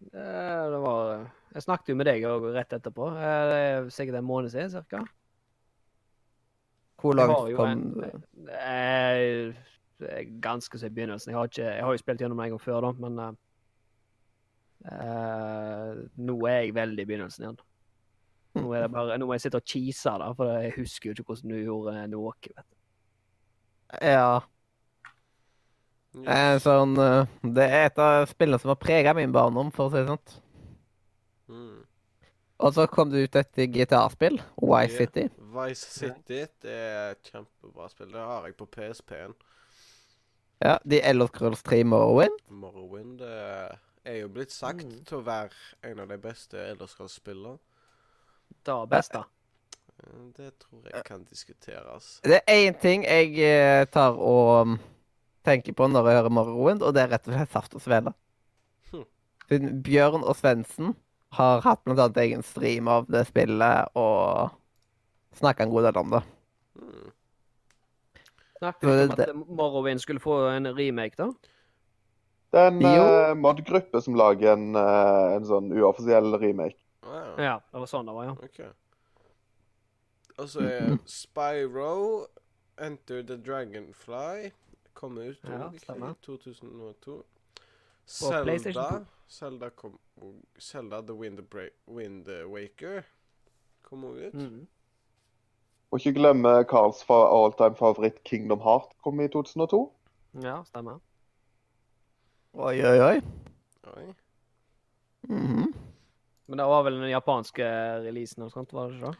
Det, 0.04 0.24
det 0.74 0.80
var 0.84 1.12
Jeg 1.54 1.62
snakket 1.64 1.88
jo 1.92 1.96
med 1.96 2.06
deg 2.10 2.24
òg 2.28 2.48
rett 2.54 2.74
etterpå. 2.76 3.08
Eh, 3.14 3.44
Det 3.50 3.60
er 3.62 3.88
sikkert 3.94 4.18
en 4.20 4.26
måned 4.28 4.50
siden, 4.52 4.72
cirka. 4.72 5.04
Hvor 7.00 7.14
langt 7.16 7.56
kom 7.56 7.80
du? 8.00 8.08
Det 10.04 10.24
ganske 10.42 10.78
så 10.78 10.88
i 10.88 10.92
begynnelsen. 10.94 11.30
Jeg 11.30 11.38
har, 11.38 11.48
ikke, 11.50 11.68
jeg 11.68 11.84
har 11.84 11.92
jo 11.94 12.00
spilt 12.02 12.20
gjennom 12.20 12.40
det 12.40 12.46
en 12.48 12.54
gang 12.56 12.62
før, 12.64 12.80
da, 12.82 12.90
men 13.04 13.20
eh, 14.90 15.92
nå 16.26 16.36
er 16.50 16.58
jeg 16.64 16.74
veldig 16.76 17.04
i 17.04 17.08
begynnelsen 17.08 17.46
igjen. 17.46 17.60
Nå, 18.58 18.64
er 18.74 18.84
det 18.84 18.90
bare, 18.94 19.18
nå 19.18 19.26
må 19.26 19.34
jeg 19.36 19.44
sitte 19.46 19.58
og 19.60 19.66
cheese, 19.66 20.10
da, 20.20 20.32
for 20.36 20.50
jeg 20.62 20.74
husker 20.76 21.10
jo 21.10 21.14
ikke 21.16 21.28
hvordan 21.30 21.54
du 21.54 21.60
gjorde 21.62 21.94
noe. 22.10 22.34
vet 22.42 22.66
du. 22.68 22.76
Ja. 24.02 24.40
Eh, 26.14 26.56
sånn, 26.62 26.94
eh, 27.02 27.26
det 27.42 27.64
er 27.66 27.86
et 27.88 27.98
av 27.98 28.28
spillene 28.30 28.60
som 28.62 28.70
har 28.70 28.78
prega 28.78 29.14
min 29.16 29.32
barndom, 29.34 29.72
for 29.74 29.88
å 29.88 29.90
si 29.90 29.98
det 29.98 30.06
sånn. 30.12 30.40
Mm. 31.50 31.80
Og 32.64 32.74
så 32.76 32.86
kom 32.86 33.10
det 33.10 33.24
ut 33.26 33.36
et 33.36 33.58
GTA-spill, 33.74 34.38
Vice 34.62 34.94
yeah. 34.94 34.98
City. 35.00 35.24
Vice 35.54 35.90
City 35.90 36.44
det 36.62 36.70
er 36.70 37.10
et 37.16 37.30
kjempebra 37.32 37.88
spill. 37.90 38.12
Det 38.14 38.22
har 38.22 38.46
jeg 38.46 38.56
på 38.56 38.66
PSP-en. 38.76 39.34
Ja, 40.62 40.78
The 40.88 41.02
Elder 41.02 41.26
Scrolls 41.26 41.62
3 41.66 41.82
Morrowind. 41.84 42.38
Morrowind 42.48 43.18
det 43.18 43.34
er 44.06 44.20
jo 44.20 44.28
blitt 44.28 44.52
sagt 44.52 44.84
Mm. 44.84 45.04
til 45.04 45.18
å 45.18 45.24
være 45.24 45.50
en 45.82 45.98
av 46.00 46.08
de 46.08 46.18
beste 46.18 46.54
Elderskrall-spillene. 46.56 47.58
Da 48.64 48.84
best, 48.86 49.12
da. 49.12 49.24
Eh, 50.04 50.30
Det 50.36 50.58
tror 50.58 50.84
jeg 50.92 51.04
kan 51.04 51.24
diskuteres. 51.24 52.20
Det 52.24 52.40
er 52.46 52.70
én 52.70 52.80
ting 52.80 53.04
jeg 53.04 53.90
tar 53.90 54.12
og 54.12 54.62
um, 54.62 54.78
tenker 55.44 55.74
på 55.76 55.86
når 55.90 56.08
jeg 56.08 56.18
hører 56.20 56.32
Morrowind, 56.34 56.82
og 56.82 56.94
det 56.96 57.02
er 57.04 57.10
rett 57.14 57.28
og 57.28 57.34
slett 57.36 57.52
Saft 57.52 57.74
og 57.78 57.82
Svele. 57.84 58.12
Hm. 58.92 59.04
Bjørn 59.84 60.22
og 60.24 60.36
Svendsen 60.38 60.94
har 61.36 61.60
hatt 61.64 61.82
blant 61.84 61.98
annet 62.00 62.20
egen 62.24 62.42
stream 62.46 62.88
av 62.88 63.08
det 63.10 63.26
spillet 63.28 63.90
og 63.98 64.54
snakka 65.38 65.66
en 65.66 65.72
god 65.74 65.88
del 65.88 65.98
om 66.00 66.14
det. 66.14 66.22
Mm. 66.78 67.10
Snakket 68.60 68.88
om 68.88 69.10
at 69.10 69.16
det- 69.18 69.34
Morrowind 69.34 70.00
skulle 70.00 70.20
få 70.22 70.38
en 70.56 70.66
remake, 70.76 71.16
da? 71.16 71.26
Det 72.54 72.60
er 72.60 72.66
en 72.70 72.80
Jo. 72.80 72.88
eh, 73.02 73.34
mod-gruppe 73.34 74.00
som 74.02 74.14
lager 74.14 74.52
en, 74.52 74.76
uh, 74.76 75.34
en 75.34 75.44
sånn 75.44 75.72
uoffisiell 75.74 76.38
remake. 76.38 76.78
Ah, 77.02 77.34
Ja, 77.36 77.56
det 77.72 77.80
var 77.80 77.86
sånn 77.86 78.06
det 78.06 78.14
var, 78.14 78.24
ja. 78.24 78.30
Okay. 78.44 78.68
Og 80.38 80.46
så 80.48 80.60
er 80.62 80.98
Spyro, 81.04 82.26
Enter 82.78 83.22
the 83.22 83.36
Dragonfly 83.36 84.50
kom 84.94 85.18
ut 85.18 85.38
Ja, 85.44 85.70
i 85.74 85.78
2002. 86.24 87.22
PlayStation 88.44 88.84
Zelda 88.84 89.00
2. 89.00 89.04
Zelda 89.28 89.70
kom 89.70 89.98
Zelda 90.60 91.02
The 91.02 91.12
Wind, 91.12 91.40
Wind 91.86 92.28
Waker 92.52 93.02
kom 93.82 94.04
òg 94.04 94.18
ut. 94.28 94.34
Mm. 94.34 94.66
Og 95.92 96.00
ikke 96.00 96.16
glemme 96.18 96.52
Karls 96.68 97.04
all-time 97.08 97.76
favoritt 97.78 98.22
Kingdom 98.24 98.60
Heart 98.64 98.96
kom 99.04 99.20
i 99.20 99.28
2002. 99.28 99.84
Ja, 100.42 100.62
stemmer. 100.66 100.98
Oi, 102.54 102.80
oi, 102.82 102.98
oi. 103.02 103.20
Oi. 103.96 104.06
Mhm. 105.28 105.72
Men 106.46 106.58
det 106.60 106.66
var 106.68 106.82
vel 106.84 106.98
den 107.00 107.10
japanske 107.10 107.64
releasen 108.04 108.42
og 108.44 108.50
sånt, 108.52 108.72
var 108.76 108.90
det 108.90 108.98
ikke 108.98 109.12
det? 109.12 109.18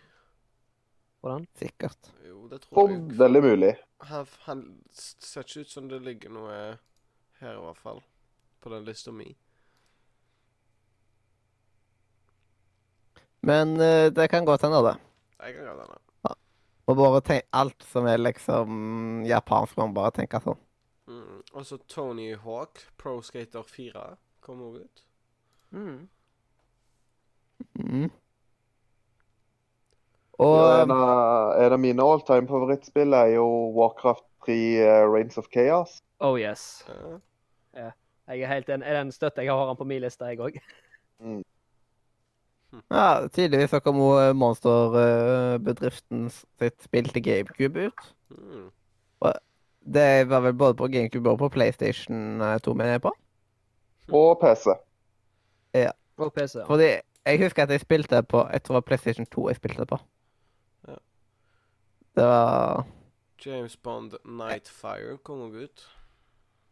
På 1.25 1.31
den? 1.33 1.47
Sikkert. 1.57 2.11
Jo, 2.27 2.49
det 2.51 2.61
tror 2.63 2.75
For 2.77 2.91
jeg. 2.93 3.19
veldig 3.19 3.43
mulig. 3.43 3.71
Han, 4.11 4.27
han 4.47 4.65
ser 4.93 5.47
ikke 5.47 5.65
ut 5.65 5.73
som 5.73 5.89
det 5.89 6.03
ligger 6.05 6.33
noe 6.35 6.57
her, 7.41 7.55
i 7.55 7.63
hvert 7.65 7.81
fall. 7.81 8.03
På 8.61 8.73
den 8.73 8.87
lista 8.87 9.13
mi. 9.13 9.29
Men 13.45 13.77
eh, 13.81 14.09
det 14.13 14.29
kan 14.33 14.45
godt 14.45 14.65
hende, 14.65 14.81
det. 14.87 14.97
Jeg 15.41 15.55
kan 15.55 15.67
gjøre 15.69 15.81
denne. 15.83 16.01
Og 16.85 16.97
bare 16.97 17.21
tenk, 17.25 17.47
alt 17.57 17.85
som 17.89 18.07
er 18.09 18.21
liksom 18.21 19.25
japansk, 19.25 19.77
må 19.77 19.87
man 19.89 19.97
bare 19.97 20.13
tenke 20.21 20.41
sånn. 20.45 20.61
Mm. 21.09 21.41
Og 21.57 21.67
så 21.69 21.79
Tony 21.89 22.35
Hawk, 22.41 22.81
Pro 23.01 23.19
Skater 23.25 23.65
4, 23.69 24.05
kom 24.45 24.61
også 24.65 24.85
ut. 24.85 25.05
Mm. 25.75 26.09
Ja, 30.39 30.45
Og 30.45 30.83
en, 30.83 30.91
av, 30.91 31.53
en 31.63 31.73
av 31.77 31.81
mine 31.81 32.03
all-time 32.03 32.49
favorittspill 32.51 33.15
er 33.15 33.37
jo 33.37 33.47
Warcraft 33.77 34.25
3 34.47 34.57
uh, 34.83 35.13
Reigns 35.13 35.39
of 35.39 35.47
Chaos. 35.55 36.01
Oh 36.21 36.41
yes. 36.41 36.85
Ja. 37.77 37.91
Jeg 38.29 38.41
er 38.41 38.47
helt 38.47 38.69
enig. 38.69 38.87
Den 38.87 39.13
støtte. 39.13 39.43
jeg 39.43 39.53
har 39.53 39.67
han 39.67 39.77
på 39.77 39.85
min 39.85 40.01
liste, 40.01 40.25
jeg 40.25 40.41
òg. 40.41 40.57
ja, 42.91 43.29
tydeligvis 43.29 43.71
så 43.71 43.81
kom 43.81 44.01
eh, 44.01 44.33
Monsterbedriften 44.33 46.31
sitt 46.31 46.83
spill 46.83 47.09
til 47.13 47.23
GameCube 47.23 47.87
ut. 47.87 48.07
Mm. 48.31 48.71
Det 49.85 50.29
var 50.29 50.41
vel 50.41 50.55
både 50.57 50.75
på 50.75 50.89
GameCube 50.89 51.31
og 51.31 51.39
på 51.39 51.49
PlayStation 51.49 52.41
2, 52.63 52.75
mener 52.75 52.91
jeg 52.91 53.03
på. 53.05 53.13
Og 54.13 54.41
PC. 54.41 54.73
Ja. 55.75 55.91
Og 56.17 56.33
PC. 56.33 56.57
ja. 56.59 56.65
Fordi 56.65 56.89
jeg 57.27 57.43
husker 57.43 57.63
at 57.63 57.71
jeg 57.71 57.81
spilte 57.81 58.23
på 58.23 58.49
Jeg 58.53 58.63
tror 58.63 58.73
det 58.73 58.75
var 58.75 58.81
PlayStation 58.81 59.27
2 59.27 59.49
jeg 59.49 59.57
spilte 59.57 59.87
på. 59.87 59.99
Ja. 62.17 62.23
Det 62.23 62.27
var 62.27 62.87
James 63.47 63.77
Bond 63.77 64.15
Nightfire 64.25 65.17
kom 65.23 65.41
også 65.41 65.65
ut. 65.67 65.87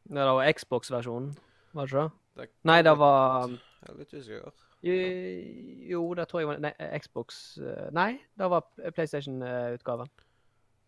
Det 0.08 0.26
var 0.26 0.52
Xbox-versjonen, 0.52 1.38
var 1.72 1.86
det 1.86 1.92
ikke 1.92 2.10
det? 2.36 2.48
Nei, 2.64 2.82
det 2.82 2.98
var 2.98 3.48
Jeg 3.48 3.88
er 3.88 3.98
litt 3.98 4.14
usikker. 4.14 4.52
Jo, 4.82 4.94
jo, 5.90 6.14
det 6.14 6.28
tror 6.28 6.40
jeg 6.40 6.48
var 6.48 6.58
Nei, 6.58 6.72
Xbox 6.98 7.58
eh, 7.62 7.90
Nei, 7.94 8.18
det 8.38 8.48
var 8.50 8.64
PlayStation-utgaven. 8.94 10.10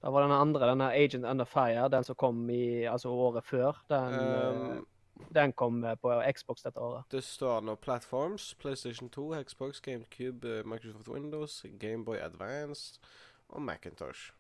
Det 0.05 0.13
var 0.13 0.23
den 0.27 0.35
andre, 0.37 0.67
denne 0.69 0.89
Agent 0.93 1.25
Under 1.25 1.45
Fire, 1.45 1.89
den 1.89 2.05
som 2.05 2.15
kom 2.15 2.51
i 2.51 2.85
Altså 2.91 3.09
året 3.09 3.45
før. 3.45 3.79
Den, 3.89 4.15
eh, 4.15 4.75
Um, 4.75 4.87
den 5.35 5.53
kom 5.53 5.85
eh, 5.85 5.95
på 5.95 6.11
Xbox 6.37 6.63
dette 6.63 6.81
året. 6.81 7.05
det 7.11 7.25
står 7.25 7.61
nå 7.61 7.75
Platforms. 7.75 8.55
PlayStation 8.55 9.09
2, 9.11 9.43
Xbox, 9.43 9.81
GameCube, 9.81 10.59
eh, 10.59 10.65
Microsoft 10.67 11.09
Windows, 11.09 11.65
Gameboy 11.81 12.17
Advance 12.17 13.01
og 13.49 13.63
Macintosh. 13.63 14.33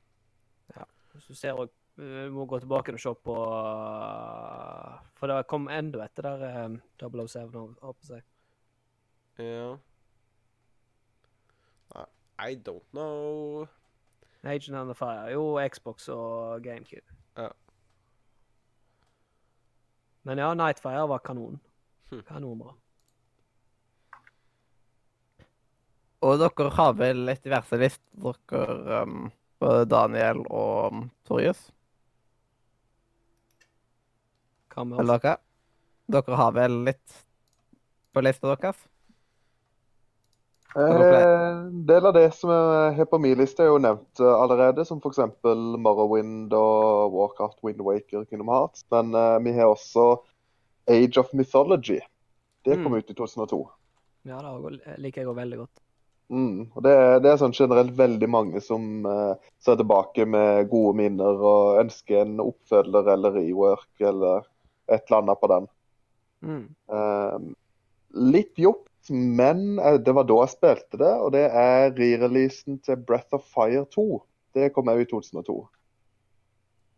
Hvis 1.15 1.27
du 1.31 1.35
ser 1.39 1.59
òg 1.59 1.73
Du 1.95 2.31
må 2.35 2.45
gå 2.51 2.59
tilbake 2.59 2.91
og 2.91 2.99
se 2.99 3.11
på 3.23 3.35
eh, 3.39 4.95
For 5.15 5.31
det 5.31 5.47
kom 5.47 5.69
enda 5.70 6.03
etter 6.03 6.27
der 6.27 6.47
eh, 6.49 6.78
007, 6.99 7.77
håper 7.82 8.15
jeg. 8.16 8.24
Ja. 9.39 9.77
I 12.39 12.57
don't 12.57 12.82
know. 12.91 13.66
Agent 14.43 14.77
Under 14.77 14.95
Fire. 14.95 15.31
Jo, 15.32 15.69
Xbox 15.69 16.09
og 16.09 16.62
GameCube. 16.62 17.07
Ja. 17.36 17.49
Men 20.23 20.39
ja, 20.39 20.55
Nightfire 20.55 21.09
var 21.09 21.19
kanon. 21.19 21.61
Hm. 22.11 22.23
Kanonbra. 22.28 22.74
Og 26.24 26.39
dere 26.41 26.70
har 26.73 26.93
vel 26.97 27.28
etter 27.28 27.53
hvert 27.53 27.73
lister, 27.81 28.36
dere, 28.51 29.03
um, 29.05 29.31
både 29.65 29.85
Daniel 29.91 30.45
og 30.53 31.03
Torjus? 31.28 31.70
Hva 34.74 34.85
med 34.85 34.97
oss? 34.99 35.05
Eller 35.05 35.23
hva? 35.23 35.36
Dere 36.15 36.36
har 36.41 36.53
vel 36.57 36.82
litt 36.89 37.20
på 38.15 38.23
lista 38.24 38.51
deres? 38.53 38.82
Eh, 40.74 40.82
En 40.82 41.85
del 41.86 42.07
av 42.11 42.15
det 42.16 42.27
som 42.35 42.51
er 42.51 43.05
på 43.07 43.20
min 43.23 43.39
liste, 43.39 43.62
er 43.62 43.70
jo 43.70 43.78
nevnt 43.82 44.20
eh, 44.20 44.35
allerede, 44.35 44.85
som 44.85 44.99
f.eks. 44.99 45.20
Morrowind 45.78 46.53
og 46.59 47.15
Warcraft, 47.15 47.61
Wind 47.62 47.81
Waker, 47.86 48.24
Kingdom 48.27 48.51
Hearts. 48.51 48.85
Men 48.91 49.15
uh, 49.15 49.39
vi 49.45 49.53
har 49.55 49.70
også 49.70 50.09
Age 50.91 51.20
of 51.23 51.31
Mythology. 51.32 52.01
Det 52.65 52.77
kom 52.82 52.93
Mm. 52.93 52.99
ut 52.99 53.11
i 53.11 53.15
2002. 53.15 53.62
Ja, 54.24 54.39
det 54.41 54.99
liker 54.99 55.20
jeg 55.23 55.28
òg 55.28 55.36
veldig 55.36 55.59
godt. 55.62 55.81
Mm. 56.32 56.70
Og 56.72 56.80
det, 56.86 56.94
det 57.24 57.30
er 57.30 57.40
sånn 57.40 57.55
generelt 57.56 57.92
veldig 57.98 58.28
mange 58.32 58.62
som 58.64 59.05
uh, 59.06 59.34
ser 59.62 59.76
tilbake 59.80 60.24
med 60.28 60.70
gode 60.72 60.96
minner 61.02 61.44
og 61.52 61.82
ønsker 61.82 62.22
en 62.22 62.40
oppfølger 62.42 63.10
eller 63.14 63.36
rework 63.36 63.90
eller 64.01 64.48
et 64.88 65.05
eller 65.05 65.20
annet 65.20 65.42
på 65.42 65.52
den. 65.52 65.68
Mm. 66.44 66.64
Uh, 66.92 67.52
litt 68.34 68.56
jobb, 68.60 68.82
men 69.10 69.78
uh, 69.78 69.98
det 70.01 70.16
var 70.16 70.28
da 70.28 70.40
jeg 70.42 70.55
spilte 70.56 71.01
det, 71.05 71.12
og 71.20 71.34
det 71.36 71.46
er 71.51 71.92
re-releasen 71.96 72.80
til 72.84 73.05
Breath 73.05 73.36
of 73.36 73.46
Fire 73.52 73.84
2. 73.94 74.09
Det 74.56 74.72
kom 74.74 74.90
òg 74.92 75.05
i 75.05 75.09
2002. 75.10 75.60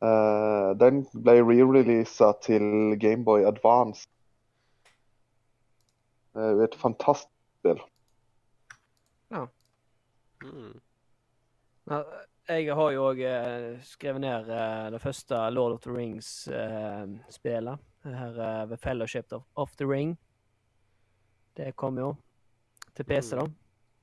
Eh, 0.04 0.70
den 0.76 1.04
ble 1.24 1.38
re-releasa 1.40 2.34
til 2.44 2.96
Gameboy 3.00 3.46
Advance. 3.48 4.08
Det 6.36 6.50
jo 6.52 6.66
et 6.66 6.76
fantastisk 6.76 7.32
spill. 7.60 7.80
Mm. 9.30 10.80
Ja, 11.90 12.02
jeg 12.48 12.74
har 12.74 12.90
jo 12.94 13.04
òg 13.08 13.20
eh, 13.26 13.76
skrevet 13.86 14.22
ned 14.22 14.50
eh, 14.50 14.86
det 14.94 15.00
første 15.02 15.38
Lord 15.50 15.76
of 15.76 15.84
the 15.86 15.94
Rings-spelet. 15.94 17.78
her 18.04 18.40
eh, 18.40 18.66
The 18.68 18.76
Fellowship 18.76 19.32
of, 19.54 19.76
the 19.76 19.86
Ring. 19.86 20.18
Det 21.56 21.72
kom 21.76 21.98
jo 21.98 22.14
til 22.94 23.04
PC, 23.04 23.36
da. 23.36 23.46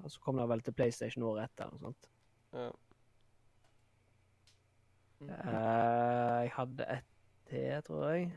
Og 0.04 0.12
så 0.12 0.20
kom 0.20 0.38
det 0.38 0.50
vel 0.50 0.62
til 0.62 0.74
PlayStation 0.74 1.24
året 1.24 1.52
etter. 1.52 1.72
og 1.72 1.80
sånt. 1.80 2.10
Ja. 2.54 2.72
Eh, 5.24 6.42
jeg 6.44 6.52
hadde 6.58 6.90
ett 6.98 7.10
til, 7.48 7.82
tror 7.88 8.10
jeg. 8.10 8.34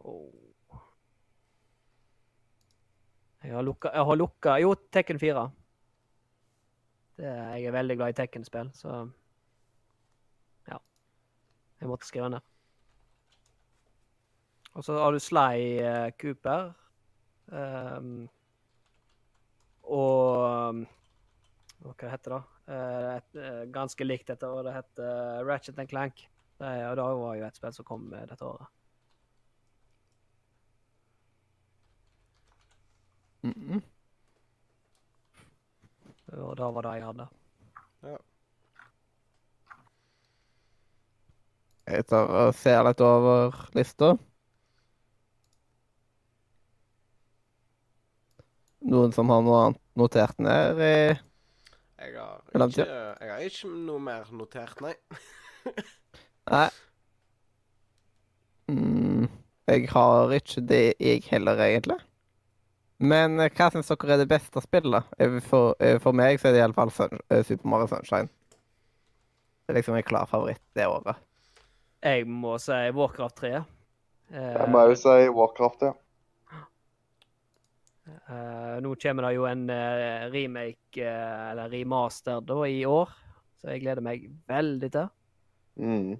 Oh. 0.00 0.41
Jeg 3.42 3.54
har 3.54 4.16
lukka, 4.16 4.58
Jo, 4.62 4.74
Tekken 4.94 5.18
4. 5.18 5.42
Det, 7.18 7.26
jeg 7.26 7.66
er 7.66 7.74
veldig 7.74 7.96
glad 7.98 8.14
i 8.14 8.16
Tekken-spill, 8.20 8.70
så 8.74 9.10
Ja. 10.68 10.78
Jeg 11.80 11.88
måtte 11.90 12.06
skrive 12.06 12.30
ned. 12.30 12.40
Og 14.74 14.84
så 14.84 14.96
har 14.96 15.12
du 15.12 15.18
Sly 15.20 15.78
eh, 15.82 16.12
Cooper. 16.20 16.72
Um, 17.52 18.28
og 19.82 20.70
um, 20.70 20.86
Hva 21.82 22.12
heter 22.14 22.36
det? 22.36 22.42
Eh, 22.72 23.08
et, 23.16 23.36
eh, 23.36 23.64
ganske 23.74 24.06
likt 24.06 24.30
dette, 24.30 24.46
og 24.46 24.62
det 24.64 24.76
heter 24.76 25.42
Ratchet 25.44 25.78
and 25.82 25.90
Clank. 25.90 26.22
Det, 26.62 26.70
og 26.86 26.96
det 26.96 27.08
var 27.18 27.36
jo 27.36 27.46
et 27.48 27.58
spill 27.58 27.74
som 27.74 27.84
kom 27.88 28.06
dette 28.14 28.46
året. 28.46 28.70
Mhm. 33.42 33.82
Og 36.32 36.56
det 36.56 36.68
var 36.74 36.82
det 36.86 36.92
jeg 36.96 37.04
hadde. 37.04 37.26
Ja. 38.08 38.16
Jeg 41.92 42.06
tar 42.08 42.30
og 42.30 42.54
ser 42.54 42.84
litt 42.86 43.00
over 43.04 43.56
lista. 43.76 44.12
Noen 48.92 49.12
som 49.14 49.30
har 49.30 49.42
noe 49.46 49.58
annet 49.66 49.80
notert 49.98 50.38
ned? 50.42 50.78
i- 50.80 51.18
Jeg 52.02 52.16
har 52.18 52.40
ikke, 52.66 52.86
jeg 53.20 53.30
har 53.30 53.42
ikke 53.46 53.68
noe 53.86 53.98
mer 54.02 54.24
notert, 54.32 54.80
nei. 54.82 54.94
Nei. 56.50 56.68
Mm, 58.68 59.28
jeg 59.68 59.88
har 59.92 60.32
ikke 60.34 60.64
det, 60.66 60.94
jeg 60.98 61.22
heller, 61.30 61.60
egentlig. 61.62 62.00
Men 63.02 63.40
eh, 63.42 63.50
hva 63.50 63.68
syns 63.74 63.90
dere 63.90 64.14
er 64.14 64.22
det 64.22 64.30
beste 64.30 64.62
spillet? 64.62 65.10
For, 65.48 65.74
eh, 65.82 65.98
for 66.02 66.14
meg 66.16 66.38
så 66.38 66.50
er 66.50 66.56
det 66.56 66.62
iallfall 66.62 66.92
eh, 66.94 67.42
Super 67.42 67.70
Mario 67.72 67.90
Sunshine. 67.90 68.30
Det 69.62 69.74
er 69.74 69.80
liksom 69.80 69.98
en 69.98 70.06
klar 70.06 70.28
favoritt 70.30 70.62
det 70.78 70.86
året. 70.86 71.18
Jeg 72.02 72.26
må 72.26 72.56
si 72.62 72.78
Warcraft 72.94 73.36
3. 73.42 73.52
Eh, 74.32 74.54
Jeg 74.58 74.70
må 74.70 74.84
jo 74.90 74.98
si 74.98 75.16
Warcraft, 75.34 75.86
ja. 75.88 75.92
Uh, 78.02 78.80
nå 78.82 78.96
kommer 78.98 79.28
det 79.28 79.36
jo 79.36 79.44
en 79.46 79.62
uh, 79.70 80.24
remake, 80.32 80.98
uh, 80.98 81.52
eller 81.52 81.70
remaster, 81.70 82.40
da, 82.42 82.56
i 82.66 82.80
år. 82.86 83.12
Så 83.60 83.70
jeg 83.70 83.84
gleder 83.84 84.02
meg 84.02 84.24
veldig 84.50 84.90
til. 84.90 85.10
Mm. 85.78 86.16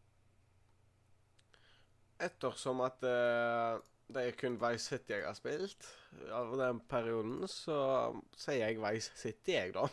Ettersom 2.22 2.84
at 2.86 3.02
det 4.14 4.22
er 4.28 4.36
kun 4.38 4.56
Vice 4.60 4.92
City 4.92 5.14
jeg 5.14 5.24
har 5.26 5.36
spilt 5.36 5.88
av 6.34 6.52
den 6.60 6.80
perioden, 6.90 7.48
så 7.48 7.76
sier 8.36 8.66
jeg 8.66 8.80
Vice 8.82 9.12
City, 9.16 9.54
jeg, 9.56 9.72
da. 9.76 9.88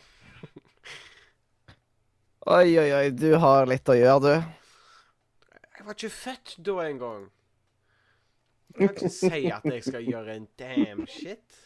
Oi, 2.50 2.78
oi, 2.80 2.88
oi, 2.96 3.10
du 3.12 3.34
har 3.36 3.68
litt 3.68 3.88
å 3.92 3.94
gjøre, 3.98 4.20
du. 4.24 4.32
Jeg 5.76 5.86
var 5.86 5.96
ikke 5.96 6.12
født 6.12 6.54
da 6.64 6.76
engang. 6.86 7.26
Jeg 8.70 8.78
kan 8.78 8.96
ikke 8.96 9.10
si 9.12 9.40
at 9.50 9.66
jeg 9.68 9.84
skal 9.84 10.06
gjøre 10.06 10.36
en 10.38 10.46
damn 10.60 11.04
shit. 11.10 11.58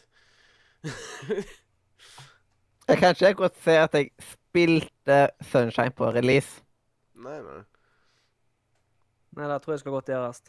Jeg 2.85 2.99
kan 3.01 3.15
ikke 3.15 3.33
godt 3.33 3.55
si 3.65 3.73
at 3.81 3.95
jeg 3.97 4.11
spilte 4.21 5.15
Sunshine 5.41 5.89
på 5.97 6.11
release. 6.13 6.61
Nei, 7.17 7.39
nei. 7.41 7.63
Nei, 9.35 9.47
det 9.49 9.57
tror 9.63 9.73
jeg 9.73 9.81
skal 9.81 9.95
godt 9.95 10.11
gjøres. 10.11 10.43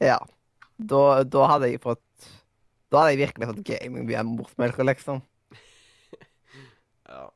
Ja. 0.00 0.16
Da, 0.76 1.24
da 1.24 1.46
hadde 1.48 1.70
jeg 1.70 1.80
fått 1.80 2.02
Da 2.92 3.00
hadde 3.00 3.14
jeg 3.14 3.22
virkelig 3.24 3.48
fått 3.48 3.62
gaming 3.64 4.04
via 4.08 4.22
morsmelka, 4.26 4.84
liksom. 4.84 5.22
Ja. 7.08 7.30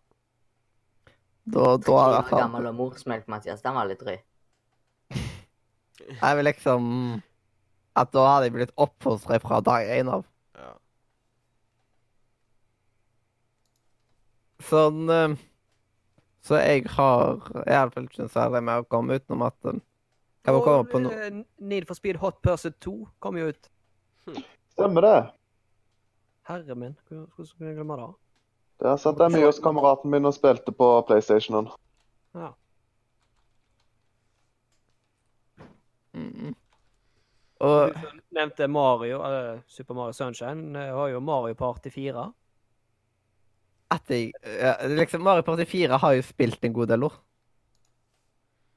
Da, 1.50 1.64
da 1.78 1.96
hadde 2.02 2.16
jeg 2.18 2.26
fått... 2.28 2.40
gammel 2.42 2.66
og 2.68 2.74
morsmelk, 2.78 3.26
Mathias. 3.30 3.62
Den 3.64 3.74
var 3.78 3.88
litt 3.88 4.02
drøy. 4.02 4.18
Jeg 6.10 6.36
vil 6.38 6.46
liksom 6.48 6.84
At 7.98 8.12
da 8.14 8.24
hadde 8.26 8.48
jeg 8.48 8.54
blitt 8.54 8.72
oppfostret 8.80 9.42
fra 9.42 9.60
dag 9.64 9.88
én 9.94 10.10
av. 10.10 10.24
ja. 10.58 10.72
Sånn 14.70 15.10
eh, 15.10 15.34
Så 16.46 16.60
jeg 16.60 16.86
har 16.94 17.40
iallfall 17.66 18.06
ikke 18.08 18.22
noe 18.24 18.32
særlig 18.32 18.62
med 18.68 18.82
å 18.82 18.88
komme 18.90 19.18
utenom 19.20 19.44
at 19.48 19.72
eh, 20.48 20.86
på 20.92 21.02
noe 21.02 21.26
eh, 21.26 21.42
Need 21.58 21.86
for 21.88 21.98
Speed 21.98 22.16
Hot 22.22 22.40
Pursuit 22.42 22.78
2 22.80 22.94
kom 23.18 23.36
jo 23.38 23.50
ut. 23.52 23.70
Stemmer 24.72 25.06
det. 25.06 25.18
Herre 26.48 26.74
min, 26.74 26.96
hvordan 27.08 27.28
kunne 27.36 27.68
jeg 27.68 27.76
glemme 27.76 27.96
det? 28.00 28.08
Der 28.80 28.96
satt 28.96 29.20
jeg 29.20 29.34
mye 29.34 29.44
hos 29.44 29.60
kameraten 29.60 30.10
min 30.10 30.24
og 30.24 30.34
spilte 30.34 30.72
på 30.72 30.88
PlayStationen. 31.08 31.68
Ja. 32.34 32.52
mm. 36.16 36.54
Og 37.60 37.92
Du 37.92 38.20
nevnte 38.32 38.68
Mario, 38.72 39.20
eller 39.20 39.60
Super 39.68 39.94
Mario 39.94 40.12
Sunshine, 40.16 40.78
Jeg 40.78 40.94
har 40.94 41.08
jo 41.08 41.20
Mario 41.20 41.54
Party 41.54 41.90
4. 41.92 42.32
at 43.90 44.10
jeg 44.10 44.32
ja, 44.44 44.86
liksom 44.86 45.22
Mario 45.22 45.42
Party 45.42 45.64
4 45.64 45.98
har 45.98 46.12
jo 46.12 46.22
spilt 46.22 46.64
en 46.64 46.72
god 46.72 46.86
del 46.86 47.04
ord. 47.04 47.20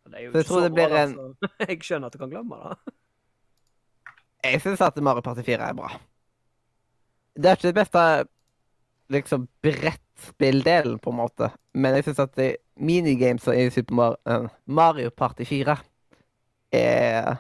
Det 0.04 0.20
er 0.20 0.26
jo 0.26 0.32
Så 0.32 0.38
jeg 0.38 0.44
ikke 0.44 0.50
tror 0.50 0.60
så 0.60 0.64
det 0.68 0.74
blir 0.74 0.90
bra, 0.90 1.04
en- 1.04 1.20
altså. 1.20 1.50
Jeg 1.70 1.80
skjønner 1.84 2.08
at 2.10 2.14
du 2.14 2.18
kan 2.22 2.30
glemme 2.34 2.56
det. 2.64 2.94
Jeg 4.44 4.62
syns 4.62 4.82
at 4.82 4.98
Mario 5.04 5.22
Party 5.24 5.42
4 5.48 5.70
er 5.70 5.74
bra. 5.78 5.90
Det 7.36 7.46
er 7.50 7.56
ikke 7.56 7.68
det 7.72 7.76
beste 7.80 8.02
liksom 9.14 9.48
brettspilldelen, 9.64 11.00
på 11.00 11.10
en 11.14 11.16
måte. 11.18 11.48
Men 11.74 11.96
jeg 11.96 12.04
syns 12.10 12.20
at 12.20 12.40
minigames 12.76 13.48
i 13.48 13.70
Super 13.72 14.16
eh, 14.28 14.48
Mario 14.66 15.10
Party 15.10 15.44
4 15.48 15.78
er 16.74 17.36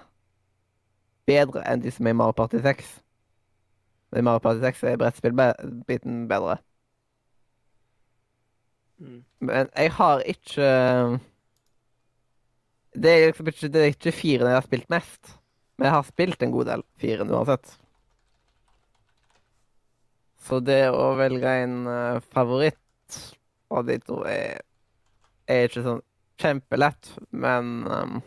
bedre 1.27 1.63
enn 1.71 1.81
de 1.83 1.91
som 1.91 2.07
er 2.07 2.13
i 2.15 2.17
Mario 2.19 2.35
Party 2.37 2.61
6. 2.63 2.89
I 4.15 4.21
Mario 4.21 4.39
Party 4.43 4.59
6 4.63 4.83
er 4.83 4.97
brettspillbiten 5.01 6.27
bedre. 6.31 6.57
Mm. 8.99 9.23
Men 9.39 9.69
jeg 9.75 9.91
har 9.91 10.19
ikke 10.19 10.67
Det 12.93 13.09
er 13.11 13.25
liksom 13.31 13.49
ikke, 13.49 13.69
det 13.73 13.81
er 13.81 13.93
ikke 13.93 14.13
firen 14.13 14.51
jeg 14.51 14.59
har 14.59 14.67
spilt 14.67 14.91
mest. 14.93 15.33
Men 15.77 15.89
jeg 15.89 15.95
har 15.95 16.05
spilt 16.07 16.43
en 16.45 16.53
god 16.53 16.69
del 16.69 16.83
firen 17.01 17.31
uansett. 17.33 17.71
Så 20.43 20.59
det 20.59 20.81
å 20.91 21.13
velge 21.17 21.55
en 21.63 21.77
uh, 21.87 22.19
favoritt 22.35 23.17
av 23.73 23.87
de 23.87 23.97
to 24.03 24.19
er, 24.27 24.59
er 25.49 25.69
ikke 25.69 25.85
sånn 25.85 26.03
kjempelett, 26.43 27.13
men 27.31 27.73
um, 27.87 28.21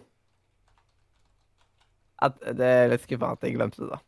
at 2.25 2.39
Det 2.57 2.65
er 2.65 2.89
litt 2.89 3.03
skuffende 3.05 3.37
at 3.37 3.45
jeg 3.45 3.57
glemte 3.59 3.83
det. 3.83 3.91
da. 3.93 3.99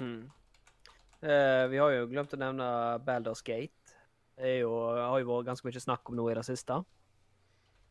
Mm. 0.00 0.22
Uh, 1.20 1.64
vi 1.68 1.80
har 1.80 1.92
jo 1.92 2.08
glemt 2.08 2.32
å 2.32 2.40
nevne 2.40 2.68
Baldur's 3.04 3.44
Gate. 3.44 3.96
Det 4.36 4.58
jo, 4.62 4.72
har 4.96 5.20
jo 5.20 5.28
vært 5.28 5.50
ganske 5.50 5.68
mye 5.68 5.82
snakk 5.84 6.08
om 6.08 6.16
noe 6.16 6.32
i 6.32 6.38
det 6.38 6.44
siste. 6.48 6.80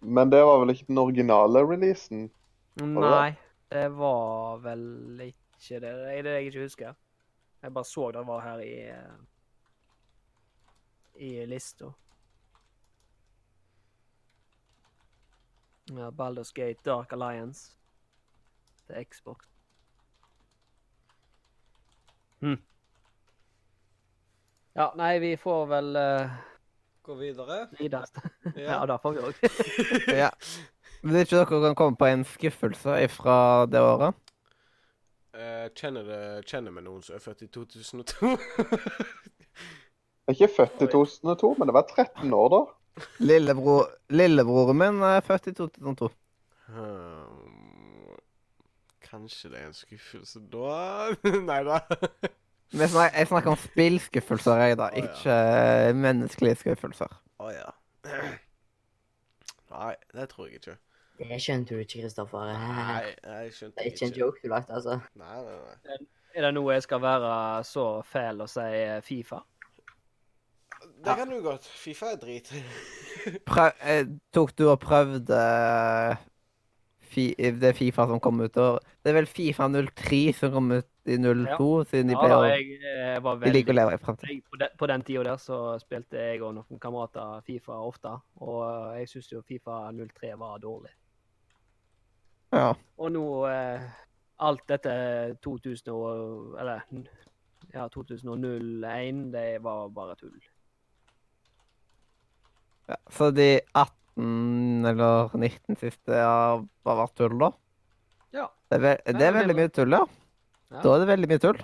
Men 0.06 0.30
det 0.30 0.44
var 0.45 0.60
vel 0.61 0.76
ikke 0.76 0.88
den 0.88 1.02
originale 1.02 1.64
releasen? 1.65 2.27
Nei, 2.82 3.32
det 3.73 3.88
var 3.98 4.60
vel 4.61 4.84
ikke 5.26 5.80
det. 5.82 5.94
Det 5.98 6.11
er 6.14 6.26
det 6.27 6.36
jeg 6.36 6.49
ikke 6.52 6.65
husker. 6.68 6.98
Jeg 7.64 7.73
bare 7.73 7.90
så 7.90 8.11
det 8.14 8.22
var 8.27 8.44
her 8.45 8.60
i 8.61 8.73
eh, 8.94 9.15
i 11.15 11.45
lista. 11.45 11.94
Ja, 15.86 16.11
Baldur's 16.11 16.52
Gate 16.53 16.80
Dark 16.86 17.14
Alliance 17.14 17.77
til 18.88 19.06
Xbox. 19.06 19.38
Hm. 22.40 22.61
Ja, 24.73 24.91
nei, 24.95 25.19
vi 25.19 25.38
får 25.38 25.65
vel 25.72 25.95
uh, 25.95 26.34
Gå 27.06 27.14
videre. 27.19 27.68
videre. 27.80 28.06
Ja, 28.56 28.61
Ja. 28.82 28.86
det 28.90 28.99
får 29.03 29.14
vi 29.14 29.26
òg. 29.30 29.36
Ja. 30.23 30.30
Men 31.06 31.19
ikke 31.22 31.36
dere 31.38 31.61
kan 31.68 31.76
komme 31.77 31.98
på 31.99 32.07
en 32.10 32.23
skuffelse 32.26 32.95
fra 33.14 33.38
det 33.69 33.82
året? 33.84 34.15
Eh, 35.36 35.68
kjenner, 35.77 36.06
det, 36.07 36.22
kjenner 36.49 36.72
vi 36.73 36.82
noen 36.86 37.03
som 37.06 37.18
er 37.18 37.22
født 37.22 37.44
i 37.45 37.49
2002? 37.53 38.32
Jeg 40.26 40.32
er 40.32 40.34
ikke 40.34 40.49
født 40.56 40.82
i 40.82 40.88
2002, 40.90 41.52
men 41.60 41.69
det 41.69 41.76
var 41.76 41.86
13 41.91 42.34
år 42.34 42.48
da. 42.56 42.61
Lillebror, 43.22 43.90
lillebroren 44.10 44.80
min 44.80 45.03
er 45.06 45.22
født 45.27 45.52
i 45.52 45.53
2002. 45.60 46.10
Hmm, 46.72 48.15
Kanskje 49.06 49.52
det 49.52 49.60
er 49.61 49.68
en 49.68 49.76
skuffelse 49.77 50.41
da? 50.49 51.11
Nei 51.52 51.60
da. 51.68 51.82
Snakker, 52.73 53.17
jeg 53.17 53.27
snakker 53.27 53.51
om 53.51 53.59
spillskuffelser, 53.61 54.63
jeg, 54.63 54.77
da. 54.79 54.89
Å, 54.89 54.95
ja. 54.95 55.03
Ikke 55.03 55.35
eh, 55.35 55.91
menneskelige 55.95 56.59
skuffelser. 56.63 57.13
Å 57.39 57.51
ja. 57.53 57.69
Nei, 59.75 59.93
det 60.15 60.27
tror 60.31 60.49
jeg 60.49 60.61
ikke. 60.61 60.77
Det 61.19 61.39
skjønte 61.39 61.75
du 61.75 61.83
ikke, 61.83 62.01
Kristoffer. 62.01 62.51
Nei, 62.51 63.13
jeg 63.23 63.55
skjønte 63.55 63.77
Det 63.77 63.85
er 63.85 63.93
ikke 63.93 64.07
en 64.09 64.17
joke 64.19 64.43
du 64.43 64.51
lagde, 64.51 64.75
altså. 64.75 64.99
Nei, 65.19 65.35
nei, 65.45 65.57
nei. 65.87 65.99
Er 66.35 66.43
det 66.43 66.51
nå 66.57 66.65
jeg 66.73 66.83
skal 66.83 66.99
være 66.99 67.33
så 67.63 67.85
fæl 68.03 68.43
og 68.43 68.49
si 68.51 68.65
eh, 68.65 68.97
Fifa? 69.05 69.39
Det 71.05 71.15
kan 71.15 71.29
du 71.31 71.37
godt. 71.43 71.67
Fifa 71.79 72.11
er 72.11 72.19
drit. 72.19 72.51
Prøv, 73.47 73.71
eh, 73.87 74.03
tok 74.35 74.51
du 74.59 74.65
og 74.67 74.79
prøvde 74.83 75.39
fi, 77.15 77.23
det 77.61 77.71
Fifa 77.77 78.05
som 78.09 78.19
kom 78.23 78.41
ut? 78.43 78.57
Og 78.61 78.79
det 79.03 79.11
er 79.11 79.17
vel 79.17 79.27
Fifa 79.31 79.67
03 79.71 80.19
som 80.37 80.51
kom 80.53 80.69
ut 80.75 80.87
i 81.09 81.17
02, 81.21 81.67
siden 81.89 82.11
de 82.11 82.15
Ja, 82.15 82.21
pleier 82.21 82.37
å 82.37 82.45
eh, 82.91 83.17
var 83.23 83.41
De 83.43 83.51
liker 83.53 83.73
å 83.73 83.77
leve 83.79 83.95
i 83.97 84.01
fremtiden. 84.01 84.41
på, 84.49 84.59
den, 84.61 84.71
på 84.81 84.89
den 84.91 85.03
tida 85.07 85.23
der 85.27 85.41
så 85.41 85.59
spilte 85.81 86.17
jeg 86.19 86.41
og 86.45 86.55
noen 86.57 86.79
kamerater 86.81 87.41
Fifa 87.47 87.77
ofte. 87.79 88.13
Og 88.41 88.61
eh, 88.67 89.01
jeg 89.03 89.11
syns 89.15 89.31
jo 89.33 89.43
Fifa 89.47 89.81
03 89.93 90.33
var 90.41 90.59
dårlig. 90.63 90.93
Ja. 92.55 92.71
Og 92.97 93.11
nå 93.15 93.25
eh, 93.51 93.85
Alt 94.45 94.65
dette 94.67 94.91
2000 95.43 95.91
og 95.95 96.57
Eller 96.59 96.81
ja, 97.73 97.85
2001, 97.91 99.21
det 99.33 99.45
var 99.63 99.87
bare 99.95 100.15
tull. 100.19 100.35
ja. 102.87 102.95
Så 103.09 103.31
de 103.31 103.59
18 103.73 104.05
eller 104.15 105.33
19 105.35 105.79
siste 105.79 106.19
har 106.19 106.63
vært 106.85 107.15
tull, 107.19 107.37
da? 107.41 107.51
Ja. 108.35 108.49
Det 108.69 108.77
er, 108.77 108.83
ve 108.83 108.93
det 109.05 109.15
Mer 109.19 109.27
er 109.27 109.39
veldig 109.39 109.55
mye 109.59 109.71
tull, 109.75 109.95
ja. 109.95 110.03
Ja. 110.71 110.81
Da 110.81 110.93
er 110.93 111.03
det 111.03 111.09
veldig 111.11 111.29
mye 111.31 111.43
tull. 111.43 111.59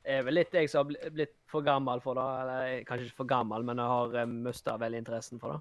Det 0.00 0.16
er 0.16 0.22
vel 0.26 0.38
litt 0.40 0.54
jeg 0.56 0.70
som 0.70 0.86
har 0.88 1.10
blitt 1.14 1.34
for 1.50 1.66
gammel 1.66 2.00
for 2.02 2.18
det. 2.18 2.28
Eller 2.42 2.84
kanskje 2.88 3.08
ikke 3.08 3.20
for 3.22 3.30
gammel, 3.30 3.66
men 3.66 3.82
jeg 3.82 3.94
har 3.94 4.16
eh, 4.22 4.30
mista 4.48 4.76
veldig 4.80 5.02
interessen 5.02 5.42
for 5.42 5.56
det. 5.56 5.60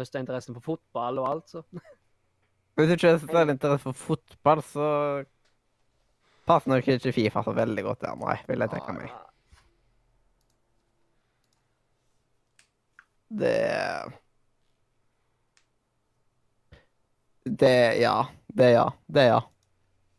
Mista 0.00 0.22
interessen 0.22 0.56
for 0.56 0.66
fotball 0.72 1.20
og 1.22 1.28
alt, 1.28 1.50
så. 1.50 1.64
Hvis 2.78 2.88
du 2.88 2.94
ikke 2.96 3.10
har 3.12 3.18
særlig 3.26 3.56
interesse 3.56 3.84
for 3.90 3.98
fotball, 3.98 4.62
så 4.64 4.86
passer 6.48 6.72
nok 6.72 6.86
ikke 6.88 7.12
Fifa 7.12 7.42
så 7.44 7.52
veldig 7.54 7.84
godt 7.84 8.06
der, 8.06 8.16
nei, 8.22 8.38
vil 8.48 8.64
jeg 8.64 8.72
tenke 8.72 8.94
meg. 8.96 9.10
Det 13.30 13.56
Det 17.44 17.96
Ja. 18.00 18.26
Det 18.46 18.70
ja. 18.70 18.92
Det 19.06 19.24
ja. 19.24 19.42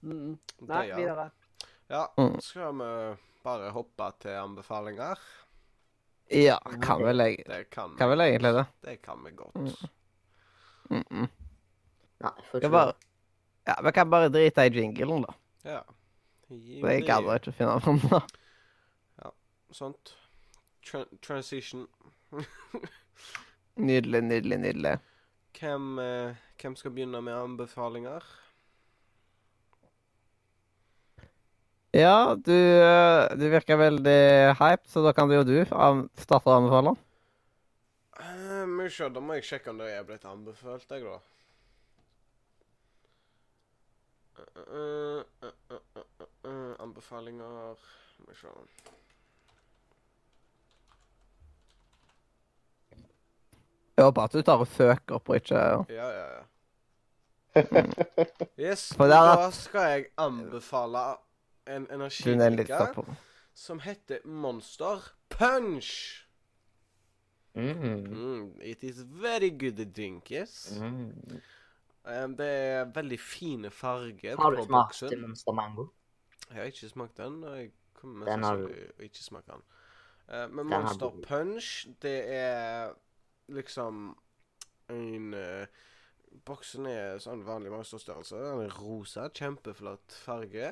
Mm. 0.03 0.37
Det, 0.59 0.67
Nei, 0.67 0.87
ja. 0.87 0.95
videre. 0.97 1.29
Ja, 1.87 2.13
Mm. 2.17 2.41
skal 2.41 2.73
vi 2.73 3.15
bare 3.43 3.69
hoppe 3.69 4.11
til 4.19 4.31
anbefalinger? 4.31 5.17
Ja, 6.31 6.57
kan 6.81 7.03
vel, 7.03 7.19
jeg, 7.19 7.43
Det 7.47 7.69
kan, 7.69 7.95
kan 7.97 8.09
vel 8.09 8.21
egentlig 8.21 8.53
det. 8.53 8.65
Det 8.81 9.01
kan 9.01 9.23
vi 9.25 9.31
godt. 9.31 9.55
Mm. 9.55 9.71
Mm 10.89 11.03
-mm. 11.09 11.27
Nei, 12.19 12.31
Skal 12.47 12.69
bare, 12.69 12.93
ja, 13.67 13.81
vi 13.83 13.91
kan 13.91 14.09
bare 14.09 14.29
drite 14.29 14.65
i 14.65 14.69
jinglen, 14.69 15.21
da. 15.21 15.33
Ja. 15.63 15.81
For 16.47 16.89
jeg 16.89 17.05
gadd 17.07 17.27
ikke 17.35 17.51
å 17.51 17.53
finne 17.53 17.79
fram 17.81 17.99
Ja, 19.23 19.31
Sånt. 19.71 20.17
Tran 20.91 21.05
transition. 21.21 21.87
Nydelig, 23.75 24.21
nydelig, 24.23 24.57
nydelig. 24.59 24.99
Hvem, 25.61 25.99
eh, 25.99 26.35
hvem 26.57 26.75
skal 26.75 26.91
begynne 26.91 27.19
med 27.21 27.35
anbefalinger? 27.37 28.23
Ja, 31.93 32.33
du, 32.33 32.55
eh, 32.55 33.37
du 33.37 33.45
virker 33.51 33.77
veldig 33.77 34.55
hype, 34.57 34.89
så 34.89 35.03
da 35.05 35.11
kan 35.13 35.29
det 35.29 35.37
jo 35.37 35.43
du 35.45 35.57
starte 36.17 36.49
å 36.49 36.55
anbefale. 36.55 36.95
Uh, 38.17 38.65
da 39.13 39.21
må 39.21 39.37
jeg 39.37 39.45
sjekke 39.51 39.69
om 39.69 39.83
det 39.83 39.91
er 39.93 40.07
blitt 40.07 40.25
anbefalt, 40.25 40.89
jeg, 40.89 41.05
da. 41.05 41.19
Uh, 44.57 45.21
uh, 45.45 45.77
uh, 46.47 46.73
anbefalinger 46.81 47.77
Må 48.17 48.31
vi 48.31 48.39
se. 48.39 49.00
Jeg 54.01 54.13
bare 54.17 54.29
at 54.29 54.33
du 54.37 54.41
tar 54.47 54.61
og 54.63 54.67
søker 54.67 55.19
på 55.19 55.37
ikke 55.39 55.61
Ja, 55.89 56.07
ja, 56.09 56.25
ja. 56.35 56.41
Yes, 58.59 58.93
For 58.95 59.09
det 59.11 59.15
er 59.17 59.35
da 59.35 59.49
skal 59.51 59.87
jeg 59.91 60.05
anbefale 60.17 61.01
en 61.67 61.85
Du 61.85 61.91
er 61.91 61.95
energidrikke 61.97 62.93
på. 62.95 63.05
som 63.53 63.79
heter 63.83 64.21
Monster 64.25 65.11
Punch. 65.29 66.25
Mm. 67.53 68.07
Mm, 68.07 68.51
it 68.63 68.83
is 68.83 69.01
very 69.03 69.49
good 69.49 69.85
drink, 69.95 70.31
yes. 70.31 70.77
Mm. 70.79 71.11
Um, 72.05 72.35
det 72.37 72.47
er 72.47 72.85
veldig 72.95 73.19
fine 73.19 73.69
farger 73.69 74.35
Har 74.39 74.49
du 74.51 74.57
på 74.57 74.63
smakt 74.65 74.95
boksen. 75.01 75.21
Monster 75.21 75.51
Mango? 75.53 75.85
Jeg 76.49 76.57
har 76.57 76.63
ikke 76.71 76.89
smakt 76.89 77.17
den, 77.17 77.43
og 77.43 77.57
jeg 77.57 77.71
kommer 77.93 78.25
Den 78.25 78.43
har 78.43 78.55
du. 78.55 78.63
sannsynlig 78.67 78.87
å 78.99 79.03
ikke 79.05 79.23
smake 79.23 79.51
den. 79.51 79.61
Eh, 80.31 80.47
men 80.49 80.65
Den 80.65 80.71
har 80.73 80.81
Monster 80.87 81.09
du. 81.11 81.21
Punch, 81.27 81.69
det 82.01 82.15
er 82.33 82.93
liksom 83.55 84.03
en 84.91 85.33
uh, 85.33 85.65
Boksen 86.47 86.87
er 86.87 87.17
sånn 87.19 87.41
vanlig 87.43 87.73
monsterstørrelse. 87.73 88.37
Den 88.39 88.61
er 88.63 88.75
rosa, 88.79 89.25
kjempeflott 89.35 90.15
farge. 90.23 90.69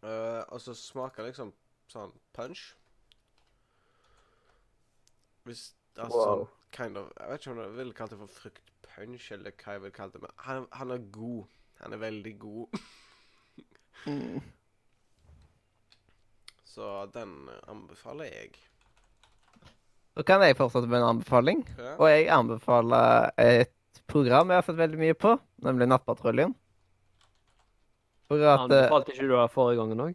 Uh, 0.00 0.40
og 0.48 0.60
så 0.64 0.72
smaker 0.76 1.28
liksom 1.28 1.52
sånn 1.92 2.12
punch. 2.36 2.70
Hvis 5.44 5.74
Altså 5.94 6.18
Wow. 6.18 6.24
sånn 6.24 6.48
kind 6.74 6.96
of 6.98 7.12
Jeg 7.20 7.28
vet 7.30 7.40
ikke 7.44 7.52
om 7.52 7.58
jeg 7.62 7.74
ville 7.76 7.94
kalt 7.94 8.10
det 8.10 8.16
for 8.18 8.32
fruktpunch, 8.40 9.28
eller 9.36 9.52
hva 9.60 9.76
jeg 9.76 9.82
ville 9.84 9.94
kalt 9.94 10.16
det, 10.16 10.22
men 10.24 10.32
han, 10.42 10.64
han 10.72 10.90
er 10.90 11.04
god. 11.14 11.44
Han 11.82 11.92
er 11.92 12.02
veldig 12.08 12.38
god. 12.48 12.80
Mm. 14.04 14.42
Så 16.68 17.06
den 17.14 17.30
anbefaler 17.72 18.26
jeg. 18.28 18.58
Så 20.14 20.22
kan 20.26 20.42
jeg 20.46 20.56
fortsette 20.58 20.86
med 20.90 21.00
en 21.00 21.16
anbefaling. 21.16 21.64
Ja. 21.78 21.94
Og 21.98 22.06
jeg 22.10 22.28
anbefaler 22.30 23.32
et 23.40 23.72
program 24.10 24.52
jeg 24.52 24.60
har 24.60 24.66
sett 24.66 24.78
veldig 24.78 25.00
mye 25.00 25.16
på, 25.18 25.32
nemlig 25.64 25.88
Nattpatruljen. 25.90 26.52
For 28.30 28.40
at 28.40 28.68
eh, 28.70 28.84
Anbefalte 28.84 29.14
ikke 29.14 29.26
du 29.26 29.34
det 29.34 29.48
forrige 29.54 29.80
gangen 29.80 30.04
òg? 30.06 30.14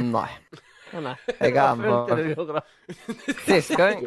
Nei. 0.00 0.28
Nei. 0.94 1.16
Jeg 1.40 1.56
har 1.56 1.72
anbefalt. 1.74 2.62
Sist 3.42 3.74
gang, 3.78 4.04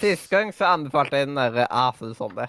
sist 0.00 0.30
gang 0.32 0.52
så 0.56 0.70
anbefalte 0.72 1.20
jeg 1.20 1.28
den 1.28 1.36
der 1.36 1.66
Ase 1.68 2.12
sånn 2.16 2.36
det. 2.38 2.48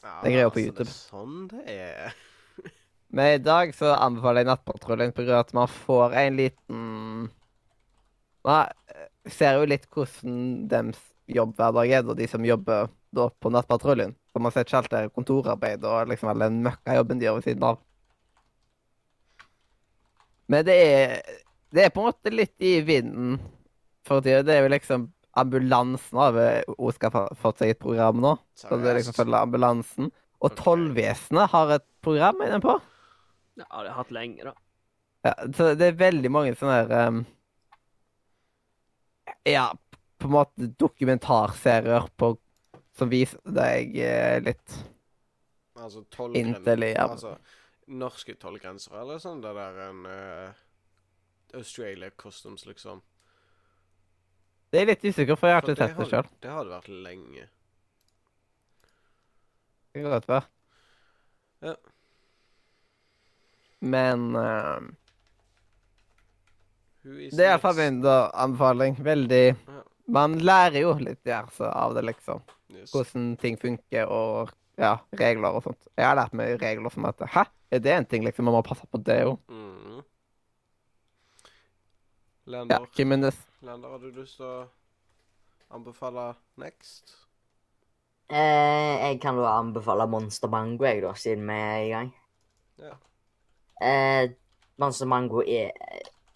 Ja, 0.00 0.14
Det 0.24 0.32
er 0.32 0.48
på 0.48 0.56
altså, 0.56 0.64
YouTube. 0.64 0.86
Det 0.88 0.88
er 0.88 0.96
sånn 0.96 1.48
det 1.50 1.76
er. 1.76 2.14
Men 3.16 3.34
i 3.34 3.42
dag 3.42 3.74
så 3.76 3.92
anbefaler 3.98 4.44
jeg 4.44 4.50
Nattpatruljen 4.50 5.12
på 5.16 5.26
grunn 5.26 5.36
av 5.36 5.44
at 5.44 5.54
man 5.58 5.68
får 5.74 6.16
en 6.22 6.40
liten 6.40 6.82
Man 8.46 8.60
eh, 8.64 8.89
ser 9.28 9.58
jo 9.58 9.68
litt 9.68 9.86
hvordan 9.92 10.40
deres 10.70 11.00
jobbhverdag 11.30 11.92
er, 11.92 12.02
da, 12.06 12.16
de 12.16 12.26
som 12.30 12.46
jobber 12.46 12.88
da 13.14 13.28
på 13.30 13.52
Nattpatruljen. 13.52 14.14
Så 14.32 14.42
man 14.42 14.54
ser 14.54 14.66
ikke 14.66 14.80
alt 14.80 14.92
det 14.92 15.04
kontorarbeid 15.14 15.84
og 15.86 16.10
liksom 16.10 16.30
all 16.32 16.44
den 16.46 16.60
møkkajobben 16.64 17.20
de 17.20 17.26
gjør 17.26 17.38
ved 17.38 17.48
siden 17.48 17.66
av. 17.66 17.80
Men 20.50 20.66
det 20.66 20.76
er 20.82 21.16
Det 21.70 21.84
er 21.84 21.90
på 21.94 22.02
en 22.02 22.08
måte 22.10 22.30
litt 22.34 22.56
i 22.58 22.80
vinden 22.82 23.36
for 24.02 24.24
tida. 24.24 24.42
Det 24.42 24.56
er 24.56 24.64
jo 24.64 24.72
liksom 24.72 25.04
ambulansen 25.38 26.18
har 26.18 26.38
hun 26.66 26.94
skal 26.96 27.12
få 27.14 27.20
fått 27.38 27.60
seg 27.62 27.70
et 27.70 27.78
program 27.78 28.18
nå. 28.18 28.32
Så 28.58 28.74
det 28.80 28.90
er 28.90 28.98
liksom 28.98 29.14
følge 29.14 29.38
ambulansen. 29.38 30.10
Og. 30.40 30.56
Tollvesenet 30.58 31.52
har 31.52 31.76
et 31.76 31.84
program 32.02 32.42
inne 32.42 32.58
på. 32.64 32.74
Ja, 33.60 33.62
det 33.62 33.68
har 33.70 33.86
jeg 33.86 33.96
hatt 34.00 34.10
lenge, 34.16 34.48
da. 34.48 34.54
Ja, 35.28 35.34
så 35.54 35.68
det 35.76 35.86
er 35.86 36.00
veldig 36.00 36.30
mange 36.32 36.56
sånne 36.56 36.78
her 36.80 36.94
ehm, 36.96 37.22
Ja, 39.48 39.68
på 40.20 40.28
en 40.28 40.34
måte 40.34 40.66
dokumentarserier 40.78 42.08
på 42.20 42.34
som 42.98 43.08
viser 43.12 43.40
deg 43.46 43.94
eh, 43.96 44.40
litt 44.44 44.74
Altså 45.80 46.02
tollgrenser 46.12 46.58
Intelligent. 46.60 47.14
Altså 47.14 47.36
norske 47.90 48.34
tollgrenser, 48.36 48.92
eller 49.00 49.18
sånn 49.22 49.40
det 49.42 49.52
der 49.56 49.78
en 49.88 50.02
uh, 50.06 50.50
Australia 51.56 52.10
Customs, 52.20 52.66
liksom. 52.68 53.00
Det 54.70 54.82
er 54.82 54.90
litt 54.92 55.02
usikker, 55.08 55.34
for 55.40 55.48
jeg 55.48 55.56
har 55.56 55.64
For 55.64 55.72
ikke 55.72 55.80
sett 55.80 55.96
det 55.96 56.04
har- 56.04 56.10
sjøl. 56.12 56.28
Det 56.44 56.52
har 56.52 56.68
det 56.68 56.74
vært 56.76 56.90
lenge. 57.08 57.46
Det 59.90 60.02
kan 60.04 60.10
godt 60.12 60.28
være. 60.28 60.46
Ja. 61.64 61.74
Men 63.80 64.36
is 64.36 64.99
det 67.02 67.44
er 67.44 67.52
iallfall 67.54 67.76
min 67.78 68.00
da, 68.04 68.30
anbefaling. 68.34 68.98
Veldig 69.04 69.44
Ja. 69.50 69.82
Man 70.10 70.40
lærer 70.42 70.82
jo 70.82 70.94
litt 70.98 71.22
ja, 71.28 71.44
så, 71.54 71.68
av 71.70 71.94
det, 71.94 72.02
liksom. 72.02 72.40
Yes. 72.74 72.90
Hvordan 72.90 73.36
ting 73.38 73.54
funker, 73.60 74.10
og 74.10 74.50
ja, 74.80 74.96
regler 75.20 75.54
og 75.54 75.62
sånt. 75.62 75.86
Jeg 75.94 76.06
har 76.08 76.16
lært 76.18 76.34
meg 76.34 76.56
regler 76.58 76.90
som 76.90 77.06
at 77.06 77.22
Hæ? 77.30 77.44
Er 77.70 77.78
det 77.78 77.92
en 77.94 78.08
ting, 78.10 78.24
liksom? 78.26 78.48
Man 78.48 78.56
må 78.56 78.62
passe 78.66 78.88
på 78.90 78.98
det 79.06 79.20
jo. 79.22 79.36
Mm. 79.46 80.00
Ja, 82.50 82.52
Lander, 82.56 82.86
Kimenes. 82.96 83.38
Lander, 83.62 83.92
har 83.94 84.02
du 84.02 84.10
lyst 84.10 84.40
til 84.40 84.48
å 84.48 84.64
anbefale 85.70 86.32
next? 86.58 87.14
Eh, 88.30 88.94
jeg 89.04 89.20
kan 89.22 89.38
jo 89.38 89.46
anbefale 89.46 90.08
Monster 90.10 90.50
Mango, 90.50 90.86
jeg, 90.86 91.04
da, 91.04 91.12
siden 91.14 91.46
vi 91.46 91.58
er 91.60 91.84
i 91.84 91.92
gang. 91.92 92.10
Ja. 92.82 92.96
Eh, 93.86 94.32
Monster 94.82 95.06
Mango 95.06 95.44
er, 95.46 95.70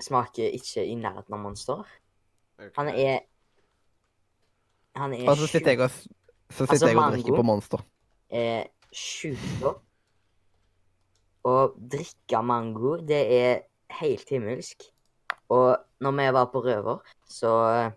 smaker 0.01 0.51
ikke 0.55 0.85
i 0.87 0.95
nærheten 0.95 1.35
av 1.35 1.41
Monster. 1.41 1.85
Ok. 2.59 2.73
Han 2.77 2.89
er 2.89 3.21
Han 4.97 5.12
er 5.15 5.29
Og 5.29 5.37
så 5.37 5.47
sitter 5.51 5.71
jeg 5.73 5.81
og, 5.81 5.91
s- 5.91 6.07
så 6.51 6.66
Altså, 6.71 6.87
jeg 6.87 6.97
og 6.97 7.12
drikker 7.12 7.35
på 7.37 7.43
Monster. 7.45 7.79
er 8.31 8.66
sjukt 8.95 9.61
godt. 9.62 9.81
Å 11.45 11.55
drikke 11.77 12.43
mango, 12.47 12.97
det 13.05 13.21
er 13.33 13.59
helt 14.01 14.29
himmelsk. 14.31 14.87
Og 15.51 15.77
når 16.01 16.12
vi 16.16 16.29
var 16.33 16.47
på 16.53 16.62
Røver, 16.65 16.99
så 17.29 17.51
ja, 17.69 17.91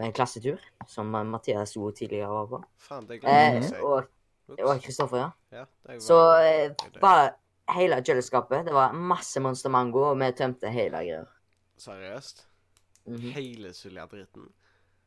En 0.00 0.12
klassetur, 0.12 0.58
som 0.88 1.06
Mathias 1.06 1.76
O 1.76 1.90
tidligere 1.90 2.28
var 2.30 2.46
på. 2.46 2.62
Faen, 2.78 3.06
det 3.06 3.16
Eh, 3.16 3.20
glemte 3.20 3.60
jeg 3.60 3.62
å 3.62 3.68
si. 3.68 3.82
og, 3.84 4.68
og 4.70 4.80
Kristoffer, 4.80 5.16
ja. 5.18 5.30
Ja, 5.52 5.64
det 5.86 5.96
var- 5.96 6.00
Så 6.00 6.18
eh, 6.40 6.68
det 6.92 7.00
bare 7.02 7.34
hele 7.72 8.00
kjøleskapet. 8.04 8.66
Det 8.66 8.74
var 8.74 8.92
masse 8.92 9.40
Monster 9.40 9.70
Mango, 9.70 10.02
og 10.10 10.18
vi 10.20 10.32
tømte 10.36 10.70
hele 10.70 10.90
greia. 10.96 11.24
Seriøst? 11.76 12.46
Mhm, 13.06 13.30
Hele 13.34 13.72
suljadritten? 13.72 14.52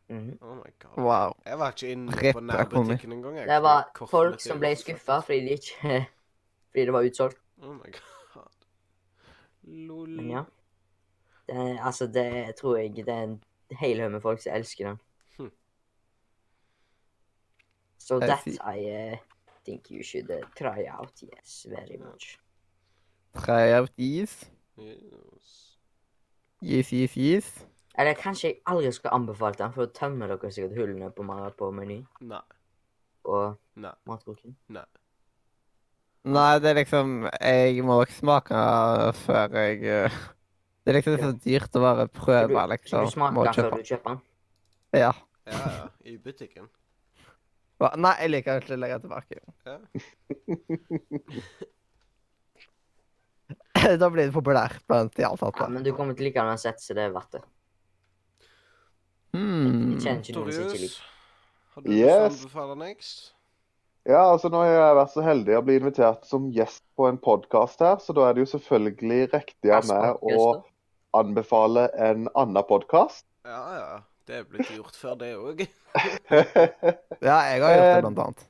Mm 0.09 0.29
-hmm. 0.29 0.45
Oh 0.45 0.55
my 0.55 0.71
god. 0.79 1.03
Wow. 1.03 1.33
Jeg 1.45 1.59
var 1.59 1.67
ikke 1.67 1.91
inne 1.91 2.33
på 2.33 2.39
nærbutikken 2.39 3.11
engang. 3.11 3.35
Det 3.35 3.61
var 3.61 3.91
folk 4.09 4.41
som 4.41 4.59
ble 4.59 4.75
skuffa 4.75 5.19
fordi 5.19 5.39
de 5.39 5.49
ikke 5.49 5.73
Fordi 6.71 6.85
det 6.85 6.93
var 6.93 7.01
utsolgt. 7.01 7.37
Oh 7.61 7.75
my 7.75 7.91
god. 7.91 8.51
Lol. 9.63 10.09
Men 10.09 10.29
ja. 10.29 10.43
Det, 11.47 11.79
altså, 11.81 12.07
det 12.07 12.55
tror 12.55 12.77
jeg 12.77 12.95
det 12.95 13.09
er 13.09 13.23
en 13.23 13.43
hel 13.71 13.99
haug 13.99 14.11
med 14.11 14.21
folk 14.21 14.41
som 14.41 14.53
elsker 14.53 14.87
den. 14.87 14.99
Hm. 15.37 15.51
So 17.97 18.19
that. 18.19 18.47
I 18.47 19.11
uh, 19.11 19.17
think 19.65 19.91
you 19.91 20.03
should 20.03 20.29
uh, 20.29 20.49
try 20.57 20.85
out, 20.99 21.23
yes, 21.23 21.67
very 21.69 21.97
much. 21.97 22.39
Try 23.35 23.73
out 23.73 23.91
is. 23.97 24.49
Yes. 24.77 25.77
Yes, 26.61 26.93
yes, 26.93 27.17
yes. 27.17 27.65
Eller 27.97 28.13
kanskje 28.13 28.47
jeg 28.47 28.61
aldri 28.69 28.91
skulle 28.93 29.13
anbefalt 29.13 29.57
den, 29.57 29.73
for 29.73 29.85
da 29.85 29.93
tømmer 29.93 30.29
dere 30.29 30.51
sikkert 30.53 30.77
hullene 30.77 31.09
på, 31.13 31.25
på 31.57 31.69
meny 31.73 31.97
Nei. 32.21 32.41
og 33.25 33.57
Nei. 33.75 33.93
matkroken. 34.09 34.55
Nei. 34.69 34.85
Nei, 36.27 36.59
det 36.59 36.69
er 36.69 36.79
liksom 36.81 37.27
Jeg 37.39 37.83
må 37.87 37.99
nok 38.01 38.11
smake 38.11 38.63
før 39.15 39.53
jeg 39.61 39.77
eh, 39.87 40.17
Det 40.83 40.91
er 40.91 40.97
liksom 40.97 41.15
så 41.21 41.31
dyrt 41.45 41.77
å 41.77 41.83
bare 41.85 42.07
prøve, 42.11 42.49
du, 42.49 42.57
skal 42.57 42.73
liksom. 42.73 43.05
du 43.05 43.13
smake 43.13 43.45
den 43.45 43.53
før 43.53 43.77
du 43.77 43.83
kjøper 43.91 44.09
den? 44.09 44.19
Ja. 44.97 45.13
Ja, 45.47 45.61
ja. 45.77 45.87
I 46.03 46.17
butikken. 46.19 46.67
Hva? 47.79 47.93
Nei, 47.95 48.13
jeg 48.23 48.33
liker 48.33 48.61
ikke 48.61 48.75
å 48.75 48.81
legge 48.81 48.99
tilbake. 49.05 49.41
Ja. 49.67 49.77
da 54.01 54.09
blir 54.13 54.25
det 54.29 54.33
populært 54.35 54.81
blant 54.87 55.13
de 55.15 55.23
Ja, 55.25 55.31
ansatte. 55.33 55.67
men 55.71 55.83
du 55.85 55.91
kommer 55.93 56.13
til 56.17 56.25
å 56.25 56.29
like 56.29 56.39
den 56.41 56.51
uansett, 56.53 56.81
så 56.83 56.95
det 56.97 57.07
er 57.07 57.13
verdt 57.15 57.37
det. 57.37 57.43
Hmm. 59.35 59.93
Jeg 59.93 60.01
kjenner 60.05 60.21
ikke 60.23 60.35
noen 60.37 60.53
som 60.55 60.67
ikke 60.69 60.83
liker 60.85 61.13
har 61.77 61.83
du 61.85 61.91
Yes. 61.93 62.39
anbefale 62.41 62.75
next? 62.79 63.33
Ja, 64.07 64.23
altså 64.31 64.49
nå 64.49 64.61
har 64.63 64.71
jeg 64.71 64.95
vært 64.97 65.11
så 65.13 65.21
heldig 65.25 65.57
å 65.57 65.63
bli 65.67 65.75
invitert 65.77 66.23
som 66.25 66.47
gjest 66.55 66.81
på 66.97 67.05
en 67.09 67.19
podkast 67.21 67.83
her, 67.83 67.99
så 68.01 68.15
da 68.17 68.29
er 68.29 68.33
det 68.37 68.45
jo 68.45 68.51
selvfølgelig 68.57 69.19
riktig 69.35 69.73
av 69.75 69.85
meg 69.89 70.23
å 70.23 70.63
anbefale 71.17 71.89
en 71.93 72.29
annen 72.33 72.63
podkast. 72.69 73.25
Ja, 73.45 73.61
ja. 73.75 73.99
Det 74.27 74.41
er 74.41 74.47
blitt 74.49 74.71
gjort 74.75 74.95
før, 74.99 75.13
det 75.21 75.29
òg. 75.39 75.61
Ja, 77.23 77.37
jeg 77.47 77.61
har 77.63 77.75
gjort 77.77 77.85
det, 77.87 78.01
blant 78.03 78.19
annet. 78.25 78.41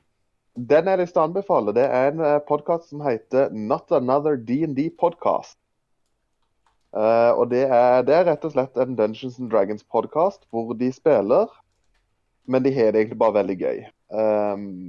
Den 0.58 0.88
jeg 0.88 0.90
har 0.90 0.98
lyst 0.98 1.14
til 1.14 1.22
anbefale, 1.22 1.70
det 1.70 1.84
er 1.86 2.08
en 2.10 2.20
podkast 2.48 2.88
som 2.90 3.02
heter 3.06 3.52
Not 3.54 3.92
Another 3.94 4.34
D&D 4.34 4.88
Podcast. 4.98 5.54
Uh, 6.90 7.30
og 7.38 7.50
det 7.52 7.62
er, 7.68 8.02
det 8.02 8.14
er 8.16 8.24
rett 8.26 8.42
og 8.48 8.56
slett 8.56 8.80
en 8.80 8.96
Dungeons 8.98 9.36
and 9.38 9.52
Dragons-podkast 9.52 10.48
hvor 10.50 10.72
de 10.74 10.88
spiller, 10.90 11.46
men 12.48 12.64
de 12.64 12.72
har 12.74 12.90
det 12.90 13.04
egentlig 13.04 13.20
bare 13.20 13.36
veldig 13.38 13.58
gøy. 13.60 13.78
Um, 14.10 14.88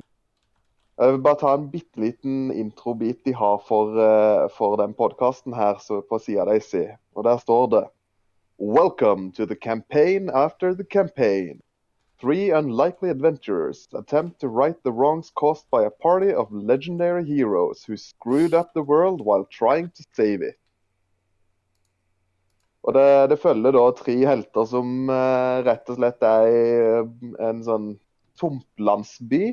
jeg 0.98 1.14
vil 1.14 1.24
bare 1.28 1.42
ta 1.44 1.54
en 1.54 1.70
bitte 1.70 2.02
liten 2.02 2.50
introbit 2.50 3.22
de 3.30 3.36
har 3.38 3.62
for, 3.68 3.94
uh, 3.94 4.50
for 4.56 4.80
den 4.82 4.98
podkasten 4.98 5.54
her 5.54 5.78
på 5.86 6.24
sida 6.24 6.50
deres. 6.50 6.74
Og 7.14 7.30
der 7.30 7.38
står 7.38 7.66
det 7.76 7.86
Welcome 8.58 9.32
to 9.38 9.46
the 9.46 9.56
campaign 9.56 10.34
after 10.34 10.74
the 10.74 10.88
campaign. 10.90 11.62
Three 12.20 12.52
unlikely 12.52 13.10
adventurers 13.10 13.88
attempt 13.94 14.42
to 14.42 14.50
right 14.50 14.76
the 14.84 14.92
wrongs 14.92 15.30
caused 15.30 15.70
by 15.72 15.84
a 15.86 15.90
party 15.90 16.34
of 16.34 16.52
legendary 16.52 17.24
heroes 17.24 17.84
who 17.86 17.96
screwed 17.96 18.54
up 18.54 18.74
the 18.74 18.84
world 18.84 19.22
while 19.24 19.46
trying 19.46 19.90
to 19.92 20.04
save 20.14 20.42
it. 20.42 20.60
Og 22.84 22.94
det, 22.94 23.30
det 23.30 23.40
følger 23.40 23.76
da 23.76 23.86
tre 23.96 24.16
helter 24.26 24.68
som 24.68 25.10
uh, 25.12 25.62
rett 25.68 25.90
og 25.92 26.00
slett 26.00 26.24
er 26.26 26.48
i 26.48 26.62
eh, 26.80 27.10
en 27.50 27.60
sånn 27.64 27.90
tomtlandsby. 28.40 29.52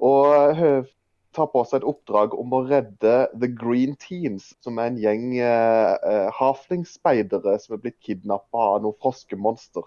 Og 0.00 0.60
uh, 0.60 0.90
tar 1.36 1.48
på 1.52 1.62
seg 1.68 1.80
et 1.80 1.88
oppdrag 1.92 2.36
om 2.36 2.54
å 2.56 2.62
redde 2.68 3.14
The 3.32 3.48
Green 3.48 3.96
Teens, 4.00 4.50
som 4.64 4.80
er 4.80 4.90
en 4.90 5.00
gjeng 5.00 5.26
uh, 5.38 5.96
eh, 6.00 6.28
haflingspeidere 6.36 7.56
som 7.62 7.76
er 7.76 7.82
blitt 7.84 8.00
kidnappa 8.04 8.70
av 8.76 8.84
noe 8.86 8.96
froskemonster. 9.02 9.86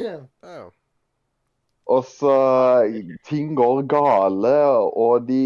Ja. 0.00 0.20
Og 1.90 2.04
så 2.06 2.34
Ting 3.26 3.54
går 3.58 3.82
gale, 3.90 4.54
og 4.94 5.26
de 5.26 5.42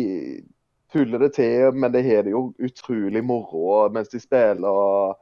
tuller 0.93 1.25
det 1.25 1.33
til, 1.39 1.73
men 1.75 1.93
det 1.93 2.05
har 2.07 2.23
det 2.27 2.35
jo 2.35 2.53
utrolig 2.63 3.25
moro 3.25 3.89
mens 3.93 4.13
de 4.13 4.21
spiller. 4.23 4.69
og 4.69 5.17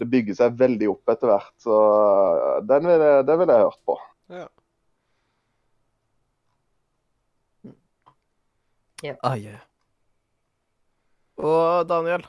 Det 0.00 0.08
bygger 0.10 0.40
seg 0.40 0.58
veldig 0.58 0.90
opp 0.90 1.14
etter 1.14 1.30
hvert. 1.30 1.54
Så 1.62 1.78
den 2.66 2.88
vil 2.88 3.06
jeg, 3.06 3.26
det 3.28 3.38
vil 3.38 3.54
jeg 3.54 3.66
hørt 3.68 3.82
på. 3.86 3.98
ja. 4.40 4.48
Ah, 9.20 9.36
yeah. 9.36 9.60
Og 11.36 11.84
Daniel? 11.88 12.22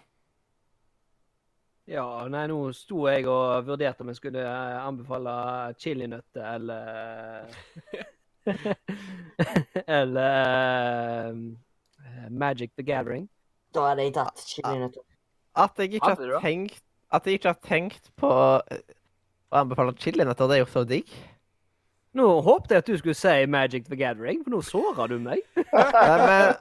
Ja, 1.87 2.25
nei, 2.33 2.47
nå 2.49 2.57
sto 2.73 3.05
jeg 3.05 3.27
og 3.29 3.67
vurderte 3.67 4.01
om 4.01 4.09
jeg 4.09 4.17
skulle 4.17 4.41
eh, 4.41 4.77
anbefale 4.81 5.35
chilinøtter 5.77 6.47
eller 6.55 7.53
Eller 9.99 11.31
uh, 11.31 12.29
Magic 12.29 12.71
the 12.75 12.83
Gathering. 12.83 13.27
Da 13.75 13.89
hadde 13.91 14.07
jeg 14.07 14.15
tatt 14.15 14.43
chilinøtter. 14.47 15.03
At 15.55 15.79
jeg 15.79 15.95
ikke 15.95 16.11
har 16.11 16.41
tenkt 16.43 16.81
At 17.13 17.27
jeg 17.27 17.39
ikke 17.39 17.53
har 17.53 17.59
tenkt 17.63 18.09
på 18.19 18.29
eh, 18.71 18.81
å 19.53 19.61
anbefale 19.61 19.95
chilinøtter, 19.99 20.49
det 20.49 20.57
er 20.57 20.63
jo 20.63 20.71
så 20.71 20.83
digg. 20.87 21.11
Nå 22.15 22.25
håpte 22.43 22.75
jeg 22.75 22.83
at 22.83 22.89
du 22.89 22.97
skulle 22.99 23.17
si 23.17 23.45
Magic 23.51 23.89
the 23.89 23.97
Gathering, 23.99 24.41
for 24.43 24.55
nå 24.55 24.61
såra 24.63 25.07
du 25.11 25.17
meg. 25.19 25.43
Men 25.55 26.55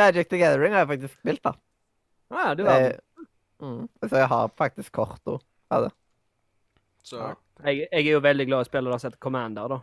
Magic 0.00 0.30
the 0.30 0.38
Gathering 0.38 0.74
har 0.74 0.84
jeg 0.84 0.90
faktisk 0.92 1.14
spilt, 1.18 1.42
da. 1.46 1.54
Ah, 2.30 2.52
du 2.54 2.64
har 2.66 2.82
jeg, 2.84 2.98
mm. 3.62 3.86
Så 4.06 4.22
jeg 4.22 4.30
har 4.30 4.50
faktisk 4.58 4.92
korto 4.98 5.38
av 5.70 5.86
det. 5.86 5.92
Så 7.06 7.30
jeg, 7.64 7.86
jeg 7.92 8.06
er 8.06 8.10
jo 8.12 8.20
veldig 8.24 8.46
glad 8.48 8.62
i 8.62 8.66
å 8.66 8.68
spille 8.70 8.90
det 8.92 9.00
som 9.00 9.10
heter 9.10 9.22
Commander, 9.26 9.68
da. 9.74 9.78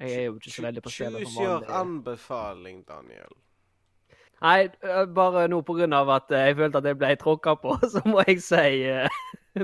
Jeg 0.00 0.12
er 0.18 0.24
jo 0.28 0.34
ikke 0.38 0.50
så 0.50 0.62
veldig 0.64 0.82
på 0.82 0.90
spillet 0.90 1.20
choose 1.22 1.34
som 1.34 1.44
your 1.44 1.74
anbefaling, 1.80 2.80
Daniel. 2.88 3.34
Nei, 4.42 4.68
bare 5.14 5.46
nå 5.48 5.60
på 5.64 5.76
grunn 5.78 5.94
av 5.96 6.10
at 6.12 6.32
jeg 6.34 6.56
følte 6.58 6.80
at 6.82 6.88
jeg 6.90 6.98
ble 7.00 7.12
tråkka 7.20 7.54
på, 7.62 7.76
så 7.94 8.02
må 8.08 8.24
jeg 8.26 8.42
si 8.44 8.82
uh, 8.90 9.06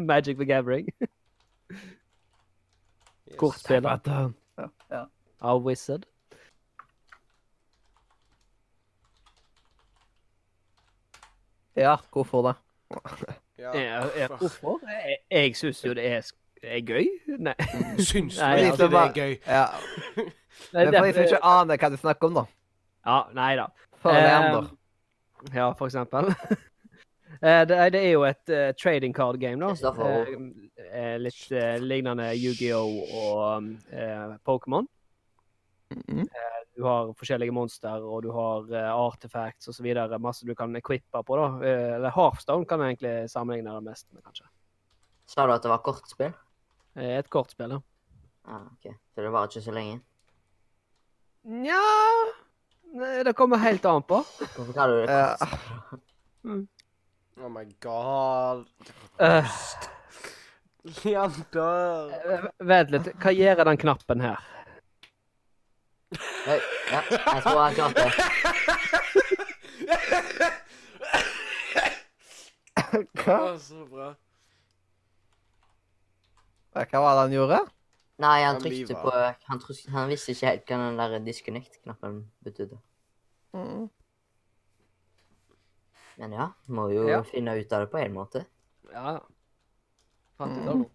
Magic 0.13 0.39
the 0.39 0.47
Gathering 0.49 0.89
Yes. 3.31 3.37
Kortspiller 3.39 4.01
Ja. 4.59 4.67
Ja. 4.91 5.05
av 5.41 5.61
Wizard. 5.63 6.07
ja, 11.77 11.97
hvorfor 12.13 12.43
det? 12.49 12.55
Ja. 13.59 13.79
Ja, 14.17 14.27
hvorfor? 14.27 14.81
Jeg, 14.91 15.17
jeg 15.31 15.57
syns 15.57 15.85
jo 15.85 15.95
det 15.95 16.07
er, 16.07 16.31
er 16.69 16.81
gøy. 16.85 17.07
Nei. 17.39 17.55
Syns 18.11 18.37
du 18.37 18.43
Nei, 18.43 18.65
altså, 18.69 18.89
det 18.89 19.01
er 19.01 19.13
gøy? 19.17 19.37
Ja. 19.47 19.67
Nei, 20.75 20.85
Men 20.85 20.95
for 20.95 21.07
de 21.07 21.13
som 21.15 21.23
ikke 21.25 21.45
aner 21.47 21.81
hva 21.81 21.91
du 21.91 21.97
snakker 22.01 22.29
om, 22.29 22.35
da. 22.41 22.45
Ja, 23.07 23.19
nei 23.33 23.53
da. 23.57 23.69
For 24.03 24.13
Eh, 24.13 24.67
Ja, 25.55 25.71
for 25.73 25.87
eksempel. 25.89 26.33
Eh, 27.41 27.63
det, 27.65 27.73
er- 27.79 27.91
det 27.95 28.01
er 28.05 28.11
jo 28.11 28.25
et 28.27 28.51
uh, 28.53 28.73
trading 28.77 29.15
card 29.17 29.39
game, 29.41 29.57
da. 29.63 29.93
Eh, 30.05 30.33
eh, 30.91 31.15
litt 31.23 31.47
uh, 31.55 31.79
lignende 31.81 32.27
Yu-Gi-Oh! 32.37 32.99
og 33.17 33.69
uh, 33.95 34.35
Pokémon. 34.45 34.85
Mhm. 35.95 36.27
Du 36.77 36.85
har 36.85 37.15
forskjellige 37.17 37.55
monster, 37.55 38.03
og 38.05 38.23
du 38.27 38.31
har 38.35 38.67
uh, 38.69 39.07
artifacts 39.07 39.69
osv. 39.73 39.89
Masse 40.21 40.45
du 40.45 40.53
kan 40.59 40.77
equippe 40.77 41.23
på. 41.25 41.39
da. 41.41 41.47
Eller 41.97 42.13
Hearthstone 42.13 42.67
kan 42.69 42.81
jeg 42.85 42.97
egentlig 42.99 43.31
sammenligne 43.33 43.73
det 43.79 43.87
mest 43.89 44.07
med, 44.13 44.21
kanskje. 44.27 44.45
Sa 45.31 45.47
du 45.47 45.55
at 45.55 45.63
det 45.65 45.71
var 45.73 45.81
kortspill? 45.87 46.35
Eh, 46.97 47.19
et 47.19 47.29
kortspill, 47.31 47.71
ja. 47.71 47.81
Ah, 48.51 48.67
ok. 48.73 48.95
Så 49.15 49.23
det 49.23 49.31
varer 49.31 49.51
ikke 49.51 49.63
så 49.63 49.75
lenge? 49.75 50.01
Nja 51.47 51.81
Det 53.25 53.33
kommer 53.39 53.57
helt 53.63 53.85
an 53.87 54.03
på. 54.03 54.25
Hvorfor 54.57 54.73
kaller 54.75 54.95
du 54.95 55.01
det 55.07 55.09
kortspill? 55.09 55.91
kortspill? 56.43 56.69
Oh 57.41 57.49
my 57.49 57.65
god. 57.81 58.67
Uh, 59.21 59.47
Leander. 61.05 61.45
dør. 61.53 62.51
vent 62.59 62.91
litt. 62.91 63.09
Hva 63.23 63.33
gjør 63.33 63.65
den 63.65 63.79
knappen 63.81 64.21
her? 64.25 64.41
Oi, 66.51 66.59
ja, 66.91 67.01
jeg 67.11 67.43
tror 67.45 67.61
han 67.63 67.75
klarte 67.79 68.03
det. 68.03 68.13
Hva? 73.25 73.37
var 73.39 73.59
så 73.63 73.87
bra. 73.87 74.15
Hva 76.75 77.01
var 77.03 77.15
det 77.19 77.23
han 77.27 77.35
gjorde? 77.37 77.61
Nei, 78.21 78.43
han 78.45 78.55
Han 78.55 78.63
trykte 78.63 78.95
livet. 78.95 79.03
på 79.03 79.11
Han, 79.49 79.61
trykte, 79.63 79.91
han 79.95 80.09
visste 80.13 80.35
ikke 80.35 80.47
helt 80.51 80.67
hva 80.69 80.79
den 80.83 81.01
der 81.01 81.19
disconnect-knappen 81.25 82.21
betydde. 82.45 82.79
Mm. 83.57 83.89
Men 86.21 86.33
ja, 86.37 86.51
må 86.69 86.89
jo 86.93 87.09
Ja. 87.09 87.23
finne 87.25 87.57
ut 87.59 87.73
av 87.73 87.81
det 87.87 87.91
på 87.93 87.99
en 87.99 88.13
måte. 88.15 88.45
Ja. 88.93 89.21
Fant 90.39 90.59
ut 90.59 90.69
av 90.69 90.77
noe. 90.83 90.91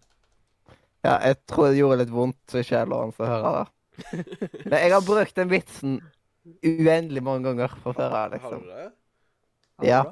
Ja, 1.04 1.18
jeg 1.22 1.36
tror 1.46 1.68
det 1.70 1.78
gjorde 1.78 1.98
litt 2.02 2.10
vondt 2.14 2.54
i 2.54 2.62
sjela 2.66 3.02
hans 3.04 3.18
å 3.22 3.26
høre 3.26 3.50
det. 3.56 3.66
Men 4.70 4.78
jeg 4.78 4.92
har 4.92 5.02
brukt 5.06 5.34
den 5.38 5.50
vitsen 5.50 5.98
uendelig 6.62 7.22
mange 7.22 7.44
ganger 7.48 7.74
på 7.82 7.92
før. 7.94 8.10
Har 8.10 8.30
liksom. 8.34 8.62
du 8.62 8.70
det? 8.70 8.92
Ja. 9.86 10.02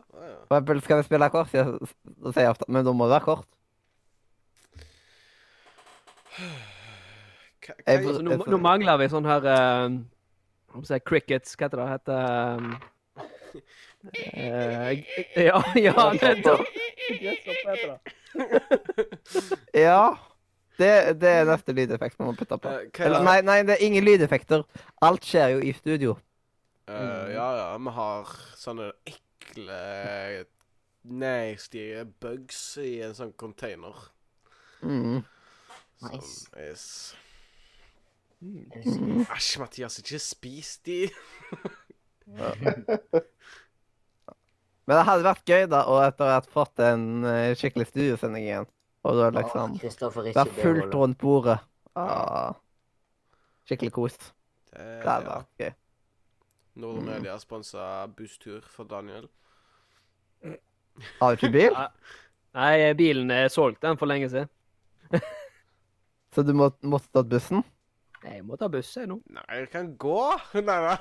For 0.49 0.59
eksempel, 0.59 0.83
skal 0.85 1.01
vi 1.01 1.07
spille 1.09 1.31
kort, 1.33 1.51
så 1.55 2.33
sier 2.35 2.43
jeg 2.45 2.53
ofte 2.53 2.67
Men 2.69 2.85
da 2.85 2.93
må 2.93 3.07
det 3.09 3.17
være 3.17 3.29
kort. 3.31 3.49
Hva, 6.35 7.75
Jeg 7.87 8.01
hva, 8.01 8.05
br- 8.05 8.17
Så 8.19 8.23
nå, 8.27 8.39
nå 8.55 8.59
mangler 8.61 8.99
vi 9.01 9.09
sånn 9.13 9.29
her 9.29 9.47
uh, 9.47 10.83
si 10.85 10.99
Crickets, 11.07 11.55
hva 11.57 11.69
heter 11.69 11.81
det? 11.81 11.89
Heter 11.95 12.19
um, 12.59 12.65
uh, 14.11 14.91
Ja, 15.49 15.59
ja, 15.79 16.07
nettopp! 16.21 16.65
Ja. 19.87 20.05
Det, 20.75 21.21
det 21.23 21.31
er 21.31 21.45
neste 21.47 21.71
lydeffekt 21.71 22.19
man 22.19 22.33
må 22.33 22.35
putte 22.35 22.57
på. 22.59 22.67
Eh, 22.67 22.89
hva 22.91 23.05
er 23.05 23.07
Eller, 23.07 23.23
nei, 23.23 23.37
nei, 23.47 23.61
det 23.63 23.77
er 23.77 23.85
ingen 23.87 24.03
lydeffekter. 24.03 24.65
Alt 25.07 25.23
skjer 25.29 25.53
jo 25.55 25.61
i 25.63 25.71
studio. 25.77 26.17
Uh, 26.91 27.31
ja, 27.31 27.47
ja, 27.61 27.69
vi 27.79 27.93
har 27.95 28.33
sånne 28.59 28.89
ekle 29.07 29.79
nasty 31.05 31.85
bugs 32.21 32.59
i 32.83 32.97
en 33.07 33.15
sånn 33.15 33.31
container. 33.39 33.95
Mm. 34.83 35.23
Nice. 36.03 36.49
Sånn 36.49 36.65
yes. 36.65 36.87
Elsker. 38.75 39.35
Æsj, 39.35 39.59
Mathias, 39.63 39.99
ikke 40.03 40.19
spis 40.21 40.77
de. 40.85 40.99
Men 44.85 44.99
det 44.99 45.05
hadde 45.09 45.25
vært 45.25 45.49
gøy 45.49 45.67
da, 45.73 45.85
og 45.89 46.03
etter 46.05 46.29
hvert 46.29 46.51
fått 46.53 46.83
en 46.85 47.25
eh, 47.29 47.55
skikkelig 47.57 47.87
studiosending 47.89 48.45
igjen. 48.45 48.67
Og 49.05 49.17
da 49.21 49.31
liksom 49.33 49.79
Kristoffer 49.81 50.29
Være 50.29 50.59
fullt 50.59 50.97
rundt 50.97 51.19
bordet. 51.21 51.59
Ah. 51.97 52.57
Skikkelig 53.69 53.93
kos. 53.97 54.19
Det, 54.19 54.77
Det 54.77 55.09
hadde 55.09 55.31
ja. 55.31 55.39
vært 55.39 55.65
gøy. 55.65 55.73
Nordmedia 56.85 57.39
sponsa 57.39 57.87
busstur 58.17 58.65
for 58.67 58.89
Daniel. 58.91 59.29
Har 61.21 61.35
du 61.35 61.39
ikke 61.39 61.53
bil? 61.55 61.77
Nei, 62.55 62.93
bilen 62.99 63.31
er 63.35 63.49
solgt 63.53 63.81
den 63.83 63.99
for 64.01 64.11
lenge 64.11 64.29
siden. 64.33 64.51
Så 66.35 66.43
du 66.43 66.51
må, 66.57 66.71
måtte 66.83 67.11
tatt 67.15 67.31
bussen? 67.31 67.63
Nei, 68.25 68.39
Jeg 68.39 68.45
må 68.49 68.57
ta 68.59 68.69
buss, 68.73 68.91
jeg 68.97 69.09
nå. 69.11 69.21
Nei, 69.31 69.45
jeg 69.61 69.71
kan 69.73 69.93
gå. 70.01 70.19
Nei 70.69 70.79
da. 70.89 70.97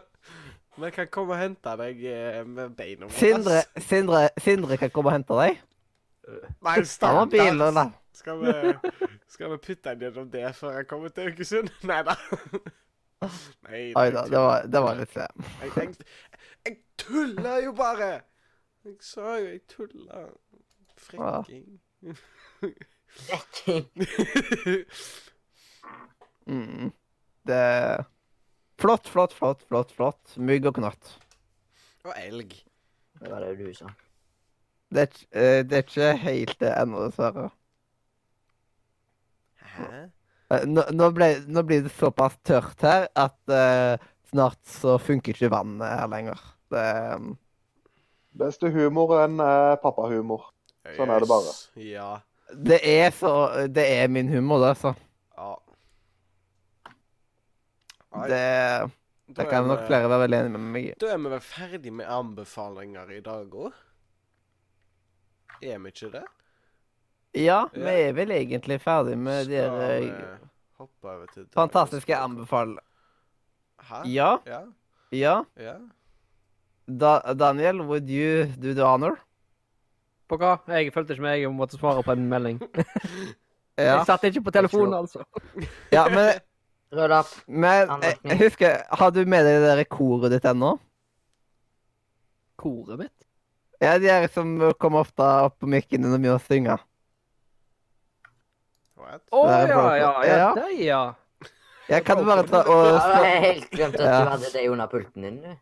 Men 0.76 0.90
jeg 0.90 0.96
kan 0.96 1.10
komme 1.12 1.36
og 1.36 1.40
hente 1.40 1.72
deg 1.80 2.02
eh, 2.10 2.40
med 2.44 2.74
beina 2.76 3.06
våre. 3.06 3.16
Sindre, 3.16 3.60
Sindre, 3.80 4.26
Sindre 4.42 4.76
kan 4.80 4.92
komme 4.92 5.12
og 5.12 5.16
hente 5.16 5.38
deg. 5.38 5.62
Nei, 6.26 6.74
Han 6.74 6.88
stakkars. 6.90 7.94
Skal 8.16 8.40
vi, 8.40 8.52
skal 9.28 9.52
vi 9.52 9.58
putte 9.68 9.92
en 9.92 10.02
gjennom 10.02 10.28
det 10.32 10.48
før 10.56 10.78
jeg 10.80 10.88
kommer 10.90 11.12
til 11.14 11.28
Haugesund? 11.28 11.70
Nei 11.90 12.00
da. 12.08 12.16
Nei, 13.68 13.82
Oi 13.96 14.06
da, 14.12 14.24
det 14.28 14.40
var, 14.40 14.66
det 14.72 14.82
var 14.84 14.98
litt 14.98 15.12
slem. 15.12 15.46
Jeg, 15.62 15.70
jeg, 15.76 16.08
jeg 16.66 16.78
tuller 17.00 17.62
jo 17.64 17.76
bare! 17.76 18.10
Jeg 18.86 18.98
sa 19.04 19.36
jo 19.36 19.48
jeg 19.52 19.62
tulla. 19.70 20.26
Frekking. 21.06 21.80
Mm. 26.46 26.92
Det 27.42 28.04
Flott, 28.78 29.08
flott, 29.08 29.32
flott, 29.32 29.62
flott. 29.66 29.90
flott. 29.92 30.36
Mygg 30.36 30.66
og 30.68 30.76
knott. 30.76 31.14
Og 32.04 32.12
elg. 32.20 32.52
Det 33.18 33.30
var 33.32 33.40
det 33.42 33.56
du 33.58 33.72
sa. 33.74 33.88
Det 34.92 35.02
er, 35.02 35.16
eh, 35.32 35.62
det 35.66 35.78
er 35.78 35.82
ikke 35.82 36.10
helt 36.22 36.60
det 36.60 36.70
ennå, 36.76 37.06
dessverre. 37.08 37.48
Hæ? 39.72 40.04
Eh, 40.52 40.66
Nå, 40.70 40.84
nå, 40.94 41.08
ble, 41.16 41.32
nå 41.50 41.64
blir 41.66 41.82
det 41.88 41.90
såpass 41.96 42.36
tørt 42.46 42.84
her 42.86 43.08
at 43.18 43.34
uh, 43.50 43.96
snart 44.30 44.60
så 44.70 44.94
funker 45.02 45.34
ikke 45.34 45.50
vannet 45.50 45.88
her 45.88 46.06
lenger. 46.12 46.44
Det, 46.70 46.84
um, 47.16 47.32
Beste 48.36 48.70
humoren 48.70 49.40
er 49.42 49.80
pappahumor. 49.82 50.52
Sånn 50.94 51.10
er 51.10 51.24
det 51.24 51.32
bare. 51.32 51.56
Ja. 51.82 52.12
Det 52.54 52.78
er 52.86 53.10
så 53.10 53.66
Det 53.68 53.84
er 54.02 54.08
min 54.08 54.28
humor, 54.28 54.60
det, 54.62 54.68
altså. 54.76 54.94
ja. 55.36 55.54
Det, 58.16 58.30
da 58.30 59.42
det 59.42 59.48
kan 59.50 59.66
nok 59.68 59.82
flere 59.88 60.08
være 60.08 60.22
veldig 60.24 60.38
enig 60.38 60.52
med 60.54 60.70
meg 60.76 60.84
i. 60.86 60.94
Da 61.00 61.10
er 61.12 61.18
vi 61.20 61.32
vel 61.34 61.42
ferdig 61.44 61.92
med 61.92 62.06
anbefalinger 62.08 63.10
i 63.12 63.20
dag 63.20 63.50
òg? 63.52 63.72
Er 65.62 65.78
vi 65.82 65.92
ikke 65.92 66.12
det? 66.14 66.24
Ja, 67.36 67.66
vi 67.74 67.92
er 68.06 68.14
vel 68.16 68.30
egentlig 68.32 68.78
ferdig 68.80 69.18
med 69.20 69.50
de 69.50 69.58
eh, 69.60 70.38
fantastiske 71.52 72.16
anbefalingene. 72.16 72.80
Hæ? 73.90 74.02
Ja, 74.08 74.30
Ja? 74.46 74.62
ja. 75.12 75.36
Ja? 75.60 75.76
Da, 76.86 77.18
Daniel, 77.34 77.82
would 77.82 78.08
you 78.08 78.46
do 78.62 78.72
the 78.72 78.84
honor? 78.86 79.18
På 80.28 80.36
hva? 80.40 80.56
Jeg 80.68 80.92
følte 80.94 81.14
ikke 81.14 81.22
meg 81.22 81.40
jeg 81.44 81.52
måtte 81.54 81.78
svare 81.78 82.02
på 82.06 82.12
en 82.16 82.28
melding. 82.30 82.60
Ja, 83.76 83.98
Jeg 83.98 84.06
satt 84.08 84.22
ikke 84.24 84.40
på 84.46 84.52
telefonen, 84.56 84.94
altså. 84.96 85.20
ja 85.92 86.06
men, 86.08 86.38
Rød 86.96 87.10
lapp. 87.12 87.28
men 87.46 87.90
jeg, 88.00 88.14
jeg 88.24 88.38
husker 88.40 88.78
Har 88.96 89.10
du 89.12 89.18
med 89.28 89.44
deg 89.44 89.58
det 89.60 89.68
der 89.68 89.82
koret 89.84 90.32
ditt 90.32 90.46
ennå? 90.48 90.70
Koret 92.56 92.96
mitt? 93.02 93.12
Ja, 93.84 93.98
de 94.00 94.06
der 94.08 94.30
som 94.32 94.54
kommer 94.80 95.04
ofte 95.04 95.20
opp 95.44 95.58
på 95.60 95.68
mikken 95.68 96.00
når 96.08 96.16
vi 96.16 96.30
må 96.30 96.38
synge. 96.46 96.78
What? 98.96 99.20
Å 99.36 99.42
Det 99.44 99.56
er 99.60 99.68
ja, 99.74 99.84
ja, 100.00 100.12
ja, 100.24 100.36
Ja. 100.40 100.50
det, 100.56 100.68
ja. 100.80 101.02
Ja, 101.92 102.00
kan 102.02 102.18
du 102.18 102.24
bare 102.26 102.46
ta 102.48 102.62
og 102.64 102.86
Ja, 102.88 102.94
jeg 102.96 103.26
har 103.28 103.44
helt 103.44 103.70
glemt 103.76 104.00
at 104.00 104.06
Ja. 104.08 104.20
du 104.24 104.30
hadde 104.32 104.52
det 104.56 104.64
under 104.72 104.86
pulten 104.90 105.22
din. 105.28 105.36
du. 105.44 105.52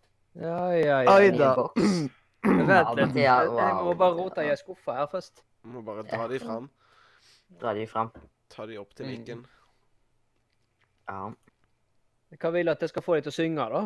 Ja, 0.40 0.60
ja, 0.70 1.00
ja. 1.02 1.16
Oi 1.18 1.24
I 1.26 1.32
en 1.34 1.38
da. 1.42 1.50
boks. 1.58 1.82
Vent 2.44 2.96
litt. 2.98 3.14
det 3.14 3.22
Jeg 3.24 3.50
jeg 3.56 3.74
må 3.84 3.94
bare 3.96 4.14
rote 4.18 4.44
i 4.44 4.54
skuffa 4.56 4.94
her 4.98 5.06
først. 5.10 5.42
Må 5.64 5.82
bare 5.84 6.02
dra 6.04 6.26
de 6.28 6.38
fram. 6.38 6.70
Dra 7.60 7.72
de 7.74 7.86
fram. 7.86 8.10
Ta 8.50 8.66
de 8.66 8.76
opp 8.78 8.94
til 8.94 9.06
Mm. 9.06 9.10
mikken. 9.12 9.46
Ja. 11.08 11.30
Hva 12.40 12.50
vil 12.52 12.66
du 12.66 12.70
at 12.72 12.80
jeg 12.80 12.88
skal 12.88 13.02
få 13.02 13.14
deg 13.14 13.24
til 13.24 13.30
å 13.32 13.38
synge, 13.38 13.68
da? 13.70 13.82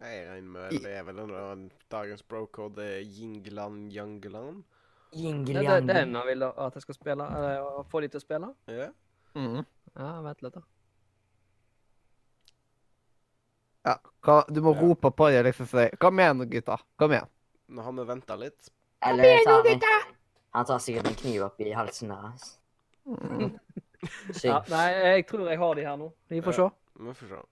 Jeg 0.00 0.28
regner 0.28 0.50
med 0.50 0.70
det 0.70 0.92
er 0.94 1.02
vel 1.02 1.18
en 1.18 1.70
dagens 1.90 2.22
brocode, 2.22 2.78
er 2.78 3.00
Jingland 3.02 3.90
Jangeland. 3.92 4.64
Det 5.12 5.56
er 5.56 5.80
den 5.80 6.14
han 6.14 6.26
vil 6.26 6.42
at 6.42 6.74
jeg 6.74 6.82
skal 6.82 6.94
spille? 6.94 7.24
Eller 7.24 7.82
få 7.88 8.00
de 8.00 8.08
til 8.08 8.20
å 8.20 8.22
spille? 8.22 8.54
Ja. 8.68 8.90
Mm. 9.34 9.64
Ja, 9.96 10.20
vent 10.22 10.42
litt, 10.42 10.54
da. 10.54 10.60
Ja, 13.86 13.94
hva, 14.26 14.44
du 14.48 14.60
må 14.60 14.74
Ja. 14.74 14.80
rope 14.82 15.10
på 15.10 15.30
dem 15.30 15.44
liksom 15.46 15.66
si 15.66 15.88
Kom 16.00 16.18
igjen, 16.18 16.42
gutta. 16.50 16.78
Kom 16.98 17.12
igjen. 17.12 17.26
Nå 17.68 17.82
har 17.82 17.92
vi 17.92 18.04
venta 18.04 18.36
litt. 18.36 18.70
Eller 19.06 19.44
tar 19.44 19.68
han, 19.68 20.14
han 20.50 20.64
tar 20.66 20.78
sikkert 20.78 21.06
en 21.06 21.14
kniv 21.14 21.42
opp 21.46 21.60
i 21.60 21.72
halsen 21.72 22.08
deres. 22.08 22.58
Mm. 23.06 23.58
Syng. 24.32 24.50
Ja, 24.50 24.62
nei, 24.70 24.88
jeg 24.94 25.26
tror 25.26 25.48
jeg 25.50 25.58
har 25.58 25.74
de 25.74 25.84
her 25.84 25.96
nå. 25.98 26.12
Vi 26.30 26.40
får 26.42 26.52
se. 26.52 26.68
Vi 27.02 27.14
får 27.18 27.28
se. 27.34 27.42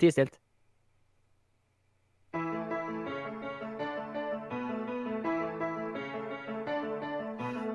Ti 0.00 0.10
stilt. 0.12 0.40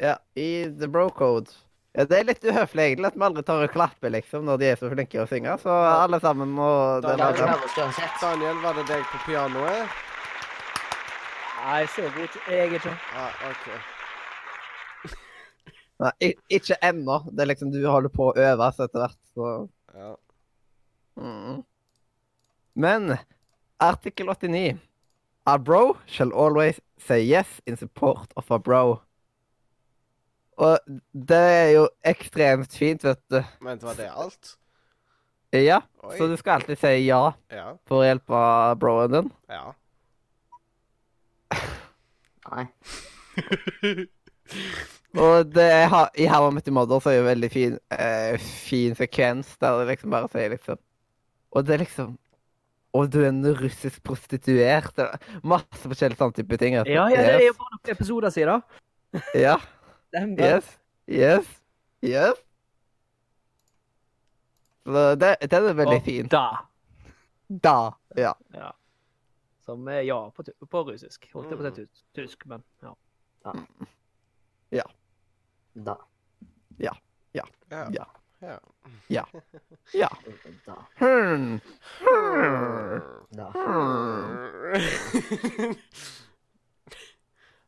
Ja, 0.00 0.14
i 0.34 0.64
The 0.80 0.88
Bro 0.88 1.10
Code. 1.10 1.50
Ja, 1.92 2.04
Det 2.06 2.18
er 2.20 2.24
litt 2.28 2.44
uhøflig 2.46 2.84
egentlig 2.86 3.08
at 3.10 3.16
vi 3.18 3.24
aldri 3.26 3.42
tar 3.44 3.64
og 3.66 3.72
klapper 3.74 4.12
liksom 4.14 4.44
når 4.46 4.60
de 4.62 4.68
er 4.70 4.76
så 4.80 4.88
flinke 4.92 5.18
å 5.20 5.26
synge. 5.28 5.56
Så 5.60 5.70
alle 5.74 6.20
sammen 6.22 6.52
må 6.56 6.68
det 7.02 7.10
være 7.10 7.18
Ja, 7.18 7.32
det 7.32 7.40
bare- 7.42 7.56
høres 7.58 7.78
uansett. 7.82 8.20
Daniel, 8.22 8.60
var 8.62 8.74
det 8.78 8.86
deg 8.88 9.02
på 9.10 9.18
pianoet? 9.26 9.88
Nei, 11.60 11.80
så 11.92 12.06
god 12.14 12.22
ikke 12.28 12.54
er 12.56 12.76
ikke. 12.78 12.94
Ah, 13.14 13.32
OK. 13.50 13.66
Nei, 16.00 16.32
ikke 16.56 16.78
ennå. 16.82 17.18
Det 17.34 17.42
er 17.44 17.50
liksom 17.52 17.72
du 17.74 17.82
holder 17.90 18.08
på 18.14 18.30
å 18.30 18.36
øve 18.38 18.70
så 18.72 18.86
etter 18.86 19.02
hvert, 19.04 19.20
så 19.34 19.68
Ja. 19.94 20.14
mm. 21.20 21.64
Men 22.76 23.18
artikkel 23.80 24.26
89. 24.30 24.78
A 25.46 25.58
bro 25.58 25.96
shall 26.06 26.32
always 26.32 26.80
say 26.98 27.20
yes 27.22 27.60
in 27.66 27.76
support 27.76 28.32
of 28.36 28.50
a 28.50 28.58
bro. 28.58 29.00
Og 30.60 30.78
det 31.16 31.40
er 31.40 31.68
jo 31.72 31.86
ekstremt 32.04 32.74
fint, 32.76 33.04
vet 33.06 33.20
du. 33.32 33.38
Vent, 33.64 33.82
var 33.86 33.94
det 33.96 34.10
alt? 34.12 34.56
Ja, 35.56 35.80
Oi. 36.04 36.14
så 36.18 36.28
du 36.30 36.36
skal 36.38 36.60
alltid 36.60 36.78
si 36.78 36.90
ja 37.08 37.32
Ja. 37.50 37.72
for 37.88 38.02
å 38.02 38.06
hjelpe 38.06 38.40
broen 38.78 39.10
din. 39.16 39.30
Ja. 39.50 39.72
Nei. 42.50 42.66
Og 45.18 45.50
det 45.54 45.64
er, 45.66 45.86
ha- 45.90 46.10
i 46.18 46.26
How 46.30 46.48
I 46.48 46.54
Met 46.54 46.68
Your 46.68 46.74
Mother 46.76 47.00
så 47.02 47.10
er 47.10 47.16
det 47.16 47.20
jo 47.22 47.28
veldig 47.28 47.50
fin, 47.50 47.78
eh, 47.94 48.36
fin 48.38 48.94
sekvens 48.98 49.56
der 49.62 49.78
det 49.80 49.88
liksom 49.94 50.10
bare 50.14 50.28
sier 50.30 50.50
liksom 50.54 50.78
Og 51.52 51.66
det 51.66 51.74
er 51.74 51.82
liksom 51.84 52.12
Og 52.94 53.10
du 53.10 53.20
er 53.22 53.28
en 53.28 53.42
russisk 53.54 54.02
prostituert. 54.02 54.98
Er 54.98 55.18
Masse 55.46 55.82
forskjellige 55.86 56.18
sånne 56.18 56.34
type 56.34 56.56
ting. 56.58 56.74
altså. 56.74 56.90
Ja, 56.92 57.04
ja, 57.08 57.22
det 57.22 57.34
er 57.36 57.46
jo 57.46 57.52
bare 57.58 57.76
noen 57.76 57.92
episoder 57.94 58.30
siden. 58.34 58.62
Ja. 59.34 59.56
Stemmer. 60.10 60.42
Yes. 60.42 60.78
Yes. 61.06 61.46
Yes. 62.02 62.34
Så 64.84 65.14
det, 65.14 65.36
den 65.50 65.64
er 65.70 65.74
veldig 65.78 65.96
Og 65.96 66.02
fin. 66.02 66.28
Da. 66.28 66.46
Da. 67.48 67.90
Ja. 68.16 68.32
Ja. 68.54 68.70
Som 69.62 69.88
er 69.88 70.00
ja 70.00 70.30
på, 70.34 70.42
på 70.70 70.82
russisk. 70.88 71.28
Holdt 71.34 71.50
jeg 71.52 71.58
på 71.60 71.66
å 71.68 71.74
si 71.76 71.84
tysk, 72.16 72.46
men 72.50 72.62
ja. 72.82 72.94
Da. 73.44 73.52
Ja. 74.74 74.82
Da. 75.74 75.94
Ja. 76.82 76.94
Ja. 77.38 77.44
Ja. 77.70 77.86
ja. 79.10 79.24
Ja. 79.94 80.08
Da. 80.66 80.74
Hrn. 80.98 81.60
Hmm. 82.00 83.00
Da. 83.30 83.52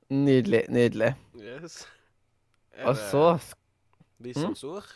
Nydelig. 0.09 0.65
Nydelig. 0.69 1.15
yes. 1.39 1.87
Og 2.87 2.97
så 2.97 3.25
visdomsord? 4.23 4.87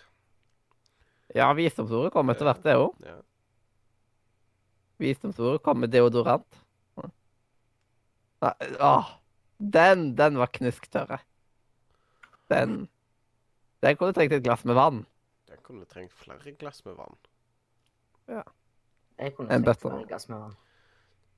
Ja, 1.35 1.51
visdomsordet 1.59 2.13
kom 2.15 2.31
etter 2.33 2.49
hvert, 2.49 2.63
det 2.65 2.77
òg. 2.81 2.95
Ja. 3.05 3.17
Visdomsordet 5.03 5.63
kom 5.67 5.83
med 5.83 5.93
deodorant. 5.93 6.63
Nei, 8.41 8.53
Åh, 8.85 9.11
den, 9.59 10.11
den 10.17 10.37
var 10.41 10.51
knusktørre. 10.53 11.19
Den 12.53 12.87
Den 13.83 13.97
kunne 13.97 14.13
trengt 14.17 14.33
et 14.33 14.43
glass 14.45 14.65
med 14.65 14.75
vann. 14.77 15.03
Den 15.49 15.59
kunne 15.65 15.85
trengt 15.89 16.13
flere 16.17 16.53
glass 16.59 16.85
med 16.85 16.97
vann. 16.99 17.17
Ja. 18.29 18.43
Jeg 19.19 19.35
kunne 19.37 19.51
En 19.53 19.63
trengt 19.63 19.67
bøtte. 19.69 19.91
flere 19.91 20.07
glass 20.09 20.29
med 20.29 20.39
vann. 20.41 20.57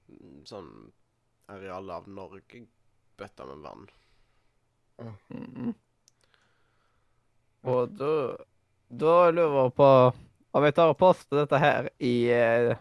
Mm, 0.09 0.45
Sånn 0.49 0.71
areal 1.49 1.91
av 1.91 2.07
Norge 2.09 2.63
bøtta 3.19 3.47
med 3.47 3.59
vann. 3.67 3.89
Mhm. 5.03 5.75
Og 7.67 7.89
da 7.99 8.37
Da 8.89 9.31
lurer 9.31 9.65
jeg 9.65 9.73
på 9.77 9.89
om 10.57 10.65
jeg 10.65 10.75
tar 10.75 10.91
og 10.91 10.99
poster 10.99 11.43
dette 11.43 11.59
her 11.61 11.89
i 12.01 12.31
eh, 12.33 12.77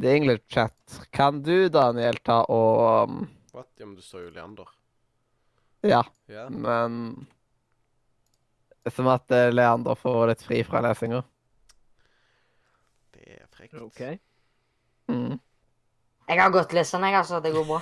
The 0.00 0.14
English 0.16 0.48
chat. 0.48 1.00
Kan 1.12 1.42
du, 1.44 1.68
Daniel, 1.68 2.16
ta 2.24 2.40
og 2.48 3.10
um, 3.10 3.28
What? 3.52 3.68
Ja, 3.76 3.84
men 3.84 3.94
du 3.98 4.02
står 4.02 4.20
jo 4.24 4.30
Leander. 4.32 4.68
Ja, 5.84 6.00
yeah. 6.30 6.48
men 6.48 7.26
Som 8.88 9.10
at 9.12 9.30
eh, 9.30 9.52
Leander 9.52 9.94
får 10.00 10.32
litt 10.32 10.42
fri 10.42 10.62
fra 10.64 10.80
lesinga. 10.82 11.20
Det 13.12 13.36
er 13.36 13.46
frekt. 13.52 13.76
OK. 13.76 14.00
Mm. 15.12 15.36
Jeg 16.32 16.40
har 16.40 16.50
godt 16.56 16.72
lest 16.72 16.96
den, 16.96 17.04
jeg, 17.04 17.20
altså. 17.20 17.40
Det 17.44 17.52
går 17.52 17.64
bra. 17.68 17.80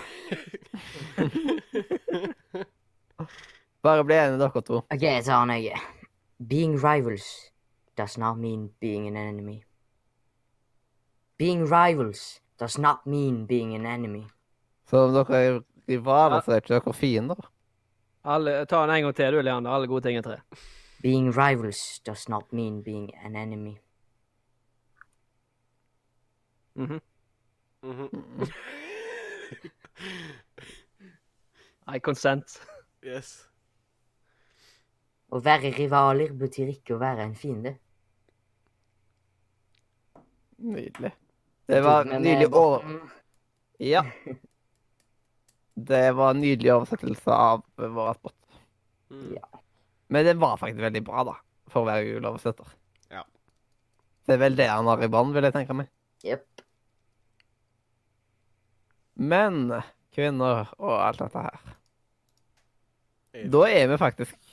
Bare 3.82 4.04
bli 4.04 4.14
enige, 4.14 4.38
dere 4.42 4.62
to. 4.62 4.76
OK, 4.90 5.02
jeg 5.02 5.24
tar 5.24 5.46
den, 5.46 5.56
jeg. 5.64 5.80
Being 6.48 6.76
rivals 6.84 7.50
does 7.96 8.18
not 8.18 8.38
mean 8.38 8.70
being 8.80 9.06
an 9.08 9.16
enemy. 9.16 9.62
Being 11.38 11.64
rivals 11.64 12.40
does 12.60 12.78
not 12.78 13.06
mean 13.06 13.46
being 13.46 13.74
an 13.74 13.86
enemy. 13.86 14.26
Så 14.90 14.96
om 15.06 15.14
dere 15.14 15.40
er 15.46 15.60
rivaler, 15.88 16.40
så 16.40 16.52
er 16.52 16.56
ikke 16.60 16.74
dere 16.74 16.94
fiender. 16.94 17.50
Alle, 18.24 18.66
ta 18.66 18.82
den 18.82 18.90
en 18.96 19.02
gang 19.02 19.16
til, 19.16 19.32
du, 19.32 19.40
Leander. 19.40 19.70
Alle 19.72 19.86
gode 19.88 20.04
ting 20.04 20.18
er 20.18 20.22
tre. 20.22 20.36
Being 21.02 21.30
rivals 21.32 22.00
does 22.06 22.28
not 22.28 22.52
mean 22.52 22.82
being 22.84 23.10
an 23.24 23.36
enemy. 23.36 23.78
Mhm. 26.74 27.00
Mhm. 27.82 28.08
I 31.88 31.98
consent. 31.98 32.60
Yes. 33.02 33.49
Å 35.30 35.40
være 35.44 35.70
rivaler 35.76 36.32
betyr 36.34 36.72
ikke 36.72 36.96
å 36.96 37.00
være 37.00 37.24
en 37.28 37.36
fiende. 37.38 37.76
Nydelig. 40.60 41.12
Det 41.70 41.80
var 41.86 42.08
nydelig 42.10 42.48
over... 42.52 42.86
Ja. 43.80 44.04
Det 45.80 46.10
var 46.12 46.34
en 46.34 46.42
nydelig 46.42 46.72
oversettelse 46.74 47.32
av 47.32 47.62
vår 47.80 48.10
spot. 48.18 48.58
Mm. 49.14 49.28
Ja. 49.38 49.60
Men 50.12 50.26
det 50.26 50.34
var 50.42 50.58
faktisk 50.60 50.82
veldig 50.82 51.00
bra, 51.06 51.22
da, 51.24 51.36
for 51.70 51.84
å 51.84 51.88
være 51.88 52.08
juleoversetter. 52.08 52.74
Ja. 53.14 53.22
Det 54.26 54.34
er 54.34 54.42
vel 54.42 54.58
det 54.58 54.66
han 54.68 54.90
har 54.90 55.00
i 55.00 55.08
bånn, 55.08 55.30
vil 55.32 55.46
jeg 55.46 55.54
tenke 55.54 55.76
meg. 55.78 55.88
Jepp. 56.26 56.64
Men 59.20 59.70
kvinner 60.12 60.68
og 60.76 60.94
alt 60.98 61.20
dette 61.22 61.42
her 61.44 61.58
Er- 63.36 63.48
Da 63.52 63.64
er 63.70 63.88
vi 63.92 63.98
faktisk 64.00 64.49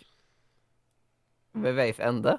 ved 1.63 1.73
veis 1.77 1.99
ende. 2.03 2.37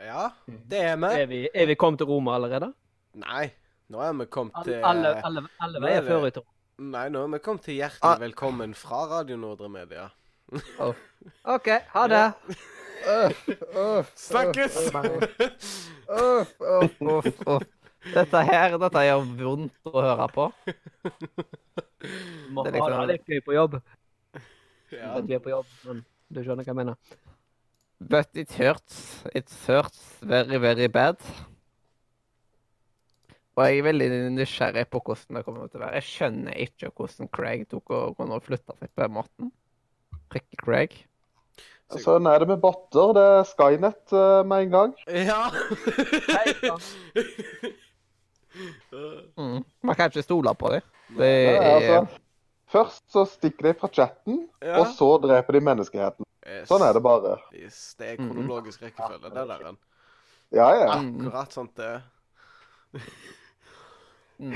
Ja, 0.00 0.28
det 0.46 0.80
er 0.84 0.96
vi. 1.00 1.06
Er 1.22 1.26
vi, 1.30 1.40
er 1.54 1.66
vi 1.66 1.74
kommet 1.74 1.98
til 2.02 2.06
Roma 2.10 2.34
allerede? 2.36 2.72
Nei, 3.16 3.48
nå 3.88 4.02
er 4.04 4.12
vi 4.18 4.26
kommet 4.30 4.54
til 4.66 4.74
Alle, 4.84 5.14
alle, 5.24 5.46
alle, 5.64 5.78
er 5.80 5.86
veier 5.86 6.02
før 6.06 6.20
Roma. 6.26 6.44
Nei, 6.92 7.06
nå 7.08 7.22
er 7.24 7.30
vi 7.32 7.38
kommet 7.44 7.64
til 7.64 7.78
hjertelig 7.80 8.04
Ah. 8.04 8.18
velkommen 8.20 8.74
fra 8.76 9.06
Radio 9.14 9.36
Nordre 9.40 9.68
Media. 9.72 10.08
OK, 11.56 11.68
ha 11.94 12.06
det. 12.12 12.26
Snakkes! 14.14 14.76
Uff, 16.06 16.52
uff, 16.60 17.00
uff, 17.00 17.40
uff. 17.46 17.64
Dette 18.14 18.42
her 18.46 18.76
dette 18.78 19.00
gjør 19.08 19.24
vondt 19.40 19.88
å 19.90 20.02
høre 20.04 20.26
på. 20.30 20.44
Må 22.54 22.62
ha 22.62 22.70
liksom- 22.70 23.00
det 23.00 23.08
litt 23.16 23.26
gøy 23.32 23.40
på 23.48 23.56
jobb. 23.56 23.80
ja. 24.92 25.16
At 25.16 25.24
vi 25.26 25.34
er 25.34 25.40
på 25.42 25.50
jobb, 25.50 25.66
men 25.88 26.04
du 26.32 26.42
skjønner 26.42 26.66
hva 26.66 26.72
jeg 26.72 26.78
mener. 26.80 26.96
But 28.00 28.36
it 28.36 28.52
hurts. 28.58 29.24
It 29.34 29.48
hurts 29.66 30.00
very, 30.20 30.58
very 30.60 30.88
bad. 30.92 31.16
Og 33.56 33.64
jeg 33.64 33.78
er 33.78 33.86
veldig 33.86 34.08
nysgjerrig 34.36 34.84
på 34.92 35.00
hvordan 35.00 35.38
det 35.38 35.44
kommer 35.46 35.70
til 35.70 35.80
å 35.80 35.86
være. 35.86 36.00
Jeg 36.02 36.08
skjønner 36.10 36.58
ikke 36.66 36.90
hvordan 36.92 37.30
Craig 37.32 37.62
tok 37.70 37.94
og 37.96 38.16
kunne 38.18 38.40
flytte 38.44 38.76
seg 38.76 38.90
på 38.92 39.06
den 39.06 39.14
måten. 39.16 39.52
Prikke 40.32 40.58
Craig. 40.60 40.98
Sånn 42.02 42.26
er 42.28 42.42
det 42.42 42.50
med 42.50 42.60
botter. 42.60 43.14
Det 43.16 43.24
er 43.38 43.48
Skynet 43.48 44.12
uh, 44.12 44.42
med 44.44 44.66
en 44.66 44.74
gang. 44.76 44.96
Ja. 45.08 45.42
Mm. 49.36 49.58
Man 49.84 49.96
kan 49.98 50.08
ikke 50.08 50.22
stole 50.24 50.54
på 50.56 50.70
dem. 50.72 50.84
Det 51.18 51.26
Ja, 51.28 51.50
er 51.60 51.74
altså, 51.74 52.20
først 52.76 53.02
så 53.12 53.24
stikker 53.28 53.70
de 53.70 53.74
fra 53.80 53.88
chatten, 53.92 54.42
Ja. 54.62 54.78
og 54.82 54.92
så 54.94 55.08
dreper 55.24 55.56
de 55.58 55.64
menneskeheten. 55.72 56.24
Yes. 56.46 56.68
Sånn 56.70 56.84
er 56.86 56.92
det 56.94 57.02
bare. 57.02 57.36
Yes, 57.58 57.94
det 57.98 58.12
er 58.12 58.16
kronologisk 58.20 58.84
rekkefølge, 58.86 59.32
det 59.34 59.46
der. 59.50 59.64
en. 59.72 59.78
Ja, 60.54 60.68
ja. 60.78 60.92
Akkurat 61.00 61.52
sånt 61.56 61.74
det. 61.80 61.94
Mm. 64.38 64.52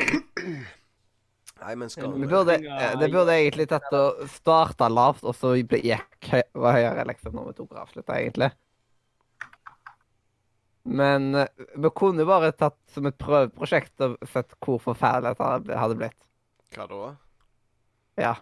Nei, 1.61 1.75
men 1.77 1.91
skal 1.93 2.13
Vi 2.15 2.27
burde, 2.29 2.55
eh, 2.55 2.95
det 3.01 3.11
burde 3.13 3.35
egentlig 3.37 3.67
tatt 3.69 3.91
å 3.93 4.27
starte 4.33 4.87
lavt, 4.93 5.25
og 5.29 5.35
så 5.37 5.53
ble 5.69 5.81
gikk 5.85 6.31
høy- 6.33 6.53
høyere 6.57 7.05
liksom, 7.11 7.35
når 7.37 7.51
vi 7.51 7.57
tok 7.59 7.73
og 7.75 7.83
avslutta, 7.83 8.17
egentlig. 8.17 8.51
Men 10.85 11.35
eh, 11.35 11.49
vi 11.77 11.91
kunne 11.97 12.25
bare 12.29 12.53
tatt 12.57 12.79
som 12.95 13.07
et 13.11 13.19
prøveprosjekt 13.21 14.01
og 14.07 14.17
sett 14.33 14.55
hvor 14.65 14.79
forferdelig 14.81 15.35
dette 15.37 15.77
hadde 15.83 15.99
blitt. 16.01 16.17
Hva 16.77 16.87
da? 16.89 17.11
Ja. 18.21 18.35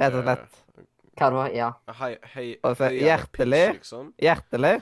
Rett 0.00 0.14
og 0.18 0.24
slett. 0.26 0.60
Hva 1.14 1.28
da? 1.30 1.42
Ja. 1.54 1.68
Hei, 2.00 2.12
hei, 2.34 2.46
Altså, 2.66 2.88
høyere 2.90 3.04
hjertelig. 3.06 3.60
pitch, 3.68 3.78
liksom. 3.84 4.08
Hjertelig. 4.18 4.74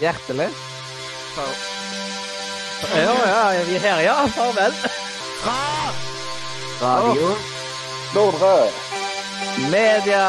Hjertelig. 0.00 0.48
Fa- 1.34 1.50
Ja, 2.96 3.12
ja, 3.52 3.64
vi 3.68 3.74
er 3.76 3.82
her, 3.84 4.00
ja. 4.06 4.14
Farvel. 4.32 4.72
Fra 5.42 6.92
Radio. 7.02 7.34
Nordre. 8.14 8.54
Media! 9.70 10.24